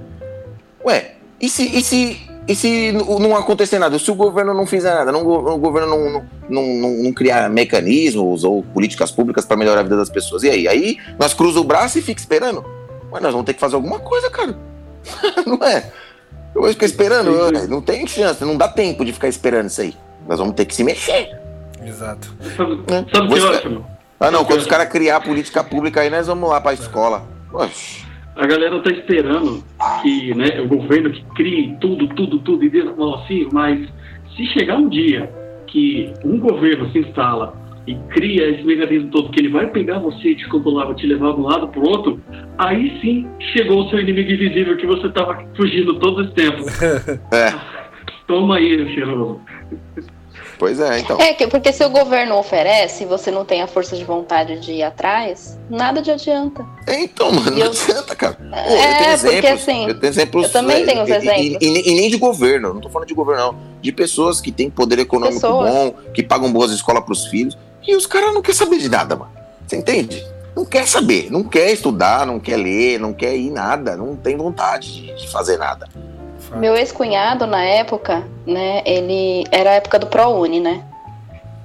Ué, 0.85 1.17
e 1.41 1.49
se, 1.49 1.65
e 1.65 1.83
se 1.83 2.32
e 2.47 2.55
se 2.57 2.91
não 2.93 3.37
acontecer 3.37 3.79
nada? 3.79 3.99
Se 3.99 4.11
o 4.11 4.15
governo 4.15 4.53
não 4.53 4.67
fizer 4.67 4.93
nada, 4.93 5.13
não, 5.13 5.25
o 5.25 5.59
governo 5.59 5.89
não, 5.89 6.25
não, 6.49 6.63
não, 6.63 7.03
não 7.05 7.13
criar 7.13 7.49
mecanismos 7.49 8.43
ou 8.43 8.63
políticas 8.63 9.13
públicas 9.13 9.45
para 9.45 9.57
melhorar 9.57 9.81
a 9.81 9.85
vida 9.85 9.97
das 9.97 10.11
pessoas, 10.11 10.43
e 10.43 10.51
aí? 10.51 10.67
Aí 10.67 10.99
nós 11.19 11.33
cruzamos 11.33 11.65
o 11.65 11.65
braço 11.65 11.99
e 11.99 12.03
fica 12.03 12.21
esperando. 12.21 12.65
Mas 13.11 13.23
nós 13.23 13.33
vamos 13.33 13.47
ter 13.47 13.55
que 13.55 13.61
fazer 13.61 13.77
alguma 13.77 14.01
coisa, 14.01 14.29
cara. 14.29 14.59
não 15.47 15.65
é? 15.67 15.93
Eu 16.55 16.63
vou 16.63 16.71
ficar 16.71 16.87
esperando, 16.87 17.31
não 17.69 17.81
tem 17.81 18.07
chance, 18.07 18.45
não 18.45 18.57
dá 18.57 18.69
tempo 18.69 19.05
de 19.05 19.13
ficar 19.13 19.29
esperando 19.29 19.69
isso 19.69 19.81
aí. 19.81 19.95
Nós 20.27 20.39
vamos 20.39 20.55
ter 20.55 20.65
que 20.65 20.75
se 20.75 20.83
mexer. 20.83 21.39
Exato. 21.85 22.35
Sabe, 22.57 22.83
sabe 22.87 23.27
o 23.27 23.29
que 23.29 23.39
é 23.39 23.43
ótimo? 23.43 23.87
Ah, 24.19 24.31
não, 24.31 24.45
quando 24.45 24.61
os 24.61 24.67
caras 24.67 24.89
criar 24.89 25.21
política 25.21 25.65
pública 25.65 26.01
aí, 26.01 26.11
nós 26.11 26.27
vamos 26.27 26.49
lá 26.49 26.61
para 26.61 26.73
a 26.73 26.75
escola. 26.75 27.25
Oxi 27.53 28.02
a 28.37 28.47
galera 28.47 28.77
está 28.77 28.91
esperando 28.91 29.63
que 30.03 30.35
né, 30.35 30.61
o 30.61 30.69
governo 30.69 31.11
que 31.11 31.23
crie 31.35 31.77
tudo, 31.81 32.09
tudo, 32.09 32.39
tudo 32.39 32.65
e 32.65 32.71
dê 32.71 32.81
assim, 32.81 33.49
mas 33.53 33.89
se 34.37 34.47
chegar 34.47 34.79
um 34.79 34.89
dia 34.89 35.31
que 35.67 36.13
um 36.25 36.39
governo 36.39 36.91
se 36.91 36.99
instala 36.99 37.55
e 37.87 37.95
cria 38.11 38.49
esse 38.51 38.63
mecanismo 38.63 39.11
todo 39.11 39.31
que 39.31 39.41
ele 39.41 39.49
vai 39.49 39.67
pegar 39.67 39.99
você 39.99 40.31
e 40.31 40.37
te 40.37 40.49
controlar, 40.49 40.87
vai 40.87 40.95
te 40.95 41.07
levar 41.07 41.33
de 41.33 41.41
um 41.41 41.45
lado 41.45 41.69
para 41.69 41.81
o 41.81 41.89
outro, 41.89 42.21
aí 42.57 42.99
sim 43.01 43.27
chegou 43.53 43.85
o 43.85 43.91
seu 43.91 43.99
inimigo 43.99 44.31
invisível 44.31 44.77
que 44.77 44.87
você 44.87 45.09
estava 45.09 45.45
fugindo 45.57 45.95
todo 45.99 46.23
esse 46.23 46.33
tempo. 46.33 46.65
é. 47.35 47.83
Toma 48.27 48.57
aí, 48.57 48.95
cheiroso. 48.95 49.41
Pois 50.63 50.79
é, 50.79 51.01
então. 51.01 51.19
É, 51.19 51.35
porque 51.49 51.73
se 51.73 51.85
o 51.85 51.91
governo 51.91 52.39
oferece 52.39 53.03
e 53.03 53.07
você 53.07 53.33
não 53.33 53.45
tem 53.45 53.63
a 53.63 53.67
força 53.67 53.97
de 53.97 54.05
vontade 54.05 54.61
de 54.61 54.75
ir 54.75 54.85
atrás, 54.85 55.59
nada 55.69 56.01
de 56.01 56.09
adianta. 56.09 56.65
É, 56.87 57.01
então, 57.01 57.33
mano, 57.33 57.51
não 57.51 57.59
eu... 57.59 57.67
adianta, 57.67 58.15
cara. 58.15 58.35
Pô, 58.35 58.45
é, 58.55 59.17
porque 59.17 59.47
assim. 59.49 59.89
Eu, 59.89 59.99
tenho 59.99 60.11
exemplos, 60.13 60.45
eu 60.45 60.53
também 60.53 60.87
tenho 60.87 61.03
os 61.03 61.11
exemplos. 61.11 61.59
E, 61.61 61.67
e, 61.67 61.91
e, 61.91 61.95
nem 61.97 62.09
de 62.09 62.17
governo, 62.17 62.75
não 62.75 62.81
tô 62.81 62.89
falando 62.89 63.09
de 63.09 63.13
governo, 63.15 63.43
não. 63.43 63.57
De 63.81 63.91
pessoas 63.91 64.41
que 64.41 64.53
têm 64.53 64.71
poder 64.71 65.01
econômico 65.01 65.41
pessoas. 65.41 65.69
bom, 65.69 65.95
que 66.15 66.23
pagam 66.23 66.53
boas 66.53 66.71
escolas 66.71 67.05
pros 67.05 67.27
filhos. 67.27 67.59
E 67.85 67.97
os 67.97 68.07
caras 68.07 68.33
não 68.33 68.41
querem 68.41 68.57
saber 68.57 68.79
de 68.79 68.89
nada, 68.89 69.17
mano. 69.17 69.33
Você 69.67 69.79
entende? 69.79 70.25
Não 70.55 70.65
quer 70.65 70.87
saber, 70.87 71.29
não 71.29 71.43
quer 71.43 71.73
estudar, 71.73 72.25
não 72.25 72.39
quer 72.39 72.57
ler, 72.57 73.01
não 73.01 73.13
quer 73.13 73.35
ir 73.35 73.51
nada, 73.51 73.97
não 73.97 74.15
tem 74.15 74.37
vontade 74.37 74.93
de, 74.93 75.13
de 75.13 75.29
fazer 75.29 75.57
nada. 75.57 75.89
Meu 76.57 76.77
ex-cunhado, 76.77 77.47
na 77.47 77.63
época, 77.63 78.27
né, 78.47 78.83
ele 78.85 79.45
era 79.51 79.71
a 79.71 79.75
época 79.75 79.99
do 79.99 80.07
ProUni, 80.07 80.61
né? 80.61 80.85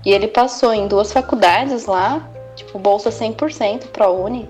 E 0.05 0.11
ele 0.11 0.27
passou 0.27 0.73
em 0.73 0.87
duas 0.87 1.11
faculdades 1.11 1.85
lá, 1.85 2.27
tipo, 2.55 2.79
bolsa 2.79 3.09
100% 3.09 3.87
ProUni. 3.87 4.49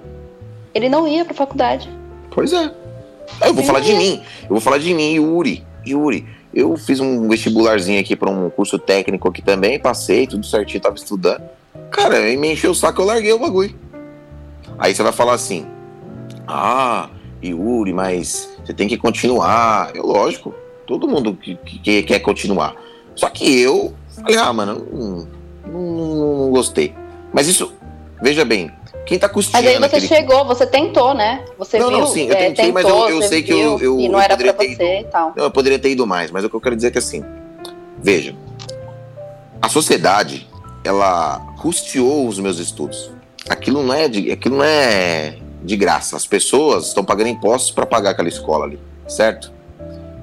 Ele 0.74 0.90
não 0.90 1.08
ia 1.08 1.26
pra 1.26 1.34
faculdade. 1.34 1.90
Pois 2.30 2.54
é. 2.54 2.72
Eu 3.44 3.54
vou 3.54 3.64
falar 3.64 3.80
de 3.80 3.94
mim. 3.94 4.22
Eu 4.44 4.50
vou 4.50 4.62
falar 4.62 4.78
de 4.78 4.94
mim, 4.94 5.14
Yuri. 5.16 5.66
Yuri, 5.86 6.28
eu 6.54 6.78
fiz 6.78 7.00
um 7.00 7.28
vestibularzinho 7.28 8.00
aqui 8.00 8.16
para 8.16 8.30
um 8.30 8.50
curso 8.50 8.78
técnico 8.78 9.28
aqui 9.28 9.42
também, 9.42 9.80
passei, 9.80 10.28
tudo 10.28 10.46
certinho, 10.46 10.82
tava 10.82 10.96
estudando. 10.96 11.44
Cara, 11.92 12.20
me 12.20 12.54
encheu 12.54 12.72
o 12.72 12.76
saco, 12.76 13.02
eu 13.02 13.06
larguei 13.06 13.34
o 13.34 13.40
bagulho. 13.40 13.76
Aí 14.78 14.94
você 14.94 15.04
vai 15.04 15.12
falar 15.12 15.34
assim: 15.34 15.66
Ah, 16.48 17.10
Yuri, 17.44 17.94
mas 17.94 18.50
você 18.66 18.74
tem 18.74 18.88
que 18.88 18.98
continuar. 18.98 19.92
É 19.96 20.00
lógico, 20.00 20.54
todo 20.86 21.08
mundo 21.08 21.34
que, 21.34 21.56
que, 21.56 22.04
quer 22.04 22.20
continuar. 22.20 22.76
Só 23.16 23.30
que 23.30 23.60
eu 23.60 23.94
falei, 24.16 24.38
ah, 24.38 24.54
mano, 24.54 24.88
não, 24.92 25.28
não, 25.72 26.36
não 26.38 26.52
gostei. 26.52 26.94
Mas 27.34 27.48
isso, 27.48 27.72
veja 28.22 28.46
bem, 28.46 28.72
quem 29.06 29.18
tá 29.18 29.30
custeando. 29.30 29.64
Mas 29.64 29.74
aí 29.74 29.80
você 29.80 29.96
aquele... 29.98 30.08
chegou, 30.08 30.46
você 30.46 30.68
tentou, 30.68 31.14
né? 31.14 31.44
Você 31.58 31.80
não, 31.80 31.90
viu, 31.90 32.00
não, 32.00 32.08
sim, 32.08 32.28
eu 32.28 32.36
tentei, 32.36 32.66
é, 32.66 32.72
tentou, 32.72 32.74
mas 32.74 32.86
eu, 32.86 33.10
eu 33.10 33.22
sei 33.24 33.42
que 33.42 33.52
eu, 33.52 33.80
eu. 33.80 34.00
E 34.00 34.10
não 34.10 34.20
eu 34.20 34.24
era 34.24 34.38
pra 34.38 34.54
você 34.54 34.72
ido, 34.72 34.84
e 34.84 35.04
tal. 35.06 35.34
Não, 35.36 35.46
eu 35.46 35.52
poderia 35.52 35.80
ter 35.80 35.92
ido 35.92 36.06
mais, 36.06 36.30
mas 36.32 36.44
o 36.44 36.50
que 36.50 36.56
eu 36.56 36.62
quero 36.62 36.76
dizer 36.76 36.90
é 36.90 36.92
que 36.92 36.98
assim, 36.98 37.24
veja, 38.02 38.36
a 39.62 39.70
sociedade, 39.70 40.48
ela 40.84 41.40
custeou 41.60 42.28
os 42.28 42.38
meus 42.40 42.60
estudos. 42.60 43.12
Aquilo 43.50 43.82
não 43.82 43.94
é 43.94 44.08
de, 44.08 44.32
aquilo 44.32 44.58
não 44.58 44.64
é 44.64 45.38
de 45.68 45.76
graça. 45.76 46.16
As 46.16 46.26
pessoas 46.26 46.88
estão 46.88 47.04
pagando 47.04 47.30
impostos 47.30 47.72
para 47.72 47.86
pagar 47.86 48.12
aquela 48.12 48.30
escola 48.30 48.66
ali, 48.66 48.80
certo? 49.08 49.52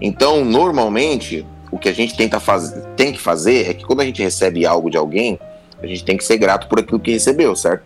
Então, 0.00 0.44
normalmente, 0.44 1.46
o 1.70 1.78
que 1.78 1.88
a 1.88 1.92
gente 1.92 2.16
tenta 2.16 2.40
fazer, 2.40 2.82
tem 2.96 3.12
que 3.12 3.20
fazer 3.20 3.70
é 3.70 3.74
que 3.74 3.84
quando 3.84 4.00
a 4.00 4.04
gente 4.04 4.22
recebe 4.22 4.66
algo 4.66 4.90
de 4.90 4.96
alguém, 4.96 5.38
a 5.80 5.86
gente 5.86 6.04
tem 6.04 6.16
que 6.16 6.24
ser 6.24 6.38
grato 6.38 6.66
por 6.66 6.80
aquilo 6.80 6.98
que 6.98 7.12
recebeu, 7.12 7.54
certo? 7.54 7.84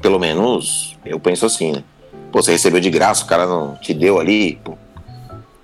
Pelo 0.00 0.18
menos 0.18 0.96
eu 1.04 1.18
penso 1.18 1.46
assim, 1.46 1.72
né? 1.72 1.82
Pô, 2.30 2.42
você 2.42 2.52
recebeu 2.52 2.80
de 2.80 2.90
graça, 2.90 3.24
o 3.24 3.26
cara 3.26 3.46
não 3.46 3.74
te 3.76 3.94
deu 3.94 4.20
ali, 4.20 4.60
pô, 4.62 4.76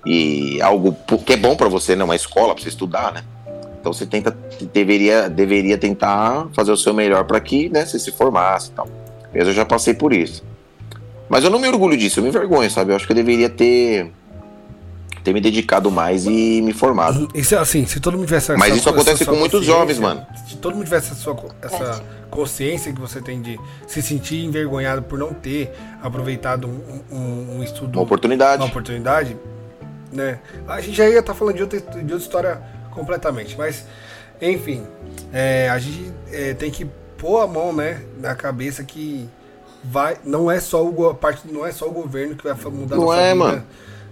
e 0.05 0.61
algo 0.61 0.95
que 1.25 1.33
é 1.33 1.37
bom 1.37 1.55
para 1.55 1.69
você, 1.69 1.95
né? 1.95 2.03
Uma 2.03 2.15
escola 2.15 2.53
para 2.53 2.63
você 2.63 2.69
estudar, 2.69 3.13
né? 3.13 3.23
Então 3.79 3.93
você 3.93 4.05
tenta, 4.05 4.35
deveria, 4.73 5.29
deveria 5.29 5.77
tentar 5.77 6.47
fazer 6.53 6.71
o 6.71 6.77
seu 6.77 6.93
melhor 6.93 7.23
para 7.25 7.39
que, 7.39 7.69
né, 7.69 7.85
você 7.85 7.99
se 7.99 8.11
formasse 8.11 8.71
e 8.71 8.73
tal. 8.73 8.87
Eu 9.33 9.51
já 9.53 9.63
passei 9.63 9.93
por 9.93 10.11
isso. 10.11 10.43
Mas 11.29 11.43
eu 11.43 11.49
não 11.49 11.59
me 11.59 11.67
orgulho 11.67 11.97
disso, 11.97 12.19
eu 12.19 12.23
me 12.23 12.29
envergonho, 12.29 12.69
sabe? 12.69 12.91
Eu 12.91 12.95
acho 12.95 13.05
que 13.05 13.11
eu 13.11 13.15
deveria 13.15 13.49
ter 13.49 14.11
ter 15.25 15.33
me 15.33 15.41
dedicado 15.41 15.89
mais 15.89 16.27
e 16.27 16.61
me 16.61 16.71
formado. 16.71 17.27
Isso 17.33 17.55
é 17.55 17.57
assim, 17.57 17.83
se 17.87 17.99
todo 17.99 18.15
mundo 18.15 18.27
tivesse 18.27 18.55
Mas 18.55 18.75
isso 18.75 18.87
acontece 18.87 19.25
com 19.25 19.35
muitos 19.35 19.65
jovens, 19.65 19.97
mano. 19.97 20.25
Se 20.47 20.55
todo 20.57 20.75
mundo 20.75 20.83
tivesse 20.83 21.11
essa, 21.11 21.15
sua, 21.15 21.35
essa 21.63 22.03
consciência 22.29 22.93
que 22.93 23.01
você 23.01 23.19
tem 23.19 23.41
de 23.41 23.59
se 23.87 24.03
sentir 24.03 24.45
envergonhado 24.45 25.01
por 25.01 25.17
não 25.17 25.33
ter 25.33 25.71
aproveitado 26.01 26.67
um, 26.67 27.01
um, 27.11 27.57
um 27.57 27.63
estudo. 27.63 27.97
Uma 27.97 28.03
oportunidade. 28.03 28.61
Uma 28.61 28.69
oportunidade, 28.69 29.35
né? 30.13 30.39
A 30.67 30.79
gente 30.79 30.95
já 30.95 31.05
ia 31.05 31.19
estar 31.19 31.33
tá 31.33 31.39
falando 31.39 31.55
de 31.55 31.63
outra, 31.63 31.79
de 31.79 31.97
outra 31.97 32.17
história 32.17 32.61
completamente. 32.91 33.57
Mas, 33.57 33.83
enfim, 34.39 34.83
é, 35.33 35.69
a 35.69 35.79
gente 35.79 36.11
é, 36.31 36.53
tem 36.53 36.69
que 36.69 36.85
pôr 37.17 37.39
a 37.41 37.47
mão 37.47 37.73
né, 37.73 38.03
na 38.19 38.35
cabeça 38.35 38.83
que 38.83 39.27
vai, 39.89 40.17
não 40.23 40.49
é 40.49 40.59
só 40.59 40.85
o 40.85 41.13
parte, 41.13 41.51
não 41.51 41.65
é 41.65 41.71
só 41.71 41.87
o 41.87 41.91
governo 41.91 42.35
que 42.35 42.43
vai 42.43 42.55
mudar 42.71 42.95
não 42.95 43.13
é, 43.13 43.33
vida. 43.33 43.35
mano. 43.35 43.63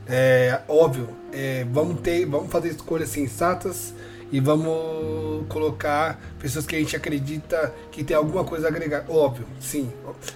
É 0.08 0.60
óbvio, 0.68 1.08
é, 1.32 1.66
vamos 1.72 2.02
ter, 2.02 2.26
vamos 2.26 2.52
fazer 2.52 2.70
escolhas 2.70 3.10
sensatas 3.10 3.94
e 4.32 4.40
vamos 4.40 5.46
colocar 5.48 6.20
pessoas 6.40 6.66
que 6.66 6.76
a 6.76 6.80
gente 6.80 6.96
acredita 6.96 7.74
que 7.92 8.04
tem 8.04 8.18
alguma 8.18 8.44
coisa 8.44 8.68
a 8.68 8.70
agregar. 8.70 9.06
Óbvio, 9.08 9.46
sim. 9.60 9.92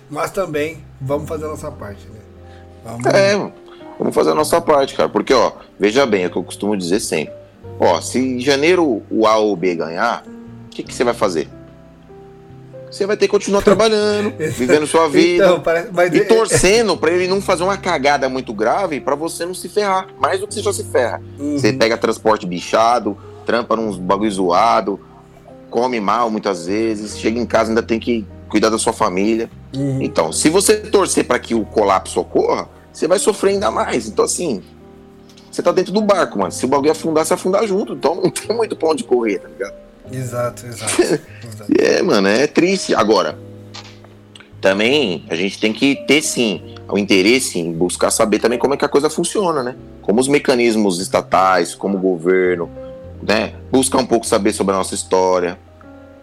Mas 0.09 0.31
também 0.31 0.83
vamos 1.01 1.27
fazer 1.27 1.45
a 1.45 1.49
nossa 1.49 1.71
parte, 1.71 2.05
né? 2.07 2.19
Vamos... 2.85 3.05
É, 3.07 3.35
vamos 3.97 4.15
fazer 4.15 4.31
a 4.31 4.35
nossa 4.35 4.61
parte, 4.61 4.95
cara. 4.95 5.09
Porque, 5.09 5.33
ó, 5.33 5.53
veja 5.79 6.05
bem, 6.05 6.23
é 6.23 6.27
o 6.27 6.29
que 6.29 6.37
eu 6.37 6.43
costumo 6.43 6.77
dizer 6.77 6.99
sempre. 6.99 7.33
Ó, 7.79 7.99
se 7.99 8.19
em 8.19 8.39
janeiro 8.39 9.01
o 9.09 9.27
A 9.27 9.37
ou 9.37 9.53
o 9.53 9.55
B 9.55 9.75
ganhar, 9.75 10.23
o 10.65 10.69
que, 10.69 10.83
que 10.83 10.93
você 10.93 11.03
vai 11.03 11.13
fazer? 11.13 11.49
Você 12.97 13.05
vai 13.05 13.15
ter 13.17 13.27
que 13.27 13.31
continuar 13.31 13.61
trabalhando, 13.61 14.33
vivendo 14.51 14.87
sua 14.87 15.07
vida 15.07 15.45
Então, 15.45 15.59
parece- 15.61 15.89
mas 15.93 16.13
e 16.13 16.17
é- 16.19 16.23
torcendo 16.25 16.97
pra 16.97 17.11
ele 17.11 17.27
não 17.27 17.41
fazer 17.41 17.63
uma 17.63 17.77
cagada 17.77 18.27
muito 18.27 18.53
grave 18.53 18.99
pra 18.99 19.15
você 19.15 19.45
não 19.45 19.53
se 19.53 19.69
ferrar. 19.69 20.07
Mais 20.19 20.39
do 20.39 20.47
que 20.47 20.53
você 20.55 20.61
já 20.61 20.73
se 20.73 20.83
ferra. 20.83 21.21
Uhum. 21.39 21.57
Você 21.57 21.71
pega 21.73 21.97
transporte 21.97 22.45
bichado, 22.45 23.17
trampa 23.45 23.75
nos 23.75 23.97
bagulho 23.97 24.31
zoado, 24.31 24.99
come 25.69 25.99
mal 25.99 26.29
muitas 26.29 26.65
vezes, 26.65 27.17
chega 27.17 27.39
em 27.39 27.45
casa 27.45 27.71
ainda 27.71 27.83
tem 27.83 27.99
que 27.99 28.25
cuidar 28.49 28.69
da 28.69 28.77
sua 28.77 28.93
família. 28.93 29.49
Uhum. 29.75 30.01
Então, 30.01 30.31
se 30.31 30.49
você 30.49 30.77
torcer 30.77 31.25
pra 31.25 31.37
que 31.39 31.53
o 31.53 31.65
colapso 31.65 32.19
ocorra, 32.19 32.67
você 32.91 33.07
vai 33.07 33.19
sofrer 33.19 33.51
ainda 33.51 33.69
mais. 33.69 34.07
Então, 34.07 34.25
assim, 34.25 34.63
você 35.51 35.61
tá 35.61 35.71
dentro 35.71 35.91
do 35.93 36.01
barco, 36.01 36.39
mano. 36.39 36.51
Se 36.51 36.65
o 36.65 36.67
bagulho 36.67 36.91
afundar, 36.91 37.25
você 37.25 37.33
afundar 37.33 37.67
junto. 37.67 37.93
Então 37.93 38.15
não 38.21 38.29
tem 38.31 38.55
muito 38.55 38.75
pra 38.75 38.89
onde 38.89 39.03
correr, 39.03 39.39
tá 39.39 39.47
ligado? 39.49 39.73
Exato, 40.11 40.65
exato. 40.65 41.01
exato. 41.01 41.21
É, 41.79 42.01
mano, 42.01 42.27
é 42.27 42.47
triste. 42.47 42.93
Agora, 42.95 43.37
também 44.61 45.25
a 45.29 45.35
gente 45.35 45.59
tem 45.59 45.71
que 45.73 45.95
ter 46.07 46.21
sim 46.21 46.75
o 46.89 46.97
interesse 46.97 47.59
em 47.59 47.71
buscar 47.71 48.11
saber 48.11 48.39
também 48.39 48.57
como 48.57 48.73
é 48.73 48.77
que 48.77 48.85
a 48.85 48.89
coisa 48.89 49.09
funciona, 49.09 49.61
né? 49.61 49.75
Como 50.01 50.19
os 50.19 50.27
mecanismos 50.27 50.99
estatais, 50.99 51.75
como 51.75 51.97
o 51.97 52.01
governo, 52.01 52.69
né? 53.21 53.53
Buscar 53.71 53.99
um 53.99 54.05
pouco 54.05 54.25
saber 54.25 54.53
sobre 54.53 54.73
a 54.73 54.77
nossa 54.77 54.95
história, 54.95 55.59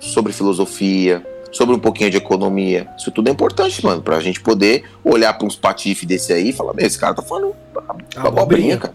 sobre 0.00 0.32
filosofia, 0.32 1.24
sobre 1.52 1.74
um 1.76 1.78
pouquinho 1.78 2.10
de 2.10 2.16
economia. 2.16 2.88
Isso 2.98 3.10
tudo 3.10 3.28
é 3.28 3.30
importante, 3.30 3.84
mano, 3.84 4.02
pra 4.02 4.18
gente 4.20 4.40
poder 4.40 4.84
olhar 5.04 5.32
pra 5.34 5.46
uns 5.46 5.54
patife 5.54 6.06
desse 6.06 6.32
aí 6.32 6.48
e 6.48 6.52
falar, 6.52 6.72
meu, 6.74 6.86
esse 6.86 6.98
cara 6.98 7.14
tá 7.14 7.22
falando 7.22 7.54
abobrinha, 7.76 8.28
Abobrinha. 8.28 8.76
cara. 8.78 8.94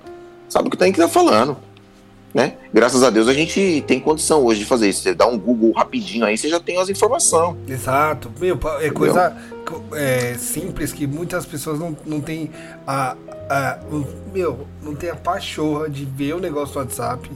Sabe 0.50 0.68
o 0.68 0.72
que 0.72 0.78
tem 0.78 0.92
que 0.92 0.98
tá 1.00 1.08
falando. 1.08 1.56
Né? 2.32 2.58
Graças 2.72 3.02
a 3.02 3.10
Deus 3.10 3.28
a 3.28 3.34
gente 3.34 3.84
tem 3.88 4.00
condição 4.00 4.44
hoje 4.46 4.60
de 4.60 4.66
fazer 4.66 4.88
isso. 4.90 5.02
Você 5.02 5.16
dá 5.16 5.26
um 5.26 5.38
Google 5.38 5.72
rapidinho 5.72 6.26
aí, 6.26 6.38
você 6.38 6.48
já 6.48 6.60
tem 6.60 6.78
as 6.78 6.88
informações. 6.88 7.56
Exato. 7.68 8.32
Meu, 8.40 8.60
é 8.80 8.90
coisa 8.92 9.36
co- 9.66 9.82
é, 9.96 10.36
simples 10.36 10.94
que 10.94 11.08
muitas 11.08 11.44
pessoas 11.46 11.80
não, 11.80 11.98
não 12.06 12.22
têm 12.22 12.52
a, 12.86 13.16
a- 13.50 13.80
Meu, 14.32 14.68
não 14.84 14.94
tem 14.94 15.10
a 15.10 15.16
pachorra 15.16 15.90
de 15.90 16.06
ver 16.06 16.36
o 16.36 16.40
negócio 16.40 16.76
no 16.76 16.82
WhatsApp 16.82 17.32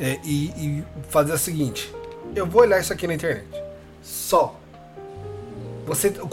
é, 0.00 0.18
e, 0.24 0.46
e 0.56 0.84
fazer 1.10 1.34
o 1.34 1.38
seguinte: 1.38 1.94
eu 2.34 2.46
vou 2.46 2.62
olhar 2.62 2.80
isso 2.80 2.92
aqui 2.92 3.06
na 3.06 3.12
internet. 3.14 3.44
Só. 4.02 4.58
Você 5.86 6.10
com- 6.10 6.28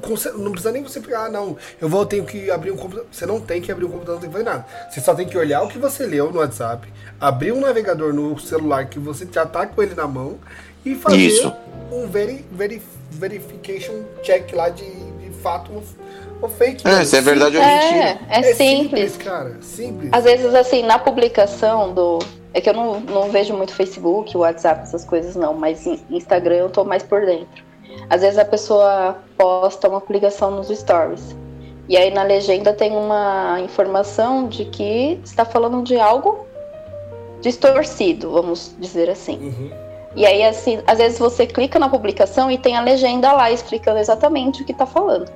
com- 0.00 0.14
não 0.38 0.50
precisa 0.52 0.70
nem 0.72 0.82
você 0.82 1.00
pegar, 1.00 1.26
ah, 1.26 1.28
não. 1.28 1.56
Eu 1.80 1.88
vou 1.88 2.06
tenho 2.06 2.24
que 2.24 2.50
abrir 2.50 2.70
um 2.70 2.76
computador. 2.76 3.06
Você 3.10 3.26
não 3.26 3.40
tem 3.40 3.60
que 3.60 3.70
abrir 3.72 3.84
um 3.84 3.88
computador, 3.90 4.14
não 4.14 4.20
tem 4.20 4.30
que 4.30 4.36
fazer 4.36 4.48
nada. 4.48 4.66
Você 4.90 5.00
só 5.00 5.14
tem 5.14 5.26
que 5.26 5.36
olhar 5.36 5.62
o 5.62 5.68
que 5.68 5.78
você 5.78 6.06
leu 6.06 6.30
no 6.32 6.38
WhatsApp, 6.38 6.86
abrir 7.20 7.52
um 7.52 7.60
navegador 7.60 8.12
no 8.12 8.38
celular 8.38 8.86
que 8.86 8.98
você 8.98 9.26
já 9.30 9.44
tá 9.46 9.66
com 9.66 9.82
ele 9.82 9.94
na 9.94 10.06
mão 10.06 10.38
e 10.84 10.94
fazer 10.94 11.16
Isso. 11.16 11.52
um 11.90 12.06
veri, 12.06 12.44
veri, 12.52 12.80
verification 13.10 14.02
check 14.22 14.52
lá 14.54 14.68
de, 14.68 14.84
de 14.84 15.30
fato 15.42 15.72
ou, 15.72 15.82
ou 16.42 16.48
fake. 16.48 16.86
É, 16.86 17.04
se 17.04 17.16
é 17.16 17.20
verdade 17.20 17.56
ou 17.56 17.62
É, 17.62 18.14
mentira. 18.14 18.20
é, 18.30 18.54
simples. 18.54 19.16
cara. 19.16 19.56
Simples. 19.60 20.10
Às 20.12 20.24
vezes, 20.24 20.54
assim, 20.54 20.82
na 20.82 20.98
publicação 20.98 21.92
do. 21.92 22.18
É 22.54 22.60
que 22.60 22.68
eu 22.68 22.74
não, 22.74 23.00
não 23.00 23.30
vejo 23.30 23.54
muito 23.54 23.72
Facebook, 23.74 24.36
WhatsApp, 24.36 24.82
essas 24.82 25.04
coisas 25.06 25.34
não, 25.34 25.54
mas 25.54 25.86
em 25.86 25.98
Instagram 26.10 26.56
eu 26.56 26.68
tô 26.70 26.84
mais 26.84 27.02
por 27.02 27.24
dentro. 27.24 27.64
Às 28.08 28.20
vezes 28.20 28.38
a 28.38 28.44
pessoa 28.44 29.16
posta 29.36 29.88
uma 29.88 30.00
publicação 30.00 30.50
nos 30.50 30.68
stories. 30.68 31.36
E 31.88 31.96
aí 31.96 32.10
na 32.10 32.22
legenda 32.22 32.72
tem 32.72 32.92
uma 32.92 33.60
informação 33.60 34.48
de 34.48 34.64
que 34.66 35.20
está 35.24 35.44
falando 35.44 35.82
de 35.82 35.98
algo 35.98 36.46
distorcido, 37.40 38.30
vamos 38.30 38.74
dizer 38.78 39.10
assim. 39.10 39.36
Uhum. 39.36 39.82
E 40.14 40.26
aí, 40.26 40.44
assim, 40.44 40.80
às 40.86 40.98
vezes 40.98 41.18
você 41.18 41.46
clica 41.46 41.78
na 41.78 41.88
publicação 41.88 42.50
e 42.50 42.58
tem 42.58 42.76
a 42.76 42.82
legenda 42.82 43.32
lá 43.32 43.50
explicando 43.50 43.98
exatamente 43.98 44.62
o 44.62 44.64
que 44.66 44.74
tá 44.74 44.84
falando. 44.84 45.30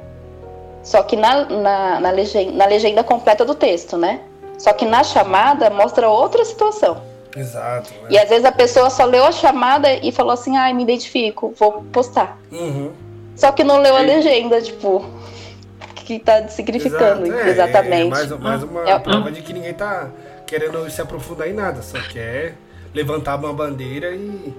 Só 0.83 1.03
que 1.03 1.17
na, 1.17 1.47
na, 1.47 2.01
na, 2.01 2.11
legenda, 2.11 2.53
na 2.53 2.67
legenda 2.67 3.03
completa 3.03 3.45
do 3.45 3.55
texto, 3.55 3.97
né? 3.97 4.21
Só 4.59 4.73
que 4.73 4.85
na 4.85 5.03
chamada 5.03 5.71
mostra 5.71 6.09
outra 6.09 6.45
situação. 6.45 7.01
Exato. 7.37 7.93
é. 8.09 8.15
E 8.15 8.19
às 8.19 8.29
vezes 8.29 8.45
a 8.45 8.53
pessoa 8.53 8.89
só 8.91 9.05
leu 9.05 9.25
a 9.25 9.33
chamada 9.33 9.93
e 9.93 10.11
falou 10.11 10.33
assim, 10.33 10.57
ai, 10.57 10.73
me 10.73 10.83
identifico, 10.83 11.55
vou 11.59 11.85
postar. 11.93 12.39
Uhum. 12.51 12.91
Só 13.37 13.53
que 13.53 13.63
não 13.63 13.81
leu 13.81 13.95
a 13.97 14.01
legenda, 14.01 14.61
tipo, 14.63 14.97
o 14.99 15.95
que 15.95 16.19
tá 16.19 16.49
significando 16.49 17.27
Exato, 17.27 17.41
é, 17.47 17.51
exatamente. 17.51 18.07
É 18.07 18.11
mais, 18.11 18.31
mais 18.41 18.63
uma 18.63 18.89
É. 18.89 18.99
prova 18.99 19.31
de 19.31 19.43
que 19.43 19.53
ninguém 19.53 19.75
tá 19.75 20.09
querendo 20.47 20.89
se 20.91 21.01
aprofundar 21.03 21.49
em 21.49 21.53
nada, 21.53 21.83
só 21.83 21.99
quer 22.01 22.55
levantar 22.95 23.37
uma 23.37 23.53
bandeira 23.53 24.15
e. 24.15 24.55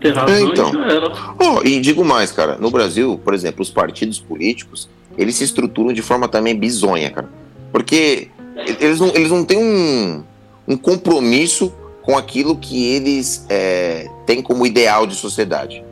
É, 0.00 0.40
então. 0.40 0.70
e. 0.72 1.44
Oh, 1.44 1.66
e 1.66 1.80
digo 1.80 2.04
mais, 2.04 2.30
cara. 2.30 2.56
No 2.56 2.70
Brasil, 2.70 3.20
por 3.22 3.34
exemplo, 3.34 3.62
os 3.62 3.70
partidos 3.70 4.20
políticos, 4.20 4.88
eles 5.18 5.34
se 5.34 5.44
estruturam 5.44 5.92
de 5.92 6.00
forma 6.00 6.28
também 6.28 6.56
bizonha, 6.56 7.10
cara. 7.10 7.28
Porque 7.72 8.28
eles 8.80 9.00
não, 9.00 9.08
eles 9.08 9.30
não 9.30 9.44
têm 9.44 9.58
um, 9.58 10.24
um 10.68 10.76
compromisso 10.76 11.72
com 12.08 12.16
aquilo 12.16 12.56
que 12.56 12.86
eles 12.86 13.44
é, 13.50 14.08
têm 14.24 14.40
como 14.40 14.64
ideal 14.64 15.06
de 15.06 15.14
sociedade. 15.14 15.84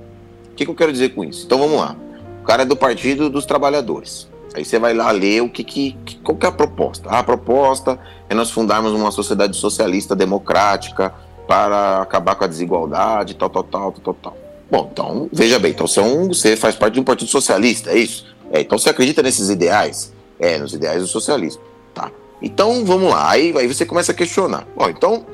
O 0.50 0.54
que, 0.54 0.64
que 0.64 0.70
eu 0.70 0.74
quero 0.74 0.90
dizer 0.90 1.10
com 1.10 1.22
isso? 1.22 1.44
Então 1.44 1.58
vamos 1.58 1.76
lá. 1.78 1.94
O 2.40 2.44
cara 2.46 2.62
é 2.62 2.64
do 2.64 2.74
Partido 2.74 3.28
dos 3.28 3.44
Trabalhadores. 3.44 4.26
Aí 4.54 4.64
você 4.64 4.78
vai 4.78 4.94
lá 4.94 5.10
ler 5.10 5.42
o 5.42 5.50
que, 5.50 5.62
que, 5.62 5.94
qual 6.24 6.34
que 6.34 6.46
é 6.46 6.48
a 6.48 6.52
proposta. 6.52 7.10
Ah, 7.10 7.18
a 7.18 7.22
proposta 7.22 7.98
é 8.30 8.34
nós 8.34 8.50
fundarmos 8.50 8.92
uma 8.92 9.10
sociedade 9.10 9.58
socialista 9.58 10.16
democrática 10.16 11.12
para 11.46 12.00
acabar 12.00 12.34
com 12.34 12.44
a 12.44 12.46
desigualdade, 12.46 13.34
tal, 13.34 13.50
tal, 13.50 13.64
tal, 13.64 13.92
tal, 13.92 14.00
tal, 14.02 14.14
tal. 14.14 14.36
Bom, 14.70 14.88
então, 14.90 15.28
veja 15.30 15.58
bem, 15.58 15.72
então 15.72 15.86
você, 15.86 16.00
é 16.00 16.02
um- 16.02 16.28
você 16.28 16.56
faz 16.56 16.74
parte 16.74 16.94
de 16.94 17.00
um 17.00 17.04
partido 17.04 17.30
socialista, 17.30 17.90
é 17.90 17.98
isso? 17.98 18.24
É, 18.50 18.62
então 18.62 18.78
você 18.78 18.88
acredita 18.88 19.22
nesses 19.22 19.50
ideais? 19.50 20.14
É, 20.40 20.56
nos 20.56 20.72
ideais 20.72 21.02
do 21.02 21.08
socialismo. 21.08 21.60
Tá. 21.92 22.10
Então, 22.40 22.86
vamos 22.86 23.10
lá. 23.10 23.30
Aí, 23.30 23.54
aí 23.58 23.66
você 23.66 23.84
começa 23.84 24.12
a 24.12 24.14
questionar. 24.14 24.66
Bom, 24.74 24.88
então, 24.88 25.26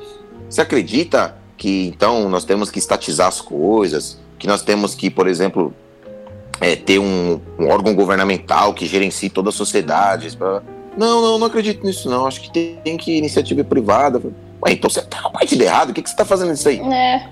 você 0.53 0.61
acredita 0.61 1.35
que 1.57 1.87
então 1.87 2.29
nós 2.29 2.45
temos 2.45 2.69
que 2.69 2.77
estatizar 2.77 3.27
as 3.27 3.41
coisas, 3.41 4.19
que 4.37 4.45
nós 4.45 4.61
temos 4.61 4.93
que, 4.93 5.09
por 5.09 5.27
exemplo, 5.27 5.73
é, 6.61 6.75
ter 6.75 6.99
um, 6.99 7.41
um 7.57 7.69
órgão 7.69 7.95
governamental 7.95 8.71
que 8.73 8.85
gerencie 8.85 9.29
toda 9.29 9.49
a 9.49 9.51
sociedade? 9.51 10.37
Não, 10.95 11.21
não, 11.21 11.39
não 11.39 11.47
acredito 11.47 11.83
nisso, 11.83 12.07
não. 12.07 12.27
Acho 12.27 12.39
que 12.39 12.51
tem, 12.51 12.75
tem 12.83 12.97
que 12.97 13.17
iniciativa 13.17 13.63
privada. 13.63 14.21
Ué, 14.63 14.73
então 14.73 14.89
você 14.89 15.01
tá 15.01 15.27
parte 15.29 15.57
de 15.57 15.63
errado, 15.63 15.89
o 15.89 15.93
que, 15.93 16.03
que 16.03 16.09
você 16.09 16.15
tá 16.15 16.23
fazendo 16.23 16.53
isso 16.53 16.69
aí? 16.69 16.79
É, 16.79 17.29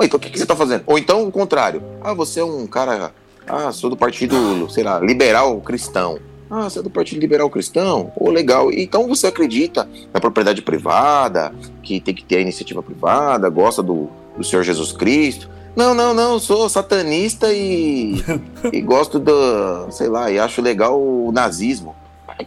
Ué, 0.00 0.06
então 0.06 0.16
o 0.16 0.20
que, 0.20 0.30
que 0.30 0.38
você 0.38 0.46
tá 0.46 0.56
fazendo? 0.56 0.84
Ou 0.86 0.98
então 0.98 1.26
o 1.26 1.30
contrário. 1.30 1.82
Ah, 2.00 2.14
você 2.14 2.40
é 2.40 2.44
um 2.44 2.66
cara. 2.66 3.12
Ah, 3.46 3.72
sou 3.72 3.90
do 3.90 3.96
partido, 3.96 4.70
sei 4.70 4.84
lá, 4.84 4.98
liberal 5.00 5.60
cristão. 5.60 6.18
Ah, 6.50 6.68
você 6.68 6.78
é 6.78 6.82
do 6.82 6.90
partido 6.90 7.20
liberal 7.20 7.50
cristão? 7.50 8.12
Ô, 8.16 8.30
legal. 8.30 8.72
Então 8.72 9.06
você 9.06 9.26
acredita 9.26 9.88
na 10.12 10.20
propriedade 10.20 10.62
privada, 10.62 11.52
que 11.82 12.00
tem 12.00 12.14
que 12.14 12.24
ter 12.24 12.36
a 12.36 12.40
iniciativa 12.40 12.82
privada, 12.82 13.48
gosta 13.48 13.82
do, 13.82 14.08
do 14.36 14.44
Senhor 14.44 14.62
Jesus 14.62 14.92
Cristo? 14.92 15.50
Não, 15.76 15.94
não, 15.94 16.12
não, 16.12 16.38
sou 16.38 16.68
satanista 16.68 17.52
e, 17.52 18.16
e 18.72 18.80
gosto 18.80 19.18
do, 19.18 19.90
sei 19.90 20.08
lá, 20.08 20.30
e 20.30 20.38
acho 20.38 20.60
legal 20.60 21.00
o 21.00 21.30
nazismo. 21.30 21.94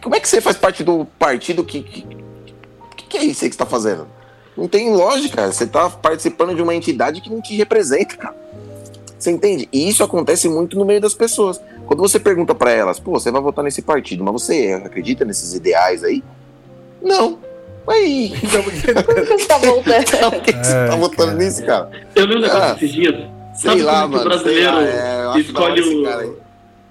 Como 0.00 0.14
é 0.14 0.20
que 0.20 0.28
você 0.28 0.40
faz 0.40 0.56
parte 0.56 0.82
do 0.82 1.04
partido 1.18 1.64
que. 1.64 1.82
que, 1.82 3.04
que, 3.08 3.18
é 3.18 3.24
isso 3.24 3.44
aí 3.44 3.50
que 3.50 3.54
você 3.54 3.58
tá 3.58 3.66
fazendo? 3.66 4.06
Não 4.56 4.68
tem 4.68 4.92
lógica. 4.94 5.50
Você 5.50 5.66
tá 5.66 5.88
participando 5.88 6.54
de 6.54 6.62
uma 6.62 6.74
entidade 6.74 7.20
que 7.20 7.30
não 7.30 7.40
te 7.40 7.54
representa, 7.56 8.16
cara. 8.16 8.36
Você 9.18 9.30
entende? 9.30 9.68
E 9.72 9.88
isso 9.88 10.02
acontece 10.02 10.48
muito 10.48 10.76
no 10.76 10.84
meio 10.84 11.00
das 11.00 11.14
pessoas. 11.14 11.60
Quando 11.86 12.00
você 12.00 12.18
pergunta 12.18 12.54
pra 12.54 12.70
elas, 12.70 12.98
pô, 12.98 13.12
você 13.12 13.30
vai 13.30 13.40
votar 13.42 13.64
nesse 13.64 13.82
partido, 13.82 14.24
mas 14.24 14.32
você 14.32 14.80
acredita 14.84 15.24
nesses 15.24 15.54
ideais 15.54 16.02
aí? 16.04 16.22
Não. 17.02 17.38
Aí, 17.88 18.30
por 18.30 18.72
que 18.72 18.92
você 19.26 19.46
tá 19.46 19.58
voltando? 19.58 20.04
por 20.30 20.40
que 20.42 20.52
que 20.52 20.64
você 20.66 20.76
É, 20.76 20.86
tá 20.88 20.96
votando 20.96 21.32
cara. 21.32 21.38
nisso, 21.44 21.66
cara? 21.66 21.90
Eu 22.14 22.24
li 22.26 22.36
um 22.36 22.40
negócio 22.40 22.62
Ah, 22.62 22.74
esses 22.76 22.92
dias. 22.92 23.14
Sei 23.54 23.70
Sabe 23.70 23.82
lá, 23.82 24.02
como 24.02 24.16
é 24.16 24.18
que 24.20 24.24
o 24.26 24.28
mano. 24.28 24.40
sei 24.44 24.52
brasileiro 24.62 24.74
lá, 24.76 25.36
é, 25.36 25.40
escolhe 25.40 25.80
o. 25.82 26.36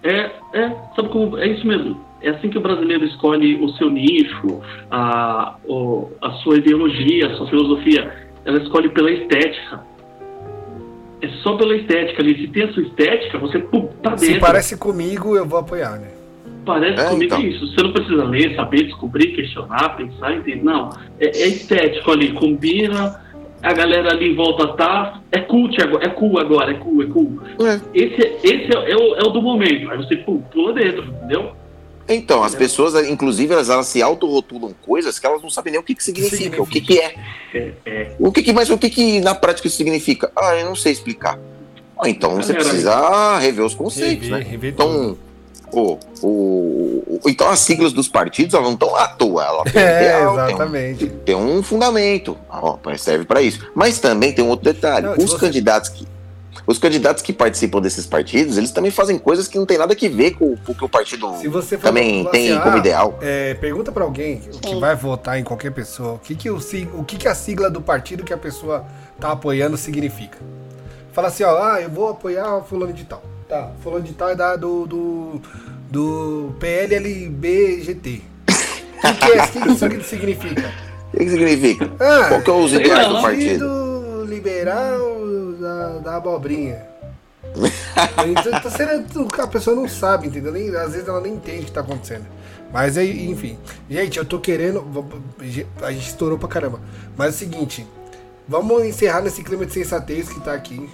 É, 0.04 0.32
é, 0.54 0.76
sabe 0.96 1.10
como. 1.10 1.38
É 1.38 1.48
isso 1.48 1.66
mesmo. 1.66 2.00
É 2.22 2.30
assim 2.30 2.50
que 2.50 2.58
o 2.58 2.62
brasileiro 2.62 3.04
escolhe 3.06 3.56
o 3.64 3.70
seu 3.78 3.90
nicho, 3.90 4.62
a, 4.92 5.56
o- 5.66 6.12
a 6.22 6.32
sua 6.44 6.58
ideologia, 6.58 7.28
a 7.28 7.36
sua 7.38 7.48
filosofia. 7.48 8.14
Ela 8.46 8.60
escolhe 8.62 8.90
pela 8.90 9.10
estética. 9.12 9.80
É 11.22 11.28
só 11.44 11.56
pela 11.56 11.76
estética 11.76 12.22
ali. 12.22 12.36
Se 12.36 12.48
tem 12.48 12.64
a 12.64 12.74
sua 12.74 12.84
estética, 12.84 13.38
você 13.38 13.60
pum, 13.60 13.88
tá 14.02 14.18
Se 14.18 14.26
dentro. 14.28 14.42
parece 14.42 14.78
comigo, 14.78 15.36
eu 15.36 15.46
vou 15.46 15.60
apoiar, 15.60 16.00
né? 16.00 16.08
Parece 16.66 17.00
É, 17.02 17.10
comigo 17.10 17.34
então. 17.36 17.42
isso. 17.42 17.68
Você 17.68 17.84
não 17.84 17.92
precisa 17.92 18.24
ler, 18.24 18.56
saber, 18.56 18.84
descobrir, 18.84 19.28
questionar, 19.36 19.96
pensar, 19.98 20.34
entender. 20.36 20.64
Não. 20.64 20.90
É, 21.20 21.26
é 21.28 21.48
estético 21.48 22.12
ali, 22.12 22.32
combina. 22.34 23.20
A 23.64 23.74
galera 23.74 24.12
ali 24.12 24.32
em 24.32 24.36
volta 24.36 24.68
tá. 24.70 25.22
É 25.32 25.40
cult 25.40 25.80
agora, 25.82 26.06
é 26.06 26.10
cool 26.10 26.40
agora, 26.40 26.72
é 26.72 26.74
cool, 26.76 27.04
é 27.04 27.06
cool. 27.06 27.40
É. 27.62 27.80
Esse, 27.94 28.22
é- 28.26 28.38
esse 28.44 28.76
é, 28.76 28.92
é 28.92 28.96
o, 28.96 29.16
é 29.16 29.20
o 29.24 29.30
do 29.30 29.42
momento. 29.42 29.90
Aí 29.92 29.98
você 29.98 30.16
pum, 30.18 30.42
pula 30.52 30.74
dentro, 30.74 31.04
entendeu? 31.04 31.52
Então, 32.08 32.44
as 32.44 32.54
pessoas, 32.56 32.94
inclusive, 33.08 33.54
elas, 33.54 33.70
elas 33.70 33.88
se 33.88 34.02
autorrotulam 34.02 34.74
coisas 34.86 35.18
que 35.20 35.26
elas 35.26 35.42
não 35.42 35.50
sabem 35.50 35.72
nem 35.72 35.80
o 35.80 35.84
que, 35.84 35.96
que 35.96 36.04
significa, 36.04 36.62
o 36.62 36.66
que, 36.66 36.82
que 36.82 37.00
é. 37.00 37.16
É, 37.54 37.72
é. 37.86 38.12
O 38.20 38.32
que, 38.32 38.42
que 38.44 38.52
mas 38.54 38.70
o 38.70 38.78
que, 38.78 38.90
que 38.90 39.22
na 39.22 39.34
prática 39.36 39.68
isso 39.68 39.78
significa? 39.78 40.32
Ah, 40.36 40.56
eu 40.56 40.66
não 40.66 40.76
sei 40.76 40.92
explicar. 40.92 41.40
Então 42.06 42.36
você 42.36 42.54
precisa 42.54 43.38
rever 43.38 43.64
os 43.64 43.76
conceitos, 43.76 44.28
Rever, 44.28 44.44
né? 44.44 44.50
rever 44.50 44.74
Então, 44.74 45.16
o, 45.72 45.98
o, 46.22 47.20
o- 47.24 47.30
então 47.30 47.48
as 47.50 47.60
siglas 47.60 47.94
dos 47.94 48.08
partidos 48.08 48.54
elas 48.56 48.66
não 48.66 48.74
estão 48.74 48.96
à 48.96 49.08
toa. 49.08 49.44
Ela 49.46 49.64
tem, 49.66 49.74
um 49.84 49.86
É, 49.86 50.02
ideal, 50.02 50.20
tem 50.36 50.44
um- 50.44 50.48
exatamente. 50.50 51.08
tem 51.08 51.36
um 51.36 51.62
fundamento, 51.64 52.36
ó, 52.50 52.78
mas 52.84 53.02
serve 53.02 53.24
para 53.26 53.42
isso. 53.42 53.70
Mas 53.76 54.00
também 54.00 54.34
tem 54.34 54.44
um 54.44 54.50
outro 54.50 54.66
detalhe: 54.74 55.06
Não, 55.06 55.14
os 55.14 55.32
você- 55.32 55.38
candidatos 55.38 55.90
que 55.90 56.08
os 56.68 56.78
candidatos 56.78 57.24
que 57.24 57.34
participam 57.34 57.82
desses 57.82 58.06
partidos, 58.06 58.58
eles 58.58 58.72
também 58.72 58.92
fazem 58.92 59.18
coisas 59.18 59.48
que 59.48 59.58
não 59.58 59.66
tem 59.66 59.78
nada 59.78 59.96
que 59.96 60.08
ver 60.08 60.32
com, 60.32 60.56
com 60.58 60.72
o 60.72 60.76
que 60.76 60.86
o 60.86 60.90
partido 60.90 61.36
Se 61.38 61.48
você 61.48 61.78
for 61.78 61.88
também 61.88 62.20
falar 62.24 62.32
tem 62.32 62.52
assim, 62.52 62.62
como 62.62 62.76
ah, 62.76 62.80
ideal. 62.80 63.20
É, 63.22 63.54
pergunta 63.56 63.92
pra 63.92 64.04
alguém 64.04 64.40
que 64.40 64.76
vai 64.76 64.96
votar 64.96 65.40
em 65.40 65.44
qualquer 65.44 65.72
pessoa, 65.72 66.14
o 66.14 66.20
que 66.20 66.36
que, 66.36 66.50
o, 66.50 66.60
sig- 66.60 66.90
o 66.94 67.04
que 67.04 67.18
que 67.18 67.28
a 67.28 67.36
sigla 67.36 67.70
do 67.70 67.82
partido 67.82 68.24
que 68.24 68.34
a 68.34 68.38
pessoa 68.38 68.86
tá 69.20 69.32
apoiando 69.32 69.76
significa. 69.78 70.38
Fala 71.14 71.28
assim, 71.28 71.44
ó, 71.44 71.62
ah, 71.62 71.82
eu 71.82 71.90
vou 71.90 72.10
apoiar 72.10 72.62
fulano 72.62 72.94
de 72.94 73.04
tal. 73.06 73.22
Tá, 73.50 73.72
fulano 73.84 74.04
de 74.06 74.14
tal 74.14 74.30
é 74.30 74.36
da, 74.36 74.56
do, 74.56 74.86
do, 74.88 75.42
do 75.90 76.56
PLLBGT. 76.60 78.22
O 78.48 79.02
que, 79.02 79.14
que, 79.14 79.32
é, 79.32 79.44
o 79.44 79.48
que 79.66 79.72
isso 79.72 79.86
aqui 79.86 80.04
significa? 80.04 80.72
O 81.14 81.18
que 81.18 81.26
que 81.26 81.30
significa? 81.32 81.92
Ah, 82.00 82.26
Qual 82.30 82.42
que 82.42 82.50
é 82.50 82.54
os 82.54 82.74
ideais 82.74 83.08
do 83.10 83.22
partido? 83.22 83.66
Partido 83.66 84.26
Liberal 84.26 85.00
da, 85.62 86.00
da 86.00 86.16
Abobrinha. 86.18 86.86
tá 88.62 88.70
sendo- 88.70 89.42
a 89.42 89.48
pessoa 89.48 89.76
não 89.76 89.88
sabe, 89.88 90.28
entendeu? 90.28 90.52
Nem, 90.52 90.76
às 90.76 90.94
vezes 90.94 91.08
ela 91.08 91.22
nem 91.22 91.34
entende 91.34 91.62
o 91.62 91.66
que 91.66 91.72
tá 91.72 91.82
acontecendo. 91.82 92.26
Mas 92.72 92.98
aí, 92.98 93.30
enfim. 93.30 93.58
Gente, 93.90 94.18
eu 94.18 94.26
tô 94.26 94.40
querendo. 94.40 94.84
A 95.82 95.92
gente 95.92 96.08
estourou 96.08 96.38
pra 96.38 96.48
caramba. 96.48 96.80
Mas 97.18 97.28
é 97.28 97.30
o 97.30 97.34
seguinte. 97.40 97.88
Vamos 98.48 98.84
encerrar 98.86 99.22
nesse 99.22 99.44
clima 99.44 99.66
de 99.66 99.74
sensatez 99.74 100.30
que 100.30 100.40
tá 100.42 100.54
aqui. 100.54 100.90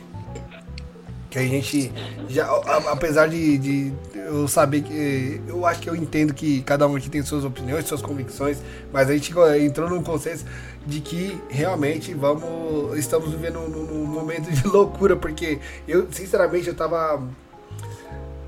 Que 1.30 1.40
a 1.40 1.42
gente. 1.42 1.92
Já, 2.30 2.50
apesar 2.90 3.28
de, 3.28 3.58
de 3.58 3.94
eu 4.16 4.48
saber 4.48 4.82
que. 4.82 5.42
Eu 5.48 5.66
acho 5.66 5.82
que 5.82 5.90
eu 5.90 5.96
entendo 5.96 6.34
que 6.34 6.62
cada 6.62 6.88
um 6.88 6.96
aqui 6.96 7.10
tem 7.10 7.22
suas 7.22 7.44
opiniões, 7.44 7.86
suas 7.86 8.02
convicções. 8.02 8.60
Mas 8.94 9.10
a 9.10 9.14
gente 9.14 9.34
entrou 9.62 9.90
num 9.90 10.02
consenso 10.02 10.46
de 10.86 11.02
que 11.02 11.38
realmente 11.50 12.14
vamos. 12.14 12.98
Estamos 12.98 13.30
vivendo 13.32 13.60
num, 13.60 13.84
num 13.84 14.06
momento 14.06 14.50
de 14.50 14.66
loucura. 14.68 15.18
Porque 15.18 15.60
eu, 15.88 16.08
sinceramente, 16.12 16.68
eu 16.68 16.76
tava. 16.76 17.22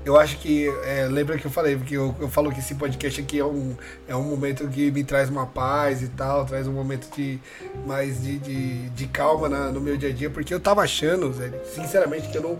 Eu 0.04 0.16
acho 0.18 0.38
que. 0.38 0.66
é, 0.84 1.06
lembra 1.10 1.36
que 1.38 1.44
eu 1.46 1.50
falei, 1.50 1.76
porque 1.76 1.94
eu, 1.96 2.14
eu 2.18 2.28
falo 2.28 2.50
que 2.50 2.58
esse 2.60 2.74
podcast 2.74 3.20
aqui 3.20 3.38
é 3.38 3.44
um, 3.44 3.76
é 4.08 4.16
um 4.16 4.22
momento 4.22 4.66
que 4.68 4.90
me 4.90 5.04
traz 5.04 5.28
uma 5.28 5.46
paz 5.46 6.02
e 6.02 6.08
tal, 6.08 6.44
traz 6.46 6.66
um 6.66 6.72
momento 6.72 7.06
de 7.14 7.38
mais 7.86 8.22
de, 8.22 8.38
de, 8.38 8.88
de 8.90 9.06
calma 9.08 9.48
na- 9.48 9.70
no 9.70 9.80
meu 9.80 9.96
dia 9.98 10.08
a 10.08 10.12
dia, 10.12 10.30
porque 10.30 10.54
eu 10.54 10.60
tava 10.60 10.82
achando, 10.82 11.30
Zé, 11.34 11.50
sinceramente, 11.74 12.28
que 12.28 12.38
eu 12.38 12.42
não. 12.42 12.58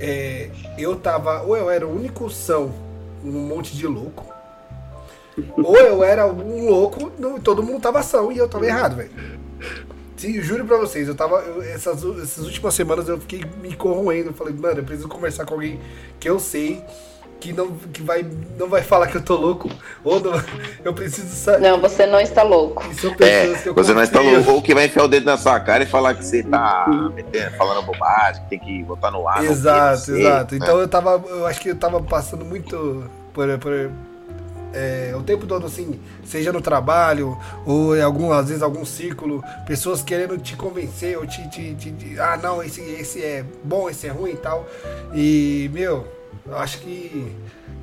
é, 0.00 0.50
eu 0.76 0.96
tava. 0.96 1.42
Ou 1.42 1.56
eu 1.56 1.70
era 1.70 1.86
o 1.86 1.94
único 1.94 2.28
são 2.28 2.72
num 3.22 3.46
monte 3.46 3.76
de 3.76 3.86
louco. 3.86 4.26
Ou 5.56 5.76
eu 5.78 6.02
era 6.04 6.26
um 6.26 6.68
louco, 6.68 7.10
não, 7.18 7.38
todo 7.40 7.62
mundo 7.62 7.80
tava 7.80 8.02
são 8.02 8.30
e 8.32 8.38
eu 8.38 8.48
tava 8.48 8.66
errado, 8.66 8.96
velho. 8.96 9.10
Sim, 10.22 10.40
juro 10.40 10.64
pra 10.64 10.76
vocês, 10.76 11.08
eu 11.08 11.16
tava. 11.16 11.40
eu- 11.40 11.60
essas, 11.62 12.04
essas 12.22 12.44
últimas 12.44 12.72
semanas 12.74 13.08
eu 13.08 13.18
fiquei 13.18 13.44
me 13.60 13.74
corroendo. 13.74 14.28
Eu 14.30 14.34
falei, 14.34 14.54
mano, 14.54 14.78
eu 14.78 14.84
preciso 14.84 15.08
conversar 15.08 15.44
com 15.44 15.54
alguém 15.54 15.80
que 16.20 16.30
eu 16.30 16.38
sei 16.38 16.80
que 17.40 17.52
não, 17.52 17.72
que 17.72 18.00
vai, 18.00 18.24
não 18.56 18.68
vai 18.68 18.82
falar 18.82 19.08
que 19.08 19.16
eu 19.16 19.20
tô 19.20 19.34
louco. 19.34 19.68
Ou 20.04 20.20
não, 20.20 20.32
eu 20.84 20.94
preciso 20.94 21.26
saber. 21.34 21.68
Não, 21.68 21.80
você 21.80 22.06
não 22.06 22.20
está 22.20 22.44
louco. 22.44 22.84
É, 23.18 23.40
pessoas 23.46 23.60
que 23.62 23.68
eu 23.70 23.74
você 23.74 23.92
não 23.92 24.02
está 24.02 24.20
louco, 24.20 24.52
ou 24.52 24.62
que 24.62 24.72
vai 24.72 24.86
enfiar 24.86 25.02
o 25.02 25.08
dedo 25.08 25.26
na 25.26 25.36
sua 25.36 25.58
cara 25.58 25.82
e 25.82 25.86
falar 25.86 26.14
que 26.14 26.24
você 26.24 26.44
tá 26.44 26.86
metendo, 27.12 27.56
falando 27.56 27.84
bobagem, 27.84 28.44
que 28.44 28.50
tem 28.50 28.58
que 28.60 28.84
botar 28.84 29.10
no 29.10 29.26
ar. 29.26 29.42
não 29.42 29.50
Exato, 29.50 30.02
sei, 30.02 30.20
exato. 30.20 30.54
né? 30.54 30.60
Então 30.62 30.78
eu 30.78 30.86
tava. 30.86 31.20
Eu 31.28 31.44
acho 31.46 31.60
que 31.60 31.70
eu 31.70 31.76
tava 31.76 32.00
passando 32.00 32.44
muito 32.44 33.10
por. 33.34 33.58
por 33.58 33.90
é, 34.72 35.12
o 35.16 35.22
tempo 35.22 35.46
todo 35.46 35.66
assim, 35.66 36.00
seja 36.24 36.52
no 36.52 36.60
trabalho 36.60 37.36
ou 37.66 37.96
em 37.96 38.00
algum, 38.02 38.32
às 38.32 38.48
vezes 38.48 38.62
algum 38.62 38.84
círculo, 38.84 39.42
pessoas 39.66 40.02
querendo 40.02 40.38
te 40.38 40.56
convencer 40.56 41.16
ou 41.18 41.26
te, 41.26 41.48
te, 41.50 41.74
te- 41.74 41.92
te- 41.92 42.20
ah 42.20 42.38
não, 42.42 42.62
esse, 42.62 42.80
esse 42.80 43.22
é 43.22 43.44
bom, 43.64 43.88
esse 43.90 44.06
é 44.06 44.10
ruim 44.10 44.32
e 44.32 44.36
tal. 44.36 44.66
E, 45.14 45.70
meu, 45.72 46.06
eu 46.46 46.56
acho 46.56 46.78
que 46.78 47.34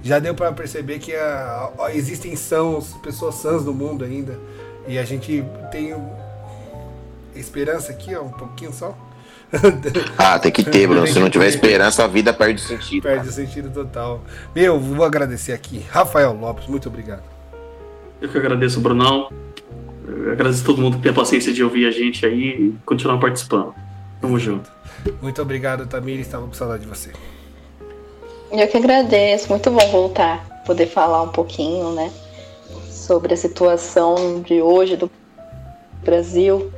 já 0.03 0.17
deu 0.19 0.33
pra 0.33 0.51
perceber 0.51 0.99
que 0.99 1.15
a- 1.15 1.69
a- 1.79 1.93
existem 1.93 2.35
sãos, 2.35 2.93
pessoas 3.03 3.35
sãs 3.35 3.63
no 3.63 3.73
mundo 3.73 4.03
ainda. 4.03 4.37
E 4.87 4.97
a 4.97 5.03
gente 5.05 5.45
tem 5.71 5.93
esperança 7.35 7.91
aqui, 7.91 8.15
ó, 8.15 8.23
um 8.23 8.29
pouquinho 8.29 8.73
só. 8.73 8.97
Ah, 10.17 10.37
tem 10.37 10.51
que 10.51 10.63
ter, 10.63 10.87
Bruno. 10.87 11.07
Se 11.07 11.19
não 11.19 11.29
tiver 11.29 11.47
esperança, 11.47 12.03
a 12.03 12.07
vida 12.07 12.31
perde 12.33 12.61
sentido. 12.61 13.03
Perde 13.03 13.19
cara. 13.19 13.29
o 13.29 13.33
sentido 13.33 13.69
total. 13.71 14.21
Meu, 14.55 14.79
vou 14.79 15.03
agradecer 15.03 15.53
aqui. 15.53 15.83
Rafael 15.89 16.33
Lopes, 16.33 16.67
muito 16.67 16.87
obrigado. 16.87 17.23
Eu 18.21 18.29
que 18.29 18.37
agradeço, 18.37 18.79
Brunão. 18.79 19.31
Eu 20.07 20.31
agradeço 20.31 20.63
a 20.63 20.65
todo 20.65 20.81
mundo 20.81 20.97
que 20.97 21.03
tem 21.03 21.11
a 21.11 21.15
paciência 21.15 21.53
de 21.53 21.63
ouvir 21.63 21.87
a 21.87 21.91
gente 21.91 22.25
aí 22.25 22.49
e 22.49 22.75
continuar 22.85 23.17
participando. 23.17 23.73
Tamo 24.21 24.37
junto. 24.37 24.69
Muito 25.21 25.41
obrigado, 25.41 25.87
Tamir. 25.87 26.19
Estava 26.19 26.45
com 26.45 26.53
saudade 26.53 26.83
de 26.83 26.87
você. 26.87 27.11
Eu 28.51 28.67
que 28.67 28.77
agradeço, 28.77 29.47
muito 29.49 29.69
bom 29.69 29.91
voltar, 29.91 30.63
poder 30.65 30.87
falar 30.87 31.21
um 31.21 31.29
pouquinho, 31.29 31.91
né, 31.91 32.11
sobre 32.89 33.35
a 33.35 33.37
situação 33.37 34.41
de 34.41 34.59
hoje 34.59 34.97
do 34.97 35.09
Brasil, 36.03 36.71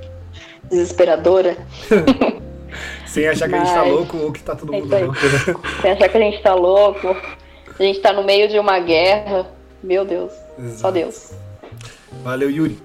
desesperadora. 0.69 1.57
Sem 3.11 3.27
achar 3.27 3.49
que 3.49 3.55
a 3.55 3.57
gente 3.59 3.73
tá 3.73 3.81
Mas- 3.81 3.91
louco 3.91 4.17
ou 4.17 4.31
que 4.31 4.41
tá 4.41 4.55
todo 4.55 4.73
É 4.73 4.79
mundo 4.79 4.89
louco, 4.97 5.13
né? 5.15 5.55
Sem 5.81 5.91
achar 5.91 6.09
que 6.09 6.17
a 6.17 6.21
gente 6.21 6.41
tá 6.41 6.53
louco, 6.55 7.15
a 7.77 7.83
gente 7.83 7.99
tá 7.99 8.13
no 8.13 8.23
meio 8.23 8.47
de 8.47 8.57
uma 8.57 8.79
guerra. 8.79 9.47
Meu 9.83 10.05
Deus, 10.05 10.31
só 10.57 10.63
Exato. 10.63 10.93
Deus. 10.93 11.31
Valeu, 12.23 12.49
Yuri. 12.49 12.79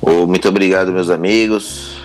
Ô, 0.00 0.26
muito 0.26 0.48
obrigado, 0.48 0.92
meus 0.92 1.10
amigos. 1.10 2.00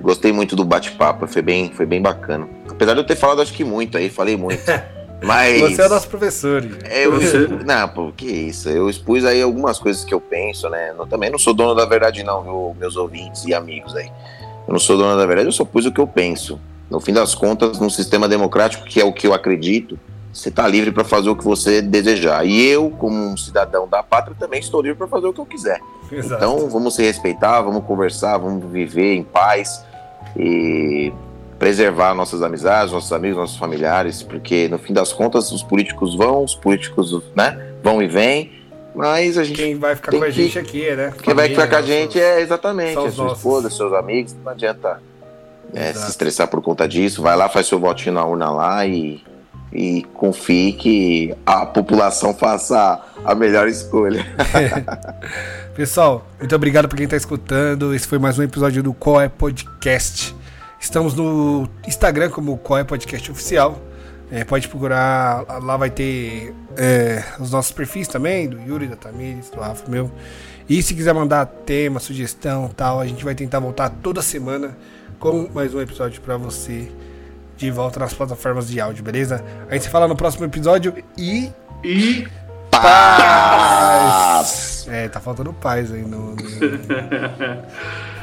Gostei 0.00 0.32
muito 0.32 0.56
do 0.56 0.64
bate-papo, 0.64 1.26
foi 1.26 1.40
bem, 1.42 1.70
foi 1.72 1.86
bem 1.86 2.02
bacana. 2.02 2.48
Apesar 2.68 2.94
de 2.94 3.00
eu 3.00 3.06
ter 3.06 3.16
falado, 3.16 3.40
acho 3.40 3.52
que 3.52 3.62
muito 3.64 3.96
aí, 3.96 4.10
falei 4.10 4.36
muito. 4.36 4.62
Mas. 5.22 5.60
Você 5.60 5.82
é 5.82 5.86
o 5.86 5.88
nosso 5.88 6.08
professor. 6.08 6.62
Yuri. 6.64 6.78
É, 6.84 7.06
eu, 7.06 7.12
não, 7.64 7.88
pô, 7.88 8.12
que 8.14 8.26
isso. 8.26 8.68
Eu 8.68 8.90
expus 8.90 9.24
aí 9.24 9.40
algumas 9.40 9.78
coisas 9.78 10.04
que 10.04 10.12
eu 10.12 10.20
penso, 10.20 10.68
né? 10.68 10.92
Eu 10.98 11.06
também 11.06 11.30
não 11.30 11.38
sou 11.38 11.54
dono 11.54 11.74
da 11.74 11.86
verdade, 11.86 12.22
não, 12.24 12.42
viu, 12.42 12.76
meus 12.78 12.96
ouvintes 12.96 13.44
e 13.46 13.54
amigos 13.54 13.94
aí. 13.94 14.10
Eu 14.66 14.72
não 14.72 14.80
sou 14.80 14.96
dono 14.96 15.16
da 15.16 15.26
verdade, 15.26 15.48
eu 15.48 15.52
só 15.52 15.64
pus 15.64 15.86
o 15.86 15.92
que 15.92 16.00
eu 16.00 16.06
penso. 16.06 16.58
No 16.90 17.00
fim 17.00 17.12
das 17.12 17.34
contas, 17.34 17.78
num 17.78 17.90
sistema 17.90 18.28
democrático, 18.28 18.84
que 18.84 19.00
é 19.00 19.04
o 19.04 19.12
que 19.12 19.26
eu 19.26 19.34
acredito, 19.34 19.98
você 20.32 20.50
tá 20.50 20.66
livre 20.66 20.90
para 20.90 21.04
fazer 21.04 21.28
o 21.28 21.36
que 21.36 21.44
você 21.44 21.80
desejar. 21.80 22.44
E 22.44 22.66
eu, 22.66 22.90
como 22.90 23.16
um 23.16 23.36
cidadão 23.36 23.88
da 23.88 24.02
pátria, 24.02 24.36
também 24.38 24.60
estou 24.60 24.82
livre 24.82 24.98
para 24.98 25.06
fazer 25.06 25.26
o 25.26 25.32
que 25.32 25.40
eu 25.40 25.46
quiser. 25.46 25.80
Exato. 26.10 26.34
Então, 26.42 26.68
vamos 26.68 26.94
se 26.94 27.02
respeitar, 27.02 27.62
vamos 27.62 27.84
conversar, 27.84 28.38
vamos 28.38 28.64
viver 28.70 29.14
em 29.14 29.22
paz 29.22 29.84
e 30.36 31.12
preservar 31.58 32.14
nossas 32.14 32.42
amizades, 32.42 32.92
nossos 32.92 33.12
amigos, 33.12 33.38
nossos 33.38 33.56
familiares, 33.56 34.22
porque 34.22 34.68
no 34.68 34.78
fim 34.78 34.92
das 34.92 35.12
contas 35.12 35.52
os 35.52 35.62
políticos 35.62 36.16
vão, 36.16 36.42
os 36.42 36.54
políticos 36.54 37.22
né, 37.34 37.74
vão 37.82 38.02
e 38.02 38.08
vêm, 38.08 38.52
mas 38.94 39.36
a 39.38 39.44
gente 39.44 39.56
Quem 39.56 39.78
vai 39.78 39.96
ficar 39.96 40.12
com 40.12 40.18
a 40.22 40.26
que- 40.26 40.32
gente 40.32 40.58
aqui, 40.58 40.90
né? 40.94 41.12
quem 41.22 41.34
vai 41.34 41.48
ficar 41.48 41.66
com 41.68 41.74
a 41.74 41.78
Família, 41.78 42.00
gente 42.02 42.20
é 42.20 42.40
exatamente 42.40 42.96
a 42.96 43.02
os 43.02 43.14
sua 43.14 43.24
nossos. 43.24 43.38
esposa, 43.38 43.70
seus 43.70 43.92
amigos, 43.92 44.34
não 44.44 44.52
adianta 44.52 45.00
é, 45.74 45.92
se 45.92 46.08
estressar 46.10 46.46
por 46.48 46.62
conta 46.62 46.86
disso, 46.88 47.20
vai 47.22 47.36
lá, 47.36 47.48
faz 47.48 47.66
seu 47.66 47.78
votinho 47.78 48.14
na 48.14 48.24
urna 48.24 48.50
lá 48.50 48.86
e, 48.86 49.20
e 49.72 50.04
confie 50.14 50.72
que 50.72 51.34
a 51.44 51.66
população 51.66 52.32
faça 52.32 53.00
a 53.24 53.34
melhor 53.34 53.66
escolha. 53.66 54.24
Pessoal, 55.74 56.24
muito 56.38 56.54
obrigado 56.54 56.88
por 56.88 56.94
quem 56.96 57.04
está 57.04 57.16
escutando. 57.16 57.92
Esse 57.94 58.06
foi 58.06 58.18
mais 58.18 58.38
um 58.38 58.42
episódio 58.44 58.82
do 58.82 58.94
Qual 58.94 59.20
é 59.20 59.28
Podcast. 59.28 60.34
Estamos 60.78 61.14
no 61.14 61.68
Instagram 61.88 62.30
como 62.30 62.56
Qual 62.58 62.78
é 62.78 62.84
Podcast 62.84 63.30
Oficial. 63.32 63.80
É, 64.30 64.42
pode 64.44 64.66
procurar, 64.68 65.44
lá 65.62 65.76
vai 65.76 65.90
ter 65.90 66.54
é, 66.76 67.22
os 67.38 67.50
nossos 67.52 67.70
perfis 67.72 68.08
também, 68.08 68.48
do 68.48 68.58
Yuri, 68.60 68.86
da 68.88 68.96
Tamires, 68.96 69.50
do 69.50 69.60
Rafa, 69.60 69.88
meu. 69.88 70.10
E 70.68 70.82
se 70.82 70.94
quiser 70.94 71.12
mandar 71.12 71.44
tema, 71.46 72.00
sugestão 72.00 72.68
tal, 72.74 72.98
a 73.00 73.06
gente 73.06 73.22
vai 73.24 73.34
tentar 73.34 73.60
voltar 73.60 73.90
toda 73.90 74.22
semana 74.22 74.76
com 75.18 75.48
mais 75.54 75.74
um 75.74 75.80
episódio 75.80 76.20
para 76.22 76.36
você 76.38 76.90
de 77.56 77.70
volta 77.70 78.00
nas 78.00 78.12
plataformas 78.14 78.66
de 78.68 78.80
áudio, 78.80 79.04
beleza? 79.04 79.44
A 79.70 79.74
gente 79.74 79.84
se 79.84 79.90
fala 79.90 80.08
no 80.08 80.16
próximo 80.16 80.44
episódio 80.46 80.94
e 81.16 81.52
E 81.84 82.26
Paz! 83.64 84.86
É, 84.90 85.08
tá 85.08 85.20
faltando 85.20 85.52
paz 85.52 85.92
aí 85.92 86.02
no. 86.02 86.34
no- 86.34 86.36